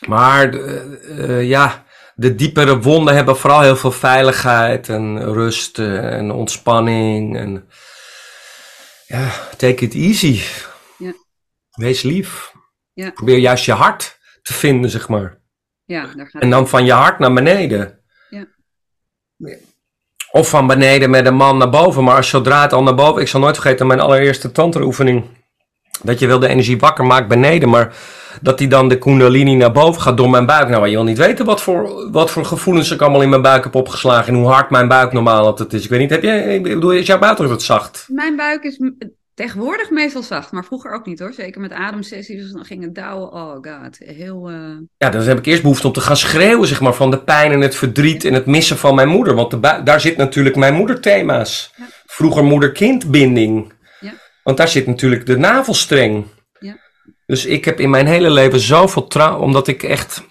Maar 0.07 0.55
uh, 0.55 1.49
ja, 1.49 1.85
de 2.15 2.35
diepere 2.35 2.81
wonden 2.81 3.15
hebben 3.15 3.37
vooral 3.37 3.61
heel 3.61 3.77
veel 3.77 3.93
veiligheid 3.93 4.89
en 4.89 5.33
rust 5.33 5.79
en 5.79 6.31
ontspanning. 6.31 7.37
En 7.37 7.69
ja, 9.07 9.31
take 9.57 9.85
it 9.85 9.95
easy. 9.95 10.41
Ja. 10.99 11.13
Wees 11.71 12.03
lief. 12.03 12.53
Ja. 12.93 13.11
Probeer 13.11 13.39
juist 13.39 13.65
je 13.65 13.73
hart 13.73 14.19
te 14.43 14.53
vinden, 14.53 14.91
zeg 14.91 15.09
maar. 15.09 15.41
Ja, 15.85 16.15
daar 16.17 16.27
gaat 16.27 16.43
en 16.43 16.51
dan 16.51 16.69
van 16.69 16.85
je 16.85 16.93
hart 16.93 17.19
naar 17.19 17.33
beneden. 17.33 18.01
Ja. 18.31 18.47
Of 20.33 20.49
van 20.49 20.67
beneden 20.67 21.11
met 21.11 21.27
een 21.27 21.35
man 21.35 21.59
naar 21.59 21.71
boven. 21.71 22.05
Maar 22.05 22.17
als 22.17 22.29
zodra 22.29 22.63
het 22.63 22.73
al 22.73 22.83
naar 22.83 22.95
boven... 22.95 23.23
Ik 23.23 23.29
zal 23.29 23.41
nooit 23.41 23.59
vergeten 23.59 23.87
mijn 23.87 24.01
allereerste 24.01 24.53
tantra-oefening. 24.53 25.25
Dat 26.03 26.19
je 26.19 26.27
wel 26.27 26.39
de 26.39 26.49
energie 26.49 26.79
wakker 26.79 27.05
maakt 27.05 27.29
beneden. 27.29 27.69
Maar 27.69 27.95
dat 28.41 28.59
die 28.59 28.69
dan 28.69 28.89
de 28.89 28.99
kundalini 28.99 29.55
naar 29.55 29.73
boven 29.73 30.03
gaat 30.03 30.17
door 30.17 30.31
mijn 30.31 30.47
buik. 30.47 30.69
Nou, 30.69 30.87
je 30.87 30.95
wil 30.95 31.05
niet 31.05 31.19
weten 31.19 31.45
wat 31.45 31.63
voor, 31.63 32.11
wat 32.11 32.31
voor 32.31 32.45
gevoelens 32.45 32.91
ik 32.91 33.01
allemaal 33.01 33.23
in 33.23 33.29
mijn 33.29 33.43
buik 33.43 33.65
heb 33.65 33.75
opgeslagen. 33.75 34.33
En 34.33 34.41
hoe 34.41 34.49
hard 34.49 34.71
mijn 34.71 34.89
buik 34.89 35.13
normaal 35.13 35.45
altijd 35.45 35.73
is. 35.73 35.85
Ik 35.85 35.91
weet 35.91 36.01
niet, 36.01 36.11
heb 36.11 36.23
ik 36.23 36.63
bedoel, 36.63 36.93
is 36.93 37.07
jouw 37.07 37.19
buik 37.19 37.39
het 37.39 37.63
zacht? 37.63 38.07
Mijn 38.09 38.37
buik 38.37 38.63
is 38.63 38.79
tegenwoordig 39.35 39.91
meestal 39.91 40.23
zacht. 40.23 40.53
Maar 40.53 40.65
vroeger 40.65 40.93
ook 40.93 41.07
niet 41.07 41.19
hoor. 41.19 41.33
Zeker 41.33 41.61
met 41.61 41.73
ademsessies. 41.73 42.43
Dus 42.43 42.53
dan 42.53 42.65
ging 42.65 42.83
het 42.83 42.95
douwen. 42.95 43.33
Oh 43.33 43.53
god. 43.53 43.99
Heel... 43.99 44.51
Uh... 44.51 44.77
Ja, 44.97 45.11
dan 45.11 45.23
heb 45.23 45.39
ik 45.39 45.47
eerst 45.47 45.63
behoefte 45.63 45.87
om 45.87 45.93
te 45.93 46.01
gaan 46.01 46.17
schreeuwen, 46.17 46.69
zeg 46.69 46.81
maar. 46.81 46.95
Van 46.95 47.11
de 47.11 47.23
pijn 47.23 47.53
en 47.53 47.61
het 47.61 47.75
verdriet 47.75 48.25
en 48.25 48.35
het 48.35 48.47
missen 48.47 48.79
van 48.79 48.95
mijn 48.95 49.09
moeder. 49.09 49.35
Want 49.35 49.51
de 49.51 49.81
daar 49.85 50.01
zit 50.01 50.17
natuurlijk 50.17 50.57
mijn 50.57 50.75
moederthema's. 50.75 51.73
Ja. 51.77 51.85
Vroeger 52.07 52.45
moeder-kindbinding. 52.45 53.73
Ja. 54.01 54.13
Want 54.43 54.57
daar 54.57 54.69
zit 54.69 54.87
natuurlijk 54.87 55.27
de 55.27 55.37
navelstreng. 55.37 56.27
Dus 57.27 57.47
ik 57.47 57.65
heb 57.65 57.81
in 57.81 57.91
mijn 57.91 58.07
hele 58.07 58.31
leven 58.31 58.61
zoveel 58.61 59.07
trauma, 59.07 59.39
omdat 59.39 59.69
ik 59.69 59.83
echt, 59.83 60.23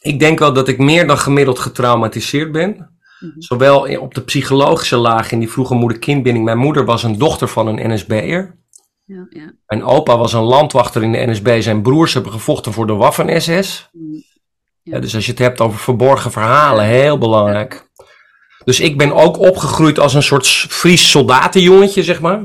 ik 0.00 0.18
denk 0.18 0.38
wel 0.38 0.52
dat 0.52 0.68
ik 0.68 0.78
meer 0.78 1.06
dan 1.06 1.18
gemiddeld 1.18 1.58
getraumatiseerd 1.58 2.52
ben. 2.52 2.97
Mhm. 3.20 3.40
Zowel 3.40 3.98
op 3.98 4.14
de 4.14 4.22
psychologische 4.22 4.96
laag 4.96 5.32
in 5.32 5.38
die 5.38 5.50
vroege 5.50 5.74
moeder-kindbinding. 5.74 6.44
Mijn 6.44 6.58
moeder 6.58 6.84
was 6.84 7.02
een 7.02 7.18
dochter 7.18 7.48
van 7.48 7.66
een 7.66 7.92
NSB'er. 7.92 8.56
Ja, 9.04 9.26
ja. 9.28 9.52
Mijn 9.66 9.84
opa 9.84 10.18
was 10.18 10.32
een 10.32 10.42
landwachter 10.42 11.02
in 11.02 11.12
de 11.12 11.26
NSB. 11.26 11.60
Zijn 11.60 11.82
broers 11.82 12.14
hebben 12.14 12.32
gevochten 12.32 12.72
voor 12.72 12.86
de 12.86 12.92
Waffen-SS. 12.92 13.88
Mhm. 13.92 14.16
Ja. 14.82 14.98
dus 14.98 15.14
als 15.14 15.24
je 15.24 15.30
het 15.30 15.40
hebt 15.40 15.60
over 15.60 15.78
verborgen 15.78 16.30
verhalen, 16.30 16.84
heel 16.84 17.18
belangrijk. 17.18 17.90
Dus 18.64 18.80
ik 18.80 18.98
ben 18.98 19.12
ook 19.12 19.38
opgegroeid 19.38 19.98
als 19.98 20.14
een 20.14 20.22
soort 20.22 20.46
Fries 20.46 21.10
soldatenjongetje, 21.10 22.02
zeg 22.02 22.20
maar. 22.20 22.42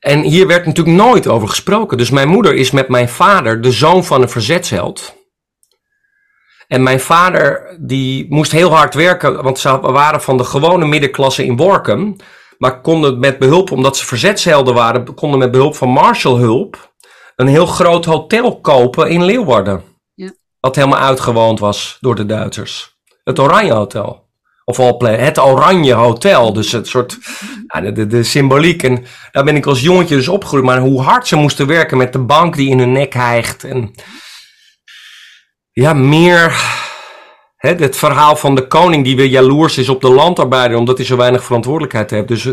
En 0.00 0.22
hier 0.22 0.46
werd 0.46 0.66
natuurlijk 0.66 0.96
nooit 0.96 1.26
over 1.26 1.48
gesproken. 1.48 1.98
Dus 1.98 2.10
mijn 2.10 2.28
moeder 2.28 2.54
is 2.54 2.70
met 2.70 2.88
mijn 2.88 3.08
vader 3.08 3.60
de 3.60 3.72
zoon 3.72 4.04
van 4.04 4.22
een 4.22 4.28
verzetsheld. 4.28 5.14
En 6.68 6.82
mijn 6.82 7.00
vader 7.00 7.76
die 7.80 8.26
moest 8.28 8.52
heel 8.52 8.74
hard 8.74 8.94
werken, 8.94 9.42
want 9.42 9.58
ze 9.58 9.80
waren 9.80 10.22
van 10.22 10.36
de 10.36 10.44
gewone 10.44 10.86
middenklasse 10.86 11.44
in 11.44 11.56
Workum. 11.56 12.16
Maar 12.58 12.80
konden 12.80 13.18
met 13.18 13.38
behulp, 13.38 13.70
omdat 13.70 13.96
ze 13.96 14.06
verzetshelden 14.06 14.74
waren, 14.74 15.14
konden 15.14 15.38
met 15.38 15.50
behulp 15.50 15.74
van 15.74 15.88
Marshallhulp 15.88 16.94
een 17.36 17.46
heel 17.46 17.66
groot 17.66 18.04
hotel 18.04 18.60
kopen 18.60 19.10
in 19.10 19.24
Leeuwarden. 19.24 19.82
Ja. 20.14 20.32
Wat 20.60 20.76
helemaal 20.76 21.00
uitgewoond 21.00 21.58
was 21.58 21.98
door 22.00 22.14
de 22.14 22.26
Duitsers. 22.26 22.96
Het 23.24 23.38
Oranje 23.38 23.72
Hotel. 23.72 24.24
Of 24.64 24.78
al 24.78 24.98
het 24.98 25.38
Oranje 25.38 25.92
Hotel. 25.92 26.52
Dus 26.52 26.72
het 26.72 26.86
soort, 26.86 27.18
ja, 27.66 27.80
de, 27.80 27.92
de, 27.92 28.06
de, 28.06 28.22
symboliek. 28.22 28.82
En 28.82 29.04
daar 29.32 29.44
ben 29.44 29.56
ik 29.56 29.66
als 29.66 29.80
jongetje 29.80 30.16
dus 30.16 30.28
opgegroeid. 30.28 30.64
Maar 30.64 30.78
hoe 30.78 31.02
hard 31.02 31.26
ze 31.26 31.36
moesten 31.36 31.66
werken 31.66 31.96
met 31.96 32.12
de 32.12 32.18
bank 32.18 32.56
die 32.56 32.70
in 32.70 32.78
hun 32.78 32.92
nek 32.92 33.14
hijgt. 33.14 33.64
En 33.64 33.94
ja, 35.80 35.92
meer 35.92 36.54
hè, 37.56 37.74
het 37.74 37.96
verhaal 37.96 38.36
van 38.36 38.54
de 38.54 38.66
koning 38.66 39.04
die 39.04 39.16
weer 39.16 39.26
jaloers 39.26 39.78
is 39.78 39.88
op 39.88 40.00
de 40.00 40.10
landarbeider. 40.10 40.78
Omdat 40.78 40.96
hij 40.96 41.06
zo 41.06 41.16
weinig 41.16 41.44
verantwoordelijkheid 41.44 42.10
heeft. 42.10 42.28
Dus 42.28 42.46
eh, 42.46 42.52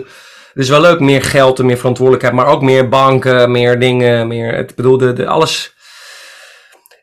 het 0.54 0.64
is 0.64 0.70
wel 0.70 0.82
leuk, 0.82 1.00
meer 1.00 1.24
geld 1.24 1.60
en 1.60 1.66
meer 1.66 1.78
verantwoordelijkheid. 1.78 2.36
Maar 2.36 2.48
ook 2.48 2.62
meer 2.62 2.90
banken, 2.90 3.52
meer 3.52 3.80
dingen. 3.80 4.28
Meer, 4.28 4.56
het 4.56 4.76
bedoel, 4.76 4.98
de, 4.98 5.28
alles 5.28 5.76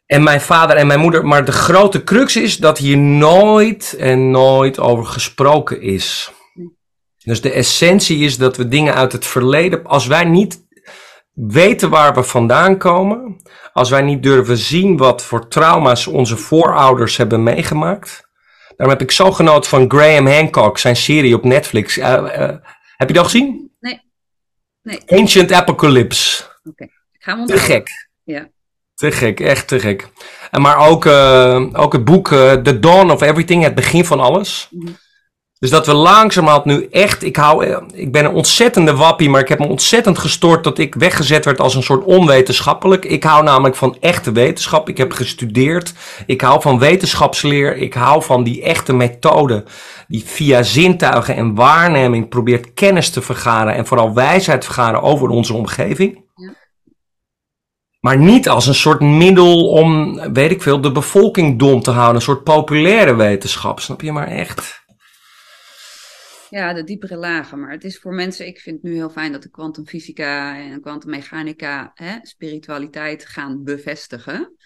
en 0.07 0.23
mijn 0.23 0.41
vader 0.41 0.77
en 0.77 0.87
mijn 0.87 1.01
moeder. 1.01 1.27
Maar 1.27 1.45
de 1.45 1.53
grote 1.53 2.05
crux 2.05 2.37
is 2.37 2.57
dat 2.57 2.79
hier 2.79 2.99
nooit 2.99 3.97
en 3.99 4.31
nooit 4.31 4.79
over 4.79 5.07
gesproken 5.07 5.83
is. 5.83 6.31
Dus 7.25 7.41
de 7.41 7.53
essentie 7.53 8.19
is 8.19 8.37
dat 8.37 8.57
we 8.57 8.69
dingen 8.69 8.95
uit 8.95 9.13
het 9.13 9.27
verleden, 9.27 9.85
als 9.85 10.07
wij 10.07 10.25
niet 10.25 10.67
weten 11.47 11.91
waar 11.91 12.15
we 12.15 12.23
vandaan 12.23 12.79
komen, 12.79 13.37
als 13.73 13.91
wij 13.91 14.03
niet 14.03 14.23
durven 14.23 14.57
zien 14.59 14.97
wat 14.97 15.23
voor 15.23 15.49
trauma's 15.49 16.07
onze 16.07 16.37
voorouders 16.37 17.17
hebben 17.17 17.43
meegemaakt. 17.43 18.29
Daarom 18.77 18.99
heb 18.99 19.09
ik 19.09 19.15
zo 19.15 19.33
genoten 19.33 19.71
van 19.71 19.91
Graham 19.91 20.27
Hancock, 20.27 20.79
zijn 20.79 20.97
serie 20.97 21.35
op 21.35 21.45
Netflix. 21.45 21.99
Uh, 21.99 22.07
uh, 22.07 22.57
heb 22.97 23.09
je 23.09 23.15
dat 23.15 23.25
gezien? 23.25 23.71
Nee. 23.81 24.01
nee. 24.83 25.01
Ancient 25.07 25.53
Apocalypse. 25.53 26.45
Oké, 26.45 26.69
okay. 26.69 26.91
gaan 27.19 27.41
we 27.41 27.47
Te 27.47 27.59
gek. 27.59 28.09
Ja. 28.23 28.49
Te 28.95 29.11
gek, 29.11 29.41
echt 29.41 29.69
te 29.69 29.81
gek. 29.81 30.09
En 30.51 30.61
maar 30.61 30.89
ook, 30.89 31.05
uh, 31.05 31.67
ook 31.73 31.93
het 31.93 32.05
boek 32.05 32.29
The 32.29 32.79
Dawn 32.81 33.11
of 33.11 33.23
Everything, 33.23 33.63
het 33.63 33.75
begin 33.75 34.05
van 34.05 34.21
alles. 34.21 34.69
Mm 34.71 34.87
-hmm. 34.87 34.97
Dus 35.61 35.71
dat 35.71 35.87
we 35.87 35.95
langzamerhand 35.95 36.65
nu 36.65 36.87
echt, 36.91 37.23
ik, 37.23 37.37
hou, 37.37 37.65
eh, 37.65 37.77
ik 37.93 38.13
ben 38.13 38.25
een 38.25 38.35
ontzettende 38.35 38.95
wappie, 38.95 39.29
maar 39.29 39.41
ik 39.41 39.49
heb 39.49 39.59
me 39.59 39.67
ontzettend 39.67 40.19
gestoord 40.19 40.65
dat 40.65 40.79
ik 40.79 40.95
weggezet 40.95 41.45
werd 41.45 41.61
als 41.61 41.75
een 41.75 41.83
soort 41.83 42.05
onwetenschappelijk. 42.05 43.05
Ik 43.05 43.25
hou 43.25 43.45
namelijk 43.45 43.77
van 43.77 43.97
echte 44.01 44.33
wetenschap. 44.33 44.89
Ik 44.89 44.97
heb 44.97 45.13
gestudeerd. 45.13 45.93
Ik 46.27 46.41
hou 46.41 46.61
van 46.61 46.79
wetenschapsleer. 46.79 47.77
Ik 47.77 47.95
hou 47.95 48.23
van 48.23 48.43
die 48.43 48.63
echte 48.63 48.93
methode 48.93 49.65
die 50.09 50.25
via 50.25 50.63
zintuigen 50.63 51.37
en 51.37 51.55
waarneming 51.55 52.29
probeert 52.29 52.75
kennis 52.75 53.11
te 53.11 53.23
vergaren 53.23 53.75
en 53.75 53.87
vooral 53.87 54.15
wijsheid 54.15 54.61
te 54.61 54.67
vergaren 54.67 55.03
over 55.03 55.29
onze 55.29 55.55
omgeving. 55.55 56.29
Maar 58.01 58.19
niet 58.19 58.49
als 58.49 58.67
een 58.67 58.75
soort 58.75 59.01
middel 59.01 59.69
om, 59.69 60.15
weet 60.33 60.51
ik 60.51 60.63
veel, 60.63 60.81
de 60.81 60.93
bevolking 60.93 61.59
dom 61.59 61.83
te 61.83 61.91
houden. 61.91 62.15
Een 62.15 62.23
soort 62.23 62.45
populaire 62.45 63.15
wetenschap, 63.15 63.81
snap 63.81 64.01
je 64.01 64.13
maar 64.13 64.29
echt? 64.29 64.80
Ja, 66.51 66.73
de 66.73 66.85
diepere 66.85 67.17
lagen. 67.17 67.61
Maar 67.61 67.71
het 67.71 67.85
is 67.85 67.99
voor 67.99 68.15
mensen, 68.15 68.47
ik 68.47 68.61
vind 68.61 68.77
het 68.77 68.85
nu 68.85 68.95
heel 68.95 69.11
fijn 69.11 69.33
dat 69.33 69.43
de 69.43 69.51
kwantumfysica 69.51 70.59
en 70.59 70.81
kwantummechanica 70.81 71.93
spiritualiteit 72.23 73.27
gaan 73.27 73.65
bevestigen. 73.65 74.57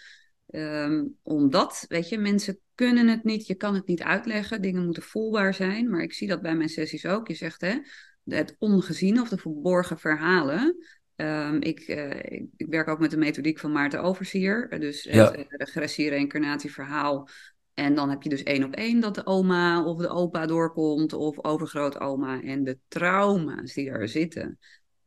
Um, 0.51 1.17
omdat, 1.23 1.85
weet 1.89 2.09
je, 2.09 2.19
mensen 2.19 2.59
kunnen 2.75 3.09
het 3.09 3.25
niet, 3.25 3.47
je 3.47 3.55
kan 3.55 3.75
het 3.75 3.87
niet 3.87 4.03
uitleggen. 4.03 4.63
Dingen 4.63 4.85
moeten 4.85 5.03
voelbaar 5.03 5.55
zijn. 5.55 5.91
Maar 5.91 6.03
ik 6.03 6.13
zie 6.13 6.29
dat 6.29 6.43
bij 6.43 6.55
mijn 6.55 6.69
sessies 6.69 7.07
ook. 7.07 7.29
Je 7.29 7.35
zegt, 7.35 7.61
hè, 7.61 7.79
het 8.25 8.57
ongezien 8.59 9.21
of 9.21 9.29
de 9.29 9.39
verborgen 9.39 9.99
verhalen. 9.99 10.77
Um, 11.17 11.63
ik, 11.63 11.89
uh, 11.89 12.11
ik, 12.11 12.47
ik, 12.57 12.67
werk 12.67 12.89
ook 12.89 12.99
met 12.99 13.11
de 13.11 13.17
methodiek 13.17 13.59
van 13.59 13.73
Maarten 13.73 14.03
Oversier. 14.03 14.79
Dus 14.79 15.05
het 15.11 15.47
regressie-reïncarnatieverhaal. 15.49 17.29
En 17.75 17.95
dan 17.95 18.11
heb 18.11 18.23
je 18.23 18.29
dus 18.29 18.43
één 18.43 18.65
op 18.65 18.75
één 18.75 19.01
dat 19.01 19.15
de 19.15 19.27
oma 19.27 19.85
of 19.85 19.99
de 19.99 20.09
opa 20.09 20.47
doorkomt, 20.47 21.13
of 21.13 21.45
overgrootoma. 21.45 22.43
En 22.43 22.65
de 22.65 22.79
trauma's 22.89 23.73
die 23.75 23.91
er 23.91 24.09
zitten. 24.09 24.59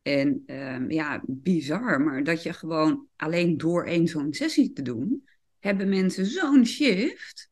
En 0.02 0.42
um, 0.46 0.90
ja, 0.90 1.22
bizar, 1.26 2.00
maar 2.00 2.24
dat 2.24 2.42
je 2.42 2.52
gewoon 2.52 3.06
alleen 3.16 3.56
door 3.56 3.84
één 3.84 4.06
zo'n 4.06 4.32
sessie 4.32 4.72
te 4.72 4.82
doen, 4.82 5.28
hebben 5.58 5.88
mensen 5.88 6.26
zo'n 6.26 6.66
shift 6.66 7.50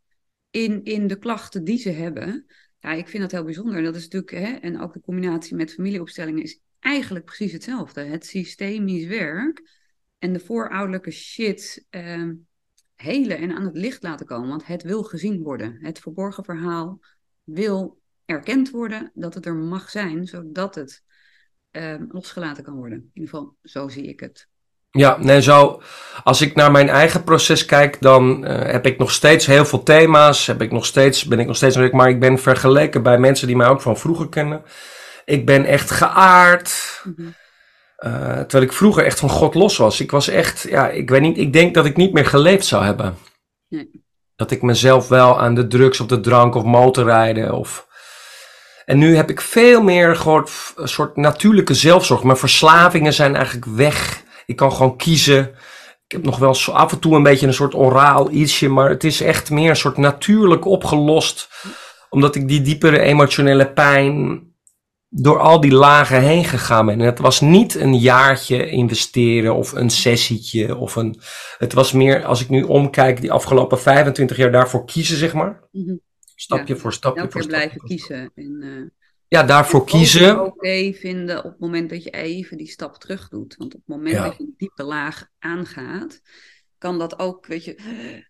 in, 0.51 0.85
in 0.85 1.07
de 1.07 1.19
klachten 1.19 1.65
die 1.65 1.79
ze 1.79 1.91
hebben. 1.91 2.47
Ja, 2.81 2.93
ik 2.93 3.09
vind 3.09 3.23
dat 3.23 3.33
heel 3.33 3.45
bijzonder. 3.45 3.83
Dat 3.83 3.97
is 3.97 4.09
natuurlijk, 4.09 4.33
hè, 4.33 4.53
en 4.53 4.81
ook 4.81 4.93
de 4.93 5.01
combinatie 5.01 5.57
met 5.57 5.73
familieopstellingen 5.73 6.43
is 6.43 6.61
eigenlijk 6.81 7.25
precies 7.25 7.53
hetzelfde. 7.53 8.01
Het 8.01 8.27
systemisch 8.27 9.07
werk 9.07 9.63
en 10.19 10.33
de 10.33 10.41
voorouderlijke 10.41 11.11
shit 11.11 11.87
uh, 11.91 12.31
helen 12.97 13.39
en 13.39 13.53
aan 13.53 13.65
het 13.65 13.77
licht 13.77 14.03
laten 14.03 14.27
komen. 14.27 14.49
Want 14.49 14.67
het 14.67 14.83
wil 14.83 15.03
gezien 15.03 15.43
worden. 15.43 15.79
Het 15.81 15.99
verborgen 15.99 16.45
verhaal 16.45 17.01
wil 17.45 17.99
erkend 18.25 18.71
worden 18.71 19.11
dat 19.15 19.35
het 19.35 19.47
er 19.47 19.55
mag 19.55 19.91
zijn, 19.91 20.27
zodat 20.27 20.75
het 20.75 21.03
uh, 21.73 21.95
losgelaten 22.09 22.65
kan 22.65 22.75
worden. 22.75 22.99
In 22.99 23.11
ieder 23.13 23.31
geval, 23.31 23.57
zo 23.63 23.89
zie 23.89 24.07
ik 24.07 24.21
het. 24.21 24.49
Ja, 24.91 25.17
nee, 25.19 25.43
zo. 25.43 25.83
Als 26.25 26.41
ik 26.41 26.55
naar 26.55 26.71
mijn 26.71 26.89
eigen 26.89 27.25
proces 27.25 27.65
kijk, 27.65 28.01
dan 28.01 28.45
eh, 28.45 28.73
heb 28.73 28.87
ik 28.87 28.99
nog 28.99 29.11
steeds 29.11 29.47
heel 29.47 29.65
veel 29.65 29.83
thema's. 29.83 30.47
Heb 30.47 30.63
ik 30.63 30.73
nog 30.73 30.87
steeds, 30.87 31.25
ben 31.25 31.39
ik 31.39 31.47
nog 31.47 31.57
steeds, 31.57 31.91
maar 31.91 32.09
ik 32.09 32.21
ben 32.21 32.39
vergeleken 32.39 33.03
bij 33.03 33.19
mensen 33.19 33.47
die 33.47 33.57
mij 33.57 33.69
ook 33.69 33.81
van 33.81 33.97
vroeger 33.97 34.29
kennen. 34.29 34.63
Ik 35.25 35.47
ben 35.47 35.65
echt 35.65 35.91
geaard. 35.91 37.03
Mhm. 37.05 37.29
Eh, 37.97 38.11
terwijl 38.33 38.63
ik 38.63 38.73
vroeger 38.73 39.05
echt 39.05 39.19
van 39.19 39.29
God 39.29 39.55
los 39.55 39.77
was. 39.77 40.01
Ik 40.01 40.11
was 40.11 40.29
echt, 40.29 40.67
ja, 40.69 40.89
ik 40.89 41.11
weet 41.11 41.21
niet, 41.21 41.39
ik 41.39 41.53
denk 41.53 41.75
dat 41.75 41.85
ik 41.85 41.97
niet 41.97 42.13
meer 42.13 42.27
geleefd 42.27 42.67
zou 42.67 42.85
hebben. 42.85 43.19
Nee. 43.69 44.05
Dat 44.37 44.51
ik 44.51 44.63
mezelf 44.63 45.09
wel 45.09 45.41
aan 45.41 45.55
de 45.55 45.67
drugs 45.67 46.01
of 46.01 46.07
de 46.07 46.21
drank 46.21 46.55
of 46.55 46.65
motorrijden 46.65 47.55
of... 47.55 47.87
En 48.85 48.99
nu 48.99 49.17
heb 49.17 49.31
ik 49.31 49.41
veel 49.41 49.83
meer 49.83 50.17
gewoon 50.17 50.49
een 50.77 50.89
soort 50.89 51.17
natuurlijke 51.17 51.75
zelfzorg. 51.75 52.23
Mijn 52.23 52.37
verslavingen 52.37 53.13
zijn 53.13 53.35
eigenlijk 53.35 53.67
weg. 53.67 54.23
Ik 54.47 54.57
kan 54.57 54.73
gewoon 54.73 54.97
kiezen. 54.97 55.51
Ik 56.07 56.13
heb 56.13 56.23
nog 56.23 56.39
wel 56.39 56.57
af 56.73 56.93
en 56.93 56.99
toe 56.99 57.15
een 57.15 57.23
beetje 57.23 57.47
een 57.47 57.55
soort 57.55 57.75
oraal 57.75 58.31
ietsje, 58.31 58.69
maar 58.69 58.89
het 58.89 59.05
is 59.05 59.21
echt 59.21 59.51
meer 59.51 59.71
een 59.71 59.77
soort 59.77 59.97
natuurlijk 59.97 60.65
opgelost. 60.65 61.49
Omdat 62.11 62.35
ik 62.35 62.49
die 62.49 62.63
diepere 62.63 62.99
emotionele 62.99 63.73
pijn 63.73 64.43
door 65.09 65.39
al 65.39 65.61
die 65.61 65.73
lagen 65.73 66.21
heen 66.23 66.45
gegaan 66.45 66.87
ben. 66.87 67.01
En 67.01 67.07
het 67.07 67.19
was 67.19 67.41
niet 67.41 67.75
een 67.75 67.99
jaartje 67.99 68.71
investeren 68.71 69.55
of 69.55 69.73
een 69.73 69.91
sessietje 69.91 70.77
of 70.77 70.97
een. 70.97 71.21
Het 71.59 71.73
was 71.73 71.93
meer, 71.93 72.25
als 72.25 72.41
ik 72.43 72.49
nu 72.49 72.63
omkijk, 72.63 73.21
die 73.21 73.33
afgelopen 73.33 73.81
25 73.81 74.37
jaar 74.37 74.53
daarvoor 74.53 74.85
kiezen, 74.85 75.17
zeg 75.17 75.33
maar. 75.35 75.69
Mhm. 75.73 75.95
Stapje 76.35 76.75
Ja, 76.75 76.81
voor 76.81 76.93
stapje 76.93 77.21
Elke 77.21 77.33
voor 77.33 77.41
keer 77.41 77.51
stapje. 77.51 77.69
blijven 77.69 77.89
kiezen. 77.89 78.31
En, 78.35 78.63
eh, 78.63 78.91
Ja, 79.29 79.43
daarvoor 79.43 79.85
kiezen. 79.85 80.45
Oké 80.45 80.93
vinden 80.93 81.39
op 81.39 81.51
het 81.51 81.61
moment 81.61 81.91
dat 81.91 82.03
je 82.03 82.11
even 82.11 82.57
die 82.57 82.67
stap 82.69 82.97
terug 82.99 83.29
doet. 83.29 83.57
Want 83.57 83.75
op 83.75 83.81
het 83.87 83.97
moment 83.97 84.15
Ja. 84.15 84.25
dat 84.25 84.37
je 84.37 84.43
een 84.43 84.55
diepe 84.57 84.83
laag 84.83 85.27
aangaat, 85.39 86.21
kan 86.79 86.99
dat 86.99 87.19
ook, 87.19 87.47
weet 87.47 87.65
je, 87.65 87.79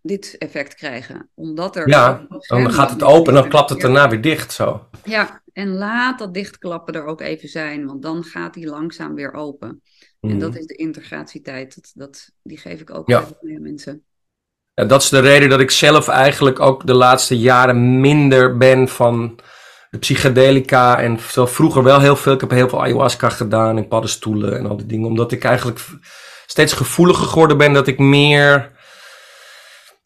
dit 0.03 0.39
effect 0.39 0.75
krijgen. 0.75 1.31
Omdat 1.35 1.77
er. 1.77 1.89
Ja, 1.89 2.27
Dan 2.47 2.73
gaat 2.73 2.91
het 2.91 3.03
open 3.03 3.35
en 3.35 3.41
dan 3.41 3.51
klapt 3.51 3.71
het 3.71 3.81
daarna 3.81 4.09
weer 4.09 4.21
dicht. 4.21 4.53
Zo. 4.53 4.89
Ja, 5.05 5.43
en 5.53 5.69
laat 5.69 6.19
dat 6.19 6.35
dichtklappen 6.35 6.95
er 6.95 7.05
ook 7.05 7.21
even 7.21 7.49
zijn, 7.49 7.87
want 7.87 8.03
dan 8.03 8.25
gaat 8.25 8.55
die 8.55 8.67
langzaam 8.67 9.15
weer 9.15 9.33
open. 9.33 9.83
En 10.21 10.39
dat 10.39 10.57
is 10.57 10.67
de 10.67 10.75
integratietijd. 10.75 11.75
Dat, 11.75 11.91
dat, 11.95 12.31
die 12.43 12.59
geef 12.59 12.81
ik 12.81 12.95
ook 12.95 13.09
Ja. 13.09 13.19
aan 13.19 13.63
mensen. 13.63 14.05
Ja, 14.75 14.85
dat 14.85 15.03
is 15.03 15.09
de 15.09 15.21
reden 15.21 15.49
dat 15.49 15.61
ik 15.61 15.71
zelf 15.71 16.09
eigenlijk 16.09 16.61
ook 16.61 16.87
de 16.87 16.95
laatste 16.95 17.39
jaren 17.39 18.01
minder 18.01 18.57
ben 18.57 18.89
van 18.89 19.39
de 19.91 19.99
psychedelica. 19.99 21.01
En 21.01 21.19
zo 21.21 21.47
vroeger 21.47 21.83
wel 21.83 22.01
heel 22.01 22.17
veel. 22.17 22.33
Ik 22.33 22.41
heb 22.41 22.51
heel 22.51 22.69
veel 22.69 22.83
ayahuasca 22.83 23.29
gedaan 23.29 23.77
en 23.77 23.89
paddenstoelen 23.89 24.59
en 24.59 24.67
al 24.67 24.77
die 24.77 24.87
dingen. 24.87 25.07
Omdat 25.07 25.33
ik 25.33 25.45
eigenlijk 25.45 25.81
steeds 26.47 26.73
gevoeliger 26.73 27.27
geworden 27.27 27.59
ben 27.59 27.73
dat 27.73 27.87
ik 27.87 27.99
meer... 27.99 28.75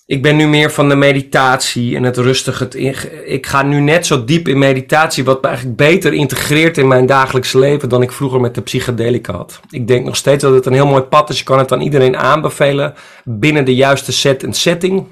Ik 0.06 0.22
ben 0.22 0.36
nu 0.36 0.46
meer 0.48 0.70
van 0.70 0.88
de 0.88 0.94
meditatie 0.96 1.96
en 1.96 2.02
het 2.02 2.16
rustig. 2.16 2.58
Het 2.58 2.74
in- 2.74 2.94
ik 3.24 3.46
ga 3.46 3.62
nu 3.62 3.80
net 3.80 4.06
zo 4.06 4.24
diep 4.24 4.48
in 4.48 4.58
meditatie, 4.58 5.24
wat 5.24 5.42
me 5.42 5.46
eigenlijk 5.48 5.76
beter 5.76 6.12
integreert 6.12 6.78
in 6.78 6.88
mijn 6.88 7.06
dagelijks 7.06 7.52
leven 7.52 7.88
dan 7.88 8.02
ik 8.02 8.12
vroeger 8.12 8.40
met 8.40 8.54
de 8.54 8.60
psychedelica 8.60 9.32
had. 9.32 9.60
Ik 9.70 9.88
denk 9.88 10.04
nog 10.04 10.16
steeds 10.16 10.42
dat 10.42 10.54
het 10.54 10.66
een 10.66 10.72
heel 10.72 10.86
mooi 10.86 11.02
pad 11.02 11.30
is. 11.30 11.38
Je 11.38 11.44
kan 11.44 11.58
het 11.58 11.72
aan 11.72 11.80
iedereen 11.80 12.16
aanbevelen 12.16 12.94
binnen 13.24 13.64
de 13.64 13.74
juiste 13.74 14.12
set 14.12 14.42
en 14.42 14.52
setting. 14.52 15.06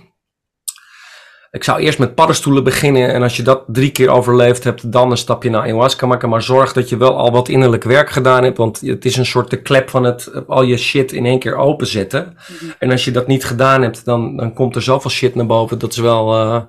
Ik 1.51 1.65
zou 1.65 1.81
eerst 1.81 1.99
met 1.99 2.15
paddenstoelen 2.15 2.65
beginnen 2.65 3.13
en 3.13 3.23
als 3.23 3.37
je 3.37 3.43
dat 3.43 3.65
drie 3.67 3.93
keer 3.93 4.09
overleefd 4.09 4.65
hebt, 4.65 4.93
dan 4.93 5.11
een 5.11 5.17
stapje 5.17 5.51
naar 5.51 5.63
ayahuasca 5.63 6.07
maken. 6.07 6.29
Maar 6.29 6.43
zorg 6.43 6.73
dat 6.73 6.89
je 6.89 6.97
wel 6.97 7.17
al 7.17 7.31
wat 7.31 7.49
innerlijk 7.49 7.85
werk 7.85 8.11
gedaan 8.11 8.45
hebt, 8.45 8.57
want 8.57 8.81
het 8.81 9.05
is 9.05 9.17
een 9.17 9.27
soort 9.27 9.51
de 9.51 9.63
klep 9.63 9.91
van 9.91 10.05
het 10.05 10.47
al 10.47 10.63
je 10.63 10.77
shit 10.77 11.13
in 11.13 11.27
één 11.27 11.39
keer 11.39 11.57
openzetten. 11.57 12.37
Mhm. 12.49 12.71
En 12.79 12.91
als 12.91 13.05
je 13.05 13.11
dat 13.11 13.27
niet 13.27 13.45
gedaan 13.45 13.83
hebt, 13.83 14.05
dan, 14.05 14.37
dan 14.37 14.55
komt 14.55 14.77
er 14.77 14.83
zoveel 14.83 15.11
shit 15.11 15.35
naar 15.35 15.47
boven. 15.47 15.79
Dat 15.79 15.93
is 15.93 15.99
wel, 15.99 16.35
eh, 16.35 16.63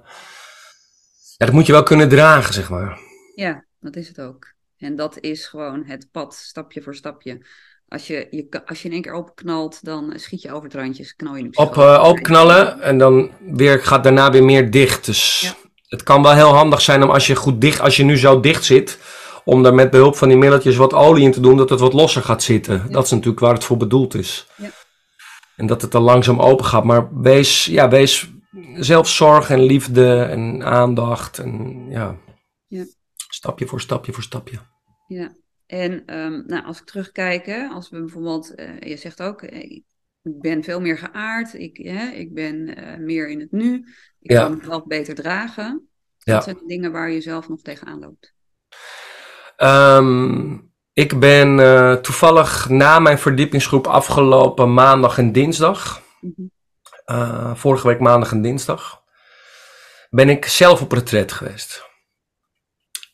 ja, 1.37 1.45
dat 1.45 1.51
moet 1.51 1.65
je 1.65 1.71
wel 1.71 1.83
kunnen 1.83 2.09
dragen, 2.09 2.53
zeg 2.53 2.69
maar. 2.69 2.99
Ja, 3.35 3.65
dat 3.79 3.95
is 3.95 4.07
het 4.07 4.21
ook. 4.21 4.53
En 4.77 4.95
dat 4.95 5.19
is 5.19 5.47
gewoon 5.47 5.83
het 5.85 6.07
pad, 6.11 6.35
stapje 6.35 6.81
voor 6.81 6.95
stapje. 6.95 7.45
Als 7.89 8.07
je, 8.07 8.27
je, 8.31 8.61
als 8.65 8.81
je 8.81 8.87
in 8.87 8.93
één 8.93 9.01
keer 9.01 9.11
openknalt, 9.11 9.85
dan 9.85 10.13
schiet 10.15 10.41
je 10.41 10.51
over 10.51 10.63
het 10.63 10.73
randje, 10.73 11.13
knal 11.15 11.35
je 11.35 11.43
Op, 11.45 11.51
psychose. 11.51 11.81
eh, 11.81 12.03
opknallen 12.07 12.81
en 12.81 12.97
dan 12.97 13.31
weer, 13.39 13.79
gaat 13.83 14.03
daarna 14.03 14.31
weer 14.31 14.43
meer 14.43 14.71
dicht. 14.71 15.05
Dus 15.05 15.39
Ja. 15.39 15.53
het 15.87 16.03
kan 16.03 16.21
wel 16.23 16.33
heel 16.33 16.53
handig 16.53 16.81
zijn 16.81 17.03
om 17.03 17.09
als 17.09 17.27
je 17.27 17.35
goed 17.35 17.61
dicht, 17.61 17.79
als 17.81 17.95
je 17.95 18.03
nu 18.03 18.17
zo 18.17 18.39
dicht 18.39 18.63
zit, 18.65 18.99
om 19.45 19.63
daar 19.63 19.73
met 19.73 19.89
behulp 19.89 20.15
van 20.15 20.27
die 20.27 20.37
middeltjes 20.37 20.75
wat 20.75 20.93
olie 20.93 21.23
in 21.23 21.31
te 21.31 21.39
doen, 21.39 21.57
dat 21.57 21.69
het 21.69 21.79
wat 21.79 21.93
losser 21.93 22.21
gaat 22.23 22.43
zitten. 22.43 22.91
Dat 22.91 23.05
is 23.05 23.11
natuurlijk 23.11 23.39
waar 23.39 23.53
het 23.53 23.63
voor 23.63 23.77
bedoeld 23.77 24.13
is. 24.13 24.47
Ja. 24.57 24.69
En 25.55 25.67
dat 25.67 25.81
het 25.81 25.91
dan 25.91 26.01
langzaam 26.01 26.39
open 26.39 26.65
gaat. 26.65 26.83
Maar 26.83 27.21
wees, 27.21 27.65
ja, 27.65 27.89
wees 27.89 28.29
zelfzorg 28.75 29.49
en 29.49 29.61
liefde 29.63 30.21
en 30.21 30.63
aandacht 30.63 31.37
en 31.37 31.85
ja. 31.89 32.15
Ja. 32.67 32.83
Stapje 33.29 33.65
voor 33.67 33.81
stapje 33.81 34.13
voor 34.13 34.23
stapje. 34.23 34.59
Ja, 35.07 35.31
en 35.69 36.05
ehm, 36.05 36.41
nou, 36.45 36.65
als 36.65 36.79
ik 36.79 36.85
terugkijk, 36.85 37.45
hè, 37.45 37.67
als 37.67 37.89
we 37.89 37.99
bijvoorbeeld, 37.99 38.55
eh, 38.55 38.79
je 38.79 38.97
zegt 38.97 39.21
ook, 39.21 39.41
eh, 39.41 39.71
ik 39.71 39.83
ben 40.21 40.63
veel 40.63 40.81
meer 40.81 40.97
geaard, 40.97 41.53
ik, 41.53 41.77
hè, 41.77 42.07
ik 42.07 42.33
ben 42.33 42.75
eh, 42.75 42.97
meer 42.97 43.29
in 43.29 43.39
het 43.39 43.51
nu, 43.51 43.75
ik 44.19 44.31
Ja. 44.31 44.43
kan 44.43 44.57
mezelf 44.57 44.85
beter 44.85 45.15
dragen. 45.15 45.89
Ja. 46.17 46.33
Dat 46.33 46.43
zijn 46.43 46.57
de 46.57 46.65
dingen 46.65 46.91
waar 46.91 47.11
je 47.11 47.21
zelf 47.21 47.49
nog 47.49 47.61
tegenaan 47.61 47.99
loopt. 47.99 48.33
Ehm, 49.55 50.57
ik 50.93 51.19
ben 51.19 51.57
toevallig 52.01 52.69
na 52.69 52.99
mijn 52.99 53.19
verdiepingsgroep 53.19 53.87
afgelopen 53.87 54.73
maandag 54.73 55.17
en 55.17 55.31
dinsdag, 55.31 56.01
Mhm. 56.21 57.55
vorige 57.55 57.87
week 57.87 57.99
maandag 57.99 58.31
en 58.31 58.41
dinsdag, 58.41 59.03
ben 60.09 60.29
ik 60.29 60.45
zelf 60.45 60.81
op 60.81 60.91
retret 60.91 61.31
geweest. 61.31 61.88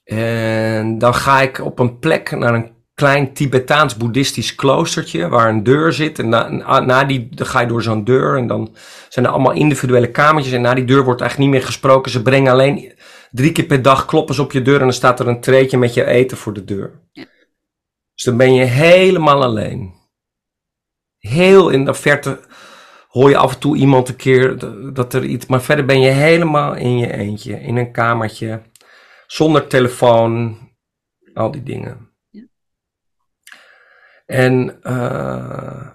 En 0.05 0.97
dan 0.97 1.15
ga 1.15 1.41
ik 1.41 1.59
op 1.59 1.79
een 1.79 1.99
plek 1.99 2.31
naar 2.31 2.53
een 2.53 2.73
klein 2.93 3.33
Tibetaans-boeddhistisch 3.33 4.55
kloostertje 4.55 5.27
waar 5.27 5.49
een 5.49 5.63
deur 5.63 5.93
zit. 5.93 6.19
En 6.19 6.29
na, 6.29 7.03
die 7.03 7.29
dan 7.29 7.47
ga 7.47 7.59
je 7.59 7.67
door 7.67 7.81
zo'n 7.81 8.03
deur 8.03 8.37
en 8.37 8.47
dan 8.47 8.75
zijn 9.09 9.25
er 9.25 9.31
allemaal 9.31 9.53
individuele 9.53 10.11
kamertjes. 10.11 10.53
En 10.53 10.61
na 10.61 10.73
die 10.73 10.85
deur 10.85 11.03
wordt 11.03 11.21
eigenlijk 11.21 11.51
niet 11.51 11.59
meer 11.59 11.69
gesproken. 11.69 12.11
Ze 12.11 12.21
brengen 12.21 12.51
alleen 12.51 12.93
drie 13.31 13.51
keer 13.51 13.65
per 13.65 13.81
dag 13.81 14.05
kloppen 14.05 14.35
ze 14.35 14.41
op 14.41 14.51
je 14.51 14.61
deur 14.61 14.75
en 14.75 14.81
dan 14.81 14.93
staat 14.93 15.19
er 15.19 15.27
een 15.27 15.41
treetje 15.41 15.77
met 15.77 15.93
je 15.93 16.05
eten 16.05 16.37
voor 16.37 16.53
de 16.53 16.63
deur. 16.63 16.91
Ja. 17.11 17.25
Dus 18.13 18.23
dan 18.23 18.37
ben 18.37 18.53
je 18.53 18.63
helemaal 18.63 19.43
alleen. 19.43 19.93
Heel 21.17 21.69
in 21.69 21.85
de 21.85 21.93
verte 21.93 22.39
hoor 23.07 23.29
je 23.29 23.37
af 23.37 23.53
en 23.53 23.59
toe 23.59 23.77
iemand 23.77 24.09
een 24.09 24.15
keer 24.15 24.57
dat 24.93 25.13
er 25.13 25.23
iets, 25.23 25.45
maar 25.45 25.61
verder 25.61 25.85
ben 25.85 25.99
je 25.99 26.09
helemaal 26.09 26.75
in 26.75 26.97
je 26.97 27.13
eentje, 27.13 27.61
in 27.61 27.75
een 27.75 27.91
kamertje, 27.91 28.61
zonder 29.27 29.67
telefoon, 29.67 30.57
al 31.33 31.51
die 31.51 31.63
dingen. 31.63 32.09
Ja. 32.29 32.43
En 34.25 34.77
eh, 34.83 35.87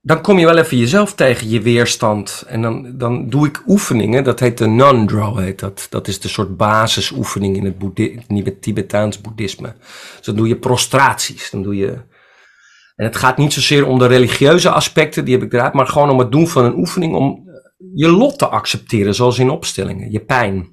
dan 0.00 0.20
kom 0.20 0.38
je 0.38 0.46
wel 0.46 0.58
even 0.58 0.76
jezelf 0.76 1.14
tegen, 1.14 1.48
je 1.48 1.60
weerstand. 1.60 2.44
En 2.46 2.62
dan, 2.62 2.98
dan 2.98 3.28
doe 3.28 3.46
ik 3.46 3.62
oefeningen, 3.66 4.24
dat 4.24 4.40
heet 4.40 4.58
de 4.58 4.66
non-draw, 4.66 5.38
heet 5.38 5.58
dat. 5.58 5.86
Dat 5.90 6.08
is 6.08 6.20
de 6.20 6.28
soort 6.28 6.56
basisoefening 6.56 7.56
in 7.56 7.64
het, 7.64 7.78
boeddhi- 7.78 8.18
het 8.28 8.62
Tibetaans 8.62 9.20
boeddhisme. 9.20 9.74
Dus 10.16 10.26
dan 10.26 10.36
doe 10.36 10.48
je 10.48 10.58
prostraties, 10.58 11.50
dan 11.50 11.62
doe 11.62 11.76
je... 11.76 12.08
En 12.96 13.06
het 13.06 13.16
gaat 13.16 13.36
niet 13.36 13.52
zozeer 13.52 13.86
om 13.86 13.98
de 13.98 14.06
religieuze 14.06 14.70
aspecten, 14.70 15.24
die 15.24 15.34
heb 15.34 15.42
ik 15.42 15.52
eruit, 15.52 15.72
maar 15.72 15.86
gewoon 15.86 16.10
om 16.10 16.18
het 16.18 16.32
doen 16.32 16.48
van 16.48 16.64
een 16.64 16.76
oefening 16.76 17.14
om 17.14 17.48
je 17.94 18.08
lot 18.08 18.38
te 18.38 18.48
accepteren, 18.48 19.14
zoals 19.14 19.38
in 19.38 19.50
opstellingen, 19.50 20.12
je 20.12 20.20
pijn. 20.20 20.68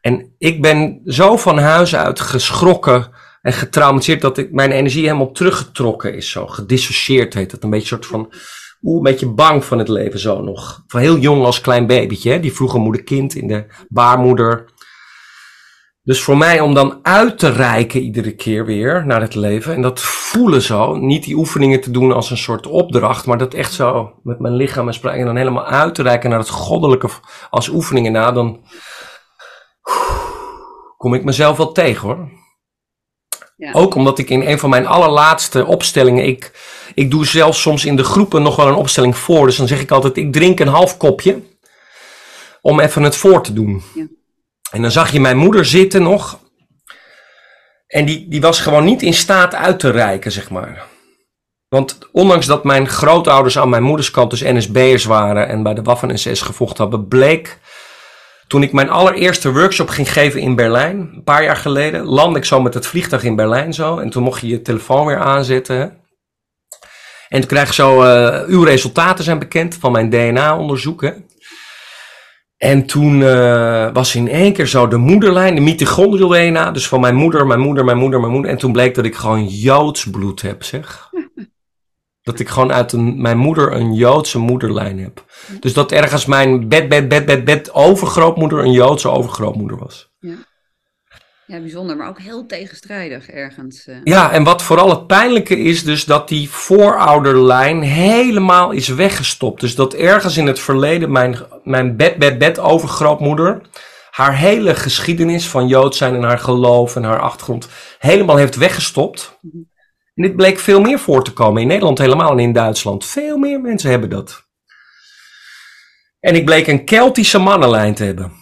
En 0.00 0.34
ik 0.38 0.62
ben 0.62 1.00
zo 1.04 1.36
van 1.36 1.58
huis 1.58 1.96
uit 1.96 2.20
geschrokken 2.20 3.10
en 3.42 3.52
getraumatiseerd 3.52 4.20
dat 4.20 4.38
ik, 4.38 4.52
mijn 4.52 4.70
energie 4.70 5.02
helemaal 5.02 5.32
teruggetrokken 5.32 6.14
is, 6.14 6.30
zo 6.30 6.46
gedissocieerd 6.46 7.34
heet 7.34 7.50
dat. 7.50 7.62
Een 7.62 7.70
beetje 7.70 7.86
soort 7.86 8.06
van, 8.06 8.32
oeh, 8.82 8.96
een 8.96 9.02
beetje 9.02 9.28
bang 9.28 9.64
van 9.64 9.78
het 9.78 9.88
leven 9.88 10.18
zo 10.18 10.42
nog. 10.42 10.82
Van 10.86 11.00
heel 11.00 11.18
jong 11.18 11.44
als 11.44 11.60
klein 11.60 11.86
babytje, 11.86 12.30
hè? 12.30 12.40
die 12.40 12.52
vroege 12.52 12.78
moeder-kind 12.78 13.34
in 13.34 13.48
de 13.48 13.66
baarmoeder. 13.88 14.66
Dus 16.08 16.22
voor 16.22 16.36
mij 16.36 16.60
om 16.60 16.74
dan 16.74 16.98
uit 17.02 17.38
te 17.38 17.48
reiken 17.50 18.00
iedere 18.00 18.34
keer 18.34 18.64
weer 18.64 19.06
naar 19.06 19.20
het 19.20 19.34
leven. 19.34 19.74
En 19.74 19.82
dat 19.82 20.00
voelen 20.00 20.62
zo. 20.62 20.96
Niet 20.96 21.24
die 21.24 21.36
oefeningen 21.36 21.80
te 21.80 21.90
doen 21.90 22.12
als 22.12 22.30
een 22.30 22.36
soort 22.36 22.66
opdracht. 22.66 23.26
Maar 23.26 23.38
dat 23.38 23.54
echt 23.54 23.72
zo 23.72 24.12
met 24.22 24.38
mijn 24.38 24.54
lichaam 24.54 24.86
en 24.86 24.94
spreken. 24.94 25.20
En 25.20 25.26
dan 25.26 25.36
helemaal 25.36 25.66
uit 25.66 25.94
te 25.94 26.02
reiken 26.02 26.30
naar 26.30 26.38
het 26.38 26.48
goddelijke 26.48 27.08
als 27.50 27.68
oefeningen 27.68 28.12
na. 28.12 28.32
Dan 28.32 28.60
kom 30.96 31.14
ik 31.14 31.24
mezelf 31.24 31.56
wel 31.56 31.72
tegen 31.72 32.08
hoor. 32.08 32.28
Ja. 33.56 33.72
Ook 33.72 33.94
omdat 33.94 34.18
ik 34.18 34.30
in 34.30 34.42
een 34.42 34.58
van 34.58 34.70
mijn 34.70 34.86
allerlaatste 34.86 35.66
opstellingen. 35.66 36.26
Ik, 36.26 36.52
ik 36.94 37.10
doe 37.10 37.26
zelfs 37.26 37.60
soms 37.60 37.84
in 37.84 37.96
de 37.96 38.04
groepen 38.04 38.42
nog 38.42 38.56
wel 38.56 38.68
een 38.68 38.74
opstelling 38.74 39.16
voor. 39.16 39.46
Dus 39.46 39.56
dan 39.56 39.66
zeg 39.66 39.80
ik 39.80 39.90
altijd: 39.90 40.16
ik 40.16 40.32
drink 40.32 40.60
een 40.60 40.68
half 40.68 40.96
kopje. 40.96 41.42
Om 42.60 42.80
even 42.80 43.02
het 43.02 43.16
voor 43.16 43.42
te 43.42 43.52
doen. 43.52 43.82
Ja. 43.94 44.06
En 44.70 44.82
dan 44.82 44.90
zag 44.90 45.12
je 45.12 45.20
mijn 45.20 45.36
moeder 45.36 45.64
zitten 45.64 46.02
nog. 46.02 46.40
En 47.86 48.04
die, 48.04 48.28
die 48.28 48.40
was 48.40 48.60
gewoon 48.60 48.84
niet 48.84 49.02
in 49.02 49.14
staat 49.14 49.54
uit 49.54 49.78
te 49.78 49.90
reiken, 49.90 50.32
zeg 50.32 50.50
maar. 50.50 50.86
Want 51.68 51.98
ondanks 52.12 52.46
dat 52.46 52.64
mijn 52.64 52.88
grootouders 52.88 53.58
aan 53.58 53.68
mijn 53.68 53.82
moeders 53.82 54.10
kant 54.10 54.30
dus 54.30 54.42
NSB'ers 54.42 55.04
waren 55.04 55.48
en 55.48 55.62
bij 55.62 55.74
de 55.74 55.82
Waffen-SS 55.82 56.40
gevochten 56.40 56.82
hebben, 56.82 57.08
bleek 57.08 57.58
toen 58.48 58.62
ik 58.62 58.72
mijn 58.72 58.90
allereerste 58.90 59.52
workshop 59.52 59.88
ging 59.88 60.12
geven 60.12 60.40
in 60.40 60.54
Berlijn, 60.54 60.98
een 60.98 61.24
paar 61.24 61.42
jaar 61.42 61.56
geleden, 61.56 62.04
landde 62.04 62.38
ik 62.38 62.44
zo 62.44 62.60
met 62.60 62.74
het 62.74 62.86
vliegtuig 62.86 63.24
in 63.24 63.36
Berlijn 63.36 63.72
zo. 63.74 63.98
En 63.98 64.10
toen 64.10 64.22
mocht 64.22 64.40
je 64.40 64.46
je 64.48 64.62
telefoon 64.62 65.06
weer 65.06 65.18
aanzetten. 65.18 65.96
En 67.28 67.40
toen 67.40 67.48
krijg 67.48 67.68
je 67.68 67.74
zo, 67.74 68.02
eh, 68.02 68.48
uw 68.48 68.62
resultaten 68.62 69.24
zijn 69.24 69.38
bekend 69.38 69.74
van 69.74 69.92
mijn 69.92 70.10
DNA-onderzoek. 70.10 71.02
hè. 71.02 71.12
En 72.56 72.86
toen 72.86 73.22
eh, 73.22 73.92
was 73.92 74.14
in 74.14 74.28
één 74.28 74.52
keer 74.52 74.66
zo 74.66 74.88
de 74.88 74.96
moederlijn, 74.96 75.54
de 75.54 75.60
mitochondrial 75.60 76.28
DNA, 76.28 76.70
dus 76.70 76.88
van 76.88 77.00
mijn 77.00 77.14
moeder, 77.14 77.46
mijn 77.46 77.60
moeder, 77.60 77.84
mijn 77.84 77.98
moeder, 77.98 78.20
mijn 78.20 78.32
moeder. 78.32 78.50
En 78.50 78.58
toen 78.58 78.72
bleek 78.72 78.94
dat 78.94 79.04
ik 79.04 79.14
gewoon 79.14 79.46
Joods 79.46 80.10
bloed 80.10 80.42
heb, 80.42 80.62
zeg. 80.62 81.10
Dat 82.28 82.38
ik 82.40 82.48
gewoon 82.48 82.72
uit 82.72 82.92
een, 82.92 83.20
mijn 83.20 83.38
moeder 83.38 83.72
een 83.72 83.94
Joodse 83.94 84.38
moederlijn 84.38 84.98
heb. 84.98 85.24
Dus 85.60 85.72
dat 85.72 85.92
ergens 85.92 86.26
mijn 86.26 86.68
bed, 86.68 86.88
bed, 86.88 87.08
bed, 87.08 87.26
bed, 87.26 87.44
bed 87.44 87.74
overgrootmoeder 87.74 88.58
een 88.58 88.72
Joodse 88.72 89.08
overgrootmoeder 89.08 89.78
was. 89.78 90.10
Ja, 91.46 91.60
bijzonder, 91.60 91.96
maar 91.96 92.08
ook 92.08 92.20
heel 92.20 92.46
tegenstrijdig 92.46 93.28
ergens. 93.28 93.86
eh. 93.86 93.96
Ja, 94.04 94.30
en 94.30 94.44
wat 94.44 94.62
vooral 94.62 94.90
het 94.90 95.06
pijnlijke 95.06 95.58
is 95.58 95.84
dus 95.84 96.04
dat 96.04 96.28
die 96.28 96.50
voorouderlijn 96.50 97.82
helemaal 97.82 98.70
is 98.70 98.88
weggestopt. 98.88 99.60
Dus 99.60 99.74
dat 99.74 99.94
ergens 99.94 100.36
in 100.36 100.46
het 100.46 100.58
verleden 100.60 101.12
mijn, 101.12 101.38
mijn 101.62 101.96
bed, 101.96 102.16
bed, 102.16 102.38
bed 102.38 102.58
overgrootmoeder 102.58 103.60
haar 104.10 104.36
hele 104.36 104.74
geschiedenis 104.74 105.48
van 105.48 105.68
Jood 105.68 105.96
zijn 105.96 106.14
en 106.14 106.22
haar 106.22 106.38
geloof 106.38 106.96
en 106.96 107.02
haar 107.02 107.20
achtergrond 107.20 107.68
helemaal 107.98 108.36
heeft 108.36 108.56
weggestopt. 108.56 109.38
En 110.18 110.24
dit 110.24 110.36
bleek 110.36 110.58
veel 110.58 110.80
meer 110.80 110.98
voor 110.98 111.24
te 111.24 111.32
komen. 111.32 111.62
In 111.62 111.68
Nederland 111.68 111.98
helemaal 111.98 112.32
en 112.32 112.38
in 112.38 112.52
Duitsland. 112.52 113.04
Veel 113.04 113.36
meer 113.36 113.60
mensen 113.60 113.90
hebben 113.90 114.10
dat. 114.10 114.46
En 116.20 116.34
ik 116.34 116.44
bleek 116.44 116.66
een 116.66 116.84
Keltische 116.84 117.38
mannenlijn 117.38 117.94
te 117.94 118.04
hebben. 118.04 118.32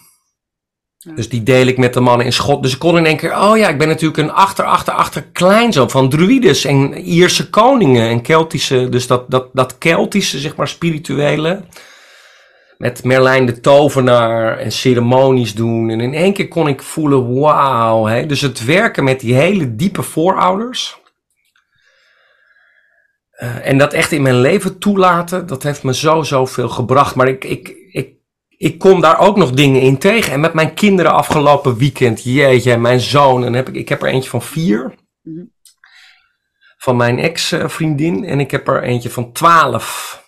Dus 1.15 1.29
die 1.29 1.43
deel 1.43 1.67
ik 1.67 1.77
met 1.77 1.93
de 1.93 1.99
mannen 1.99 2.25
in 2.25 2.33
Schot. 2.33 2.63
Dus 2.63 2.73
ik 2.73 2.79
kon 2.79 2.97
in 2.97 3.05
één 3.05 3.17
keer, 3.17 3.37
oh 3.39 3.57
ja, 3.57 3.69
ik 3.69 3.77
ben 3.77 3.87
natuurlijk 3.87 4.17
een 4.17 4.31
achter, 4.31 4.65
achter, 4.65 4.93
achter 4.93 5.23
kleinzoon 5.23 5.89
van 5.89 6.09
druides 6.09 6.65
en 6.65 6.93
Ierse 6.93 7.49
koningen 7.49 8.09
en 8.09 8.21
Keltische. 8.21 8.89
Dus 8.89 9.07
dat, 9.07 9.31
dat, 9.31 9.49
dat 9.53 9.77
Keltische, 9.77 10.39
zeg 10.39 10.55
maar, 10.55 10.67
spirituele. 10.67 11.61
Met 12.77 13.03
Merlijn 13.03 13.45
de 13.45 13.59
tovenaar 13.59 14.57
en 14.57 14.71
ceremonies 14.71 15.53
doen. 15.53 15.89
En 15.89 16.01
in 16.01 16.13
één 16.13 16.33
keer 16.33 16.47
kon 16.47 16.67
ik 16.67 16.81
voelen, 16.81 17.39
wauw. 17.39 18.05
hè. 18.05 18.25
Dus 18.25 18.41
het 18.41 18.65
werken 18.65 19.03
met 19.03 19.19
die 19.19 19.33
hele 19.33 19.75
diepe 19.75 20.01
voorouders. 20.01 21.05
Eh, 23.37 23.67
en 23.67 23.77
dat 23.77 23.93
echt 23.93 24.11
in 24.11 24.21
mijn 24.21 24.39
leven 24.41 24.79
toelaten, 24.79 25.47
dat 25.47 25.63
heeft 25.63 25.83
me 25.83 25.93
zo, 25.93 26.23
zoveel 26.23 26.69
gebracht. 26.69 27.15
Maar 27.15 27.27
ik, 27.27 27.43
ik, 27.43 27.75
ik, 27.91 28.13
ik 28.49 28.79
kom 28.79 29.01
daar 29.01 29.19
ook 29.19 29.37
nog 29.37 29.51
dingen 29.51 29.81
in 29.81 29.97
tegen. 29.97 30.33
En 30.33 30.39
met 30.39 30.53
mijn 30.53 30.73
kinderen 30.73 31.13
afgelopen 31.13 31.77
weekend, 31.77 32.23
jeetje, 32.23 32.77
mijn 32.77 32.99
zoon. 32.99 33.45
En 33.45 33.53
heb 33.53 33.67
ik, 33.67 33.75
ik 33.75 33.89
heb 33.89 34.01
er 34.01 34.09
eentje 34.09 34.29
van 34.29 34.41
vier. 34.41 34.95
Mhm. 35.21 35.43
Van 36.77 36.95
mijn 36.95 37.19
ex-vriendin. 37.19 38.25
En 38.25 38.39
ik 38.39 38.51
heb 38.51 38.67
er 38.67 38.83
eentje 38.83 39.09
van 39.09 39.31
twaalf. 39.31 40.21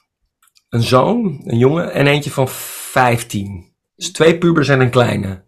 Een 0.69 0.81
zoon, 0.81 1.41
een 1.43 1.57
jongen. 1.57 1.93
En 1.93 2.07
eentje 2.07 2.31
van 2.31 2.47
vijftien. 2.91 3.73
Dus 3.95 4.11
twee 4.11 4.37
pubers 4.37 4.67
en 4.67 4.81
een 4.81 4.89
kleine. 4.89 5.43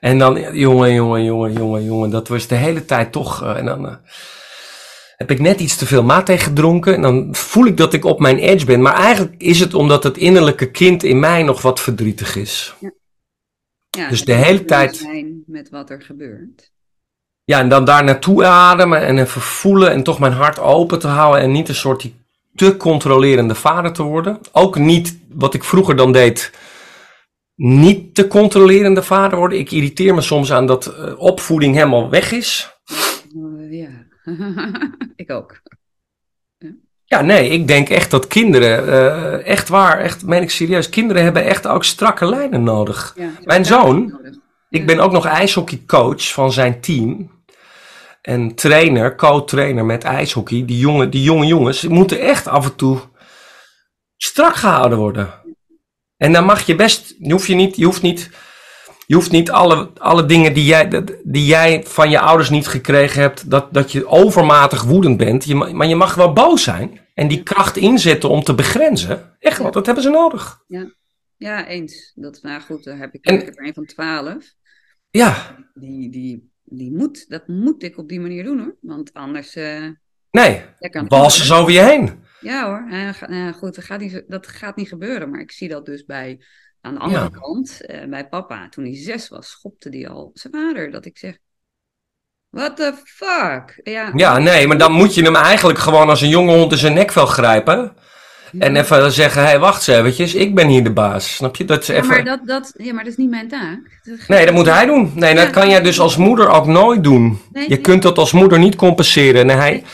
En 0.00 0.18
dan, 0.18 0.56
jongen, 0.58 0.94
jongen, 0.94 1.24
jongen, 1.24 1.52
jongen, 1.52 1.84
jongen. 1.84 2.10
Dat 2.10 2.28
was 2.28 2.46
de 2.46 2.54
hele 2.54 2.84
tijd 2.84 3.12
toch. 3.12 3.42
eh, 3.42 3.56
en 3.56 3.64
dan 3.64 3.88
eh, 3.88 3.94
heb 5.22 5.30
ik 5.30 5.40
net 5.40 5.60
iets 5.60 5.76
te 5.76 5.86
veel 5.86 6.02
mate 6.02 6.38
gedronken. 6.38 6.94
En 6.94 7.02
dan 7.02 7.34
voel 7.34 7.66
ik 7.66 7.76
dat 7.76 7.92
ik 7.92 8.04
op 8.04 8.20
mijn 8.20 8.38
edge 8.38 8.66
ben. 8.66 8.82
Maar 8.82 8.94
eigenlijk 8.94 9.34
is 9.38 9.60
het 9.60 9.74
omdat 9.74 10.02
het 10.02 10.16
innerlijke 10.16 10.70
kind 10.70 11.02
in 11.02 11.20
mij 11.20 11.42
nog 11.42 11.62
wat 11.62 11.80
verdrietig 11.80 12.36
is. 12.36 12.74
Ja, 13.90 14.08
Dus 14.08 14.18
het 14.18 14.26
de 14.26 14.32
hele 14.34 14.64
tijd- 14.64 14.96
zijn 14.96 15.42
met 15.46 15.70
wat 15.70 15.90
er 15.90 16.02
gebeurt. 16.02 16.70
Ja, 17.44 17.58
en 17.58 17.68
dan 17.68 17.84
daar 17.84 18.04
naartoe 18.04 18.44
ademen 18.44 19.00
en 19.06 19.18
even 19.18 19.40
voelen 19.40 19.90
en 19.90 20.02
toch 20.02 20.18
mijn 20.18 20.32
hart 20.32 20.58
open 20.58 20.98
te 20.98 21.06
houden 21.08 21.42
en 21.42 21.52
niet 21.52 21.68
een 21.68 21.74
soort 21.74 22.00
die 22.00 22.14
te 22.54 22.76
controlerende 22.76 23.54
vader 23.54 23.92
te 23.92 24.02
worden. 24.02 24.40
Ook 24.52 24.78
niet 24.78 25.18
wat 25.28 25.54
ik 25.54 25.64
vroeger 25.64 25.96
dan 25.96 26.12
deed, 26.12 26.50
niet 27.54 28.14
te 28.14 28.26
controlerende 28.26 29.02
vader 29.02 29.38
worden. 29.38 29.58
Ik 29.58 29.70
irriteer 29.70 30.14
me 30.14 30.20
soms 30.20 30.52
aan 30.52 30.66
dat 30.66 30.86
eh, 30.86 31.18
opvoeding 31.18 31.74
helemaal 31.74 32.10
weg 32.10 32.32
is. 32.32 32.70
Ik 35.16 35.30
ook. 35.30 35.60
Ja, 37.04 37.20
nee, 37.20 37.48
ik 37.48 37.66
denk 37.66 37.88
echt 37.88 38.10
dat 38.10 38.26
kinderen, 38.26 38.88
eh, 38.88 39.46
echt 39.46 39.68
waar, 39.68 39.98
echt, 39.98 40.26
meen 40.26 40.42
ik 40.42 40.50
serieus, 40.50 40.88
kinderen 40.88 41.22
hebben 41.22 41.44
echt 41.44 41.66
ook 41.66 41.84
strakke 41.84 42.26
lijnen 42.26 42.62
nodig. 42.62 43.12
Ja, 43.16 43.30
Mijn 43.44 43.64
zoon- 43.64 44.06
nodig. 44.06 44.34
Ik 44.70 44.86
ben 44.86 45.00
ook 45.00 45.12
nog 45.12 45.26
ijshockeycoach 45.26 46.32
van 46.32 46.52
zijn 46.52 46.80
team. 46.80 47.30
En 48.22 48.54
trainer, 48.54 49.16
co-trainer 49.16 49.84
met 49.84 50.04
ijshockey. 50.04 50.64
Die 50.64 50.78
jonge, 50.78 51.08
die 51.08 51.22
jonge 51.22 51.46
jongens 51.46 51.80
die 51.80 51.90
moeten 51.90 52.20
echt 52.20 52.46
af 52.48 52.64
en 52.64 52.76
toe 52.76 52.98
strak 54.16 54.54
gehouden 54.56 54.98
worden. 54.98 55.34
En 56.16 56.32
dan 56.32 56.44
mag 56.44 56.60
je 56.66 56.74
best, 56.74 57.14
je 57.18 57.32
hoeft 57.32 57.46
je 57.46 57.54
niet, 57.54 57.76
je 57.76 57.84
hoeft 57.84 58.02
niet, 58.02 58.30
je 59.06 59.14
hoeft 59.14 59.30
niet 59.30 59.50
alle, 59.50 59.90
alle 59.98 60.26
dingen 60.26 60.54
die 60.54 60.64
jij, 60.64 61.04
die 61.24 61.46
jij 61.46 61.84
van 61.84 62.10
je 62.10 62.20
ouders 62.20 62.50
niet 62.50 62.66
gekregen 62.66 63.20
hebt, 63.20 63.50
dat, 63.50 63.74
dat 63.74 63.92
je 63.92 64.06
overmatig 64.06 64.82
woedend 64.82 65.16
bent. 65.16 65.44
Je, 65.44 65.54
ma- 65.54 65.72
maar 65.72 65.86
je 65.86 65.96
mag 65.96 66.14
wel 66.14 66.32
boos 66.32 66.62
zijn 66.62 67.00
en 67.14 67.28
die 67.28 67.42
kracht 67.42 67.76
inzetten 67.76 68.28
om 68.28 68.42
te 68.42 68.54
begrenzen. 68.54 69.36
Echt 69.38 69.58
wel, 69.58 69.70
dat 69.70 69.86
hebben 69.86 70.04
ze 70.04 70.10
nodig. 70.10 70.60
Ja, 71.36 71.66
eens. 71.66 72.12
Dat, 72.14 72.38
nou 72.42 72.60
goed, 72.60 72.84
daar 72.84 72.98
heb 72.98 73.14
ik, 73.14 73.24
En- 73.24 73.34
ik 73.38 73.44
heb 73.44 73.58
er 73.58 73.66
een 73.66 73.74
van 73.74 73.84
twaalf. 73.86 74.54
Ja, 75.10 75.56
Die, 75.74 76.10
die, 76.10 76.50
die 76.64 76.92
moet, 76.96 77.28
dat 77.28 77.48
moet 77.48 77.82
ik 77.82 77.98
op 77.98 78.08
die 78.08 78.20
manier 78.20 78.44
doen 78.44 78.58
hoor. 78.58 78.76
Want 78.80 79.12
anders 79.12 79.54
eh 79.56 79.86
nee, 80.30 80.62
walsen 81.08 81.46
ze 81.46 81.54
over 81.54 81.72
je 81.72 81.80
heen. 81.80 82.20
Ja 82.40 82.66
hoor, 82.66 82.86
eh, 83.28 83.52
goed, 83.52 83.74
dat 83.74 83.84
gaat, 83.84 84.00
niet, 84.00 84.24
dat 84.28 84.46
gaat 84.46 84.76
niet 84.76 84.88
gebeuren. 84.88 85.30
Maar 85.30 85.40
ik 85.40 85.52
zie 85.52 85.68
dat 85.68 85.86
dus 85.86 86.04
bij, 86.04 86.44
aan 86.82 86.94
de 86.94 87.00
andere 87.00 87.22
Ja. 87.32 87.38
kant, 87.40 87.86
eh, 87.86 88.08
bij 88.08 88.28
papa. 88.28 88.68
Toen 88.68 88.84
hij 88.84 88.96
zes 88.96 89.28
was, 89.28 89.50
schopte 89.50 89.88
hij 89.88 90.08
al 90.08 90.30
zijn 90.34 90.52
vader. 90.52 90.90
Dat 90.90 91.04
ik 91.04 91.18
zeg, 91.18 91.38
what 92.50 92.76
the 92.76 92.92
fuck? 93.04 93.80
Ja, 93.84 94.10
Ja, 94.14 94.38
nee, 94.38 94.66
maar 94.66 94.78
dan 94.78 94.92
moet 94.92 95.14
je 95.14 95.22
hem 95.22 95.36
eigenlijk 95.36 95.78
gewoon 95.78 96.08
als 96.08 96.20
een 96.20 96.28
jonge 96.28 96.52
hond 96.56 96.72
in 96.72 96.78
zijn 96.78 96.94
nekvel 96.94 97.26
grijpen. 97.26 97.96
En 98.58 98.76
even 98.76 99.12
zeggen, 99.12 99.42
hé, 99.42 99.48
hey, 99.48 99.58
wacht 99.58 99.88
eens 99.88 99.98
eventjes, 99.98 100.34
ik 100.34 100.54
ben 100.54 100.68
hier 100.68 100.84
de 100.84 100.92
baas. 100.92 101.34
Snap 101.34 101.56
je? 101.56 101.64
Dat 101.64 101.80
is 101.80 101.86
Ja, 101.86 101.94
even... 101.94 102.08
maar 102.08 102.24
dat, 102.24 102.40
dat, 102.46 102.74
ja, 102.76 102.92
maar 102.92 103.04
dat 103.04 103.12
is 103.12 103.18
niet 103.18 103.30
mijn 103.30 103.48
taak. 103.48 104.00
Dat 104.02 104.28
Nee, 104.28 104.44
dat 104.44 104.54
moet 104.54 104.66
hij 104.66 104.86
doen. 104.86 105.12
Nee, 105.14 105.34
dat 105.34 105.44
Ja. 105.44 105.50
kan 105.50 105.68
jij 105.68 105.80
dus 105.82 106.00
als 106.00 106.16
moeder 106.16 106.48
ook 106.48 106.66
nooit 106.66 107.04
doen. 107.04 107.40
Nee, 107.52 107.68
Je 107.68 107.76
kunt 107.80 108.02
dat 108.02 108.18
als 108.18 108.32
moeder 108.32 108.58
niet 108.58 108.76
compenseren. 108.76 109.50
En 109.50 109.58
hij... 109.58 109.84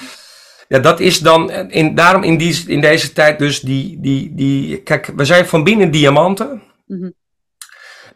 Ja, 0.68 0.78
dat 0.78 1.00
is 1.00 1.18
dan... 1.18 1.50
In, 1.50 1.94
daarom 1.94 2.22
in, 2.22 2.36
die, 2.36 2.64
in 2.66 2.80
deze 2.80 3.12
tijd 3.12 3.38
dus 3.38 3.60
die, 3.60 3.98
die, 4.00 4.34
die... 4.34 4.76
Kijk, 4.82 5.10
we 5.16 5.24
zijn 5.24 5.46
van 5.46 5.64
binnen 5.64 5.90
diamanten. 5.90 6.62
Mhm. 6.88 7.10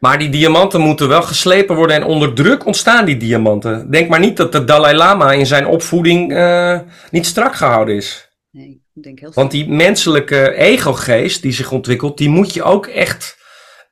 Maar 0.01 0.19
die 0.19 0.29
diamanten 0.29 0.81
moeten 0.81 1.09
wel 1.09 1.23
geslepen 1.23 1.77
worden 1.77 1.97
en 1.97 2.05
onder 2.05 2.35
druk 2.35 2.67
ontstaan 2.67 3.05
die 3.05 3.17
diamanten. 3.17 3.91
Denk 3.91 4.09
maar 4.09 4.21
niet 4.21 4.37
dat 4.37 4.53
de 4.53 4.65
Dalai 4.65 4.97
Lama 4.97 5.33
in 5.33 5.47
zijn 5.47 5.67
opvoeding 5.67 6.33
eh, 6.33 6.81
niet 7.11 7.27
strak 7.27 7.55
gehouden 7.55 7.95
is. 7.97 8.29
Nee, 8.51 8.83
ik 8.95 9.03
denk 9.03 9.21
heel 9.21 9.33
Want 9.35 9.51
die 9.51 9.69
menselijke 9.69 10.55
egogeest 10.55 11.43
die 11.43 11.53
zich 11.53 11.73
ontwikkelt, 11.73 12.19
die 12.19 12.29
moet 12.29 12.55
je 12.55 12.63
ook 12.63 12.87
echt 12.87 13.37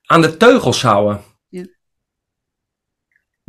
aan 0.05 0.23
de 0.23 0.37
teugels 0.37 0.83
houden. 0.83 1.21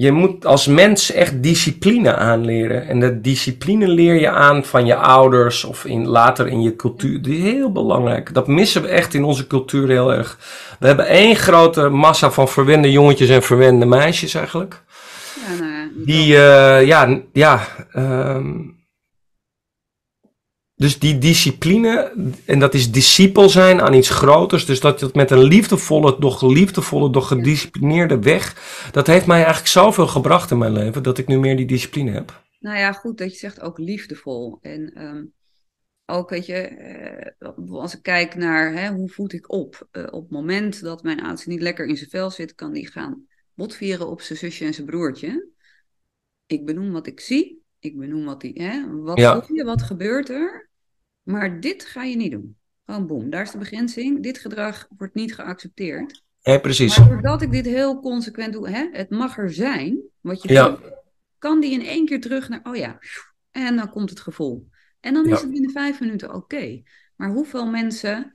Je 0.01 0.11
moet 0.11 0.45
als 0.45 0.67
mens 0.67 1.11
echt 1.11 1.43
discipline 1.43 2.15
aanleren. 2.15 2.87
En 2.87 2.99
dat 2.99 3.23
discipline 3.23 3.87
leer 3.87 4.19
je 4.19 4.29
aan 4.29 4.65
van 4.65 4.85
je 4.85 4.95
ouders 4.95 5.63
of 5.63 5.85
in, 5.85 6.07
later 6.07 6.47
in 6.47 6.61
je 6.61 6.75
cultuur. 6.75 7.21
Die 7.21 7.37
is 7.37 7.51
heel 7.51 7.71
belangrijk. 7.71 8.33
Dat 8.33 8.47
missen 8.47 8.81
we 8.81 8.87
echt 8.87 9.13
in 9.13 9.23
onze 9.23 9.47
cultuur 9.47 9.87
heel 9.87 10.13
erg. 10.13 10.37
We 10.79 10.87
hebben 10.87 11.07
één 11.07 11.35
grote 11.35 11.89
massa 11.89 12.31
van 12.31 12.47
verwende 12.47 12.91
jongetjes 12.91 13.29
en 13.29 13.43
verwende 13.43 13.85
meisjes 13.85 14.33
eigenlijk. 14.33 14.81
Ja, 15.47 15.59
nou, 15.59 15.71
ja, 15.71 15.87
Die, 16.05 16.35
eh, 16.35 16.87
ja, 16.87 17.21
ja. 17.33 17.67
ehm, 17.91 18.51
dus 20.81 20.99
die 20.99 21.17
discipline, 21.17 22.13
en 22.45 22.59
dat 22.59 22.73
is 22.73 22.91
discipel 22.91 23.49
zijn 23.49 23.81
aan 23.81 23.93
iets 23.93 24.09
groters. 24.09 24.65
Dus 24.65 24.79
dat 24.79 24.99
je 24.99 25.05
het 25.05 25.15
met 25.15 25.31
een 25.31 25.43
liefdevolle, 25.43 26.15
doch 26.19 26.41
liefdevolle, 26.41 27.09
doch 27.09 27.27
gedisciplineerde 27.27 28.19
weg. 28.19 28.55
Dat 28.91 29.07
heeft 29.07 29.25
mij 29.25 29.37
eigenlijk 29.37 29.67
zoveel 29.67 30.07
gebracht 30.07 30.51
in 30.51 30.57
mijn 30.57 30.73
leven, 30.73 31.03
dat 31.03 31.17
ik 31.17 31.27
nu 31.27 31.39
meer 31.39 31.57
die 31.57 31.65
discipline 31.65 32.11
heb. 32.11 32.43
Nou 32.59 32.77
ja, 32.77 32.91
goed 32.91 33.17
dat 33.17 33.31
je 33.31 33.37
zegt 33.37 33.61
ook 33.61 33.77
liefdevol. 33.77 34.57
En 34.61 34.93
ehm, 34.93 35.23
ook, 36.05 36.29
weet 36.29 36.45
je, 36.45 36.53
eh, 36.53 37.47
als 37.71 37.95
ik 37.95 38.01
kijk 38.01 38.35
naar 38.35 38.73
hè, 38.73 38.91
hoe 38.91 39.09
voed 39.09 39.33
ik 39.33 39.51
op. 39.51 39.87
Eh, 39.91 40.03
op 40.11 40.21
het 40.21 40.31
moment 40.31 40.81
dat 40.81 41.03
mijn 41.03 41.21
oudste 41.21 41.49
niet 41.49 41.61
lekker 41.61 41.85
in 41.85 41.97
zijn 41.97 42.09
vel 42.09 42.29
zit, 42.29 42.55
kan 42.55 42.73
die 42.73 42.91
gaan 42.91 43.25
botvieren 43.53 44.09
op 44.09 44.21
zijn 44.21 44.39
zusje 44.39 44.65
en 44.65 44.73
zijn 44.73 44.87
broertje. 44.87 45.49
Ik 46.45 46.65
benoem 46.65 46.91
wat 46.91 47.07
ik 47.07 47.19
zie. 47.19 47.63
Ik 47.79 47.97
benoem 47.97 48.25
wat 48.25 48.41
die, 48.41 48.61
hè, 48.63 49.01
wat 49.01 49.17
Ja. 49.17 49.41
voel 49.41 49.57
je, 49.57 49.63
wat 49.63 49.81
gebeurt 49.81 50.29
er? 50.29 50.69
Maar 51.31 51.59
dit 51.59 51.85
ga 51.85 52.03
je 52.03 52.15
niet 52.15 52.31
doen. 52.31 52.57
Gewoon 52.85 53.07
boem, 53.07 53.29
daar 53.29 53.41
is 53.41 53.51
de 53.51 53.57
begrenzing. 53.57 54.23
Dit 54.23 54.37
gedrag 54.37 54.87
wordt 54.97 55.13
niet 55.13 55.35
geaccepteerd. 55.35 56.23
Ja, 56.39 56.57
precies. 56.57 56.97
Maar 56.97 57.09
doordat 57.09 57.41
ik 57.41 57.51
dit 57.51 57.65
heel 57.65 57.99
consequent 57.99 58.53
doe, 58.53 58.69
hè, 58.69 58.89
het 58.91 59.09
mag 59.09 59.37
er 59.37 59.53
zijn, 59.53 59.99
wat 60.21 60.41
je 60.41 60.53
Ja. 60.53 60.79
kan 61.37 61.59
die 61.59 61.71
in 61.71 61.85
één 61.85 62.05
keer 62.05 62.21
terug 62.21 62.49
naar, 62.49 62.59
oh 62.63 62.75
ja, 62.75 62.99
en 63.51 63.75
dan 63.75 63.89
komt 63.89 64.09
het 64.09 64.19
gevoel. 64.19 64.69
En 64.99 65.13
dan 65.13 65.25
is 65.29 65.41
het 65.41 65.51
binnen 65.51 65.71
vijf 65.71 65.99
minuten 65.99 66.33
oké. 66.33 66.81
Maar 67.15 67.29
hoeveel 67.29 67.65
mensen 67.65 68.33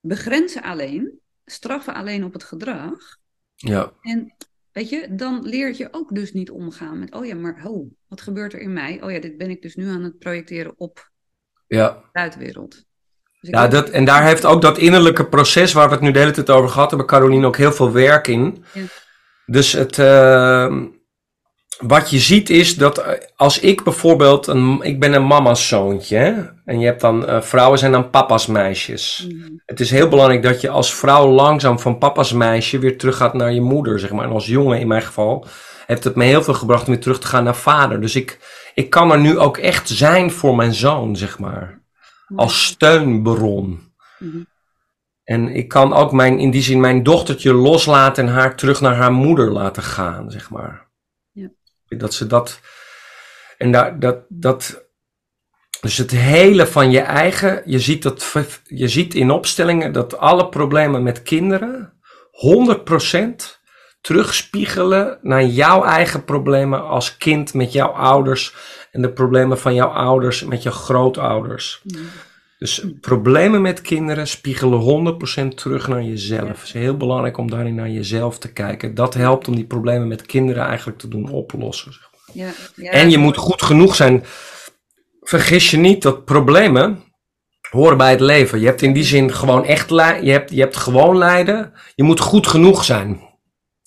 begrenzen 0.00 0.62
alleen, 0.62 1.20
straffen 1.44 1.94
alleen 1.94 2.24
op 2.24 2.32
het 2.32 2.44
gedrag. 2.44 3.18
Ja, 3.54 3.92
En 4.02 4.34
weet 4.72 4.88
je, 4.88 5.14
dan 5.14 5.42
leer 5.42 5.76
je 5.76 5.88
ook 5.90 6.14
dus 6.14 6.32
niet 6.32 6.50
omgaan 6.50 6.98
met, 6.98 7.14
oh 7.14 7.26
ja, 7.26 7.34
maar 7.34 7.66
oh, 7.66 7.90
wat 8.06 8.20
gebeurt 8.20 8.52
er 8.52 8.60
in 8.60 8.72
mij? 8.72 9.02
Oh 9.02 9.10
ja, 9.10 9.20
dit 9.20 9.36
ben 9.36 9.50
ik 9.50 9.62
dus 9.62 9.74
nu 9.74 9.86
aan 9.88 10.02
het 10.02 10.18
projecteren 10.18 10.78
op 10.78 11.10
ja. 11.68 11.96
buitenwereld. 12.12 12.86
Dus 13.40 13.50
Ja, 13.50 13.68
dat, 13.68 13.88
en 13.90 14.04
daar 14.04 14.22
heeft 14.22 14.44
ook 14.44 14.62
dat 14.62 14.78
innerlijke 14.78 15.26
proces 15.26 15.72
waar 15.72 15.88
we 15.88 15.94
het 15.94 16.02
nu 16.02 16.10
de 16.10 16.18
hele 16.18 16.30
tijd 16.30 16.50
over 16.50 16.70
gehad 16.70 16.88
hebben, 16.88 17.08
Caroline, 17.08 17.46
ook 17.46 17.56
heel 17.56 17.72
veel 17.72 17.92
werk 17.92 18.26
in. 18.26 18.64
Ja. 18.72 18.82
Dus 19.46 19.72
het, 19.72 19.98
ehm, 19.98 20.84
wat 21.78 22.10
je 22.10 22.18
ziet 22.18 22.50
is 22.50 22.76
dat 22.76 22.98
eh, 22.98 23.12
als 23.36 23.60
ik 23.60 23.84
bijvoorbeeld, 23.84 24.46
een, 24.46 24.78
ik 24.82 25.00
ben 25.00 25.12
een 25.12 25.26
mama's 25.26 25.68
zoontje, 25.68 26.16
hè, 26.16 26.32
en 26.64 26.80
je 26.80 26.86
hebt 26.86 27.00
dan, 27.00 27.26
eh, 27.26 27.40
vrouwen 27.40 27.78
zijn 27.78 27.92
dan 27.92 28.10
papa's 28.10 28.46
meisjes. 28.46 29.26
Mhm. 29.28 29.48
Het 29.66 29.80
is 29.80 29.90
heel 29.90 30.08
belangrijk 30.08 30.42
dat 30.42 30.60
je 30.60 30.68
als 30.68 30.94
vrouw 30.94 31.28
langzaam 31.28 31.78
van 31.78 31.98
papa's 31.98 32.32
meisje 32.32 32.78
weer 32.78 32.98
terug 32.98 33.16
gaat 33.16 33.34
naar 33.34 33.52
je 33.52 33.60
moeder, 33.60 33.98
zeg 33.98 34.10
maar. 34.10 34.24
En 34.24 34.32
als 34.32 34.46
jongen 34.46 34.80
in 34.80 34.88
mijn 34.88 35.02
geval 35.02 35.46
heeft 35.86 36.04
het 36.04 36.14
me 36.14 36.24
heel 36.24 36.42
veel 36.42 36.54
gebracht 36.54 36.86
om 36.86 36.92
weer 36.92 37.02
terug 37.02 37.20
te 37.20 37.26
gaan 37.26 37.44
naar 37.44 37.56
vader. 37.56 38.00
Dus 38.00 38.16
ik, 38.16 38.38
ik 38.78 38.90
kan 38.90 39.10
er 39.10 39.20
nu 39.20 39.38
ook 39.38 39.56
echt 39.56 39.88
zijn 39.88 40.30
voor 40.30 40.56
mijn 40.56 40.74
zoon, 40.74 41.16
zeg 41.16 41.38
maar. 41.38 41.82
Als 42.36 42.64
steunbron. 42.64 43.92
Mhm. 44.18 44.42
En 45.24 45.48
ik 45.48 45.68
kan 45.68 45.92
ook 45.92 46.12
mijn, 46.12 46.38
in 46.38 46.50
die 46.50 46.62
zin 46.62 46.80
mijn 46.80 47.02
dochtertje 47.02 47.52
loslaten 47.52 48.26
en 48.26 48.32
haar 48.32 48.56
terug 48.56 48.80
naar 48.80 48.94
haar 48.94 49.12
moeder 49.12 49.52
laten 49.52 49.82
gaan, 49.82 50.30
zeg 50.30 50.50
maar. 50.50 50.88
Ja. 51.32 51.48
Dat 51.88 52.14
ze 52.14 52.26
dat. 52.26 52.60
En 53.56 53.72
daar, 53.72 53.98
dat, 53.98 54.24
dat. 54.28 54.86
Dus 55.80 55.96
het 55.96 56.10
hele 56.10 56.66
van 56.66 56.90
je 56.90 57.00
eigen. 57.00 57.62
Je 57.64 57.80
ziet, 57.80 58.02
dat, 58.02 58.32
je 58.64 58.88
ziet 58.88 59.14
in 59.14 59.30
opstellingen 59.30 59.92
dat 59.92 60.18
alle 60.18 60.48
problemen 60.48 61.02
met 61.02 61.22
kinderen 61.22 62.00
100% 63.52 63.57
terugspiegelen 64.08 65.18
naar 65.22 65.44
jouw 65.44 65.84
eigen 65.84 66.24
problemen 66.24 66.88
als 66.88 67.16
kind 67.16 67.54
met 67.54 67.72
jouw 67.72 67.88
ouders. 67.88 68.54
En 68.92 69.02
de 69.02 69.12
problemen 69.12 69.58
van 69.58 69.74
jouw 69.74 69.88
ouders 69.88 70.44
met 70.44 70.62
je 70.62 70.70
grootouders. 70.70 71.80
Mhm. 71.84 72.02
Dus 72.58 72.84
problemen 73.00 73.62
met 73.62 73.80
kinderen 73.80 74.26
spiegelen 74.26 74.78
100% 74.78 75.56
terug 75.56 75.88
naar 75.88 76.02
jezelf. 76.02 76.48
Het 76.48 76.62
is 76.62 76.72
heel 76.72 76.96
belangrijk 76.96 77.36
om 77.36 77.50
daarin 77.50 77.74
naar 77.74 77.90
jezelf 77.90 78.38
te 78.38 78.52
kijken. 78.52 78.94
Dat 78.94 79.14
helpt 79.14 79.48
om 79.48 79.54
die 79.54 79.66
problemen 79.66 80.08
met 80.08 80.26
kinderen 80.26 80.64
eigenlijk 80.64 80.98
te 80.98 81.08
doen 81.08 81.30
oplossen. 81.30 81.92
zeg 81.92 82.08
maar. 82.12 82.46
Ja, 82.46 82.50
ja, 82.74 82.90
En 82.90 83.10
je 83.10 83.18
moet 83.18 83.36
goed 83.36 83.62
genoeg 83.62 83.94
zijn. 83.94 84.24
Vergis 85.20 85.70
je 85.70 85.76
niet 85.76 86.02
dat 86.02 86.24
problemen 86.24 87.02
horen 87.70 87.96
bij 87.96 88.10
het 88.10 88.20
leven. 88.20 88.60
Je 88.60 88.66
hebt 88.66 88.82
in 88.82 88.92
die 88.92 89.04
zin 89.04 89.32
gewoon 89.32 89.64
echt 89.64 89.90
lijden. 89.90 90.24
Je 90.24 90.32
hebt, 90.32 90.50
je 90.50 90.60
hebt 90.60 90.76
gewoon 90.76 91.18
lijden. 91.18 91.72
Je 91.94 92.02
moet 92.02 92.20
goed 92.20 92.46
genoeg 92.46 92.84
zijn 92.84 93.26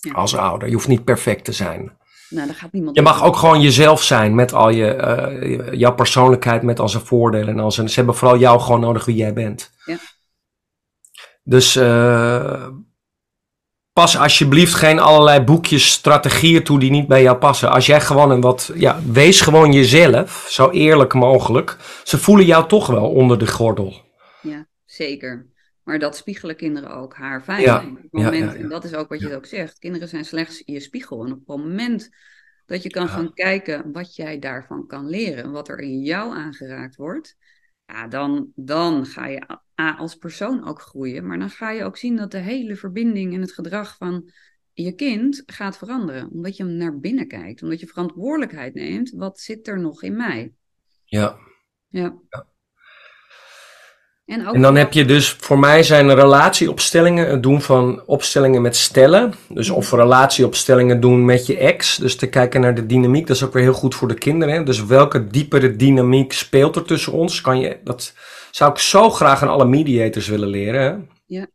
Ja. 0.01 0.13
als 0.13 0.35
ouder. 0.35 0.67
Je 0.67 0.73
hoeft 0.73 0.87
niet 0.87 1.03
perfect 1.03 1.45
te 1.45 1.51
zijn. 1.51 1.99
Nou, 2.29 2.53
gaat 2.53 2.71
niemand 2.71 2.95
Je 2.95 3.01
mag 3.01 3.23
ook 3.23 3.35
gewoon 3.35 3.61
jezelf 3.61 4.03
zijn 4.03 4.35
met 4.35 4.53
al 4.53 4.69
je, 4.69 4.93
eh, 4.93 5.73
jouw 5.73 5.93
persoonlijkheid, 5.93 6.63
met 6.63 6.79
al 6.79 6.89
zijn 6.89 7.05
voordelen 7.05 7.47
en 7.47 7.59
al 7.59 7.71
zijn. 7.71 7.89
Ze 7.89 7.95
hebben 7.95 8.15
vooral 8.15 8.37
jou 8.37 8.59
gewoon 8.59 8.79
nodig 8.79 9.05
wie 9.05 9.15
jij 9.15 9.33
bent. 9.33 9.71
Ja. 9.85 9.97
Dus 11.43 11.75
eh, 11.75 12.67
pas 13.93 14.17
alsjeblieft 14.17 14.73
geen 14.73 14.99
allerlei 14.99 15.41
boekjes, 15.41 15.91
strategieën 15.91 16.63
toe 16.63 16.79
die 16.79 16.91
niet 16.91 17.07
bij 17.07 17.21
jou 17.21 17.37
passen. 17.37 17.71
Als 17.71 17.85
jij 17.85 18.01
gewoon 18.01 18.31
een 18.31 18.41
wat, 18.41 18.71
ja, 18.75 18.99
wees 19.05 19.41
gewoon 19.41 19.73
jezelf, 19.73 20.45
zo 20.49 20.69
eerlijk 20.69 21.13
mogelijk. 21.13 21.77
Ze 22.03 22.17
voelen 22.17 22.45
jou 22.45 22.67
toch 22.67 22.87
wel 22.87 23.09
onder 23.09 23.39
de 23.39 23.47
gordel. 23.47 23.93
Ja, 24.41 24.67
zeker. 24.85 25.50
Maar 25.83 25.99
dat 25.99 26.15
spiegelen 26.15 26.55
kinderen 26.55 26.89
ook 26.89 27.13
haar 27.13 27.45
het 27.45 27.59
ja, 27.61 27.81
moment, 27.81 28.11
ja, 28.11 28.31
ja. 28.31 28.55
En 28.55 28.69
dat 28.69 28.83
is 28.83 28.93
ook 28.93 29.09
wat 29.09 29.19
je 29.19 29.35
ook 29.35 29.45
zegt. 29.45 29.79
Kinderen 29.79 30.07
zijn 30.07 30.25
slechts 30.25 30.61
je 30.65 30.79
spiegel. 30.79 31.25
En 31.25 31.31
op 31.31 31.37
het 31.37 31.47
moment 31.47 32.09
dat 32.65 32.83
je 32.83 32.89
kan 32.89 33.07
gaan 33.07 33.33
kijken 33.33 33.91
wat 33.91 34.15
jij 34.15 34.39
daarvan 34.39 34.87
kan 34.87 35.09
leren. 35.09 35.43
En 35.43 35.51
wat 35.51 35.69
er 35.69 35.79
in 35.79 35.99
jou 35.99 36.35
aangeraakt 36.35 36.95
wordt. 36.95 37.37
Ja, 37.85 38.07
dan, 38.07 38.51
dan 38.55 39.05
ga 39.05 39.27
je 39.27 39.59
A, 39.81 39.95
als 39.95 40.15
persoon 40.15 40.67
ook 40.67 40.81
groeien. 40.81 41.27
Maar 41.27 41.39
dan 41.39 41.49
ga 41.49 41.71
je 41.71 41.83
ook 41.83 41.97
zien 41.97 42.15
dat 42.15 42.31
de 42.31 42.37
hele 42.37 42.75
verbinding 42.75 43.33
en 43.33 43.41
het 43.41 43.51
gedrag 43.51 43.97
van 43.97 44.31
je 44.73 44.95
kind 44.95 45.43
gaat 45.45 45.77
veranderen. 45.77 46.29
Omdat 46.31 46.57
je 46.57 46.63
hem 46.63 46.73
naar 46.73 46.99
binnen 46.99 47.27
kijkt. 47.27 47.63
Omdat 47.63 47.79
je 47.79 47.87
verantwoordelijkheid 47.87 48.73
neemt. 48.73 49.11
Wat 49.11 49.39
zit 49.39 49.67
er 49.67 49.79
nog 49.79 50.03
in 50.03 50.15
mij? 50.15 50.53
Ja. 51.05 51.37
Ja. 51.87 52.21
En, 54.25 54.47
ook 54.47 54.53
En 54.53 54.61
dan 54.61 54.75
heb 54.75 54.93
je 54.93 55.05
dus, 55.05 55.35
voor 55.39 55.59
mij 55.59 55.83
zijn 55.83 56.15
relatieopstellingen 56.15 57.29
het 57.29 57.43
doen 57.43 57.61
van 57.61 58.01
opstellingen 58.05 58.61
met 58.61 58.75
stellen. 58.75 59.33
Dus 59.49 59.69
of 59.69 59.91
relatieopstellingen 59.91 60.99
doen 60.99 61.25
met 61.25 61.45
je 61.45 61.57
ex. 61.57 61.95
Dus 61.97 62.15
te 62.15 62.29
kijken 62.29 62.61
naar 62.61 62.75
de 62.75 62.85
dynamiek, 62.85 63.27
dat 63.27 63.35
is 63.35 63.43
ook 63.43 63.53
weer 63.53 63.63
heel 63.63 63.73
goed 63.73 63.95
voor 63.95 64.07
de 64.07 64.13
kinderen. 64.13 64.53
Hè? 64.55 64.63
Dus 64.63 64.85
welke 64.85 65.27
diepere 65.27 65.75
dynamiek 65.75 66.33
speelt 66.33 66.75
er 66.75 66.83
tussen 66.85 67.13
ons? 67.13 67.41
Kan 67.41 67.59
je, 67.59 67.77
dat 67.83 68.13
zou 68.51 68.71
ik 68.71 68.77
zo 68.77 69.09
graag 69.09 69.41
aan 69.41 69.49
alle 69.49 69.65
mediators 69.65 70.27
willen 70.27 70.47
leren. 70.49 70.81
Hè? 70.81 70.95
Ja. 71.25 71.47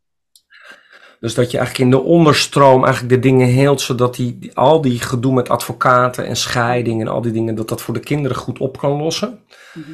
Dus 1.20 1.34
dat 1.34 1.50
je 1.50 1.58
eigenlijk 1.58 1.86
in 1.90 1.98
de 1.98 2.02
onderstroom 2.06 2.84
eigenlijk 2.84 3.14
de 3.14 3.20
dingen 3.28 3.48
heelt, 3.48 3.80
zodat 3.80 4.14
die, 4.16 4.38
die- 4.38 4.56
al 4.56 4.80
die 4.80 5.00
gedoe 5.00 5.34
met 5.34 5.48
advocaten 5.48 6.26
en 6.26 6.36
scheiding 6.36 7.00
en 7.00 7.08
al 7.08 7.20
die 7.20 7.32
dingen, 7.32 7.54
dat 7.54 7.68
dat 7.68 7.82
voor 7.82 7.94
de 7.94 8.00
kinderen 8.00 8.36
goed 8.36 8.58
op 8.58 8.78
kan 8.78 8.90
lossen. 9.02 9.44
Mhm. 9.74 9.90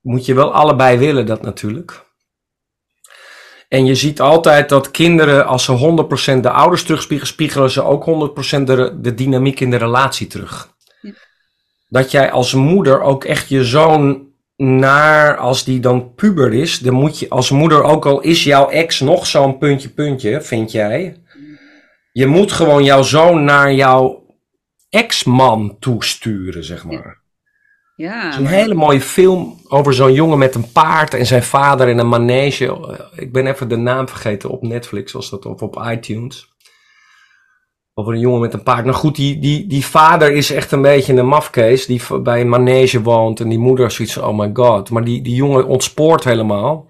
Moet 0.00 0.26
je 0.26 0.34
wel 0.34 0.52
allebei 0.54 0.98
willen, 0.98 1.26
dat 1.26 1.42
natuurlijk. 1.42 2.10
En 3.72 3.84
je 3.84 3.94
ziet 3.94 4.20
altijd 4.20 4.68
dat 4.68 4.90
kinderen, 4.90 5.46
als 5.46 5.64
ze 5.64 5.96
100% 6.36 6.40
de 6.40 6.50
ouders 6.50 6.82
terugspiegelen, 6.82 7.32
spiegelen 7.32 7.70
ze 7.70 7.82
ook 7.82 8.04
100% 8.58 8.62
de, 8.62 8.98
de 9.00 9.14
dynamiek 9.14 9.60
in 9.60 9.70
de 9.70 9.76
relatie 9.76 10.26
terug. 10.26 10.74
Ja. 11.00 11.12
Dat 11.88 12.10
jij 12.10 12.30
als 12.30 12.54
moeder 12.54 13.00
ook 13.00 13.24
echt 13.24 13.48
je 13.48 13.64
zoon 13.64 14.28
naar, 14.56 15.36
als 15.36 15.64
die 15.64 15.80
dan 15.80 16.14
puber 16.14 16.52
is, 16.52 16.78
dan 16.78 16.94
moet 16.94 17.18
je 17.18 17.28
als 17.28 17.50
moeder, 17.50 17.82
ook 17.82 18.06
al 18.06 18.20
is 18.20 18.44
jouw 18.44 18.68
ex 18.68 19.00
nog 19.00 19.26
zo'n 19.26 19.58
puntje 19.58 19.88
puntje, 19.88 20.40
vind 20.40 20.72
jij, 20.72 21.22
je 22.12 22.26
moet 22.26 22.52
gewoon 22.52 22.84
jouw 22.84 23.02
zoon 23.02 23.44
naar 23.44 23.72
jouw 23.72 24.26
ex-man 24.88 25.76
toesturen, 25.78 26.64
zeg 26.64 26.84
maar. 26.84 26.94
Ja, 26.94 27.21
Het 28.10 28.30
is 28.30 28.36
een 28.36 28.42
maar- 28.42 28.52
hele 28.52 28.74
mooie 28.74 29.00
film 29.00 29.60
over 29.68 29.94
zo'n 29.94 30.12
jongen 30.12 30.38
met 30.38 30.54
een 30.54 30.72
paard 30.72 31.14
en 31.14 31.26
zijn 31.26 31.42
vader 31.42 31.88
in 31.88 31.98
een 31.98 32.08
manege. 32.08 32.98
Ik 33.16 33.32
ben 33.32 33.46
even 33.46 33.68
de 33.68 33.76
naam 33.76 34.08
vergeten 34.08 34.50
op 34.50 34.62
Netflix 34.62 35.12
was 35.12 35.30
dat 35.30 35.46
of 35.46 35.62
op 35.62 35.82
iTunes. 35.90 36.50
Over 37.94 38.12
een 38.12 38.20
jongen 38.20 38.40
met 38.40 38.52
een 38.54 38.62
paard. 38.62 38.84
Nou 38.84 38.96
goed, 38.96 39.16
die, 39.16 39.38
die, 39.38 39.66
die 39.66 39.84
vader 39.86 40.32
is 40.32 40.50
echt 40.50 40.72
een 40.72 40.82
beetje 40.82 41.14
een 41.14 41.26
mafkees 41.26 41.86
die 41.86 42.02
bij 42.22 42.40
een 42.40 42.48
manege 42.48 43.02
woont. 43.02 43.40
En 43.40 43.48
die 43.48 43.58
moeder 43.58 43.90
zoiets 43.90 44.14
van, 44.14 44.24
oh 44.24 44.38
my 44.38 44.50
god. 44.52 44.90
Maar 44.90 45.04
die, 45.04 45.22
die 45.22 45.34
jongen 45.34 45.66
ontspoort 45.66 46.24
helemaal. 46.24 46.86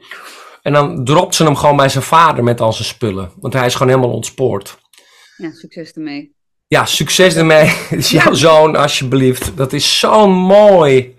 En 0.63 0.73
dan 0.73 1.05
dropt 1.05 1.35
ze 1.35 1.45
hem 1.45 1.57
gewoon 1.57 1.77
bij 1.77 1.89
zijn 1.89 2.05
vader 2.05 2.45
met 2.45 2.61
al 2.61 2.73
zijn 2.73 2.89
spullen. 2.89 3.31
Want 3.41 3.55
hij 3.55 3.67
is 3.67 3.75
gewoon 3.75 3.93
helemaal 3.93 4.15
ontspoord. 4.15 4.79
ja, 5.37 5.51
succes 5.51 5.93
ermee. 5.93 6.35
Ja, 6.73 6.85
succes 6.87 7.37
ermee. 7.37 7.65
Is 7.91 8.11
jouw 8.19 8.31
Ja. 8.31 8.35
zoon, 8.35 8.77
alsjeblieft. 8.77 9.57
Dat 9.57 9.73
is 9.73 9.99
zo 9.99 10.29
mooi. 10.29 11.17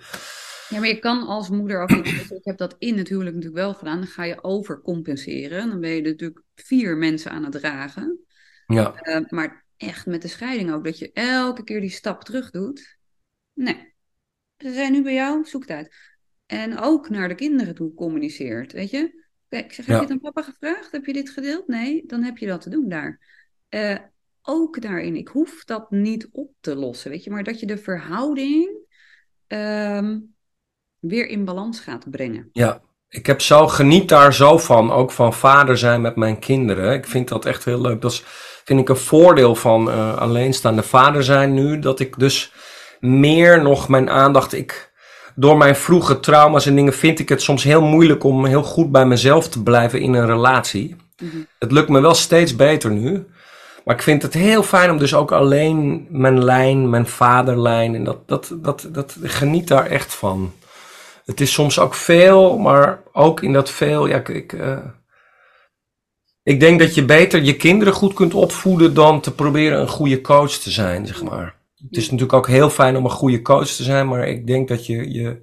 Ja, 0.70 0.80
maar 0.80 0.88
je 0.88 1.00
kan 1.00 1.28
als 1.28 1.50
moeder 1.50 1.82
ook 1.82 1.90
niet. 1.96 2.08
Ik 2.32 2.44
heb 2.44 2.58
dat 2.58 2.76
in 2.80 2.98
het 2.98 3.08
huwelijk 3.10 3.36
natuurlijk 3.36 3.64
wel 3.64 3.74
gedaan. 3.74 3.98
Dan 3.98 4.08
ga 4.08 4.24
je 4.24 4.44
overcompenseren. 4.44 5.70
Dan 5.70 5.80
ben 5.80 5.90
je 5.90 6.02
natuurlijk 6.02 6.42
vier 6.56 6.98
mensen 6.98 7.32
aan 7.32 7.44
het 7.44 7.52
dragen. 7.52 8.20
Ja, 8.68 8.94
Eh, 8.96 9.20
maar 9.30 9.66
echt 9.78 10.06
met 10.06 10.22
de 10.22 10.28
scheiding 10.28 10.72
ook. 10.74 10.84
Dat 10.84 11.00
je 11.00 11.12
elke 11.14 11.64
keer 11.64 11.82
die 11.82 11.90
stap 11.90 12.24
terug 12.24 12.52
doet. 12.52 12.98
Nee. 13.54 13.94
Ze 14.58 14.74
zijn 14.74 14.92
nu 14.92 15.04
bij 15.04 15.14
jou, 15.14 15.46
zoek 15.46 15.62
het 15.62 15.72
uit. 15.72 15.96
En 16.46 16.80
ook 16.80 17.10
naar 17.10 17.28
de 17.28 17.36
kinderen 17.36 17.76
toe 17.76 17.94
communiceert. 17.94 18.72
Weet 18.72 18.90
je? 18.90 19.24
Kijk, 19.50 19.66
ik 19.66 19.74
zeg, 19.74 19.86
heb 19.86 19.96
Ja. 19.96 20.02
je 20.02 20.08
het 20.08 20.12
aan 20.12 20.32
papa 20.34 20.42
gevraagd? 20.42 20.92
Heb 20.92 21.06
je 21.06 21.14
dit 21.14 21.30
gedeeld? 21.30 21.68
Nee, 21.68 22.04
dan 22.08 22.24
heb 22.24 22.38
je 22.38 22.48
dat 22.48 22.62
te 22.62 22.70
doen 22.70 22.90
daar. 22.90 23.20
Eh, 23.70 23.96
ook 24.44 24.82
daarin, 24.82 25.16
ik 25.16 25.28
hoef 25.28 25.64
dat 25.66 25.92
niet 25.92 26.30
op 26.32 26.50
te 26.62 26.76
lossen, 26.76 27.12
weet 27.12 27.24
je. 27.24 27.30
Maar 27.30 27.44
dat 27.44 27.60
je 27.60 27.66
de 27.66 27.78
verhouding 27.78 28.70
ehm, 29.48 30.20
weer 31.00 31.28
in 31.28 31.46
balans 31.46 31.80
gaat 31.80 32.12
brengen. 32.12 32.50
Ja, 32.52 32.82
ik 33.10 33.26
heb 33.26 33.42
zo, 33.42 33.68
geniet 33.68 34.10
daar 34.10 34.34
zo 34.34 34.58
van, 34.58 34.92
ook 34.92 35.12
van 35.12 35.34
vader 35.34 35.78
zijn 35.78 36.02
met 36.02 36.16
mijn 36.16 36.40
kinderen. 36.40 36.94
Ik 36.94 37.06
vind 37.06 37.28
dat 37.28 37.46
echt 37.46 37.66
heel 37.66 37.82
leuk. 37.82 38.02
Dat 38.02 38.12
is, 38.12 38.24
vind 38.64 38.80
ik 38.80 38.90
een 38.90 38.96
voordeel 38.96 39.56
van 39.56 39.90
eh, 39.90 40.18
alleenstaande 40.18 40.84
vader 40.84 41.24
zijn 41.24 41.54
nu, 41.54 41.80
dat 41.80 42.00
ik 42.00 42.20
dus 42.20 42.54
meer 43.00 43.62
nog 43.62 43.90
mijn 43.90 44.10
aandacht, 44.10 44.54
ik 44.54 44.92
door 45.36 45.58
mijn 45.58 45.76
vroege 45.76 46.20
trauma's 46.20 46.66
en 46.66 46.76
dingen 46.76 46.94
vind 46.94 47.20
ik 47.20 47.30
het 47.30 47.42
soms 47.42 47.64
heel 47.64 47.82
moeilijk 47.82 48.24
om 48.24 48.46
heel 48.46 48.64
goed 48.64 48.92
bij 48.92 49.06
mezelf 49.06 49.50
te 49.50 49.64
blijven 49.64 50.02
in 50.02 50.14
een 50.14 50.26
relatie. 50.26 50.96
Mhm. 51.22 51.38
Het 51.60 51.72
lukt 51.72 51.90
me 51.90 52.02
wel 52.02 52.14
steeds 52.16 52.56
beter 52.56 52.92
nu. 52.92 53.26
Maar 53.84 53.96
ik 53.96 54.02
vind 54.02 54.22
het 54.22 54.34
heel 54.34 54.64
fijn 54.64 54.92
om 54.92 54.98
dus 54.98 55.14
ook 55.14 55.32
alleen 55.32 56.08
mijn 56.10 56.44
lijn, 56.44 56.90
mijn 56.90 57.08
vaderlijn. 57.08 57.96
En 57.96 58.04
dat, 58.04 58.28
dat, 58.28 58.56
dat, 58.56 58.88
dat 58.92 59.18
geniet 59.22 59.68
daar 59.68 59.86
echt 59.86 60.14
van. 60.14 60.54
Het 61.26 61.42
is 61.42 61.54
soms 61.54 61.80
ook 61.80 61.94
veel, 61.94 62.58
maar 62.58 63.04
ook 63.12 63.42
in 63.42 63.54
dat 63.54 63.70
veel. 63.70 64.08
Ja, 64.08 64.18
ik, 64.18 64.30
ik, 64.30 64.54
eh, 64.54 64.78
ik 66.44 66.60
denk 66.60 66.80
dat 66.80 66.96
je 66.96 67.06
beter 67.06 67.42
je 67.42 67.56
kinderen 67.56 67.94
goed 67.94 68.14
kunt 68.14 68.34
opvoeden 68.34 68.94
dan 68.94 69.22
te 69.22 69.34
proberen 69.34 69.80
een 69.80 69.88
goede 69.88 70.22
coach 70.22 70.52
te 70.52 70.72
zijn, 70.72 71.08
zeg 71.08 71.24
maar. 71.24 71.56
Het 71.88 71.98
is 71.98 72.04
natuurlijk 72.04 72.34
ook 72.34 72.48
heel 72.48 72.70
fijn 72.70 72.98
om 72.98 73.04
een 73.04 73.12
goede 73.12 73.42
coach 73.42 73.68
te 73.68 73.84
zijn, 73.84 74.08
maar 74.08 74.28
ik 74.28 74.48
denk 74.48 74.68
dat 74.68 74.86
je, 74.86 75.12
je 75.12 75.42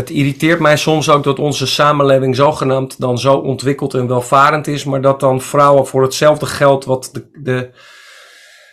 het 0.00 0.10
irriteert 0.10 0.60
mij 0.60 0.76
soms 0.76 1.08
ook 1.10 1.24
dat 1.24 1.38
onze 1.38 1.66
samenleving 1.66 2.36
zogenaamd 2.36 3.00
dan 3.00 3.18
zo 3.18 3.34
ontwikkeld 3.34 3.94
en 3.94 4.06
welvarend 4.06 4.66
is, 4.66 4.84
maar 4.84 5.00
dat 5.00 5.20
dan 5.20 5.40
vrouwen 5.40 5.86
voor 5.86 6.02
hetzelfde 6.02 6.46
geld 6.46 6.84
wat 6.84 7.10
de, 7.12 7.28
de 7.42 7.70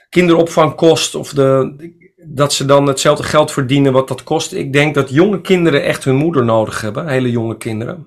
kinderopvang 0.09 0.75
kost, 0.75 1.15
of 1.15 1.33
de, 1.33 1.75
dat 2.15 2.53
ze 2.53 2.65
dan 2.65 2.87
hetzelfde 2.87 3.23
geld 3.23 3.51
verdienen 3.51 3.93
wat 3.93 4.07
dat 4.07 4.23
kost. 4.23 4.53
Ik 4.53 4.73
denk 4.73 4.95
dat 4.95 5.09
jonge 5.09 5.41
kinderen 5.41 5.83
echt 5.83 6.03
hun 6.03 6.15
moeder 6.15 6.45
nodig 6.45 6.81
hebben, 6.81 7.07
hele 7.07 7.31
jonge 7.31 7.57
kinderen. 7.57 8.05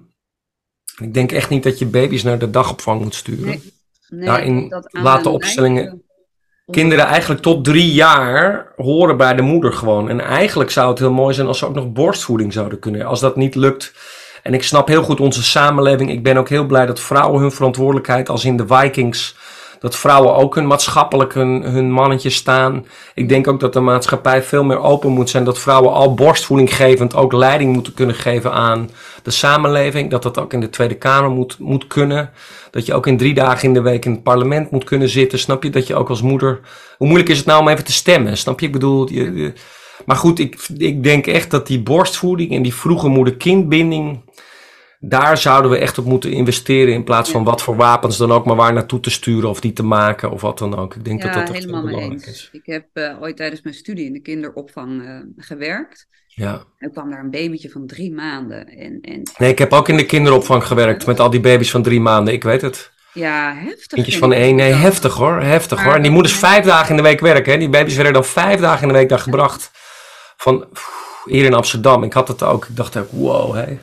Ik 1.01 1.14
denk 1.14 1.33
echt 1.33 1.51
niet 1.51 1.62
dat 1.62 1.79
je 1.79 1.87
baby's 1.87 2.23
naar 2.23 2.39
de 2.39 2.51
dagopvang 2.51 3.03
moet 3.03 3.14
sturen. 3.14 3.45
Nee, 3.47 3.62
nee, 4.09 4.27
Daarin 4.27 4.75
laten 4.91 5.31
opstellingen- 5.31 6.03
Kinderen 6.71 7.05
eigenlijk 7.05 7.43
tot 7.43 7.64
drie 7.64 7.93
jaar 7.93 8.66
horen 8.77 9.16
bij 9.16 9.35
de 9.35 9.43
moeder 9.43 9.73
gewoon. 9.73 10.09
En 10.09 10.21
eigenlijk 10.21 10.71
zou 10.71 10.91
het 10.91 10.99
heel 10.99 11.12
mooi 11.12 11.35
zijn 11.35 11.47
als 11.47 11.59
ze 11.59 11.66
ook 11.66 11.75
nog 11.75 11.93
borstvoeding 11.93 12.53
zouden 12.53 12.79
kunnen. 12.79 13.07
Als 13.07 13.21
dat 13.21 13.37
niet 13.37 13.55
lukt. 13.55 13.93
En 14.43 14.55
ik 14.55 14.62
snap 14.62 14.89
heel 14.89 15.03
goed 15.03 15.21
onze 15.21 15.43
samenleving. 15.43 16.11
Ik 16.11 16.23
ben 16.23 16.37
ook 16.37 16.49
heel 16.49 16.66
blij 16.66 16.87
dat 16.87 17.01
vrouwen 17.01 17.41
hun 17.41 17.53
verantwoordelijkheid, 17.53 18.29
als 18.29 18.45
in 18.45 18.57
de 18.57 18.66
Vikings, 18.66 19.37
dat 19.81 19.97
vrouwen 19.97 20.35
ook 20.35 20.55
hun 20.55 20.66
maatschappelijk 20.66 21.35
hun, 21.35 21.62
hun 21.62 21.91
mannetje 21.93 22.31
staan. 22.31 22.87
Ik 23.14 23.28
denk 23.28 23.49
ook 23.49 23.61
dat 23.61 23.72
de 23.72 23.81
maatschappij 23.81 24.43
veel 24.43 24.64
meer 24.64 24.81
open 24.81 25.11
moet 25.11 25.31
zijn. 25.31 25.45
Dat 25.45 25.59
vrouwen 25.59 25.93
al 25.93 26.14
borstvoeding 26.14 26.74
gevend 26.76 27.14
ook 27.14 27.33
leiding 27.33 27.72
moeten 27.72 27.95
kunnen 27.95 28.14
geven 28.14 28.53
aan 28.53 28.91
de 29.22 29.31
samenleving. 29.31 30.11
Dat 30.11 30.22
dat 30.22 30.39
ook 30.39 30.53
in 30.53 30.61
de 30.61 30.70
Tweede 30.70 30.95
Kamer 30.95 31.31
moet, 31.31 31.59
moet 31.59 31.87
kunnen. 31.87 32.31
Dat 32.70 32.87
je 32.87 32.95
ook 32.95 33.07
in 33.07 33.16
drie 33.16 33.35
dagen 33.35 33.68
in 33.68 33.74
de 33.74 33.81
week 33.83 34.05
in 34.05 34.12
het 34.12 34.22
parlement 34.22 34.70
moet 34.70 34.85
kunnen 34.85 35.09
zitten. 35.09 35.39
Snap 35.39 35.62
je? 35.62 35.70
Dat 35.70 35.87
je 35.87 35.95
ook 35.95 36.09
als 36.09 36.22
moeder. 36.22 36.61
Hoe 36.99 37.07
moeilijk 37.07 37.31
is 37.31 37.39
het 37.39 37.47
nou 37.47 37.61
om 37.61 37.68
even 37.68 37.85
te 37.85 37.93
stemmen? 37.93 38.37
Snap 38.37 38.61
je? 38.61 38.66
Ik 38.66 38.72
bedoel. 38.72 39.12
Je- 39.12 39.53
maar 40.07 40.16
goed, 40.16 40.39
ik, 40.39 40.68
ik 40.76 41.03
denk 41.03 41.26
echt 41.26 41.51
dat 41.51 41.66
die 41.66 41.83
borstvoeding 41.83 42.51
en 42.53 42.62
die 42.62 42.74
vroege 42.74 43.09
moeder-kindbinding. 43.09 44.20
Daar 45.03 45.38
zouden 45.38 45.70
we 45.70 45.78
echt 45.78 45.98
op 45.98 46.05
moeten 46.05 46.30
investeren. 46.32 46.94
In 46.94 47.05
plaats 47.05 47.30
van 47.30 47.44
wat 47.44 47.62
voor 47.62 47.76
wapens 47.76 48.16
dan 48.16 48.32
ook 48.32 48.44
maar 48.44 48.57
waar 48.57 48.72
naartoe 48.72 49.01
te 49.01 49.11
sturen 49.11 49.48
of 49.48 49.61
die 49.61 49.72
te 49.72 49.82
maken 49.82 50.30
of 50.30 50.40
wat 50.40 50.59
dan 50.59 50.76
ook. 50.78 50.94
Ik 50.94 51.05
denk 51.05 51.22
Ja, 51.22 51.32
dat 51.32 51.46
dat 51.46 51.55
helemaal 51.57 51.80
heel 51.80 51.90
belangrijk 51.90 52.26
eens. 52.26 52.36
is. 52.36 52.48
Ik 52.53 52.62
heb 52.64 52.84
eh, 52.92 53.22
ooit 53.22 53.36
tijdens 53.36 53.62
mijn 53.62 53.74
studie 53.74 54.07
in 54.07 54.12
de 54.12 54.20
kinderopvang 54.20 55.03
eh, 55.07 55.16
gewerkt. 55.36 56.09
Ja. 56.26 56.62
En 56.78 56.92
kwam 56.92 57.11
daar 57.11 57.20
een 57.20 57.30
babytje 57.30 57.70
van 57.70 57.86
drie 57.86 58.12
maanden. 58.12 58.66
En, 58.68 58.98
en 59.01 59.22
Nee, 59.38 59.51
ik 59.51 59.59
heb 59.59 59.72
ook 59.72 59.88
in 59.88 59.96
de 59.96 60.07
kinderopvang 60.07 60.64
gewerkt 60.66 61.07
met 61.07 61.20
al 61.20 61.30
die 61.30 61.40
baby's 61.40 61.70
van 61.70 61.82
drie 61.82 62.01
maanden. 62.01 62.34
Ik 62.34 62.42
weet 62.42 62.61
het. 62.62 62.90
ja, 63.12 63.55
heftig. 63.55 63.86
Kindjes 63.86 64.18
van 64.18 64.32
één. 64.32 64.57
Nee, 64.57 64.72
heftig 64.72 65.14
hoor. 65.14 65.40
Heftig 65.40 65.76
Maar 65.78 65.86
hoor. 65.86 65.94
En 65.96 66.03
die 66.03 66.11
moeders 66.11 66.34
vijf 66.34 66.64
dagen 66.64 66.90
in 66.90 66.96
de 66.96 67.03
week 67.03 67.20
werken. 67.20 67.53
Hè. 67.53 67.59
Die 67.59 67.68
baby's 67.68 67.94
werden 67.94 68.12
dan 68.12 68.24
vijf 68.24 68.61
dagen 68.61 68.82
in 68.82 68.88
de 68.88 68.94
week 68.94 69.09
daar 69.09 69.18
gebracht. 69.18 69.70
Van 70.36 70.64
pff, 70.72 71.22
hier 71.24 71.44
in 71.44 71.55
Amsterdam. 71.55 72.03
Ik 72.03 72.12
had 72.12 72.28
het 72.28 72.42
ook. 72.42 72.64
Ik 72.66 72.76
dacht 72.76 72.96
ook, 72.96 73.11
wow, 73.11 73.55
hé. 73.55 73.78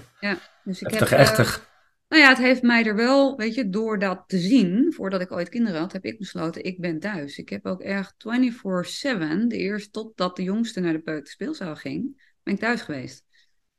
Dus 0.68 0.82
ik 0.82 0.88
Heftig, 0.90 1.10
heb, 1.10 1.20
eh, 1.20 1.26
echtig. 1.26 1.70
Nou 2.08 2.22
ja, 2.24 2.30
het 2.30 2.38
heeft 2.38 2.62
mij 2.62 2.86
er 2.86 2.96
wel, 2.96 3.38
weet 3.38 3.56
je, 3.56 3.70
door 3.70 4.00
dat 4.00 4.24
te 4.28 4.38
zien, 4.38 4.94
voordat 4.94 5.22
ik 5.22 5.32
ooit 5.32 5.50
kinderen 5.50 5.80
had, 5.80 5.92
heb 5.94 6.06
ik 6.06 6.18
besloten, 6.18 6.64
ik 6.64 6.80
ben 6.80 7.00
thuis. 7.00 7.38
Ik 7.38 7.50
heb 7.50 7.66
ook 7.66 7.82
echt 7.82 8.14
24-7, 8.18 9.48
de 9.48 9.58
eerste 9.58 9.90
totdat 9.90 10.36
de 10.36 10.44
jongste 10.44 10.80
naar 10.80 10.94
de 10.94 11.00
peuterspeelzaal 11.02 11.76
ging, 11.76 12.32
ben 12.44 12.54
ik 12.54 12.60
thuis 12.60 12.82
geweest. 12.82 13.26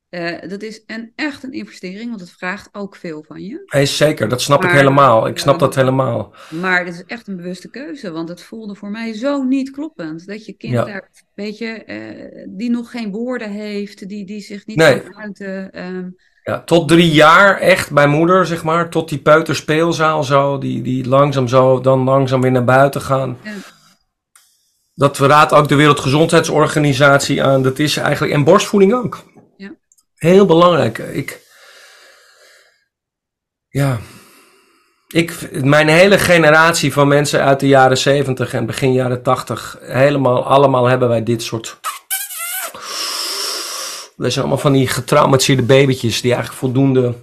Eh, 0.09 0.49
dat 0.49 0.63
is 0.63 0.83
een, 0.87 1.13
echt 1.15 1.43
een 1.43 1.53
investering, 1.53 2.09
want 2.09 2.21
het 2.21 2.31
vraagt 2.31 2.69
ook 2.73 2.97
veel 2.97 3.25
van 3.27 3.43
je. 3.43 3.63
Hey, 3.65 3.87
zeker, 3.87 4.29
dat 4.29 4.41
snap 4.41 4.65
ik 4.65 4.71
helemaal. 4.71 5.27
Ik 5.27 5.39
snap 5.39 5.55
Ja. 5.55 5.61
dat 5.61 5.75
helemaal. 5.75 6.35
Maar 6.51 6.85
het 6.85 6.95
is 6.95 7.05
echt 7.05 7.29
een 7.29 7.37
bewuste 7.37 7.71
keuze, 7.71 8.11
want 8.11 8.29
het 8.29 8.43
voelde 8.43 8.75
voor 8.75 8.91
mij 8.91 9.13
zo 9.13 9.43
niet 9.43 9.71
kloppend. 9.71 10.27
Dat 10.27 10.47
je 10.47 10.53
kind 10.53 10.73
Ja. 10.73 10.85
daar, 10.85 11.11
weet 11.35 11.59
je, 11.59 11.67
eh, 11.85 12.47
die 12.49 12.71
nog 12.71 12.91
geen 12.91 13.11
woorden 13.11 13.51
heeft, 13.51 14.09
die, 14.09 14.25
die 14.27 14.41
zich 14.41 14.67
niet 14.67 14.77
Nee. 14.77 15.01
kan 15.03 15.17
uiten. 15.17 15.73
ehm, 15.73 16.11
Ja, 16.49 16.63
tot 16.65 16.89
drie 16.89 17.11
jaar 17.11 17.59
echt 17.59 17.91
bij 17.91 18.07
moeder, 18.07 18.47
zeg 18.47 18.65
maar. 18.65 18.91
Tot 18.91 19.09
die 19.09 19.19
peuterspeelzaal 19.19 20.25
zo. 20.25 20.59
Die, 20.59 20.83
die 20.83 21.09
langzaam 21.09 21.49
zo, 21.49 21.81
dan 21.81 22.05
langzaam 22.05 22.41
weer 22.41 22.51
naar 22.51 22.65
buiten 22.65 23.01
gaan. 23.01 23.39
Ja. 23.43 23.53
Dat 24.95 25.19
raadt 25.19 25.53
ook 25.53 25.69
de 25.69 25.75
Wereldgezondheidsorganisatie 25.75 27.43
aan. 27.43 27.63
Dat 27.63 27.79
is 27.79 27.97
eigenlijk, 27.97 28.33
en 28.33 28.45
borstvoeding 28.45 28.95
ook. 28.95 29.25
Ja. 29.57 29.71
Heel 30.15 30.47
belangrijk. 30.47 30.99
Ik, 30.99 31.41
ja. 33.69 33.99
Ik, 35.09 35.63
mijn 35.65 35.89
hele 35.89 36.19
generatie 36.19 36.93
van 36.93 37.09
mensen 37.09 37.45
uit 37.45 37.61
de 37.61 37.69
jaren 37.69 37.99
70 37.99 38.55
en 38.55 38.67
begin 38.67 38.93
jaren 38.93 39.23
80, 39.23 39.79
helemaal, 39.81 40.45
allemaal 40.45 40.87
hebben 40.87 41.09
wij 41.09 41.23
dit 41.23 41.43
soort. 41.43 41.79
Dat 44.19 44.33
zijn 44.33 44.45
allemaal 44.45 44.63
van 44.63 44.73
die 44.73 44.87
getraumatiseerde 44.87 45.63
babytjes 45.63 46.21
die 46.21 46.33
eigenlijk 46.33 46.61
voldoende. 46.61 47.15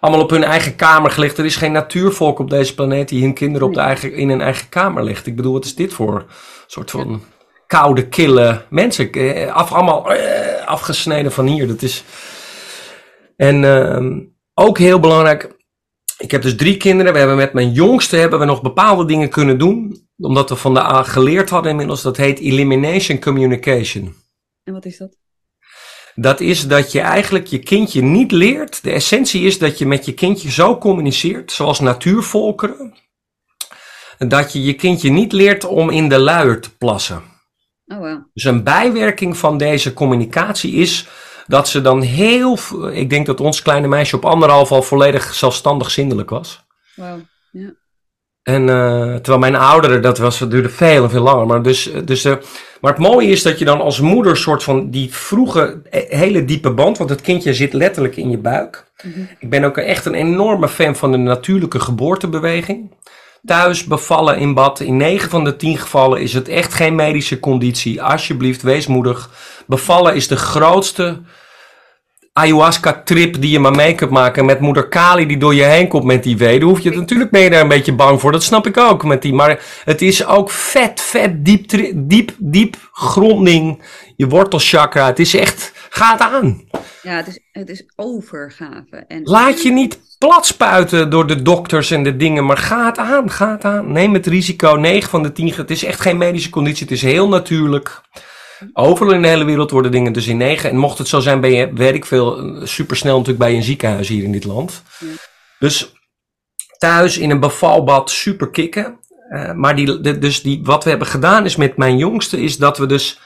Allemaal 0.00 0.22
op 0.22 0.30
hun 0.30 0.44
eigen 0.44 0.76
kamer 0.76 1.10
gelegd. 1.10 1.38
Er 1.38 1.44
is 1.44 1.56
geen 1.56 1.72
natuurvolk 1.72 2.38
op 2.38 2.50
deze 2.50 2.74
planeet 2.74 3.08
die 3.08 3.22
hun 3.22 3.34
kinderen 3.34 3.68
op 3.68 3.74
de 3.74 3.80
eigen, 3.80 4.12
in 4.12 4.28
hun 4.28 4.40
eigen 4.40 4.68
kamer 4.68 5.04
legt. 5.04 5.26
Ik 5.26 5.36
bedoel, 5.36 5.52
wat 5.52 5.64
is 5.64 5.74
dit 5.74 5.92
voor 5.92 6.24
soort 6.66 6.90
van 6.90 7.22
koude, 7.66 8.08
kille 8.08 8.62
mensen? 8.70 9.12
Eh, 9.12 9.54
Af, 9.54 9.72
allemaal 9.72 10.12
eh, 10.12 10.66
afgesneden 10.66 11.32
van 11.32 11.46
hier. 11.46 11.66
Dat 11.66 11.82
is. 11.82 12.04
En 13.36 13.64
ehm, 13.64 14.20
ook 14.54 14.78
heel 14.78 15.00
belangrijk. 15.00 15.58
Ik 16.18 16.30
heb 16.30 16.42
dus 16.42 16.56
drie 16.56 16.76
kinderen. 16.76 17.12
We 17.12 17.18
hebben 17.18 17.36
met 17.36 17.52
mijn 17.52 17.72
jongste 17.72 18.16
hebben 18.16 18.38
we 18.38 18.44
nog 18.44 18.62
bepaalde 18.62 19.04
dingen 19.04 19.28
kunnen 19.28 19.58
doen. 19.58 20.06
Omdat 20.18 20.48
we 20.48 20.56
van 20.56 20.74
de 20.74 20.82
A 20.82 21.02
geleerd 21.02 21.50
hadden 21.50 21.70
inmiddels. 21.70 22.02
Dat 22.02 22.16
heet 22.16 22.38
elimination 22.38 23.20
communication. 23.20 24.14
en 24.64 24.72
wat 24.72 24.84
is 24.84 24.98
dat? 24.98 25.18
Dat 26.20 26.40
is 26.40 26.68
dat 26.68 26.92
je 26.92 27.00
eigenlijk 27.00 27.46
je 27.46 27.58
kindje 27.58 28.02
niet 28.02 28.32
leert. 28.32 28.82
De 28.82 28.90
essentie 28.90 29.42
is 29.42 29.58
dat 29.58 29.78
je 29.78 29.86
met 29.86 30.04
je 30.04 30.14
kindje 30.14 30.50
zo 30.50 30.78
communiceert, 30.78 31.52
zoals 31.52 31.80
natuurvolkeren. 31.80 32.94
Dat 34.18 34.52
je 34.52 34.62
je 34.62 34.74
kindje 34.74 35.10
niet 35.10 35.32
leert 35.32 35.64
om 35.64 35.90
in 35.90 36.08
de 36.08 36.18
luier 36.18 36.60
te 36.60 36.76
plassen. 36.76 37.22
Oh, 37.86 37.98
wow. 37.98 38.22
Dus 38.32 38.44
een 38.44 38.64
bijwerking 38.64 39.36
van 39.36 39.58
deze 39.58 39.92
communicatie 39.92 40.72
is 40.72 41.08
dat 41.46 41.68
ze 41.68 41.80
dan 41.80 42.02
heel. 42.02 42.58
Ik 42.92 43.10
denk 43.10 43.26
dat 43.26 43.40
ons 43.40 43.62
kleine 43.62 43.88
meisje 43.88 44.16
op 44.16 44.24
anderhalf 44.24 44.72
al 44.72 44.82
volledig 44.82 45.34
zelfstandig 45.34 45.90
zindelijk 45.90 46.30
was. 46.30 46.64
Wow. 46.94 47.20
En 48.42 48.68
eh, 48.68 49.14
terwijl 49.14 49.38
mijn 49.38 49.56
ouderen, 49.56 50.02
dat 50.02 50.18
was, 50.18 50.38
dat 50.38 50.50
duurde 50.50 50.68
veel 50.68 51.02
en 51.02 51.10
veel 51.10 51.22
langer. 51.22 51.46
Maar, 51.46 51.62
dus, 51.62 51.90
dus, 52.04 52.24
eh, 52.24 52.36
maar 52.80 52.92
het 52.92 53.00
mooie 53.00 53.28
is 53.28 53.42
dat 53.42 53.58
je 53.58 53.64
dan 53.64 53.80
als 53.80 54.00
moeder 54.00 54.36
soort 54.36 54.62
van 54.62 54.90
die 54.90 55.14
vroege, 55.14 55.82
eh, 55.90 56.18
hele 56.18 56.44
diepe 56.44 56.70
band, 56.70 56.98
want 56.98 57.10
het 57.10 57.20
kindje 57.20 57.54
zit 57.54 57.72
letterlijk 57.72 58.16
in 58.16 58.30
je 58.30 58.38
buik. 58.38 58.90
Mhm. 59.02 59.20
Ik 59.38 59.50
ben 59.50 59.64
ook 59.64 59.76
echt 59.76 60.04
een 60.04 60.14
enorme 60.14 60.68
fan 60.68 60.96
van 60.96 61.12
de 61.12 61.18
natuurlijke 61.18 61.80
geboortebeweging. 61.80 62.94
Thuis 63.44 63.84
bevallen 63.84 64.38
in 64.38 64.54
bad. 64.54 64.80
In 64.80 64.96
9 64.96 65.30
van 65.30 65.44
de 65.44 65.56
10 65.56 65.78
gevallen 65.78 66.20
is 66.20 66.32
het 66.32 66.48
echt 66.48 66.74
geen 66.74 66.94
medische 66.94 67.40
conditie. 67.40 68.02
Alsjeblieft, 68.02 68.62
wees 68.62 68.86
moedig. 68.86 69.30
Bevallen 69.66 70.14
is 70.14 70.28
de 70.28 70.36
grootste 70.36 71.20
ayahuasca-trip 72.32 73.40
die 73.40 73.50
je 73.50 73.58
maar 73.58 73.74
mee 73.74 73.94
kunt 73.94 74.10
maken. 74.10 74.44
Met 74.44 74.60
moeder 74.60 74.88
Kali 74.88 75.26
die 75.26 75.38
door 75.38 75.54
je 75.54 75.62
heen 75.62 75.88
komt 75.88 76.04
met 76.04 76.22
die 76.22 76.36
wee. 76.36 76.58
Dan 76.58 76.68
hoef 76.68 76.80
je, 76.80 76.90
natuurlijk 76.90 77.30
ben 77.30 77.40
je 77.40 77.50
daar 77.50 77.60
een 77.60 77.68
beetje 77.68 77.94
bang 77.94 78.20
voor. 78.20 78.32
Dat 78.32 78.42
snap 78.42 78.66
ik 78.66 78.76
ook. 78.76 79.04
Met 79.04 79.22
die, 79.22 79.32
maar 79.32 79.64
het 79.84 80.02
is 80.02 80.26
ook 80.26 80.50
vet, 80.50 81.00
vet 81.00 81.44
diep, 81.44 81.70
diep, 81.94 82.32
diep 82.38 82.76
gronding. 82.92 83.82
Je 84.16 84.28
wortelchakra. 84.28 85.06
Het 85.06 85.18
is 85.18 85.34
echt, 85.34 85.72
ga 85.90 86.12
het 86.12 86.20
aan. 86.20 86.68
Ja, 87.02 87.16
het 87.16 87.26
is, 87.26 87.40
het 87.52 87.68
is 87.68 87.84
overgave. 87.96 89.04
En 89.08 89.20
Laat 89.22 89.62
je 89.62 89.72
niet 89.72 89.98
plat 90.18 90.46
spuiten 90.46 91.10
door 91.10 91.26
de 91.26 91.42
dokters 91.42 91.90
en 91.90 92.02
de 92.02 92.16
dingen, 92.16 92.46
maar 92.46 92.58
ga 92.58 92.86
het 92.86 92.98
aan, 92.98 93.30
ga 93.30 93.50
het 93.50 93.64
aan. 93.64 93.92
Neem 93.92 94.14
het 94.14 94.26
risico, 94.26 94.74
9 94.74 95.10
van 95.10 95.22
de 95.22 95.32
10, 95.32 95.54
het 95.54 95.70
is 95.70 95.84
echt 95.84 96.00
geen 96.00 96.16
medische 96.18 96.50
conditie, 96.50 96.82
het 96.82 96.94
is 96.94 97.02
heel 97.02 97.28
natuurlijk. 97.28 98.00
Overal 98.72 99.14
in 99.14 99.22
de 99.22 99.28
hele 99.28 99.44
wereld 99.44 99.70
worden 99.70 99.90
dingen 99.90 100.12
dus 100.12 100.26
in 100.26 100.36
9. 100.36 100.70
En 100.70 100.76
mocht 100.76 100.98
het 100.98 101.08
zo 101.08 101.20
zijn, 101.20 101.40
ben 101.40 101.52
je, 101.52 101.72
weet 101.72 101.94
ik 101.94 102.04
veel, 102.04 102.60
supersnel 102.66 103.12
natuurlijk 103.12 103.44
bij 103.44 103.54
een 103.54 103.62
ziekenhuis 103.62 104.08
hier 104.08 104.24
in 104.24 104.32
dit 104.32 104.44
land. 104.44 104.82
Dus 105.58 105.92
thuis 106.78 107.18
in 107.18 107.30
een 107.30 107.40
bevalbad, 107.40 108.10
super 108.10 108.50
kicken. 108.50 108.98
Eh, 109.28 109.52
maar 109.52 109.76
die, 109.76 110.18
dus 110.18 110.42
die, 110.42 110.60
wat 110.62 110.84
we 110.84 110.90
hebben 110.90 111.08
gedaan 111.08 111.44
is 111.44 111.56
met 111.56 111.76
mijn 111.76 111.98
jongste, 111.98 112.42
is 112.42 112.56
dat 112.56 112.78
we 112.78 112.86
dus 112.86 113.20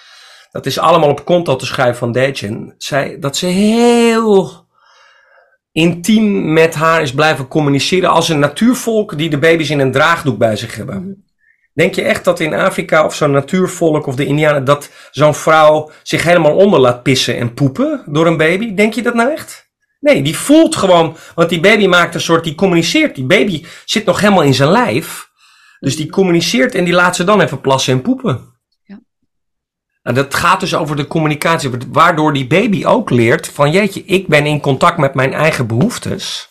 dat 0.51 0.67
is 0.67 0.79
allemaal 0.79 1.11
op 1.11 1.25
konto 1.25 1.57
te 1.57 1.67
schrijven 1.67 1.97
van 1.97 2.13
Dejen, 2.13 2.75
zei 2.79 3.19
dat 3.19 3.37
ze 3.37 3.47
heel 3.47 4.67
intiem 5.73 6.53
met 6.53 6.75
haar 6.75 7.03
is 7.03 7.13
blijven 7.13 7.49
communiceren 7.49 8.11
als 8.11 8.29
een 8.29 8.39
natuurvolk 8.39 9.19
die 9.19 9.31
de 9.31 9.39
baby's 9.39 9.71
in 9.71 9.79
een 9.79 9.93
draagdoek 9.93 10.39
bij 10.39 10.57
zich 10.57 10.77
hebben. 10.77 11.25
Denk 11.75 11.95
je 11.95 12.03
echt 12.03 12.25
dat 12.25 12.41
in 12.41 12.55
Afrika 12.55 13.05
of 13.05 13.15
zo'n 13.15 13.31
natuurvolk 13.31 14.07
of 14.07 14.15
de 14.15 14.27
Indianen 14.27 14.65
dat 14.65 14.91
zo'n 15.11 15.35
vrouw 15.35 15.91
zich 16.03 16.23
helemaal 16.23 16.57
onder 16.57 16.81
laat 16.81 17.03
pissen 17.03 17.37
en 17.37 17.55
poepen 17.55 18.03
door 18.07 18.27
een 18.27 18.37
baby? 18.37 18.75
Denk 18.75 18.95
je 18.95 19.03
dat 19.03 19.15
nou 19.15 19.33
echt? 19.33 19.71
Nee, 20.01 20.23
die 20.23 20.37
voelt 20.37 20.77
gewoon, 20.77 21.17
want 21.35 21.49
die 21.49 21.61
baby 21.61 21.87
maakt 21.87 22.15
een 22.15 22.21
soort, 22.21 22.45
die 22.45 22.55
communiceert. 22.55 23.15
Die 23.15 23.25
baby 23.25 23.65
zit 23.85 24.05
nog 24.05 24.21
helemaal 24.21 24.43
in 24.43 24.55
zijn 24.55 24.71
lijf. 24.71 25.31
Dus 25.81 25.97
die 25.97 26.11
communiceert 26.11 26.75
en 26.75 26.85
die 26.85 26.95
laat 26.95 27.17
ze 27.17 27.25
dan 27.25 27.41
even 27.41 27.61
plassen 27.61 27.93
en 27.93 28.03
poepen. 28.03 28.41
Ja. 28.83 29.01
En 30.03 30.15
dat 30.15 30.35
gaat 30.35 30.61
dus 30.61 30.75
over 30.75 30.97
de 30.97 31.07
communicatie, 31.07 31.71
waardoor 31.89 32.33
die 32.33 32.47
baby 32.47 32.85
ook 32.85 33.11
leert 33.11 33.49
van 33.49 33.71
jeetje, 33.71 34.05
ik 34.05 34.27
ben 34.27 34.47
in 34.47 34.61
contact 34.61 34.99
met 34.99 35.15
mijn 35.15 35.33
eigen 35.33 35.67
behoeftes. 35.67 36.49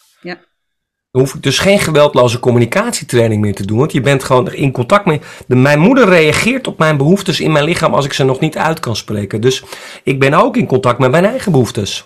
Ja. 1.13 1.19
Dan 1.19 1.21
hoef 1.21 1.33
ik 1.35 1.43
dus 1.43 1.59
geen 1.59 1.79
geweldloze 1.79 2.39
communicatietraining 2.39 3.41
meer 3.41 3.55
te 3.55 3.65
doen, 3.65 3.77
want 3.77 3.91
je 3.91 4.01
bent 4.01 4.23
gewoon 4.23 4.53
in 4.53 4.71
contact 4.71 5.05
met. 5.05 5.23
De, 5.47 5.55
mijn 5.55 5.79
moeder 5.79 6.09
reageert 6.09 6.67
op 6.67 6.77
mijn 6.77 6.97
behoeftes 6.97 7.39
in 7.39 7.51
mijn 7.51 7.65
lichaam 7.65 7.93
als 7.93 8.05
ik 8.05 8.13
ze 8.13 8.23
nog 8.23 8.39
niet 8.39 8.57
uit 8.57 8.79
kan 8.79 8.95
spreken. 8.95 9.41
Dus 9.41 9.63
ik 10.03 10.19
ben 10.19 10.33
ook 10.33 10.57
in 10.57 10.65
contact 10.67 10.99
met 10.99 11.11
mijn 11.11 11.25
eigen 11.25 11.51
behoeftes. 11.51 12.05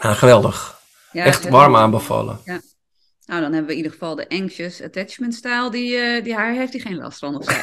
Ja, 0.00 0.14
geweldig. 0.14 0.80
Ja, 1.12 1.24
Echt 1.24 1.48
warm 1.48 1.76
aanbevolen. 1.76 2.40
Nou, 2.44 3.40
dan 3.40 3.52
hebben 3.52 3.64
we 3.66 3.70
in 3.70 3.76
ieder 3.76 3.92
geval 3.92 4.14
de 4.14 4.28
anxious 4.28 4.82
attachment 4.82 5.34
style. 5.34 5.70
Die, 5.70 5.96
eh, 5.96 6.24
die 6.24 6.34
haar 6.34 6.54
heeft 6.54 6.72
hij 6.72 6.80
geen 6.80 6.96
last 6.96 7.18
van, 7.18 7.36
of 7.36 7.44
zij. 7.44 7.62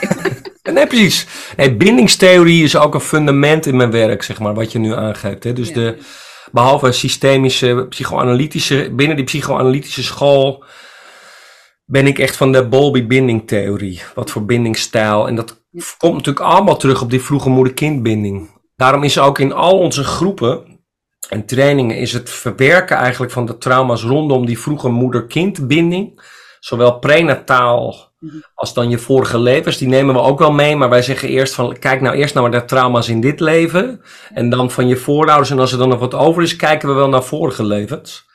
Nee, 0.73 0.87
precies. 0.87 1.25
Nee, 1.57 1.75
bindingstheorie 1.75 2.63
is 2.63 2.75
ook 2.77 2.93
een 2.93 2.99
fundament 2.99 3.65
in 3.65 3.75
mijn 3.75 3.91
werk, 3.91 4.23
zeg 4.23 4.39
maar, 4.39 4.53
wat 4.53 4.71
je 4.71 4.79
nu 4.79 4.93
aangeeft. 4.93 5.43
Hè? 5.43 5.53
Dus 5.53 5.67
Ja. 5.67 5.73
de, 5.73 5.97
behalve 6.51 6.91
systemische, 6.91 7.85
psychoanalytische, 7.89 8.91
binnen 8.91 9.15
die 9.15 9.25
psychoanalytische 9.25 10.03
school 10.03 10.63
ben 11.85 12.07
ik 12.07 12.19
echt 12.19 12.35
van 12.35 12.51
de 12.51 12.67
Bowlby-bindingtheorie. 12.67 14.01
Wat 14.15 14.31
voor 14.31 14.45
bindingsstijl. 14.45 15.27
En 15.27 15.35
dat 15.35 15.63
komt 15.97 16.13
natuurlijk 16.13 16.45
allemaal 16.45 16.77
terug 16.77 17.01
op 17.01 17.09
die 17.09 17.21
vroege 17.21 17.49
moeder-kindbinding. 17.49 18.49
Daarom 18.75 19.03
is 19.03 19.19
ook 19.19 19.39
in 19.39 19.53
al 19.53 19.79
onze 19.79 20.03
groepen 20.03 20.79
en 21.29 21.45
trainingen 21.45 21.97
is 21.97 22.13
het 22.13 22.29
verwerken 22.29 22.97
eigenlijk 22.97 23.31
van 23.31 23.45
de 23.45 23.57
trauma's 23.57 24.03
rondom 24.03 24.45
die 24.45 24.59
vroege 24.59 24.89
moeder-kindbinding. 24.89 26.21
Zowel 26.59 26.99
prenataal. 26.99 28.13
Als 28.53 28.73
dan 28.73 28.89
je 28.89 28.97
vorige 28.97 29.39
levens, 29.39 29.77
die 29.77 29.87
nemen 29.87 30.15
we 30.15 30.21
ook 30.21 30.39
wel 30.39 30.51
mee. 30.51 30.75
Maar 30.75 30.89
wij 30.89 31.01
zeggen 31.01 31.29
eerst 31.29 31.53
van, 31.53 31.79
kijk 31.79 32.01
nou 32.01 32.15
eerst 32.15 32.33
naar 32.33 32.51
de 32.51 32.65
trauma's 32.65 33.09
in 33.09 33.21
dit 33.21 33.39
leven. 33.39 34.01
En 34.33 34.49
dan 34.49 34.71
van 34.71 34.87
je 34.87 34.95
voorouders. 34.95 35.49
En 35.49 35.59
als 35.59 35.71
er 35.71 35.77
dan 35.77 35.89
nog 35.89 35.99
wat 35.99 36.13
over 36.13 36.43
is, 36.43 36.55
kijken 36.55 36.89
we 36.89 36.95
wel 36.95 37.09
naar 37.09 37.23
vorige 37.23 37.65
levens. 37.65 38.25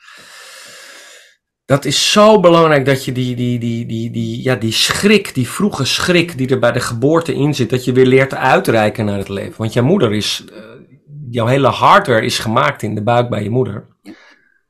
Dat 1.65 1.85
is 1.85 2.11
zo 2.11 2.39
belangrijk 2.39 2.85
dat 2.85 3.05
je 3.05 3.11
die, 3.11 3.35
die, 3.35 3.59
die, 3.59 3.85
die, 3.85 4.11
die, 4.11 4.43
ja, 4.43 4.55
die 4.55 4.71
schrik, 4.71 5.33
die 5.33 5.49
vroege 5.49 5.85
schrik 5.85 6.37
die 6.37 6.49
er 6.49 6.59
bij 6.59 6.71
de 6.71 6.79
geboorte 6.79 7.33
in 7.33 7.53
zit, 7.53 7.69
dat 7.69 7.85
je 7.85 7.91
weer 7.91 8.05
leert 8.05 8.33
uitreiken 8.33 9.05
naar 9.05 9.17
het 9.17 9.29
leven. 9.29 9.53
Want 9.57 9.73
jouw 9.73 9.83
moeder 9.83 10.13
is, 10.13 10.43
eh, 10.53 10.61
jouw 11.29 11.45
hele 11.45 11.67
hardware 11.67 12.25
is 12.25 12.39
gemaakt 12.39 12.81
in 12.81 12.95
de 12.95 13.03
buik 13.03 13.29
bij 13.29 13.43
je 13.43 13.49
moeder. 13.49 13.90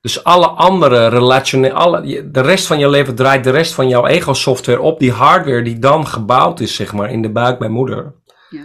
Dus 0.02 0.24
alle 0.24 0.48
andere 0.48 1.08
relationele, 1.08 1.74
alle, 1.74 2.32
de 2.32 2.42
rest 2.42 2.68
van 2.68 2.80
je 2.80 2.90
leven 2.90 3.16
draait 3.16 3.44
de 3.44 3.50
rest 3.50 3.74
van 3.74 3.88
jouw 3.88 4.06
ego-software 4.06 4.82
op 4.82 5.00
die 5.00 5.12
hardware 5.12 5.62
die 5.62 5.80
dan 5.80 6.08
gebouwd 6.08 6.60
is, 6.60 6.76
zeg 6.76 6.94
maar, 6.94 7.12
in 7.12 7.22
de 7.22 7.30
buik 7.32 7.60
bij 7.60 7.70
moeder. 7.70 8.16
Ja. 8.50 8.64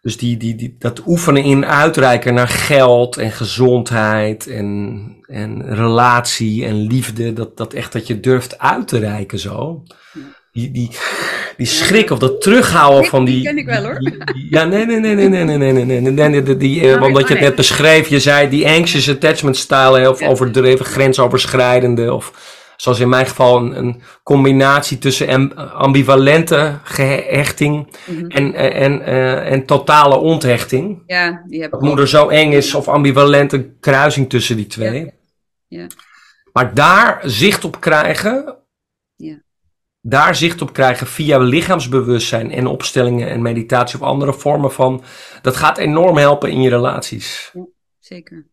Dus 0.00 0.16
die, 0.16 0.36
die, 0.36 0.54
die, 0.54 0.76
dat 0.78 1.02
oefenen 1.06 1.42
in 1.42 1.66
uitreiken 1.66 2.34
naar 2.34 2.48
geld 2.48 3.16
en 3.16 3.30
gezondheid 3.30 4.46
en, 4.46 5.16
en 5.26 5.74
relatie 5.74 6.64
en 6.64 6.74
liefde, 6.74 7.32
dat, 7.32 7.56
dat 7.56 7.72
echt 7.72 7.92
dat 7.92 8.06
je 8.06 8.20
durft 8.20 8.58
uit 8.58 8.88
te 8.88 8.98
reiken 8.98 9.38
zo. 9.38 9.82
Ja. 10.12 10.43
Die, 10.54 10.70
die, 10.70 10.90
die 11.56 11.66
schrik 11.66 12.10
of 12.10 12.18
dat 12.18 12.40
terughouden 12.40 13.04
van 13.04 13.24
die 13.24 13.34
die... 13.34 13.44
ken 13.44 13.56
ik 13.58 13.66
wel, 13.66 13.82
hoor. 13.82 13.98
ja, 14.50 14.64
nee, 14.64 14.86
nee, 14.86 14.98
nee, 15.00 15.14
nee, 15.14 15.28
nee, 15.28 15.44
nee, 15.44 15.56
nee, 15.56 15.72
nee, 15.72 15.84
nee, 15.84 16.00
nee, 16.00 16.28
nee, 16.28 16.40
nee, 16.42 16.56
die, 16.56 16.80
eh, 16.92 17.02
omdat 17.02 17.22
je 17.28 17.32
het 17.34 17.38
net 17.42 17.48
nee. 17.48 17.54
beschreef, 17.54 18.08
je 18.08 18.20
zei 18.20 18.48
die 18.48 18.68
anxious 18.68 19.08
attachment 19.10 19.56
style, 19.56 20.10
of 20.10 20.20
Ja. 20.20 20.28
overdreven 20.28 20.84
grensoverschrijdende, 20.86 22.12
of 22.14 22.32
zoals 22.76 23.00
in 23.00 23.08
mijn 23.08 23.26
geval 23.26 23.56
een, 23.58 23.78
een 23.78 24.02
combinatie 24.22 24.98
tussen 24.98 25.28
am- 25.28 25.52
ambivalente 25.52 26.78
gehechting 26.82 27.96
Mhm. 28.06 28.26
en, 28.26 28.54
en, 28.54 29.02
eh, 29.02 29.50
en 29.52 29.66
totale 29.66 30.16
onthechting. 30.16 31.02
Ja, 31.06 31.42
die 31.46 31.60
heb 31.62 31.70
Dat 31.70 31.80
ik 31.80 31.84
ook. 31.84 31.90
moeder 31.92 32.08
zo 32.08 32.28
eng 32.28 32.52
is 32.52 32.74
of 32.74 32.88
ambivalente 32.88 33.70
kruising 33.80 34.30
tussen 34.30 34.56
die 34.56 34.66
twee. 34.66 35.12
Ja. 35.68 35.86
Maar 36.52 36.74
daar 36.74 37.20
zicht 37.24 37.64
op 37.64 37.80
krijgen, 37.80 38.56
Ja. 39.16 39.42
Daar 40.06 40.34
zicht 40.34 40.62
op 40.62 40.72
krijgen 40.72 41.06
via 41.06 41.38
lichaamsbewustzijn 41.38 42.50
en 42.50 42.66
opstellingen 42.66 43.28
en 43.28 43.42
meditatie 43.42 44.00
of 44.00 44.06
andere 44.06 44.32
vormen 44.34 44.72
van, 44.72 45.02
dat 45.42 45.56
gaat 45.56 45.78
enorm 45.78 46.16
helpen 46.16 46.50
in 46.50 46.60
je 46.60 46.68
relaties. 46.68 47.52
Zeker. 47.98 48.46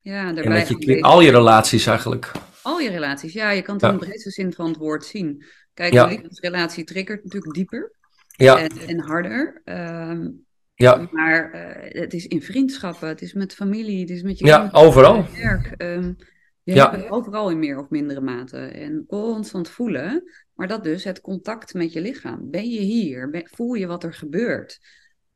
Ja, 0.00 0.28
En 0.28 0.34
daarbij 0.34 0.64
dat 0.66 0.84
je, 0.84 1.02
al 1.02 1.20
je 1.20 1.30
relaties 1.30 1.86
eigenlijk. 1.86 2.30
Al 2.62 2.78
je 2.80 2.90
relaties, 2.90 3.32
ja, 3.32 3.50
je 3.50 3.62
kan 3.62 3.74
het 3.74 3.82
Ja. 3.84 3.90
in 3.90 3.98
de 3.98 4.04
breedste 4.04 4.30
zin 4.30 4.52
van 4.52 4.66
het 4.66 4.76
woord 4.76 5.04
zien. 5.04 5.44
Kijk, 5.74 5.92
Ja. 5.92 6.02
een 6.04 6.08
liefdesrelatie 6.10 6.84
triggert 6.84 7.24
natuurlijk 7.24 7.54
dieper 7.54 7.96
Ja, 8.36 8.58
en, 8.58 8.70
en 8.86 9.00
harder. 9.00 9.60
Ehm, 9.64 10.28
ja, 10.74 11.08
maar 11.10 11.50
eh, 11.52 12.00
het 12.00 12.12
is 12.14 12.26
in 12.26 12.42
vriendschappen, 12.42 13.08
het 13.08 13.22
is 13.22 13.32
met 13.32 13.54
familie, 13.54 14.00
het 14.00 14.10
is 14.10 14.22
met 14.22 14.38
je 14.38 14.46
ja, 14.46 14.68
overal. 14.72 15.26
werk. 15.36 15.74
Ehm, 15.76 16.12
je 16.68 16.74
Ja. 16.74 16.90
hebt 16.90 17.02
het 17.02 17.12
overal 17.12 17.50
in 17.50 17.58
meer 17.58 17.78
of 17.78 17.88
mindere 17.88 18.20
mate. 18.20 18.58
En 18.58 19.04
constant 19.06 19.68
voelen, 19.68 20.22
maar 20.54 20.68
dat 20.68 20.84
dus 20.84 21.04
het 21.04 21.20
contact 21.20 21.74
met 21.74 21.92
je 21.92 22.00
lichaam. 22.00 22.50
Ben 22.50 22.70
je 22.70 22.80
hier? 22.80 23.30
Ben- 23.30 23.48
voel 23.50 23.74
je 23.74 23.86
wat 23.86 24.04
er 24.04 24.14
gebeurt? 24.14 24.78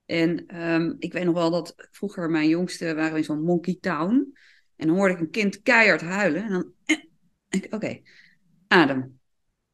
En 0.07 0.47
ehm, 0.47 0.93
ik 0.99 1.12
weet 1.12 1.24
nog 1.24 1.35
wel 1.35 1.51
dat 1.51 1.74
vroeger 1.91 2.30
mijn 2.30 2.49
jongste 2.49 2.95
waren 2.95 3.12
we 3.12 3.18
in 3.18 3.24
zo'n 3.24 3.43
monkey 3.43 3.78
town. 3.80 4.33
En 4.76 4.87
dan 4.87 4.97
hoorde 4.97 5.14
ik 5.14 5.20
een 5.20 5.30
kind 5.30 5.62
keihard 5.62 6.01
huilen. 6.01 6.43
En 6.43 6.51
dan, 6.53 6.72
eh, 7.49 7.61
oké, 7.70 8.01
adem. 8.68 9.20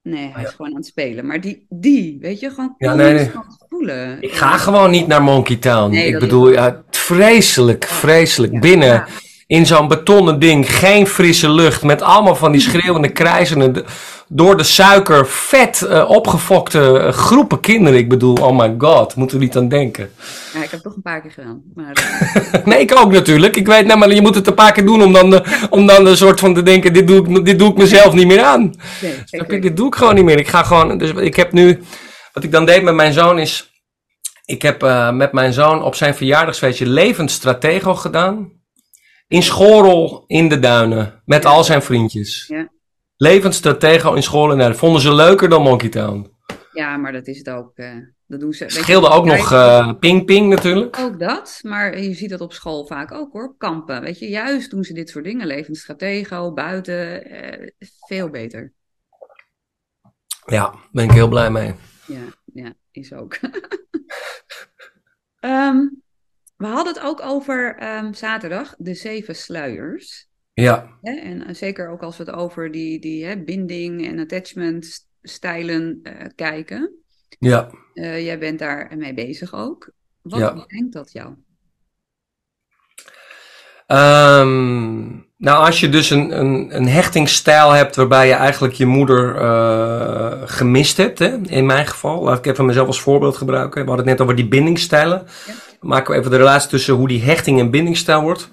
Nee, 0.02 0.28
hij 0.32 0.42
is 0.44 0.50
gewoon 0.50 0.70
aan 0.70 0.76
het 0.76 0.86
spelen. 0.86 1.26
Maar 1.26 1.40
die, 1.40 1.66
die 1.68 2.18
weet 2.20 2.40
je, 2.40 2.50
gewoon 2.50 2.74
Ja, 2.78 2.94
nee, 2.94 3.12
nee. 3.12 3.30
constant 3.30 3.64
voelen. 3.68 4.22
Ik 4.22 4.32
ga 4.32 4.56
gewoon 4.56 4.90
niet 4.90 5.06
naar 5.06 5.22
Monkey 5.22 5.56
Town. 5.56 5.90
Nee, 5.90 6.06
ik 6.12 6.18
bedoel, 6.18 6.52
ja, 6.52 6.84
vreselijk, 6.90 7.84
vreselijk. 7.84 8.60
Binnen. 8.60 9.04
In 9.48 9.66
zo'n 9.66 9.88
betonnen 9.88 10.38
ding, 10.38 10.74
geen 10.74 11.06
frisse 11.06 11.50
lucht, 11.50 11.82
met 11.82 12.02
allemaal 12.02 12.36
van 12.36 12.52
die 12.52 12.60
schreeuwende, 12.60 13.08
krijzende, 13.08 13.84
door 14.28 14.56
de 14.56 14.62
suiker 14.62 15.26
vet 15.26 15.82
eh, 15.82 16.10
opgefokte 16.10 16.98
eh, 16.98 17.12
groepen 17.12 17.60
kinderen. 17.60 17.98
Ik 17.98 18.08
bedoel, 18.08 18.34
oh 18.34 18.58
my 18.58 18.74
god, 18.78 19.14
moeten 19.14 19.38
we 19.38 19.44
niet 19.44 19.56
aan 19.56 19.68
denken. 19.68 20.10
Ja, 20.54 20.62
ik 20.62 20.70
heb 20.70 20.80
toch 20.80 20.94
een 20.96 21.02
paar 21.02 21.20
keer 21.20 21.30
gedaan. 21.30 21.62
Maar, 21.74 21.92
eh, 22.52 22.64
Nee, 22.64 22.80
ik 22.80 22.98
ook 22.98 23.12
natuurlijk. 23.12 23.56
Ik 23.56 23.66
weet, 23.66 23.86
nou, 23.86 23.98
maar 23.98 24.12
je 24.12 24.20
moet 24.20 24.34
het 24.34 24.46
een 24.46 24.54
paar 24.54 24.72
keer 24.72 24.86
doen 24.86 25.02
om 25.02 25.12
dan, 25.12 25.30
de, 25.30 25.66
om 25.70 25.86
dan 25.86 26.06
een 26.06 26.16
soort 26.16 26.40
van 26.40 26.54
te 26.54 26.62
denken, 26.62 26.92
dit 26.92 27.06
doe, 27.06 27.28
ik, 27.28 27.44
dit 27.44 27.58
doe 27.58 27.70
ik 27.70 27.76
mezelf 27.76 28.14
niet 28.14 28.26
meer 28.26 28.42
aan. 28.42 28.74
nee? 29.30 29.60
Dit 29.60 29.76
doe 29.76 29.86
ik 29.86 29.94
gewoon 29.94 30.14
niet 30.14 30.24
meer. 30.24 30.38
Ik 30.38 30.48
ga 30.48 30.62
gewoon. 30.62 30.98
Dus 30.98 31.10
ik 31.10 31.36
heb 31.36 31.52
nu. 31.52 31.82
Wat 32.32 32.44
ik 32.44 32.52
dan 32.52 32.66
deed 32.66 32.82
met 32.82 32.94
mijn 32.94 33.12
zoon 33.12 33.38
is. 33.38 33.72
Ik 34.44 34.62
heb 34.62 34.80
met 35.12 35.32
mijn 35.32 35.52
zoon 35.52 35.82
op 35.82 35.94
zijn 35.94 36.14
verjaardagsfeestje 36.14 36.86
levend 36.86 37.30
stratego 37.30 37.94
gedaan. 37.94 38.57
In 39.28 39.42
Schorel 39.42 40.24
in 40.26 40.48
de 40.48 40.58
duinen. 40.58 41.22
Met 41.24 41.42
Ja. 41.42 41.48
al 41.48 41.64
zijn 41.64 41.82
vriendjes. 41.82 42.46
Ja. 42.46 42.68
Levend 43.16 43.54
stratego 43.54 44.12
in 44.14 44.22
Schorel 44.22 44.44
in 44.44 44.50
de 44.50 44.56
duinen. 44.56 44.78
Vonden 44.78 45.00
ze 45.00 45.14
leuker 45.14 45.48
dan 45.48 45.62
Monkey 45.62 45.88
Town. 45.88 46.36
Ja, 46.72 46.96
maar 46.96 47.12
dat 47.12 47.26
is 47.26 47.38
het 47.38 47.50
ook. 47.50 47.72
eh, 47.74 47.96
dat 48.26 48.40
doen 48.40 48.52
ze. 48.52 48.64
Scheelde 48.68 49.08
ook 49.08 49.24
nog 49.24 49.52
eh, 49.52 49.92
Ping 50.00 50.24
Ping 50.24 50.48
natuurlijk. 50.48 50.98
Ook 50.98 51.18
dat, 51.18 51.58
maar 51.62 51.98
je 52.00 52.14
ziet 52.14 52.30
dat 52.30 52.40
op 52.40 52.52
school 52.52 52.86
vaak 52.86 53.12
ook 53.12 53.32
hoor. 53.32 53.48
op 53.48 53.58
Kampen, 53.58 54.00
weet 54.00 54.18
je, 54.18 54.28
juist 54.28 54.70
doen 54.70 54.84
ze 54.84 54.92
dit 54.92 55.08
soort 55.10 55.24
dingen. 55.24 55.46
Levend 55.46 55.76
stratego, 55.76 56.52
buiten, 56.52 57.24
eh, 57.24 57.68
veel 58.06 58.28
beter. 58.30 58.72
Ja, 60.46 60.74
ben 60.92 61.04
ik 61.04 61.10
heel 61.10 61.28
blij 61.28 61.50
mee. 61.50 61.74
Ja, 62.06 62.22
ja, 62.44 62.72
is 62.90 63.12
ook. 63.12 63.38
Ehm, 65.40 65.78
we 66.58 66.66
hadden 66.66 66.94
het 66.94 67.02
ook 67.02 67.20
over 67.22 67.76
ehm, 67.76 68.12
zaterdag, 68.12 68.74
de 68.78 68.94
zeven 68.94 69.34
sluiers. 69.36 70.26
Ja, 70.52 70.98
Hè? 71.02 71.12
En 71.12 71.46
eh, 71.46 71.54
zeker 71.54 71.88
ook 71.90 72.02
als 72.02 72.16
we 72.16 72.24
het 72.24 72.34
over 72.34 72.70
die, 72.70 73.00
die 73.00 73.24
hè, 73.24 73.36
binding 73.44 74.06
en 74.06 74.18
attachment 74.18 75.08
stijlen 75.22 76.00
eh, 76.02 76.26
kijken. 76.34 76.94
ja. 77.38 77.70
Eh, 77.94 78.24
jij 78.24 78.38
bent 78.38 78.58
daar 78.58 78.92
mee 78.96 79.14
bezig 79.14 79.54
ook. 79.54 79.90
Wat 80.22 80.38
Ja. 80.40 80.50
brengt 80.66 80.92
dat 80.92 81.12
jou? 81.12 81.34
Ehm, 83.86 85.06
nou, 85.36 85.64
als 85.66 85.80
je 85.80 85.88
dus 85.88 86.10
een, 86.10 86.38
een, 86.38 86.76
een 86.76 86.88
hechtingsstijl 86.88 87.70
hebt 87.70 87.96
waarbij 87.96 88.26
je 88.26 88.32
eigenlijk 88.34 88.74
je 88.74 88.86
moeder 88.86 89.34
uh, 89.40 90.42
gemist 90.44 90.96
hebt, 90.96 91.18
hè? 91.18 91.36
in 91.46 91.66
mijn 91.66 91.86
geval. 91.86 92.22
Laat 92.22 92.38
ik 92.38 92.46
even 92.46 92.66
mezelf 92.66 92.86
als 92.86 93.00
voorbeeld 93.00 93.36
gebruiken. 93.36 93.80
We 93.82 93.88
hadden 93.88 94.06
het 94.06 94.14
net 94.14 94.20
over 94.20 94.36
die 94.36 94.48
bindingsstijlen. 94.48 95.26
Ja. 95.46 95.52
Maken 95.80 96.12
we 96.12 96.18
even 96.18 96.30
de 96.30 96.36
relatie 96.36 96.68
tussen 96.68 96.94
hoe 96.94 97.08
die 97.08 97.22
hechting 97.22 97.60
en 97.60 97.70
bindingsstijl 97.70 98.22
wordt. 98.22 98.50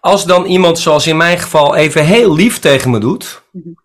Als 0.00 0.24
dan 0.24 0.44
iemand, 0.44 0.78
zoals 0.78 1.06
in 1.06 1.16
mijn 1.16 1.38
geval, 1.38 1.76
even 1.76 2.04
heel 2.04 2.34
lief 2.34 2.58
tegen 2.58 2.90
me 2.90 2.98
doet. 2.98 3.42
Mm 3.52 3.78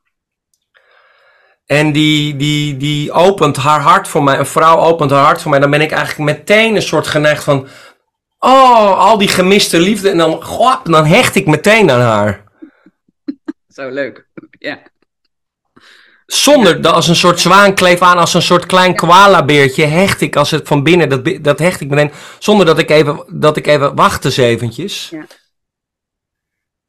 en 1.65 1.91
die, 1.91 2.35
die, 2.35 2.77
die 2.77 3.11
opent 3.11 3.57
haar 3.57 3.81
hart 3.81 4.07
voor 4.07 4.23
mij. 4.23 4.39
Een 4.39 4.45
vrouw 4.45 4.77
opent 4.77 5.11
haar 5.11 5.23
hart 5.23 5.41
voor 5.41 5.51
mij. 5.51 5.59
Dan 5.59 5.69
ben 5.69 5.81
ik 5.81 5.91
eigenlijk 5.91 6.37
meteen 6.37 6.75
een 6.75 6.81
soort 6.81 7.07
geneigd 7.07 7.43
van. 7.43 7.67
Oh, 8.39 8.99
al 8.99 9.17
die 9.17 9.27
gemiste 9.27 9.79
liefde. 9.79 10.09
En 10.09 10.17
dan, 10.17 10.43
goh, 10.43 10.83
dan 10.83 11.05
hecht 11.05 11.35
ik 11.35 11.47
meteen 11.47 11.91
aan 11.91 11.99
haar. 11.99 12.43
Zo 13.75 13.89
leuk. 13.89 14.27
Ja. 14.59 14.79
Zonder 16.25 16.81
dat 16.81 16.93
als 16.93 17.07
een 17.07 17.15
soort 17.15 17.39
zwaankleef 17.39 18.01
aan, 18.01 18.17
als 18.17 18.33
een 18.33 18.41
soort 18.41 18.65
klein 18.65 18.95
koala-beertje, 18.95 19.85
hecht 19.85 20.21
ik 20.21 20.35
als 20.35 20.51
het 20.51 20.67
van 20.67 20.83
binnen, 20.83 21.09
dat, 21.09 21.43
dat 21.43 21.59
hecht 21.59 21.81
ik 21.81 21.89
meteen. 21.89 22.11
Zonder 22.39 22.65
dat 22.65 22.79
ik 22.79 22.89
even, 22.89 23.23
dat 23.27 23.57
ik 23.57 23.67
even 23.67 23.95
wacht 23.95 24.25
eens 24.25 24.37
eventjes. 24.37 25.07
Ja. 25.11 25.25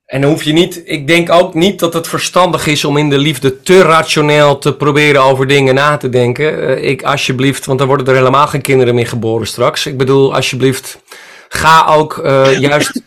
En 0.07 0.21
dan 0.21 0.31
hoef 0.31 0.43
je 0.43 0.53
niet, 0.53 0.83
ik 0.85 1.07
denk 1.07 1.31
ook 1.31 1.55
niet 1.55 1.79
dat 1.79 1.93
het 1.93 2.09
verstandig 2.09 2.67
is 2.67 2.85
om 2.85 2.97
in 2.97 3.11
de 3.11 3.19
liefde 3.19 3.61
te 3.63 3.83
rationeel 3.83 4.59
te 4.59 4.75
proberen 4.75 5.23
over 5.23 5.47
dingen 5.47 5.75
na 5.75 5.97
te 5.97 6.09
denken. 6.09 6.59
Uh, 6.59 6.83
ik 6.83 7.03
alsjeblieft, 7.03 7.67
want 7.67 7.79
dan 7.79 7.89
worden 7.89 8.07
er 8.07 8.15
helemaal 8.15 8.47
geen 8.47 8.61
kinderen 8.63 8.95
meer 8.95 9.07
geboren 9.07 9.47
straks. 9.47 9.87
Ik 9.87 9.97
bedoel, 9.97 10.35
alsjeblieft, 10.35 10.99
ga 11.49 11.87
ook 11.87 12.17
uh, 12.17 12.59
juist, 12.69 13.03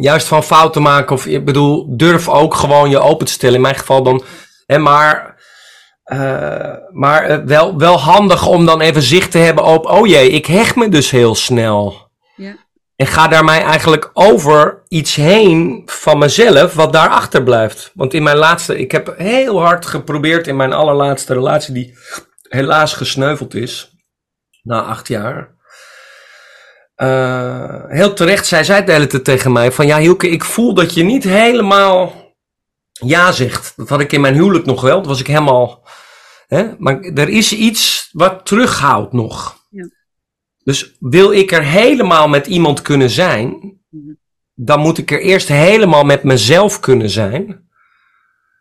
juist 0.00 0.26
van 0.26 0.44
fouten 0.44 0.82
maken. 0.82 1.16
Of 1.16 1.26
ik 1.26 1.44
bedoel, 1.44 1.96
durf 1.96 2.28
ook 2.28 2.54
gewoon 2.54 2.90
je 2.90 2.98
open 2.98 3.26
te 3.26 3.32
stellen. 3.32 3.56
In 3.56 3.60
mijn 3.60 3.74
geval 3.74 4.02
dan, 4.02 4.22
hè, 4.66 4.78
maar, 4.78 5.42
uh, 6.04 6.74
maar 6.92 7.46
wel, 7.46 7.78
wel 7.78 8.00
handig 8.00 8.46
om 8.46 8.66
dan 8.66 8.80
even 8.80 9.02
zicht 9.02 9.30
te 9.30 9.38
hebben 9.38 9.64
op, 9.64 9.86
oh 9.86 10.06
jee, 10.06 10.30
ik 10.30 10.46
hecht 10.46 10.76
me 10.76 10.88
dus 10.88 11.10
heel 11.10 11.34
snel. 11.34 12.04
En 12.96 13.06
ga 13.06 13.28
daarmee 13.28 13.60
eigenlijk 13.60 14.10
over 14.12 14.82
iets 14.88 15.14
heen 15.14 15.82
van 15.86 16.18
mezelf, 16.18 16.74
wat 16.74 16.92
daarachter 16.92 17.42
blijft. 17.42 17.90
Want 17.94 18.14
in 18.14 18.22
mijn 18.22 18.36
laatste, 18.36 18.78
ik 18.78 18.92
heb 18.92 19.14
heel 19.16 19.60
hard 19.60 19.86
geprobeerd 19.86 20.46
in 20.46 20.56
mijn 20.56 20.72
allerlaatste 20.72 21.32
relatie, 21.32 21.74
die 21.74 21.98
helaas 22.48 22.92
gesneuveld 22.92 23.54
is, 23.54 23.90
na 24.62 24.82
acht 24.82 25.08
jaar. 25.08 25.54
Uh, 26.96 27.84
heel 27.86 28.12
terecht 28.12 28.46
zei 28.46 28.64
zij 28.64 28.84
de 28.84 28.92
hele 28.92 29.06
tijd 29.06 29.24
tegen 29.24 29.52
mij: 29.52 29.72
van 29.72 29.86
ja, 29.86 29.98
Hielke, 29.98 30.28
ik 30.28 30.44
voel 30.44 30.74
dat 30.74 30.94
je 30.94 31.02
niet 31.02 31.24
helemaal 31.24 32.25
ja 33.04 33.32
zegt. 33.32 33.72
Dat 33.76 33.88
had 33.88 34.00
ik 34.00 34.12
in 34.12 34.20
mijn 34.20 34.34
huwelijk 34.34 34.66
nog 34.66 34.80
wel. 34.80 34.96
Dat 34.96 35.06
was 35.06 35.20
ik 35.20 35.26
helemaal. 35.26 35.88
Hè? 36.46 36.66
Maar 36.78 37.00
er 37.00 37.28
is 37.28 37.52
iets 37.52 38.08
wat 38.12 38.46
terughoudt 38.46 39.12
nog. 39.12 39.64
Dus 40.64 40.96
wil 41.00 41.32
ik 41.32 41.52
er 41.52 41.62
helemaal 41.62 42.28
met 42.28 42.46
iemand 42.46 42.82
kunnen 42.82 43.10
zijn, 43.10 43.78
dan 44.54 44.80
moet 44.80 44.98
ik 44.98 45.10
er 45.10 45.20
eerst 45.20 45.48
helemaal 45.48 46.04
met 46.04 46.22
mezelf 46.22 46.80
kunnen 46.80 47.10
zijn. 47.10 47.64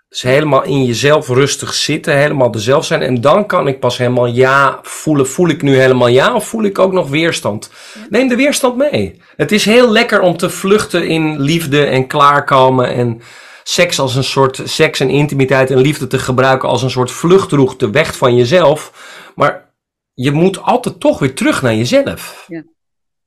Dus 0.10 0.22
helemaal 0.22 0.64
in 0.64 0.86
jezelf 0.86 1.28
rustig 1.28 1.74
zitten, 1.74 2.18
helemaal 2.18 2.52
dezelf 2.52 2.86
zijn. 2.86 3.02
En 3.02 3.22
dan 3.22 3.46
kan 3.46 3.68
ik 3.68 3.80
pas 3.80 3.98
helemaal 3.98 4.26
ja 4.26 4.80
voelen. 4.82 5.28
Voel 5.28 5.50
ik 5.50 5.62
nu 5.62 5.76
helemaal 5.76 6.08
ja 6.08 6.36
of 6.36 6.48
voel 6.48 6.64
ik 6.64 6.80
ook 6.80 6.92
nog 6.92 7.10
weerstand? 7.10 7.72
Neem 8.10 8.28
de 8.28 8.36
weerstand 8.36 8.76
mee. 8.76 9.22
Het 9.36 9.52
is 9.52 9.66
heel 9.66 9.92
lekker 9.92 10.22
om 10.22 10.38
te 10.38 10.50
vluchten 10.50 11.08
in 11.08 11.40
liefde 11.40 11.86
en 11.86 12.08
klaarkomen 12.08 12.88
en 12.94 13.22
seks 13.68 14.00
als 14.00 14.16
een 14.16 14.24
soort 14.24 14.62
seks 14.64 15.00
en 15.00 15.10
intimiteit 15.10 15.72
en 15.72 15.78
liefde 15.78 16.08
te 16.08 16.20
gebruiken 16.20 16.70
als 16.70 16.84
een 16.84 16.90
soort 16.90 17.12
vluchtroute 17.12 17.90
weg 17.90 18.18
van 18.18 18.36
jezelf. 18.36 18.92
Maar 19.36 19.74
je 20.14 20.32
moet 20.32 20.62
altijd 20.62 21.00
toch 21.00 21.20
weer 21.20 21.36
terug 21.36 21.62
naar 21.62 21.76
jezelf. 21.76 22.46
Ja. 22.48 22.64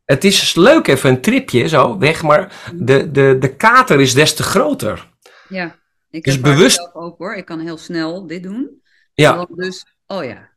Het 0.05 0.25
is 0.25 0.55
leuk 0.55 0.87
even 0.87 1.11
een 1.11 1.21
tripje 1.21 1.69
zo 1.69 1.99
weg, 1.99 2.23
maar 2.23 2.71
de, 2.75 3.11
de, 3.11 3.37
de 3.39 3.57
kater 3.57 4.01
is 4.01 4.15
des 4.15 4.35
te 4.35 4.43
groter. 4.43 5.09
Ja, 5.49 5.79
ik 6.11 6.25
dus 6.25 6.35
heb 6.35 6.43
bewust 6.43 6.95
ook 6.95 7.19
hoor. 7.19 7.35
Ik 7.35 7.45
kan 7.45 7.61
heel 7.61 7.79
snel 7.79 8.27
dit 8.27 8.43
doen. 8.43 8.83
Ja. 9.15 9.47
Dus, 9.51 9.87
oh 10.07 10.25
ja, 10.25 10.51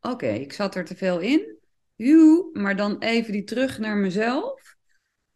oké, 0.00 0.28
ik 0.28 0.52
zat 0.52 0.74
er 0.74 0.84
te 0.84 0.96
veel 0.96 1.18
in. 1.18 1.56
Joe, 1.96 2.50
maar 2.52 2.76
dan 2.76 2.98
even 2.98 3.32
die 3.32 3.44
terug 3.44 3.78
naar 3.78 3.96
mezelf. 3.96 4.60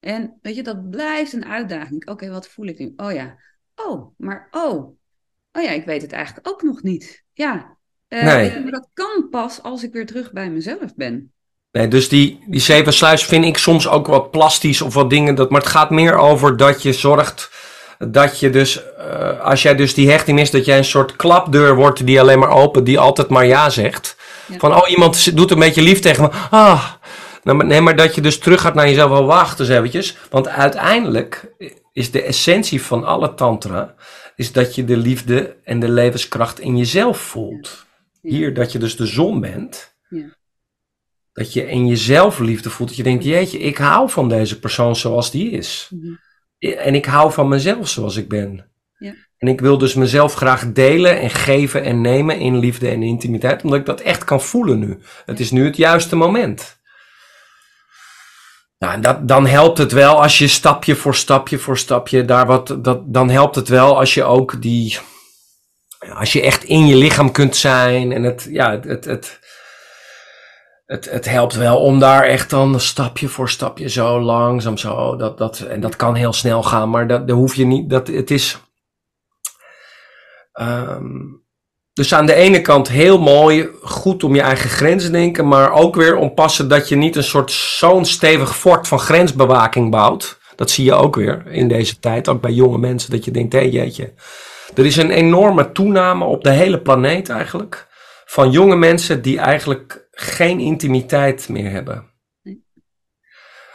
En 0.00 0.38
weet 0.42 0.54
je, 0.54 0.62
dat 0.62 0.90
blijft 0.90 1.32
een 1.32 1.44
uitdaging. 1.44 2.08
Oké, 2.08 2.30
wat 2.30 2.48
voel 2.48 2.66
ik 2.66 2.78
nu? 2.78 2.92
Oh 2.96 3.12
ja. 3.12 3.38
Oh, 3.86 4.14
maar 4.16 4.48
oh. 4.50 4.96
Oh 5.52 5.62
ja, 5.62 5.70
ik 5.70 5.84
weet 5.84 6.02
het 6.02 6.12
eigenlijk 6.12 6.48
ook 6.48 6.62
nog 6.62 6.82
niet. 6.82 7.24
Ja, 7.32 7.76
uh, 8.08 8.24
nee. 8.24 8.60
Maar 8.60 8.70
dat 8.70 8.88
kan 8.92 9.28
pas 9.30 9.62
als 9.62 9.82
ik 9.82 9.92
weer 9.92 10.06
terug 10.06 10.32
bij 10.32 10.50
mezelf 10.50 10.94
ben. 10.94 11.32
Nee, 11.70 11.88
dus 11.88 12.08
die, 12.08 12.44
die 12.46 12.60
zeven 12.60 12.92
sluis 12.92 13.24
vind 13.24 13.44
ik 13.44 13.58
soms 13.58 13.88
ook 13.88 14.06
wat 14.06 14.30
plastisch 14.30 14.82
of 14.82 14.94
wat 14.94 15.10
dingen. 15.10 15.34
Dat, 15.34 15.50
maar 15.50 15.60
het 15.60 15.70
gaat 15.70 15.90
meer 15.90 16.16
over 16.16 16.56
dat 16.56 16.82
je 16.82 16.92
zorgt 16.92 17.50
dat 17.98 18.40
je 18.40 18.50
dus, 18.50 18.82
uh, 18.98 19.40
als 19.40 19.62
jij 19.62 19.74
dus 19.74 19.94
die 19.94 20.10
hechting 20.10 20.40
is, 20.40 20.50
dat 20.50 20.64
jij 20.64 20.78
een 20.78 20.84
soort 20.84 21.16
klapdeur 21.16 21.74
wordt 21.74 22.06
die 22.06 22.20
alleen 22.20 22.38
maar 22.38 22.50
open, 22.50 22.84
die 22.84 22.98
altijd 22.98 23.28
maar 23.28 23.46
ja 23.46 23.70
zegt. 23.70 24.16
Van, 24.58 24.74
oh, 24.74 24.90
iemand 24.90 25.36
doet 25.36 25.50
een 25.50 25.58
beetje 25.58 25.82
lief 25.82 26.00
tegen 26.00 26.22
me. 26.22 26.30
Ah, 26.50 26.84
nou, 27.42 27.64
nee, 27.64 27.80
maar 27.80 27.96
dat 27.96 28.14
je 28.14 28.20
dus 28.20 28.38
terug 28.38 28.60
gaat 28.60 28.74
naar 28.74 28.88
jezelf. 28.88 29.10
Wel, 29.10 29.26
wacht 29.26 29.60
eens 29.60 29.68
eventjes. 29.68 30.16
Want 30.30 30.48
uiteindelijk 30.48 31.52
is 31.92 32.10
de 32.10 32.22
essentie 32.22 32.82
van 32.82 33.04
alle 33.04 33.34
tantra, 33.34 33.94
is 34.36 34.52
dat 34.52 34.74
je 34.74 34.84
de 34.84 34.96
liefde 34.96 35.56
en 35.64 35.80
de 35.80 35.88
levenskracht 35.88 36.60
in 36.60 36.76
jezelf 36.76 37.18
voelt. 37.18 37.86
Hier 38.22 38.54
dat 38.54 38.72
je 38.72 38.78
dus 38.78 38.96
de 38.96 39.06
zon 39.06 39.40
bent. 39.40 39.96
Ja. 40.08 40.36
Dat 41.32 41.52
je 41.52 41.68
in 41.68 41.86
jezelf 41.86 42.38
liefde 42.38 42.70
voelt. 42.70 42.88
Dat 42.88 42.98
je 42.98 43.04
denkt, 43.04 43.24
jeetje, 43.24 43.58
ik 43.58 43.76
hou 43.76 44.10
van 44.10 44.28
deze 44.28 44.58
persoon 44.58 44.96
zoals 44.96 45.30
die 45.30 45.50
is. 45.50 45.90
Mhm. 45.90 46.14
En 46.58 46.94
ik 46.94 47.04
hou 47.04 47.32
van 47.32 47.48
mezelf 47.48 47.88
zoals 47.88 48.16
ik 48.16 48.28
ben. 48.28 48.70
Ja. 48.98 49.14
En 49.36 49.48
ik 49.48 49.60
wil 49.60 49.78
dus 49.78 49.94
mezelf 49.94 50.34
graag 50.34 50.72
delen 50.72 51.20
en 51.20 51.30
geven 51.30 51.82
en 51.82 52.00
nemen 52.00 52.38
in 52.38 52.58
liefde 52.58 52.88
en 52.88 53.02
intimiteit. 53.02 53.64
Omdat 53.64 53.78
ik 53.78 53.86
dat 53.86 54.00
echt 54.00 54.24
kan 54.24 54.40
voelen 54.40 54.78
nu. 54.78 54.98
Het 55.24 55.40
is 55.40 55.50
nu 55.50 55.64
het 55.64 55.76
juiste 55.76 56.16
moment. 56.16 56.80
Nou, 58.82 59.24
dan 59.24 59.46
helpt 59.46 59.78
het 59.78 59.92
wel 59.92 60.22
als 60.22 60.38
je 60.38 60.48
stapje 60.48 60.96
voor 60.96 61.14
stapje 61.14 61.58
voor 61.58 61.78
stapje 61.78 62.24
daar 62.24 62.46
wat. 62.46 62.76
Dat, 62.78 63.00
dan 63.04 63.30
helpt 63.30 63.54
het 63.54 63.68
wel 63.68 63.98
als 63.98 64.14
je 64.14 64.24
ook 64.24 64.62
die 64.62 64.98
als 66.14 66.32
je 66.32 66.42
echt 66.42 66.64
in 66.64 66.86
je 66.86 66.96
lichaam 66.96 67.32
kunt 67.32 67.56
zijn 67.56 68.12
en 68.12 68.22
het, 68.22 68.48
ja, 68.50 68.70
het, 68.80 69.04
het, 69.04 69.40
het, 70.86 71.10
het, 71.10 71.24
helpt 71.24 71.54
wel 71.54 71.80
om 71.80 71.98
daar 71.98 72.24
echt 72.24 72.50
dan 72.50 72.80
stapje 72.80 73.28
voor 73.28 73.48
stapje 73.48 73.88
zo 73.88 74.20
langzaam 74.20 74.76
zo, 74.76 75.16
dat, 75.16 75.38
dat, 75.38 75.60
en 75.60 75.80
dat 75.80 75.96
kan 75.96 76.14
heel 76.14 76.32
snel 76.32 76.62
gaan, 76.62 76.90
maar 76.90 77.06
dat, 77.06 77.28
dat 77.28 77.36
hoef 77.36 77.54
je 77.54 77.64
niet, 77.64 77.90
dat, 77.90 78.06
het 78.06 78.30
is, 78.30 78.58
um, 80.60 81.41
dus 81.92 82.14
aan 82.14 82.26
de 82.26 82.34
ene 82.34 82.60
kant 82.60 82.88
heel 82.88 83.18
mooi, 83.18 83.68
goed 83.82 84.24
om 84.24 84.34
je 84.34 84.40
eigen 84.40 84.70
grenzen 84.70 85.12
denken, 85.12 85.48
maar 85.48 85.72
ook 85.72 85.94
weer 85.94 86.16
oppassen 86.16 86.68
dat 86.68 86.88
je 86.88 86.96
niet 86.96 87.16
een 87.16 87.24
soort 87.24 87.52
zo'n 87.52 88.04
stevig 88.04 88.56
fort 88.56 88.88
van 88.88 88.98
grensbewaking 88.98 89.90
bouwt. 89.90 90.40
Dat 90.56 90.70
zie 90.70 90.84
je 90.84 90.94
ook 90.94 91.16
weer 91.16 91.46
in 91.46 91.68
deze 91.68 91.98
tijd, 91.98 92.28
ook 92.28 92.40
bij 92.40 92.52
jonge 92.52 92.78
mensen, 92.78 93.10
dat 93.10 93.24
je 93.24 93.30
denkt, 93.30 93.52
hé 93.52 93.60
jeetje, 93.60 94.12
er 94.74 94.86
is 94.86 94.96
een 94.96 95.10
enorme 95.10 95.72
toename 95.72 96.24
op 96.24 96.44
de 96.44 96.50
hele 96.50 96.80
planeet 96.80 97.28
eigenlijk. 97.28 97.86
Van 98.24 98.50
jonge 98.50 98.76
mensen 98.76 99.22
die 99.22 99.38
eigenlijk 99.38 100.06
geen 100.10 100.60
intimiteit 100.60 101.48
meer 101.48 101.70
hebben. 101.70 102.11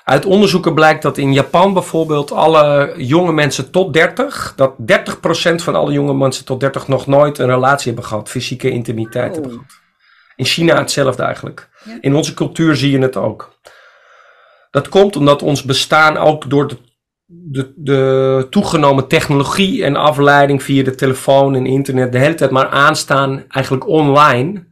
Uit 0.08 0.26
onderzoeken 0.26 0.74
blijkt 0.74 1.02
dat 1.02 1.18
in 1.18 1.34
Japan 1.34 1.74
bijvoorbeeld 1.74 2.32
alle 2.32 2.94
jonge 2.98 3.32
mensen 3.32 3.72
tot 3.72 3.94
30, 3.94 4.54
dat 4.56 4.74
30% 5.52 5.56
van 5.56 5.76
alle 5.76 5.92
jonge 5.92 6.14
mensen 6.14 6.46
tot 6.46 6.60
30 6.60 6.88
nog 6.88 7.08
nooit 7.08 7.38
een 7.38 7.48
relatie 7.48 7.86
hebben 7.86 8.10
gehad, 8.10 8.30
fysieke 8.30 8.70
intimiteit 8.70 9.34
hebben 9.34 9.52
oh. 9.52 9.58
gehad. 9.58 9.74
In 10.36 10.46
China 10.46 10.78
hetzelfde 10.78 11.24
eigenlijk. 11.24 11.70
In 12.02 12.16
onze 12.16 12.34
cultuur 12.34 12.76
zie 12.76 12.92
je 12.92 13.00
het 13.00 13.18
ook. 13.18 13.54
Dat 14.72 14.90
komt 14.90 15.16
omdat 15.16 15.42
ons 15.42 15.64
bestaan 15.64 16.18
ook 16.18 16.50
door 16.50 16.68
de 16.68 16.78
de, 17.30 17.74
de 17.76 18.48
toegenomen 18.50 19.08
technologie 19.08 19.84
en 19.84 19.96
afleiding 19.96 20.64
via 20.64 20.84
de 20.84 20.96
telefoon 20.96 21.56
en 21.56 21.66
internet 21.66 22.12
de 22.12 22.18
hele 22.18 22.36
tijd 22.36 22.52
maar 22.52 22.68
aanstaan, 22.68 23.44
eigenlijk 23.48 23.88
online. 23.88 24.68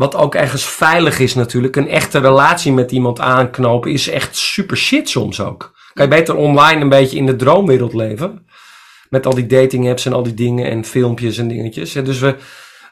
Wat 0.00 0.14
ook 0.14 0.34
ergens 0.34 0.64
veilig 0.64 1.18
is 1.18 1.34
natuurlijk. 1.34 1.76
Een 1.76 1.88
echte 1.88 2.18
relatie 2.18 2.72
met 2.72 2.92
iemand 2.92 3.20
aanknopen 3.20 3.92
is 3.92 4.08
echt 4.08 4.36
super 4.36 4.76
shit 4.76 5.08
soms 5.08 5.40
ook. 5.40 5.72
Kan 5.92 6.04
je 6.04 6.10
beter 6.10 6.34
online 6.34 6.80
een 6.80 6.88
beetje 6.88 7.16
in 7.16 7.26
de 7.26 7.36
droomwereld 7.36 7.94
leven. 7.94 8.46
Met 9.08 9.26
al 9.26 9.34
die 9.34 9.46
dating 9.46 9.88
apps 9.88 10.06
en 10.06 10.12
al 10.12 10.22
die 10.22 10.34
dingen 10.34 10.70
en 10.70 10.84
filmpjes 10.84 11.38
en 11.38 11.48
dingetjes. 11.48 11.94
En 11.94 12.04
dus 12.04 12.18
we, 12.18 12.36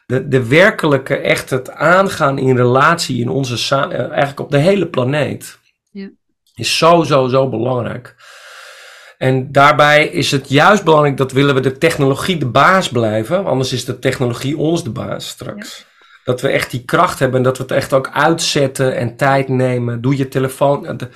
de, 0.05 0.27
de 0.27 0.47
werkelijke, 0.47 1.15
echt 1.15 1.49
het 1.49 1.71
aangaan 1.71 2.37
in 2.37 2.55
relatie 2.55 3.21
in 3.21 3.29
onze, 3.29 3.75
eigenlijk 3.85 4.39
op 4.39 4.51
de 4.51 4.57
hele 4.57 4.87
planeet. 4.87 5.59
Ja. 5.91 6.09
Is 6.55 6.77
zo, 6.77 7.03
zo, 7.03 7.27
zo 7.27 7.49
belangrijk. 7.49 8.15
En 9.17 9.51
daarbij 9.51 10.07
is 10.07 10.31
het 10.31 10.49
juist 10.49 10.83
belangrijk 10.83 11.17
dat 11.17 11.31
willen 11.31 11.55
we 11.55 11.61
de 11.61 11.77
technologie 11.77 12.37
de 12.37 12.49
baas 12.49 12.89
blijven. 12.89 13.45
Anders 13.45 13.73
is 13.73 13.85
de 13.85 13.99
technologie 13.99 14.57
ons 14.57 14.83
de 14.83 14.91
baas 14.91 15.27
straks. 15.27 15.87
Dat 16.23 16.41
we 16.41 16.47
echt 16.47 16.71
die 16.71 16.85
kracht 16.85 17.19
hebben 17.19 17.37
en 17.37 17.43
dat 17.43 17.57
we 17.57 17.63
het 17.63 17.71
echt 17.71 17.93
ook 17.93 18.09
uitzetten 18.13 18.95
en 18.95 19.15
tijd 19.15 19.47
nemen. 19.47 20.01
Doe 20.01 20.17
je 20.17 20.27
telefoon. 20.27 20.85
Het, 20.85 21.09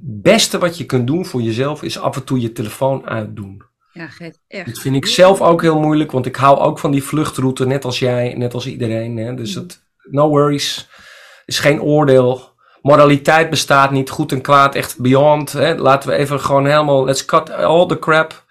beste 0.00 0.58
wat 0.58 0.78
je 0.78 0.86
kunt 0.86 1.06
doen 1.06 1.26
voor 1.26 1.40
jezelf 1.40 1.82
is 1.82 1.98
af 1.98 2.16
en 2.16 2.24
toe 2.24 2.40
je 2.40 2.52
telefoon 2.52 3.06
uitdoen. 3.06 3.62
Ja, 3.92 4.08
echt. 4.48 4.66
Dat 4.66 4.78
vind 4.78 4.96
ik 4.96 5.06
zelf 5.06 5.40
ook 5.40 5.62
heel 5.62 5.80
moeilijk, 5.80 6.12
want 6.12 6.26
ik 6.26 6.36
hou 6.36 6.58
ook 6.58 6.78
van 6.78 6.90
die 6.90 7.02
vluchtroute, 7.02 7.66
net 7.66 7.84
als 7.84 7.98
jij, 7.98 8.34
net 8.36 8.54
als 8.54 8.66
iedereen. 8.66 9.16
Hè? 9.16 9.34
Dus 9.34 9.54
het, 9.54 9.82
no 10.10 10.28
worries, 10.28 10.88
is 11.44 11.58
geen 11.58 11.82
oordeel. 11.82 12.56
Moraliteit 12.82 13.50
bestaat 13.50 13.90
niet, 13.90 14.10
goed 14.10 14.32
en 14.32 14.40
kwaad, 14.40 14.74
echt 14.74 14.98
beyond. 14.98 15.52
Hè? 15.52 15.74
Laten 15.74 16.08
we 16.08 16.16
even 16.16 16.40
gewoon 16.40 16.66
helemaal, 16.66 17.04
let's 17.04 17.24
cut 17.24 17.50
all 17.50 17.86
the 17.86 17.98
crap. 17.98 18.46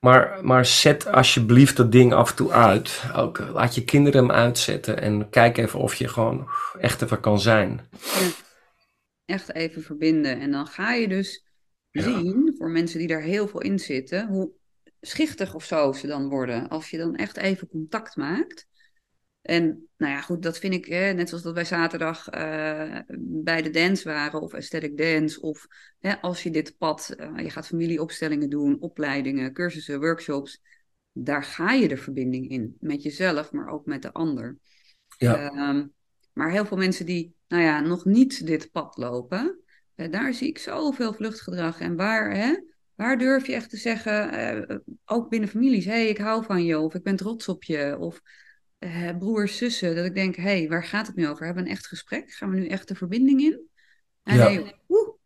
Maar, 0.00 0.44
maar 0.44 0.66
zet 0.66 1.06
alsjeblieft 1.06 1.76
dat 1.76 1.92
ding 1.92 2.12
af 2.12 2.30
en 2.30 2.36
toe 2.36 2.52
uit. 2.52 3.02
Ook, 3.16 3.38
eh, 3.38 3.52
laat 3.52 3.74
je 3.74 3.84
kinderen 3.84 4.20
hem 4.20 4.30
uitzetten 4.36 5.00
en 5.00 5.30
kijk 5.30 5.58
even 5.58 5.78
of 5.78 5.94
je 5.94 6.08
gewoon 6.08 6.48
echt 6.78 7.02
even 7.02 7.20
kan 7.20 7.40
zijn. 7.40 7.88
Ja. 8.00 8.30
Echt 9.24 9.54
even 9.54 9.82
verbinden. 9.82 10.40
En 10.40 10.50
dan 10.50 10.66
ga 10.66 10.92
je 10.92 11.08
dus 11.08 11.44
zien, 11.90 12.54
voor 12.58 12.70
mensen 12.70 12.98
die 12.98 13.08
daar 13.08 13.22
heel 13.22 13.48
veel 13.48 13.60
in 13.60 13.78
zitten, 13.78 14.28
hoe 14.28 14.50
schichtig 15.00 15.54
of 15.54 15.64
zo 15.64 15.92
ze 15.92 16.06
dan 16.06 16.28
worden. 16.28 16.68
Als 16.68 16.90
je 16.90 16.98
dan 16.98 17.16
echt 17.16 17.36
even 17.36 17.68
contact 17.68 18.16
maakt. 18.16 18.66
En 19.42 19.88
nou 19.96 20.12
ja, 20.12 20.20
goed, 20.20 20.42
dat 20.42 20.58
vind 20.58 20.74
ik, 20.74 20.84
hè, 20.84 21.12
net 21.12 21.28
zoals 21.28 21.44
dat 21.44 21.54
wij 21.54 21.64
zaterdag 21.64 22.34
uh, 22.34 22.98
bij 23.18 23.62
de 23.62 23.70
dance 23.70 24.08
waren, 24.08 24.40
of 24.40 24.54
aesthetic 24.54 24.96
dance, 24.96 25.40
of 25.40 25.66
hè, 25.98 26.20
als 26.20 26.42
je 26.42 26.50
dit 26.50 26.74
pad, 26.78 27.14
uh, 27.16 27.30
je 27.36 27.50
gaat 27.50 27.66
familieopstellingen 27.66 28.50
doen, 28.50 28.80
opleidingen, 28.80 29.52
cursussen, 29.52 30.00
workshops, 30.00 30.60
daar 31.12 31.44
ga 31.44 31.72
je 31.72 31.88
de 31.88 31.96
verbinding 31.96 32.48
in, 32.50 32.76
met 32.80 33.02
jezelf, 33.02 33.52
maar 33.52 33.68
ook 33.68 33.86
met 33.86 34.02
de 34.02 34.12
ander. 34.12 34.56
Ja. 35.18 35.52
Uh, 35.52 35.84
maar 36.32 36.50
heel 36.50 36.66
veel 36.66 36.76
mensen 36.76 37.06
die, 37.06 37.34
nou 37.48 37.62
ja, 37.62 37.80
nog 37.80 38.04
niet 38.04 38.46
dit 38.46 38.70
pad 38.70 38.96
lopen, 38.96 39.60
uh, 39.96 40.10
daar 40.10 40.34
zie 40.34 40.48
ik 40.48 40.58
zoveel 40.58 41.12
vluchtgedrag. 41.12 41.80
En 41.80 41.96
waar, 41.96 42.34
hè, 42.34 42.60
waar 42.94 43.18
durf 43.18 43.46
je 43.46 43.54
echt 43.54 43.70
te 43.70 43.76
zeggen, 43.76 44.82
ook 45.04 45.28
binnen 45.28 45.48
families, 45.48 45.84
hé, 45.84 45.90
hey, 45.90 46.08
ik 46.08 46.18
hou 46.18 46.44
van 46.44 46.64
je, 46.64 46.78
of 46.78 46.94
ik 46.94 47.02
ben 47.02 47.16
trots 47.16 47.48
op 47.48 47.64
je, 47.64 47.96
of 47.98 48.20
uh, 48.80 49.18
broers, 49.18 49.56
zussen, 49.56 49.94
dat 49.94 50.04
ik 50.04 50.14
denk, 50.14 50.36
hé, 50.36 50.42
hey, 50.42 50.68
waar 50.68 50.84
gaat 50.84 51.06
het 51.06 51.16
nu 51.16 51.28
over? 51.28 51.44
Hebben 51.44 51.62
we 51.62 51.68
een 51.68 51.76
echt 51.76 51.86
gesprek? 51.86 52.32
Gaan 52.32 52.50
we 52.50 52.58
nu 52.58 52.66
echt 52.66 52.88
de 52.88 52.94
verbinding 52.94 53.40
in? 53.40 53.60
En 54.22 54.36
ja. 54.36 54.42
hey, 54.42 54.74
woe, 54.86 55.16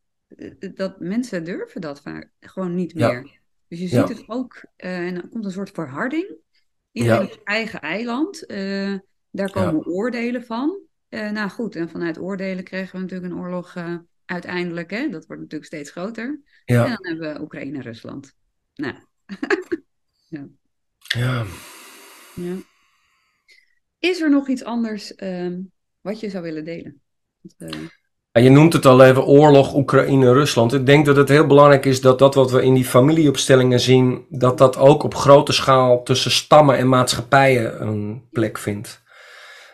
dat 0.75 1.01
mensen 1.01 1.45
durven 1.45 1.81
dat 1.81 2.01
vaak 2.01 2.31
gewoon 2.41 2.75
niet 2.75 2.95
meer. 2.95 3.25
Ja. 3.25 3.33
Dus 3.69 3.79
je 3.79 3.89
ziet 3.89 4.09
ja. 4.09 4.09
het 4.09 4.25
ook, 4.29 4.65
uh, 4.77 5.07
en 5.07 5.15
dan 5.15 5.29
komt 5.29 5.45
een 5.45 5.51
soort 5.51 5.71
verharding. 5.71 6.37
Iedereen 6.93 7.33
op 7.33 7.41
eigen 7.45 7.81
eiland. 7.81 8.51
Uh, 8.51 8.99
daar 9.31 9.51
komen 9.51 9.87
oordelen 9.87 10.45
van. 10.45 10.81
nou 11.09 11.49
goed, 11.49 11.77
en 11.77 11.89
vanuit 11.89 12.19
oordelen 12.19 12.65
kregen 12.65 12.95
we 12.95 13.01
natuurlijk 13.01 13.33
een 13.33 13.39
oorlog 13.39 13.75
uiteindelijk. 14.25 14.91
Hè? 14.91 15.09
Dat 15.09 15.27
wordt 15.27 15.43
natuurlijk 15.43 15.71
steeds 15.71 15.91
groter. 15.91 16.41
En 16.65 16.77
dan 16.77 16.99
hebben 17.01 17.35
we 17.35 17.41
Oekraïne 17.41 17.77
en 17.77 17.83
Rusland. 17.83 18.35
Nou. 18.75 18.95
ja. 20.29 20.47
ja. 20.99 21.45
Ja. 22.35 22.57
Is 24.05 24.21
er 24.21 24.31
nog 24.31 24.49
iets 24.49 24.65
anders 24.65 25.13
um, 25.17 25.73
wat 26.01 26.21
je 26.21 26.31
zou 26.31 26.43
willen 26.43 26.65
delen? 26.65 27.01
Ja, 28.33 28.41
je 28.41 28.51
noemt 28.51 28.73
het 28.73 28.87
al 28.87 29.05
even 29.05 29.25
oorlog 29.25 29.75
Oekraïne-Rusland. 29.75 30.73
Ik 30.73 30.87
denk 30.87 31.07
dat 31.07 31.17
het 31.17 31.29
heel 31.29 31.47
belangrijk 31.47 31.85
is 31.85 32.01
dat 32.01 32.19
dat 32.19 32.35
wat 32.35 32.51
we 32.51 32.63
in 32.63 32.75
die 32.75 32.85
familieopstellingen 32.85 33.81
zien, 33.81 34.27
dat 34.29 34.59
dat 34.59 34.77
ook 34.77 35.03
op 35.03 35.15
grote 35.15 35.53
schaal 35.53 36.03
tussen 36.03 36.31
stammen 36.31 36.77
en 36.77 36.89
maatschappijen 36.89 37.83
een 37.83 38.23
plek 38.31 38.59
vindt. 38.59 39.03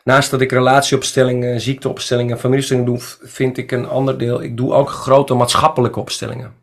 Naast 0.05 0.31
dat 0.31 0.41
ik 0.41 0.53
relatieopstellingen, 0.53 1.61
ziekteopstellingen, 1.61 2.39
familieopstellingen 2.39 2.93
doe, 2.93 3.01
vind 3.21 3.57
ik 3.59 3.73
een 3.73 3.87
ander 3.87 4.19
deel. 4.19 4.43
Ik 4.43 4.57
doe 4.57 4.73
ook 4.73 4.91
grote 4.91 5.35
maatschappelijke 5.35 6.01
opstellingen. 6.01 6.60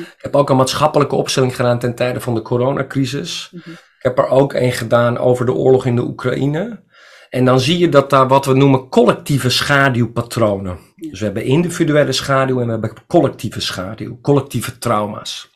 Ik 0.00 0.18
heb 0.18 0.36
ook 0.36 0.50
een 0.50 0.56
maatschappelijke 0.56 1.14
opstelling 1.14 1.56
gedaan 1.56 1.78
ten 1.78 1.94
tijde 1.94 2.20
van 2.20 2.34
de 2.34 2.42
coronacrisis. 2.42 3.48
Mm 3.52 3.60
-hmm. 3.64 3.72
Ik 3.72 4.10
heb 4.10 4.18
er 4.18 4.28
ook 4.28 4.52
een 4.52 4.72
gedaan 4.72 5.18
over 5.18 5.46
de 5.46 5.52
oorlog 5.52 5.86
in 5.86 5.96
de 5.96 6.02
Oekraïne. 6.02 6.82
En 7.30 7.44
dan 7.44 7.60
zie 7.60 7.78
je 7.78 7.88
dat 7.88 8.10
daar 8.10 8.28
wat 8.28 8.46
we 8.46 8.54
noemen 8.54 8.88
collectieve 8.88 9.50
schaduwpatronen. 9.50 10.78
Dus 10.96 11.18
we 11.18 11.24
hebben 11.24 11.44
individuele 11.44 12.12
schaduw 12.12 12.60
en 12.60 12.64
we 12.64 12.70
hebben 12.70 12.94
collectieve 13.06 13.60
schaduw, 13.60 14.18
collectieve 14.20 14.78
trauma's. 14.78 15.50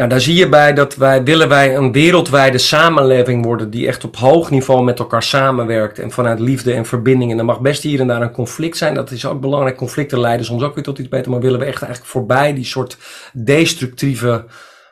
Nou, 0.00 0.12
daar 0.12 0.20
zie 0.20 0.34
je 0.34 0.48
bij 0.48 0.72
dat 0.72 0.96
wij 0.96 1.22
willen 1.24 1.48
wij 1.48 1.76
een 1.76 1.92
wereldwijde 1.92 2.58
samenleving 2.58 3.44
worden 3.44 3.70
die 3.70 3.86
echt 3.86 4.04
op 4.04 4.16
hoog 4.16 4.50
niveau 4.50 4.84
met 4.84 4.98
elkaar 4.98 5.22
samenwerkt 5.22 5.98
en 5.98 6.10
vanuit 6.10 6.40
liefde 6.40 6.72
en 6.72 6.86
verbinding. 6.86 7.32
En 7.32 7.38
er 7.38 7.44
mag 7.44 7.60
best 7.60 7.82
hier 7.82 8.00
en 8.00 8.06
daar 8.06 8.22
een 8.22 8.32
conflict 8.32 8.76
zijn. 8.76 8.94
Dat 8.94 9.10
is 9.10 9.26
ook 9.26 9.40
belangrijk. 9.40 9.76
Conflicten 9.76 10.20
leiden 10.20 10.46
soms 10.46 10.62
ook 10.62 10.74
weer 10.74 10.84
tot 10.84 10.98
iets 10.98 11.08
beter. 11.08 11.30
Maar 11.30 11.40
willen 11.40 11.58
we 11.58 11.64
echt 11.64 11.82
eigenlijk 11.82 12.12
voorbij 12.12 12.54
die 12.54 12.64
soort 12.64 12.96
destructieve 13.32 14.44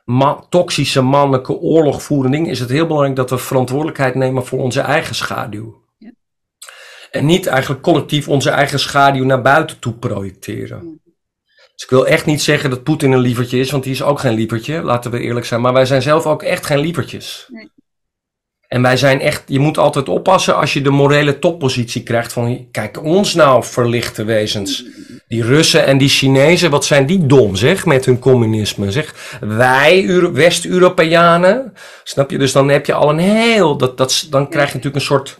ma 0.04 0.44
toxische 0.48 1.02
mannelijke 1.02 1.59
oorlogvoering 1.59 2.48
is 2.48 2.61
het 2.61 2.70
heel 2.70 2.86
belangrijk 2.86 3.16
dat 3.16 3.30
we 3.30 3.38
verantwoordelijkheid 3.38 4.14
nemen 4.14 4.46
voor 4.46 4.59
onze 4.59 4.80
eigen 4.80 5.14
schaduw. 5.14 5.82
Ja. 5.98 6.12
En 7.11 7.26
niet 7.26 7.46
eigenlijk 7.46 7.82
collectief 7.82 8.28
onze 8.28 8.50
eigen 8.50 8.78
schaduw 8.78 9.24
naar 9.24 9.42
buiten 9.42 9.78
toe 9.78 9.92
projecteren. 9.92 11.00
Dus 11.79 11.87
ik 11.87 11.93
wil 11.93 12.07
echt 12.07 12.26
niet 12.26 12.43
zeggen 12.43 12.70
dat 12.70 12.83
Poetin 12.83 13.12
een 13.12 13.18
lievertje 13.18 13.59
is, 13.59 13.70
want 13.70 13.83
die 13.83 13.93
is 13.93 14.03
ook 14.03 14.20
geen 14.20 14.35
lievertje, 14.35 14.83
laten 14.83 15.11
we 15.11 15.20
eerlijk 15.20 15.47
zijn. 15.47 15.61
Maar 15.61 15.72
wij 15.72 15.87
zijn 15.87 16.03
zelf 16.03 16.26
ook 16.26 16.43
echt 16.43 16.66
geen 16.66 16.79
lievertjes. 16.79 17.47
Nee. 17.49 17.70
En 18.68 18.83
wij 18.83 18.97
zijn 18.97 19.20
echt, 19.20 19.43
je 19.47 19.59
moet 19.59 19.79
altijd 19.79 20.09
oppassen 20.09 20.57
als 20.57 20.72
je 20.72 20.81
de 20.81 20.91
morele 20.91 21.39
toppositie 21.39 22.03
krijgt 22.03 22.33
van, 22.33 22.68
kijk 22.70 23.03
ons 23.05 23.35
nou 23.35 23.64
verlichte 23.64 24.24
wezens. 24.24 24.85
Die 25.26 25.43
Russen 25.43 25.87
en 25.87 25.99
die 25.99 26.09
Chinezen, 26.09 26.70
wat 26.70 26.85
zijn 26.85 27.07
die 27.07 27.26
dom 27.26 27.57
zeg, 27.57 27.87
met 27.87 28.05
hun 28.05 28.18
communisme. 28.18 28.93
Zeg, 28.93 29.39
wij 29.41 30.07
West-Europeanen, 30.33 31.72
snap 32.05 32.31
je? 32.31 32.39
Dus 32.39 32.53
dan 32.53 32.68
heb 32.68 32.87
je 32.87 32.93
al 32.93 33.11
een 33.11 33.18
heel, 33.18 33.76
dat, 33.76 33.97
dat, 33.97 34.26
dan 34.31 34.49
krijg 34.49 34.68
je 34.68 34.74
natuurlijk 34.74 35.03
een 35.03 35.16
soort, 35.16 35.39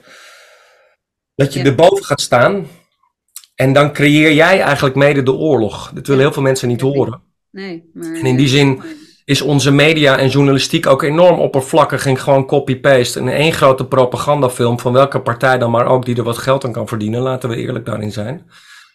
dat 1.35 1.53
je 1.53 1.59
ja. 1.59 1.65
erboven 1.65 2.05
gaat 2.05 2.21
staan. 2.21 2.67
En 3.61 3.73
dan 3.73 3.93
creëer 3.93 4.33
jij 4.33 4.61
eigenlijk 4.61 4.95
mede 4.95 5.23
de 5.23 5.33
oorlog. 5.33 5.91
Dat 5.95 6.07
willen 6.07 6.23
heel 6.23 6.33
veel 6.33 6.43
mensen 6.43 6.69
niet 6.69 6.81
horen. 6.81 7.21
Nee, 7.51 7.91
maar... 7.95 8.15
En 8.15 8.27
in 8.27 8.37
die 8.37 8.49
zin 8.49 8.83
is 9.25 9.43
onze 9.43 9.71
media 9.71 10.19
en 10.19 10.29
journalistiek 10.29 10.87
ook 10.87 11.03
enorm 11.03 11.39
oppervlakkig 11.39 12.07
en 12.07 12.17
gewoon 12.17 12.47
copy-paste. 12.47 13.21
En 13.21 13.29
één 13.29 13.53
grote 13.53 13.87
propagandafilm 13.87 14.81
van 14.81 14.93
welke 14.93 15.21
partij 15.21 15.59
dan 15.59 15.71
maar 15.71 15.87
ook 15.87 16.05
die 16.05 16.17
er 16.17 16.23
wat 16.23 16.39
geld 16.39 16.65
aan 16.65 16.73
kan 16.73 16.89
verdienen, 16.89 17.21
laten 17.21 17.49
we 17.49 17.57
eerlijk 17.57 17.87
daarin 17.87 18.13
zijn. 18.13 18.51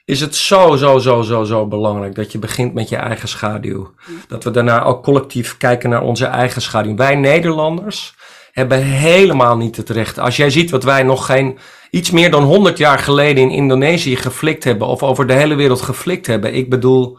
Is 0.06 0.20
het 0.20 0.36
zo, 0.36 0.76
zo, 0.76 0.98
zo, 0.98 1.22
zo, 1.22 1.44
zo 1.44 1.68
belangrijk 1.68 2.16
dat 2.16 2.32
je 2.32 2.40
begint 2.40 2.74
met 2.74 2.90
je 2.90 2.96
eigen 2.96 3.28
schaduw. 3.28 3.94
Dat 4.28 4.44
we 4.44 4.52
daarna 4.52 4.84
ook 4.84 5.04
collectief 5.04 5.58
kijken 5.58 5.90
naar 5.90 6.04
onze 6.04 6.26
eigen 6.26 6.62
schaduw. 6.62 6.96
Wij 6.96 7.16
Nederlanders 7.16 8.16
hebben 8.52 8.84
helemaal 8.84 9.58
niet 9.58 9.78
het 9.78 9.90
recht. 9.90 10.20
Als 10.20 10.36
jij 10.36 10.50
ziet 10.50 10.70
wat 10.72 10.84
wij 10.84 11.04
nog 11.04 11.26
geen 11.26 11.58
iets 11.94 12.12
meer 12.12 12.32
dan 12.32 12.44
100 12.44 12.78
jaar 12.78 13.00
geleden 13.00 13.44
in 13.44 13.50
Indonesië 13.50 14.16
geflikt 14.16 14.64
hebben, 14.64 14.88
of 14.88 15.04
over 15.04 15.28
de 15.28 15.34
hele 15.34 15.56
wereld 15.56 15.82
geflikt 15.82 16.28
hebben. 16.28 16.54
Ik 16.54 16.70
bedoel, 16.70 17.18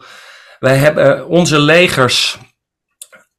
wij 0.59 0.75
hebben 0.75 1.27
onze 1.27 1.59
legers 1.59 2.37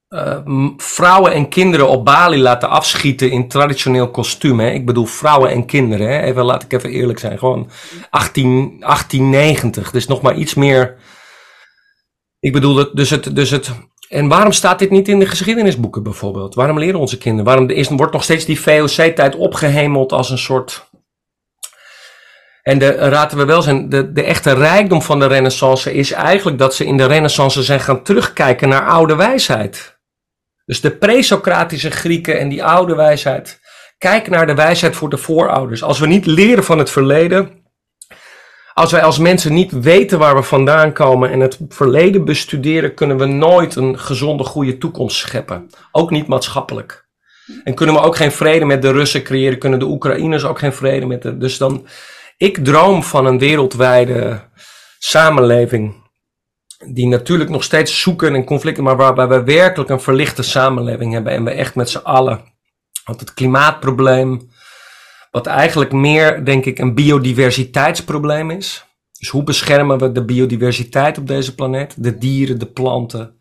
uh, 0.09 0.37
vrouwen 0.77 1.31
en 1.31 1.49
kinderen 1.49 1.87
op 1.87 2.05
Bali 2.05 2.41
laten 2.41 2.69
afschieten 2.69 3.31
in 3.31 3.47
traditioneel 3.47 4.11
kostuum. 4.11 4.59
Hè? 4.59 4.69
Ik 4.69 4.85
bedoel 4.85 5.05
vrouwen 5.05 5.49
en 5.49 5.65
kinderen. 5.65 6.09
Hè? 6.09 6.21
Even, 6.21 6.43
laat 6.43 6.63
ik 6.63 6.73
even 6.73 6.89
eerlijk 6.89 7.19
zijn. 7.19 7.37
Gewoon 7.37 7.69
18, 8.09 8.79
1890. 8.79 9.91
Dus 9.91 10.07
nog 10.07 10.21
maar 10.21 10.35
iets 10.35 10.53
meer. 10.53 10.97
Ik 12.39 12.53
bedoel, 12.53 12.93
dus, 12.93 13.09
het, 13.09 13.35
dus 13.35 13.49
het. 13.49 13.71
En 14.09 14.27
waarom 14.27 14.51
staat 14.51 14.79
dit 14.79 14.89
niet 14.89 15.07
in 15.07 15.19
de 15.19 15.25
geschiedenisboeken 15.25 16.03
bijvoorbeeld? 16.03 16.55
Waarom 16.55 16.79
leren 16.79 16.99
onze 16.99 17.17
kinderen? 17.17 17.45
Waarom 17.45 17.97
wordt 17.97 18.13
nog 18.13 18.23
steeds 18.23 18.45
die 18.45 18.61
VOC-tijd 18.61 19.35
opgehemeld 19.35 20.11
als 20.11 20.29
een 20.29 20.37
soort. 20.37 20.86
En 22.67 22.79
de, 22.79 22.91
raten 22.91 23.37
we 23.37 23.45
wel 23.45 23.61
zijn, 23.61 23.89
de, 23.89 24.11
de 24.11 24.23
echte 24.23 24.53
rijkdom 24.53 25.01
van 25.01 25.19
de 25.19 25.25
renaissance 25.25 25.93
is 25.93 26.11
eigenlijk 26.11 26.57
dat 26.57 26.75
ze 26.75 26.85
in 26.85 26.97
de 26.97 27.05
renaissance 27.05 27.63
zijn 27.63 27.79
gaan 27.79 28.03
terugkijken 28.03 28.69
naar 28.69 28.87
oude 28.87 29.15
wijsheid. 29.15 29.99
Dus 30.65 30.81
de 30.81 30.91
pre-Socratische 30.91 31.91
Grieken 31.91 32.39
en 32.39 32.49
die 32.49 32.63
oude 32.63 32.95
wijsheid. 32.95 33.59
Kijk 33.97 34.29
naar 34.29 34.47
de 34.47 34.53
wijsheid 34.53 34.95
voor 34.95 35.09
de 35.09 35.17
voorouders. 35.17 35.83
Als 35.83 35.99
we 35.99 36.07
niet 36.07 36.25
leren 36.25 36.63
van 36.63 36.77
het 36.77 36.89
verleden, 36.89 37.49
als 38.73 38.91
wij 38.91 39.03
als 39.03 39.17
mensen 39.17 39.53
niet 39.53 39.71
weten 39.71 40.19
waar 40.19 40.35
we 40.35 40.43
vandaan 40.43 40.93
komen 40.93 41.31
en 41.31 41.39
het 41.39 41.59
verleden 41.69 42.25
bestuderen, 42.25 42.93
kunnen 42.93 43.17
we 43.17 43.25
nooit 43.25 43.75
een 43.75 43.99
gezonde, 43.99 44.43
goede 44.43 44.77
toekomst 44.77 45.17
scheppen. 45.17 45.69
Ook 45.91 46.11
niet 46.11 46.27
maatschappelijk. 46.27 47.07
En 47.63 47.73
kunnen 47.73 47.95
we 47.95 48.01
ook 48.01 48.15
geen 48.15 48.31
vrede 48.31 48.65
met 48.65 48.81
de 48.81 48.91
Russen 48.91 49.23
creëren, 49.23 49.59
kunnen 49.59 49.79
de 49.79 49.85
Oekraïners 49.85 50.45
ook 50.45 50.59
geen 50.59 50.73
vrede 50.73 51.05
met 51.05 51.21
de. 51.21 51.37
Dus 51.37 51.57
dan, 51.57 51.87
ik 52.37 52.65
droom 52.65 53.03
van 53.03 53.25
een 53.25 53.39
wereldwijde 53.39 54.49
samenleving 54.99 56.05
die 56.85 57.07
natuurlijk 57.07 57.49
nog 57.49 57.63
steeds 57.63 58.01
zoeken 58.01 58.35
en 58.35 58.43
conflicten, 58.43 58.83
maar 58.83 58.97
waarbij 58.97 59.27
we 59.27 59.43
werkelijk 59.43 59.89
een 59.89 60.01
verlichte 60.01 60.43
samenleving 60.43 61.13
hebben 61.13 61.33
en 61.33 61.43
we 61.43 61.51
echt 61.51 61.75
met 61.75 61.89
z'n 61.89 61.97
allen. 61.97 62.41
Want 63.05 63.19
het 63.19 63.33
klimaatprobleem, 63.33 64.49
wat 65.31 65.47
eigenlijk 65.47 65.91
meer, 65.91 66.45
denk 66.45 66.65
ik, 66.65 66.79
een 66.79 66.95
biodiversiteitsprobleem 66.95 68.51
is. 68.51 68.85
Dus 69.19 69.29
hoe 69.29 69.43
beschermen 69.43 69.97
we 69.97 70.11
de 70.11 70.25
biodiversiteit 70.25 71.17
op 71.17 71.27
deze 71.27 71.55
planeet? 71.55 72.03
De 72.03 72.17
dieren, 72.17 72.59
de 72.59 72.65
planten. 72.65 73.35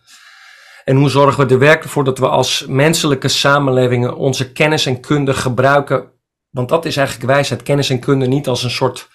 En 0.84 0.96
hoe 0.96 1.08
zorgen 1.08 1.46
we 1.46 1.52
er 1.52 1.58
werkelijk 1.58 1.90
voor 1.90 2.04
dat 2.04 2.18
we 2.18 2.28
als 2.28 2.66
menselijke 2.68 3.28
samenlevingen 3.28 4.16
onze 4.16 4.52
kennis 4.52 4.86
en 4.86 5.00
kunde 5.00 5.34
gebruiken? 5.34 6.14
Want 6.56 6.68
dat 6.68 6.84
is 6.84 6.96
eigenlijk 6.96 7.26
wijsheid, 7.26 7.62
kennis 7.62 7.90
en 7.90 7.98
kunde 7.98 8.26
niet 8.26 8.48
als 8.48 8.62
een 8.62 8.70
soort 8.70 9.08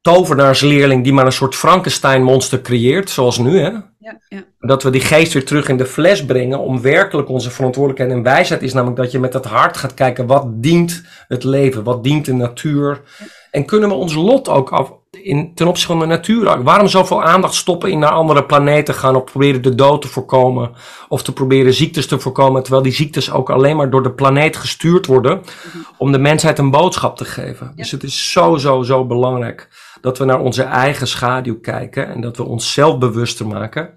tovenaarsleerling 0.00 1.04
die 1.04 1.12
maar 1.12 1.26
een 1.26 1.32
soort 1.32 1.54
Frankenstein-monster 1.54 2.60
creëert, 2.60 3.10
zoals 3.10 3.38
nu. 3.38 3.58
Hè? 3.58 3.70
Ja, 3.98 4.18
ja. 4.28 4.44
Dat 4.58 4.82
we 4.82 4.90
die 4.90 5.00
geest 5.00 5.32
weer 5.32 5.44
terug 5.44 5.68
in 5.68 5.76
de 5.76 5.86
fles 5.86 6.24
brengen 6.24 6.58
om 6.58 6.80
werkelijk 6.80 7.28
onze 7.28 7.50
verantwoordelijkheid 7.50 8.18
en 8.18 8.22
wijsheid 8.22 8.62
is 8.62 8.72
namelijk 8.72 9.00
dat 9.00 9.10
je 9.10 9.18
met 9.18 9.32
het 9.32 9.44
hart 9.44 9.76
gaat 9.76 9.94
kijken 9.94 10.26
wat 10.26 10.44
dient 10.62 11.02
het 11.28 11.44
leven, 11.44 11.84
wat 11.84 12.04
dient 12.04 12.24
de 12.24 12.34
natuur. 12.34 13.00
En 13.50 13.64
kunnen 13.64 13.88
we 13.88 13.94
ons 13.94 14.14
lot 14.14 14.48
ook 14.48 14.70
af, 14.70 14.92
in, 15.22 15.54
ten 15.54 15.66
opzichte 15.66 15.92
van 15.92 16.00
de 16.00 16.06
natuur. 16.06 16.62
Waarom 16.62 16.88
zoveel 16.88 17.22
aandacht 17.22 17.54
stoppen 17.54 17.90
in 17.90 17.98
naar 17.98 18.10
andere 18.10 18.44
planeten 18.44 18.94
gaan 18.94 19.16
of 19.16 19.24
proberen 19.24 19.62
de 19.62 19.74
dood 19.74 20.02
te 20.02 20.08
voorkomen 20.08 20.72
of 21.08 21.22
te 21.22 21.32
proberen 21.32 21.74
ziektes 21.74 22.06
te 22.06 22.18
voorkomen, 22.18 22.62
terwijl 22.62 22.82
die 22.84 22.92
ziektes 22.92 23.30
ook 23.30 23.50
alleen 23.50 23.76
maar 23.76 23.90
door 23.90 24.02
de 24.02 24.12
planeet 24.12 24.56
gestuurd 24.56 25.06
worden 25.06 25.42
om 25.98 26.12
de 26.12 26.18
mensheid 26.18 26.58
een 26.58 26.70
boodschap 26.70 27.16
te 27.16 27.24
geven. 27.24 27.72
Dus 27.76 27.90
het 27.90 28.02
is 28.02 28.32
zo, 28.32 28.56
zo, 28.56 28.82
zo 28.82 29.06
belangrijk 29.06 29.68
dat 30.00 30.18
we 30.18 30.24
naar 30.24 30.40
onze 30.40 30.62
eigen 30.62 31.08
schaduw 31.08 31.60
kijken 31.60 32.08
en 32.08 32.20
dat 32.20 32.36
we 32.36 32.44
onszelf 32.44 32.98
bewuster 32.98 33.46
maken. 33.46 33.94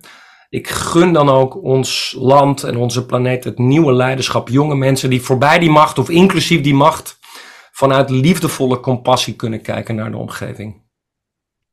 Ik 0.50 0.68
gun 0.68 1.14
dan 1.14 1.30
ook 1.30 1.64
ons 1.64 2.16
land 2.20 2.64
en 2.64 2.78
onze 2.78 3.06
planeet 3.06 3.44
het 3.44 3.58
nieuwe 3.58 3.94
leiderschap. 3.94 4.50
Jonge 4.50 4.76
mensen 4.76 5.10
die 5.10 5.22
voorbij 5.22 5.60
die 5.60 5.70
macht 5.70 5.98
of 5.98 6.10
inclusief 6.10 6.62
die 6.62 6.74
macht 6.74 7.20
vanuit 7.72 8.10
liefdevolle 8.10 8.80
compassie 8.80 9.36
kunnen 9.36 9.62
kijken 9.62 9.96
naar 9.96 10.12
de 10.12 10.18
omgeving. 10.18 10.87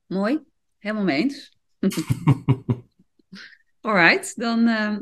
Mooi, 0.06 0.40
helemaal 0.78 1.05
mee 1.05 1.22
eens. 1.22 1.59
Alright, 3.81 4.36
dan 4.39 4.59
uh, 4.68 4.97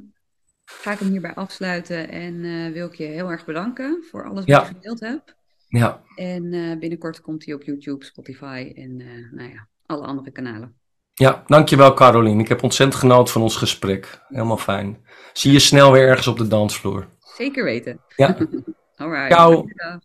ga 0.65 0.93
ik 0.93 0.99
hem 0.99 1.09
hierbij 1.11 1.35
afsluiten 1.35 2.09
en 2.09 2.35
uh, 2.35 2.73
wil 2.73 2.87
ik 2.87 2.95
je 2.95 3.05
heel 3.05 3.31
erg 3.31 3.45
bedanken 3.45 4.05
voor 4.11 4.25
alles 4.25 4.39
wat 4.39 4.47
Ja. 4.47 4.61
je 4.61 4.67
gedeeld 4.67 5.01
hebt. 5.01 5.35
Ja, 5.69 6.03
En 6.15 6.53
eh, 6.53 6.79
binnenkort 6.79 7.21
komt 7.21 7.45
hij 7.45 7.55
op 7.55 7.63
YouTube, 7.63 8.05
Spotify 8.05 8.73
en 8.77 9.01
eh, 9.01 9.33
nou 9.33 9.51
ja, 9.53 9.67
alle 9.87 10.07
andere 10.07 10.31
kanalen. 10.31 10.75
ja, 11.15 11.43
dankjewel 11.47 11.95
Carolien. 11.95 12.41
Ik 12.41 12.49
heb 12.49 12.63
ontzettend 12.63 13.01
genoten 13.01 13.33
van 13.33 13.43
ons 13.43 13.57
gesprek. 13.57 14.23
Helemaal 14.29 14.57
fijn. 14.57 15.05
Zie 15.33 15.53
je 15.53 15.59
snel 15.59 15.93
weer 15.93 16.09
ergens 16.09 16.27
op 16.27 16.39
de 16.39 16.47
dansvloer. 16.49 17.09
Zeker 17.37 17.65
weten. 17.65 18.01
Ja, 18.17 18.37
Alright. 18.97 19.33
Ciao. 19.33 19.51
Dankjewel. 19.55 20.01